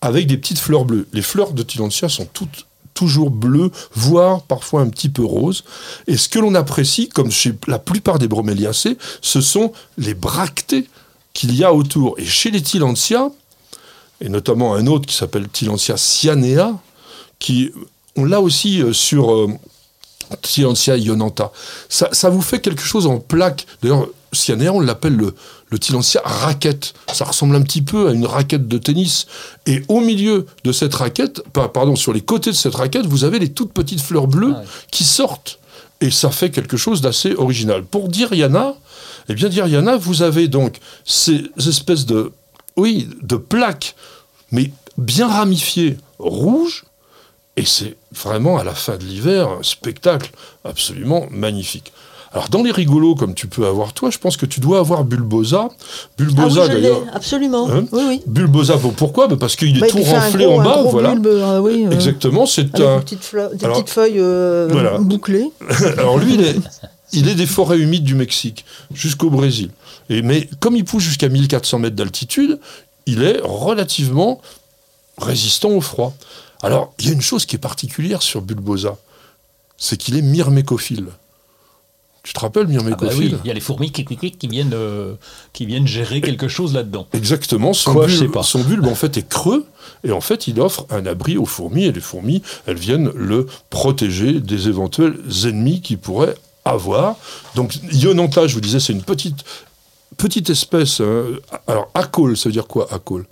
avec 0.00 0.26
des 0.26 0.36
petites 0.36 0.58
fleurs 0.58 0.84
bleues. 0.84 1.08
Les 1.12 1.22
fleurs 1.22 1.52
de 1.52 1.62
Tillandsia 1.62 2.08
sont 2.08 2.26
toutes 2.26 2.66
toujours 2.94 3.30
bleues, 3.30 3.70
voire 3.94 4.42
parfois 4.42 4.82
un 4.82 4.88
petit 4.88 5.08
peu 5.08 5.24
roses. 5.24 5.64
Et 6.06 6.16
ce 6.16 6.28
que 6.28 6.38
l'on 6.38 6.54
apprécie, 6.54 7.08
comme 7.08 7.30
chez 7.30 7.54
la 7.66 7.78
plupart 7.78 8.18
des 8.18 8.28
broméliacées, 8.28 8.98
ce 9.22 9.40
sont 9.40 9.72
les 9.96 10.14
bractées 10.14 10.86
qu'il 11.32 11.54
y 11.54 11.64
a 11.64 11.72
autour. 11.72 12.18
Et 12.18 12.26
chez 12.26 12.50
les 12.50 12.62
Tillandsia, 12.62 13.30
et 14.20 14.28
notamment 14.28 14.74
un 14.74 14.86
autre 14.86 15.06
qui 15.06 15.14
s'appelle 15.14 15.48
Tillandsia 15.48 15.96
cyanea, 15.96 16.72
qui, 17.38 17.70
on 18.16 18.24
l'a 18.24 18.40
aussi 18.40 18.82
euh, 18.82 18.92
sur 18.92 19.32
euh, 19.32 19.48
ionanta. 20.98 21.50
Ça, 21.88 22.08
ça 22.12 22.30
vous 22.30 22.42
fait 22.42 22.60
quelque 22.60 22.82
chose 22.82 23.06
en 23.06 23.18
plaque. 23.18 23.66
D'ailleurs, 23.82 24.08
cyanea, 24.32 24.70
on 24.72 24.80
l'appelle 24.80 25.16
le, 25.16 25.34
le 25.70 25.78
raquette. 26.24 26.94
Ça 27.12 27.24
ressemble 27.24 27.56
un 27.56 27.62
petit 27.62 27.82
peu 27.82 28.08
à 28.08 28.12
une 28.12 28.26
raquette 28.26 28.68
de 28.68 28.78
tennis. 28.78 29.26
Et 29.66 29.82
au 29.88 30.00
milieu 30.00 30.46
de 30.64 30.72
cette 30.72 30.94
raquette, 30.94 31.42
pa- 31.52 31.68
pardon, 31.68 31.96
sur 31.96 32.12
les 32.12 32.20
côtés 32.20 32.50
de 32.50 32.56
cette 32.56 32.74
raquette, 32.74 33.06
vous 33.06 33.24
avez 33.24 33.38
les 33.38 33.50
toutes 33.52 33.72
petites 33.72 34.00
fleurs 34.00 34.26
bleues 34.28 34.52
Ah 34.54 34.60
ouais. 34.60 34.66
qui 34.90 35.04
sortent. 35.04 35.58
Et 36.00 36.10
ça 36.10 36.30
fait 36.30 36.50
quelque 36.50 36.76
chose 36.76 37.00
d'assez 37.00 37.34
original. 37.34 37.84
Pour 37.84 38.08
Diriana, 38.08 38.74
eh 39.28 39.34
bien 39.34 39.48
Diriana, 39.48 39.96
vous 39.96 40.22
avez 40.22 40.48
donc 40.48 40.76
ces 41.04 41.42
espèces 41.58 42.06
de, 42.06 42.32
oui, 42.80 43.08
de 43.22 43.36
plaques, 43.36 43.94
mais 44.52 44.70
bien 44.98 45.28
ramifiées, 45.28 45.96
rouges, 46.18 46.84
et 47.56 47.64
c'est 47.64 47.96
vraiment 48.12 48.58
à 48.58 48.64
la 48.64 48.74
fin 48.74 48.96
de 48.96 49.04
l'hiver 49.04 49.48
un 49.48 49.62
spectacle 49.62 50.30
absolument 50.64 51.26
magnifique. 51.30 51.92
Alors 52.32 52.48
dans 52.48 52.62
les 52.62 52.70
rigolos 52.70 53.16
comme 53.16 53.34
tu 53.34 53.48
peux 53.48 53.66
avoir 53.66 53.92
toi, 53.92 54.08
je 54.10 54.18
pense 54.18 54.36
que 54.36 54.46
tu 54.46 54.60
dois 54.60 54.78
avoir 54.78 55.02
Bulbosa. 55.04 55.68
Ah 55.68 55.74
oui, 55.74 56.26
Bulbosa 56.26 56.68
l'ai, 56.68 56.74
d'ailleurs. 56.74 57.02
absolument. 57.12 57.68
Hein 57.68 57.86
oui, 57.90 58.02
oui. 58.06 58.22
Bulbosa, 58.26 58.76
pourquoi? 58.96 59.26
Ben 59.26 59.36
Parce 59.36 59.56
qu'il 59.56 59.76
est 59.76 59.80
Bah, 59.80 59.88
tout 59.88 59.98
renflé 60.02 60.44
gros- 60.44 60.60
en 60.60 60.64
bas, 60.64 60.82
voilà. 60.84 61.10
bulbe, 61.14 61.26
euh, 61.26 61.58
oui, 61.58 61.86
euh, 61.86 61.90
Exactement, 61.90 62.46
c'est 62.46 62.78
un. 62.80 62.98
des 62.98 63.02
petites, 63.02 63.24
fleurs- 63.24 63.50
des 63.52 63.64
Alors- 63.64 63.78
petites 63.78 63.92
feuilles 63.92 64.20
euh, 64.20 64.68
Voilà. 64.70 64.98
bouclées. 64.98 65.50
Alors 65.98 66.18
lui, 66.18 66.34
il 66.34 66.40
est, 66.42 66.56
il 67.12 67.28
est 67.28 67.34
des 67.34 67.46
forêts 67.46 67.78
humides 67.78 68.04
du 68.04 68.14
Mexique 68.14 68.64
jusqu'au 68.94 69.28
Brésil. 69.28 69.70
Et, 70.10 70.20
mais 70.22 70.48
comme 70.60 70.76
il 70.76 70.84
pousse 70.84 71.02
jusqu'à 71.04 71.28
1400 71.30 71.78
mètres 71.78 71.96
d'altitude, 71.96 72.58
il 73.06 73.22
est 73.22 73.40
relativement 73.42 74.42
résistant 75.18 75.70
au 75.70 75.80
froid. 75.80 76.14
Alors, 76.62 76.92
il 76.98 77.06
y 77.06 77.08
a 77.08 77.12
une 77.12 77.20
chose 77.22 77.46
qui 77.46 77.56
est 77.56 77.60
particulière 77.60 78.20
sur 78.20 78.42
Bulbosa, 78.42 78.98
c'est 79.78 79.96
qu'il 79.96 80.16
est 80.16 80.22
myrmécophile. 80.22 81.06
Tu 82.22 82.34
te 82.34 82.40
rappelles 82.40 82.64
Ah 82.64 82.66
bah 82.66 82.72
myrmécophile 82.72 83.34
oui, 83.34 83.40
il 83.44 83.48
y 83.48 83.50
a 83.50 83.54
les 83.54 83.60
fourmis 83.60 83.90
qui, 83.92 84.04
qui- 84.04 84.16
qui- 84.18 84.32
qui 84.32 84.46
viennent, 84.48 84.74
euh, 84.74 85.14
qui 85.54 85.64
viennent 85.64 85.86
gérer 85.86 86.20
quelque 86.20 86.48
chose 86.48 86.74
là-dedans. 86.74 87.06
Exactement, 87.14 87.72
son, 87.72 87.94
Quoi, 87.94 88.08
je 88.08 88.12
sais 88.14 88.20
bulbe, 88.24 88.32
pas. 88.34 88.42
son 88.42 88.60
bulbe 88.62 88.86
en 88.86 88.94
fait 88.94 89.16
est 89.16 89.26
creux 89.26 89.64
et 90.04 90.12
en 90.12 90.20
fait 90.20 90.46
il 90.46 90.60
offre 90.60 90.84
un 90.90 91.06
abri 91.06 91.38
aux 91.38 91.46
fourmis 91.46 91.84
et 91.86 91.92
les 91.92 92.00
fourmis 92.02 92.42
elles 92.66 92.76
viennent 92.78 93.10
le 93.14 93.46
protéger 93.70 94.38
des 94.40 94.68
éventuels 94.68 95.14
ennemis 95.44 95.80
qu'il 95.80 95.96
pourrait 95.96 96.34
avoir. 96.66 97.16
Donc 97.54 97.76
Ionanta, 97.90 98.46
je 98.46 98.52
vous 98.54 98.60
disais, 98.60 98.80
c'est 98.80 98.92
une 98.92 99.02
petite 99.02 99.42
petite 100.20 100.50
espèce. 100.50 101.00
hein. 101.00 101.24
Alors 101.66 101.90
acole, 101.94 102.36
ça 102.36 102.48
veut 102.48 102.52
dire 102.52 102.66
quoi 102.66 102.88
acole 102.92 103.24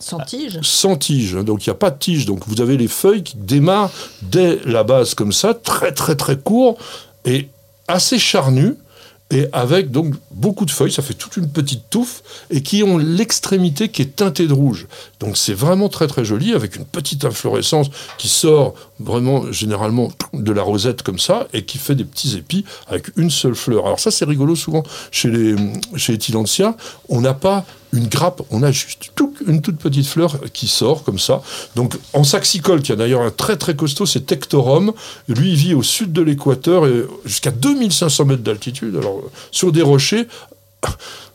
Sans 0.00 0.18
tige? 0.20 0.58
sans 0.62 0.96
tige, 0.96 1.36
hein, 1.36 1.44
donc 1.44 1.66
il 1.66 1.70
n'y 1.70 1.72
a 1.72 1.76
pas 1.76 1.90
de 1.90 1.98
tige. 1.98 2.26
Donc 2.26 2.42
vous 2.46 2.60
avez 2.60 2.76
les 2.76 2.88
feuilles 2.88 3.22
qui 3.22 3.36
démarrent 3.36 3.90
dès 4.22 4.58
la 4.64 4.82
base 4.84 5.14
comme 5.14 5.32
ça, 5.32 5.54
très 5.54 5.92
très 5.92 6.16
très 6.16 6.36
court 6.38 6.76
et 7.24 7.48
assez 7.88 8.18
charnu. 8.18 8.74
Et 9.34 9.46
avec 9.54 9.90
donc 9.90 10.12
beaucoup 10.30 10.66
de 10.66 10.70
feuilles, 10.70 10.92
ça 10.92 11.00
fait 11.00 11.14
toute 11.14 11.38
une 11.38 11.48
petite 11.48 11.88
touffe, 11.88 12.22
et 12.50 12.62
qui 12.62 12.82
ont 12.82 12.98
l'extrémité 12.98 13.88
qui 13.88 14.02
est 14.02 14.14
teintée 14.14 14.46
de 14.46 14.52
rouge. 14.52 14.86
Donc 15.20 15.38
c'est 15.38 15.54
vraiment 15.54 15.88
très 15.88 16.06
très 16.06 16.22
joli, 16.22 16.52
avec 16.52 16.76
une 16.76 16.84
petite 16.84 17.24
inflorescence 17.24 17.86
qui 18.18 18.28
sort 18.28 18.74
vraiment 19.02 19.50
généralement 19.52 20.10
de 20.32 20.52
la 20.52 20.62
rosette 20.62 21.02
comme 21.02 21.18
ça, 21.18 21.48
et 21.52 21.64
qui 21.64 21.78
fait 21.78 21.94
des 21.94 22.04
petits 22.04 22.36
épis 22.36 22.64
avec 22.88 23.10
une 23.16 23.30
seule 23.30 23.54
fleur. 23.54 23.86
Alors 23.86 24.00
ça 24.00 24.10
c'est 24.10 24.24
rigolo 24.24 24.56
souvent 24.56 24.82
chez 25.10 25.30
les, 25.30 25.54
chez 25.96 26.12
les 26.12 26.18
on 27.08 27.20
n'a 27.20 27.34
pas 27.34 27.64
une 27.92 28.06
grappe, 28.06 28.40
on 28.50 28.62
a 28.62 28.72
juste 28.72 29.10
tout- 29.14 29.34
une 29.46 29.60
toute 29.60 29.76
petite 29.76 30.06
fleur 30.06 30.38
qui 30.52 30.66
sort 30.66 31.04
comme 31.04 31.18
ça. 31.18 31.42
Donc 31.76 31.98
en 32.14 32.24
saxicole, 32.24 32.80
qui 32.80 32.92
a 32.92 32.96
d'ailleurs 32.96 33.20
un 33.20 33.30
très 33.30 33.56
très 33.56 33.76
costaud, 33.76 34.06
c'est 34.06 34.24
Tectorum. 34.26 34.92
Lui, 35.28 35.50
il 35.50 35.56
vit 35.56 35.74
au 35.74 35.82
sud 35.82 36.12
de 36.12 36.22
l'équateur 36.22 36.86
et 36.86 37.04
jusqu'à 37.26 37.50
2500 37.50 38.24
mètres 38.24 38.42
d'altitude, 38.42 38.96
alors 38.96 39.20
sur 39.50 39.72
des 39.72 39.82
rochers. 39.82 40.26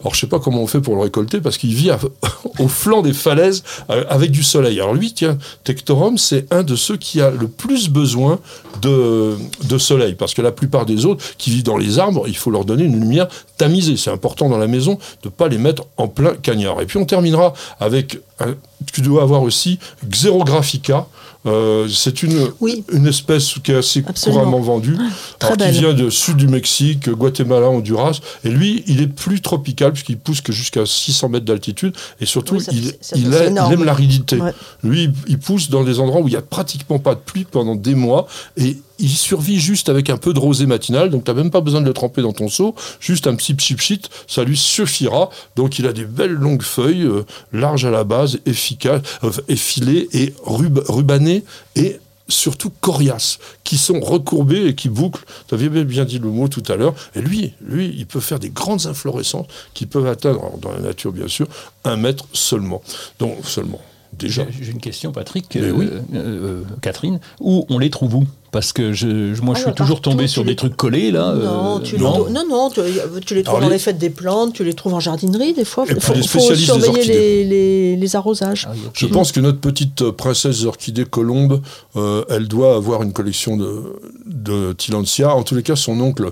Alors 0.02 0.14
je 0.14 0.20
sais 0.20 0.28
pas 0.28 0.40
comment 0.40 0.62
on 0.62 0.68
fait 0.68 0.82
pour 0.82 0.96
le 0.96 1.02
récolter 1.02 1.40
parce 1.42 1.58
qu'il 1.58 1.74
vit 1.74 1.90
au 2.60 2.68
flanc 2.68 3.02
des 3.02 3.14
falaises 3.14 3.64
euh, 3.90 4.04
avec 4.10 4.32
du 4.32 4.44
soleil. 4.44 4.80
Alors 4.80 4.94
lui, 4.94 5.14
tiens, 5.14 5.38
Tectorum, 5.64 6.18
c'est 6.18 6.52
un 6.54 6.64
de 6.64 6.76
ceux 6.76 6.98
qui 6.98 7.22
a 7.22 7.32
le 7.32 7.48
plus 7.48 7.90
besoin 7.90 8.40
de, 8.82 9.36
de 9.64 9.78
soleil 9.78 10.16
parce 10.16 10.34
que 10.34 10.42
la 10.42 10.52
plupart 10.52 10.86
des 10.86 11.06
autres 11.06 11.24
qui 11.38 11.50
vivent 11.50 11.64
dans 11.64 11.78
les 11.78 11.98
arbres, 11.98 12.26
il 12.28 12.38
faut 12.38 12.52
leur 12.52 12.66
donner 12.66 12.84
une 12.84 13.00
lumière 13.00 13.28
tamisée. 13.58 13.98
C'est 13.98 14.12
important 14.12 14.50
dans 14.50 14.58
la 14.58 14.68
maison 14.68 15.00
de 15.24 15.30
pas 15.30 15.48
les 15.48 15.58
mettre 15.58 15.84
en 15.98 16.08
plein 16.08 16.36
cagnard. 16.36 16.82
Et 16.82 16.86
puis 16.86 16.98
on 16.98 17.06
terminera 17.06 17.54
avec 17.80 18.20
un- 18.40 18.56
tu 18.94 19.02
dois 19.02 19.24
avoir 19.24 19.42
aussi 19.42 19.80
Xerographica. 20.08 21.08
Euh, 21.48 21.88
c'est 21.88 22.24
une, 22.24 22.50
Oui. 22.60 22.84
une 22.92 23.08
espèce 23.08 23.56
qui 23.64 23.72
est 23.72 23.76
assez 23.76 24.04
Absolument. 24.06 24.42
couramment 24.42 24.60
vendue, 24.62 24.98
Très 25.40 25.54
alors, 25.54 25.68
qui 25.68 25.80
vient 25.80 25.94
de 25.94 26.10
sud 26.10 26.36
du 26.38 26.48
Mexique, 26.48 27.10
Guatemala, 27.10 27.70
Honduras. 27.70 28.20
Et 28.44 28.50
lui, 28.50 28.84
il 28.88 29.02
est 29.02 29.08
plus 29.08 29.42
tropical 29.42 29.94
puisqu'il 29.94 30.18
pousse 30.18 30.42
que 30.42 30.52
jusqu'à 30.52 30.86
600 30.86 31.30
mètres 31.30 31.46
d'altitude. 31.46 31.96
Et 32.20 32.26
surtout, 32.26 32.56
Oui, 32.56 32.64
ça 32.64 32.72
il, 32.74 32.94
ça 33.02 33.16
a- 33.16 33.72
aime 33.74 33.84
l'aridité. 33.84 34.38
Ouais. 34.42 34.54
Lui, 34.84 35.04
il- 35.06 35.14
il 35.28 35.40
pousse 35.40 35.70
dans 35.70 35.84
des 35.84 36.00
endroits 36.00 36.22
où 36.22 36.28
il 36.28 36.32
n'y 36.32 36.38
a 36.38 36.42
pratiquement 36.42 37.00
pas 37.00 37.16
de 37.16 37.20
pluie 37.22 37.46
pendant 37.50 37.76
des 37.76 37.96
mois. 37.96 38.28
Et 38.58 38.78
il 39.00 39.10
survit 39.10 39.60
juste 39.60 39.90
avec 39.90 40.10
un 40.10 40.18
peu 40.18 40.34
de 40.34 40.40
rosée 40.40 40.66
matinale. 40.66 41.10
Donc, 41.10 41.24
tu 41.24 41.32
n'as 41.32 41.36
même 41.36 41.52
pas 41.52 41.62
besoin 41.62 41.82
de 41.82 41.86
le 41.86 41.94
tremper 41.94 42.22
dans 42.22 42.34
ton 42.34 42.50
seau. 42.50 42.76
Juste 43.00 43.28
un 43.28 43.36
petit 43.36 43.54
pchit 43.54 44.02
ça 44.28 44.44
lui 44.44 44.58
suffira. 44.58 45.30
Donc, 45.56 45.80
il 45.80 45.88
a 45.88 45.94
des 45.94 46.06
belles 46.06 46.32
longues 46.32 46.64
feuilles, 46.64 47.04
euh, 47.04 47.24
larges 47.54 47.86
à 47.86 47.92
la 47.92 48.04
base, 48.04 48.40
efficaces, 48.46 49.02
euh, 49.24 49.32
effilées 49.48 50.08
et 50.14 50.34
rub- 50.46 50.84
rubanées. 50.88 51.44
Et 51.76 52.00
surtout 52.30 52.72
coriaces, 52.82 53.40
qui 53.64 53.78
sont 53.78 54.02
recourbées 54.02 54.66
et 54.66 54.76
qui 54.76 54.90
bouclent. 54.90 55.24
Tu 55.48 55.56
avais 55.56 55.70
bien 55.86 56.04
dit 56.04 56.20
le 56.20 56.30
mot 56.30 56.50
tout 56.50 56.64
à 56.68 56.76
l'heure. 56.76 56.94
Et 57.16 57.22
lui, 57.22 57.54
lui, 57.62 57.94
il 57.98 58.06
peut 58.06 58.20
faire 58.20 58.38
des 58.40 58.50
grandes 58.50 58.86
inflorescences 58.86 59.46
qui 59.74 59.86
peuvent 59.86 60.08
atteindre, 60.08 60.40
alors, 60.40 60.58
dans 60.58 60.72
la 60.72 60.80
nature 60.80 61.14
bien 61.14 61.30
sûr, 61.30 61.48
un 61.86 61.96
mètre 61.96 62.26
seulement. 62.34 62.82
Donc 63.20 63.38
seulement. 63.46 63.80
Déjà. 64.12 64.46
J'ai 64.50 64.72
une 64.72 64.80
question, 64.80 65.12
Patrick, 65.12 65.46
oui. 65.56 65.90
euh, 66.16 66.64
Catherine. 66.82 67.20
Où 67.40 67.66
on 67.70 67.78
les 67.78 67.90
trouve 67.90 68.16
où? 68.16 68.28
Parce 68.52 68.72
que 68.72 68.94
je, 68.94 69.34
je- 69.34 69.42
moi, 69.42 69.56
je 69.56 69.62
Ah, 69.62 69.68
suis 69.68 69.74
toujours 69.76 70.00
tombé 70.02 70.28
sur 70.28 70.44
les- 70.44 70.52
des 70.52 70.56
trucs 70.56 70.76
collés, 70.78 71.12
là. 71.12 71.34
Non, 71.34 71.78
euh, 71.78 71.80
tu 71.82 71.98
les 71.98 72.02
non. 72.04 72.30
non, 72.30 72.46
non, 72.50 72.70
tu, 72.70 72.80
tu 73.26 73.36
les 73.36 73.44
trouves 73.44 73.56
Alors, 73.58 73.62
dans 73.62 73.68
les- 73.70 73.76
les 73.76 73.80
fêtes 73.80 73.98
des 73.98 74.10
plantes, 74.10 74.54
tu 74.54 74.64
les 74.64 74.74
trouves 74.74 74.94
en 74.94 75.00
jardinerie 75.02 75.54
des 75.54 75.66
fois. 75.66 75.84
Il 75.90 76.00
faut, 76.00 76.14
des 76.14 76.22
surveiller 76.56 77.04
les, 77.04 77.44
les- 77.44 77.96
les 77.98 78.16
arrosages. 78.16 78.68
Ah. 78.70 78.74
Je 78.94 79.06
pense 79.08 79.32
que 79.34 79.42
notre 79.42 79.60
petite 79.60 80.02
euh, 80.02 80.12
princesse 80.14 80.64
orchidée 80.64 81.04
colombe, 81.06 81.62
euh, 81.98 82.24
elle 82.30 82.48
doit 82.48 82.76
avoir 82.76 83.04
une 83.04 83.12
collection 83.12 83.58
de, 83.58 83.84
de 84.26 84.74
Tillandsia. 84.74 85.36
En 85.36 85.44
tous 85.44 85.56
les 85.56 85.64
cas, 85.64 85.76
son 85.76 86.00
oncle, 86.00 86.32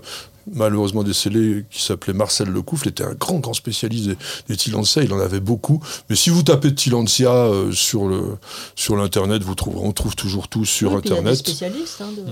malheureusement 0.53 1.03
décédé, 1.03 1.65
qui 1.71 1.81
s'appelait 1.81 2.13
Marcel 2.13 2.49
Lecoufle, 2.49 2.87
était 2.87 3.03
un 3.03 3.13
grand, 3.13 3.39
grand 3.39 3.53
spécialiste 3.53 4.05
des, 4.07 4.17
des 4.49 4.57
Tillandsia. 4.57 5.03
Il 5.03 5.13
en 5.13 5.19
avait 5.19 5.39
beaucoup. 5.39 5.81
Mais 6.09 6.15
si 6.15 6.29
vous 6.29 6.43
tapez 6.43 6.73
Tillandsia 6.75 7.31
euh, 7.31 7.71
sur 7.71 8.07
le 8.07 8.37
sur 8.75 8.95
l'internet, 8.95 9.43
vous 9.43 9.55
trouverez, 9.55 9.85
on 9.85 9.91
trouve 9.91 10.15
toujours 10.15 10.47
tout 10.47 10.65
sur 10.65 10.93
Oui, 10.93 11.01
puis 11.01 11.09
il 11.09 11.15
y 11.15 11.17
a 11.17 11.21
des 11.21 11.27
internet. 11.29 11.39
spécialistes. 11.39 12.01
hein, 12.01 12.09
de- 12.15 12.23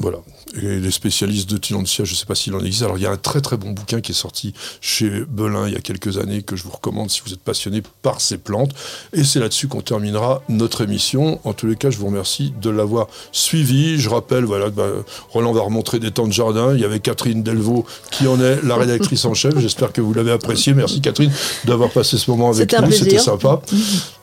Voilà. 0.00 0.18
Et 0.54 0.78
les 0.78 0.90
spécialistes 0.90 1.50
de 1.50 1.56
Tillandsia, 1.56 2.04
je 2.04 2.12
ne 2.12 2.16
sais 2.16 2.24
pas 2.24 2.34
s'il 2.34 2.54
en 2.54 2.60
existe. 2.60 2.82
Alors, 2.82 2.98
il 2.98 3.02
y 3.02 3.06
a 3.06 3.10
un 3.10 3.16
très 3.16 3.40
très 3.40 3.56
bon 3.56 3.72
bouquin 3.72 4.00
qui 4.00 4.12
est 4.12 4.14
sorti 4.14 4.54
chez 4.80 5.24
Belin 5.28 5.66
il 5.66 5.74
y 5.74 5.76
a 5.76 5.80
quelques 5.80 6.18
années 6.18 6.42
que 6.42 6.56
je 6.56 6.62
vous 6.62 6.70
recommande 6.70 7.10
si 7.10 7.20
vous 7.24 7.32
êtes 7.32 7.40
passionné 7.40 7.82
par 8.02 8.20
ces 8.20 8.38
plantes. 8.38 8.70
Et 9.12 9.24
c'est 9.24 9.40
là-dessus 9.40 9.68
qu'on 9.68 9.82
terminera 9.82 10.42
notre 10.48 10.82
émission. 10.82 11.40
En 11.44 11.52
tous 11.52 11.66
les 11.66 11.76
cas, 11.76 11.90
je 11.90 11.98
vous 11.98 12.06
remercie 12.06 12.52
de 12.60 12.70
l'avoir 12.70 13.08
suivi. 13.32 13.98
Je 13.98 14.08
rappelle, 14.08 14.44
voilà, 14.44 14.70
bah, 14.70 14.88
Roland 15.30 15.52
va 15.52 15.62
remontrer 15.62 15.98
des 15.98 16.12
temps 16.12 16.26
de 16.26 16.32
jardin. 16.32 16.74
Il 16.74 16.80
y 16.80 16.84
avait 16.84 17.00
Catherine 17.00 17.42
Delvaux 17.42 17.84
qui 18.10 18.26
en 18.26 18.40
est 18.40 18.62
la 18.62 18.76
rédactrice 18.76 19.24
en 19.24 19.34
chef. 19.34 19.58
J'espère 19.58 19.92
que 19.92 20.00
vous 20.00 20.14
l'avez 20.14 20.32
apprécié. 20.32 20.74
Merci 20.74 21.00
Catherine 21.00 21.32
d'avoir 21.64 21.90
passé 21.90 22.18
ce 22.18 22.30
moment 22.30 22.50
avec 22.50 22.72
nous. 22.72 22.90
C'était 22.92 23.18
sympa. 23.18 23.60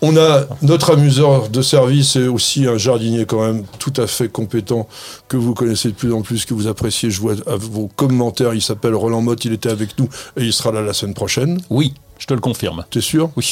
On 0.00 0.16
a 0.16 0.46
notre 0.62 0.92
amuseur 0.92 1.48
de 1.48 1.60
service 1.60 2.14
et 2.14 2.28
aussi 2.28 2.66
un 2.66 2.78
jardinier 2.78 3.26
quand 3.26 3.44
même 3.44 3.64
tout 3.80 3.92
à 3.96 4.06
fait 4.06 4.28
compétent 4.28 4.88
que 5.26 5.36
vous 5.36 5.54
connaissez 5.54 5.88
de 5.88 5.94
plus 5.94 6.12
en 6.12 6.22
plus, 6.22 6.44
que 6.44 6.54
vous 6.54 6.68
appréciez. 6.68 7.10
Je 7.10 7.20
vois 7.20 7.34
vos 7.46 7.88
commentaires. 7.88 8.54
Il 8.54 8.62
s'appelle 8.62 8.94
Roland 8.94 9.22
Motte. 9.22 9.44
Il 9.44 9.52
était 9.52 9.70
avec 9.70 9.98
nous 9.98 10.08
et 10.36 10.44
il 10.44 10.52
sera 10.52 10.70
là 10.70 10.82
la 10.82 10.92
semaine 10.92 11.14
prochaine. 11.14 11.60
Oui, 11.68 11.94
je 12.18 12.26
te 12.26 12.34
le 12.34 12.40
confirme. 12.40 12.84
T'es 12.90 13.00
sûr? 13.00 13.30
Oui, 13.36 13.44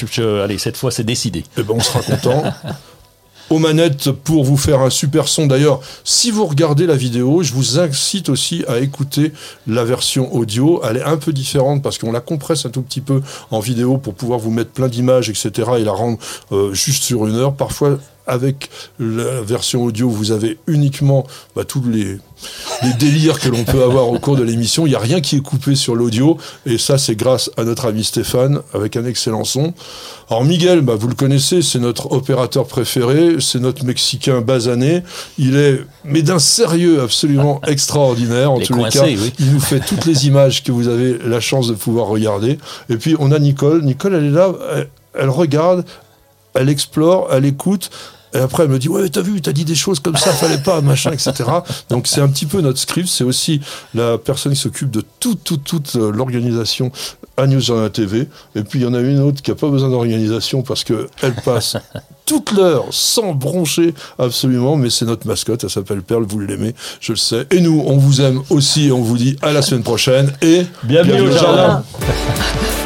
allez, 0.43 0.59
cette 0.59 0.77
fois 0.77 0.93
c'est 0.93 1.05
décidé. 1.05 1.43
Eh 1.59 1.63
ben, 1.65 1.75
on 1.77 1.81
sera 1.81 2.01
content. 2.03 2.45
aux 3.51 3.59
manettes 3.59 4.11
pour 4.11 4.45
vous 4.45 4.57
faire 4.57 4.81
un 4.81 4.91
super 4.91 5.29
son. 5.29 5.47
D'ailleurs, 5.47 5.81
si 6.05 6.31
vous 6.31 6.47
regardez 6.47 6.87
la 6.87 6.97
vidéo, 6.97 7.43
je 7.43 7.53
vous 7.53 7.79
incite 7.79 8.29
aussi 8.29 8.65
à 8.69 8.79
écouter 8.79 9.33
la 9.67 9.85
version 9.85 10.35
audio. 10.35 10.81
Elle 10.89 10.99
est 10.99 11.05
un 11.05 11.17
peu 11.17 11.33
différente 11.33 11.83
parce 11.83 11.99
qu'on 11.99 12.13
la 12.13 12.21
compresse 12.21 12.67
un 12.67 12.71
tout 12.71 12.83
petit 12.83 13.01
peu 13.01 13.23
en 13.51 13.61
vidéo 13.61 13.99
pour 13.99 14.15
pouvoir 14.15 14.39
vous 14.39 14.51
mettre 14.51 14.71
plein 14.71 14.89
d'images, 14.89 15.29
etc. 15.29 15.71
et 15.79 15.85
la 15.85 15.93
rendre 15.93 16.19
euh, 16.53 16.73
juste 16.73 17.05
sur 17.05 17.27
une 17.27 17.37
heure. 17.37 17.55
Parfois, 17.55 17.99
avec 18.27 18.71
la 18.99 19.41
version 19.41 19.85
audio, 19.85 20.09
vous 20.09 20.33
avez 20.33 20.59
uniquement 20.67 21.27
bah, 21.55 21.65
tous 21.65 21.83
les, 21.89 22.19
délires 22.99 23.41
que 23.41 23.49
l'on 23.49 23.65
peut 23.65 23.83
avoir 23.83 24.09
au 24.09 24.19
cours 24.19 24.37
de 24.37 24.43
l'émission. 24.43 24.87
Il 24.87 24.91
n'y 24.91 24.97
a 24.97 25.01
rien 25.01 25.21
qui 25.21 25.37
est 25.37 25.41
coupé 25.41 25.75
sur 25.75 25.95
l'audio. 25.95 26.37
Et 26.67 26.77
ça, 26.77 26.99
c'est 26.99 27.15
grâce 27.15 27.51
à 27.57 27.65
notre 27.65 27.87
ami 27.87 28.05
Stéphane, 28.05 28.61
avec 28.75 28.97
un 28.97 29.05
excellent 29.05 29.45
son. 29.45 29.75
Alors 30.29 30.45
Miguel, 30.45 30.81
bah, 30.81 30.97
vous 30.97 31.09
le 31.09 31.15
connaissez, 31.15 31.63
c'est 31.63 31.79
notre 31.79 32.13
opérateur 32.13 32.67
préféré. 32.67 33.37
C'est 33.41 33.61
notre 33.61 33.85
Mexicain 33.85 34.41
basané. 34.41 35.03
Il 35.39 35.57
est, 35.57 35.81
mais 36.05 36.23
d'un 36.23 36.41
sérieux 36.41 37.03
absolument 37.03 37.61
extraordinaire. 37.67 38.51
En 38.51 38.61
tous 38.61 38.75
les 38.75 38.91
cas, 38.91 39.07
il 39.07 39.53
nous 39.53 39.61
fait 39.61 39.81
toutes 39.81 40.05
les 40.05 40.27
images 40.27 40.63
que 40.65 40.73
vous 40.73 40.89
avez 40.89 41.19
la 41.25 41.41
chance 41.41 41.69
de 41.69 41.75
pouvoir 41.75 42.07
regarder. 42.07 42.59
Et 42.89 42.97
puis, 42.97 43.15
on 43.19 43.31
a 43.31 43.39
Nicole. 43.39 43.83
Nicole, 43.83 44.15
elle 44.15 44.25
est 44.27 44.31
là. 44.31 44.53
elle 45.15 45.31
regarde, 45.31 45.85
elle 46.55 46.69
explore, 46.69 47.29
elle 47.33 47.45
écoute, 47.45 47.91
et 48.37 48.41
après, 48.41 48.65
elle 48.65 48.71
me 48.71 48.79
dit, 48.79 48.89
ouais, 48.89 49.09
t'as 49.09 49.23
vu, 49.23 49.41
t'as 49.41 49.53
dit 49.53 49.65
des 49.65 49.75
choses 49.75 50.01
comme 50.01 50.17
ça, 50.17 50.33
fallait 50.33 50.59
pas, 50.59 50.81
machin, 50.81 51.13
etc. 51.13 51.33
Donc, 51.89 52.07
c'est 52.07 52.21
un 52.21 52.29
petit 52.29 52.47
peu 52.47 52.61
notre 52.61 52.79
script. 52.79 53.09
C'est 53.09 53.25
aussi 53.25 53.61
la 53.95 54.19
personne 54.19 54.53
qui 54.53 54.61
s'occupe 54.61 54.91
de 54.91 55.03
toute, 55.21 55.43
toute, 55.43 55.65
toute 55.65 55.97
euh, 55.97 56.13
l'organisation 56.13 56.93
à 57.37 57.47
News 57.47 57.61
la 57.69 57.91
TV. 57.91 58.29
Et 58.55 58.63
puis, 58.63 58.81
il 58.81 58.83
y 58.83 58.87
en 58.87 58.95
a 58.95 59.01
une 59.01 59.21
autre 59.21 59.43
qui 59.43 59.51
a 59.51 59.55
pas 59.55 59.69
besoin 59.69 59.89
d'organisation 59.89 60.63
parce 60.63 60.85
qu'elle 60.85 61.35
passe 61.45 61.77
toute 62.27 62.53
l'heure 62.53 62.87
sans 62.91 63.33
broncher 63.33 63.95
absolument. 64.19 64.77
Mais 64.77 64.91
c'est 64.91 65.07
notre 65.07 65.27
mascotte. 65.27 65.65
Elle 65.65 65.71
s'appelle 65.71 66.03
Perle. 66.03 66.25
Vous 66.25 66.41
l'aimez, 66.41 66.75
je 67.01 67.13
le 67.13 67.19
sais. 67.19 67.47
Et 67.51 67.61
nous, 67.61 67.83
on 67.87 67.97
vous 67.97 68.21
aime 68.21 68.43
aussi. 68.51 68.91
On 68.93 69.01
vous 69.01 69.17
dit 69.17 69.37
à 69.43 69.53
la 69.53 69.63
semaine 69.63 69.83
prochaine. 69.83 70.33
Et 70.43 70.67
bienvenue, 70.83 71.23
au 71.23 71.33
jardin. 71.33 71.85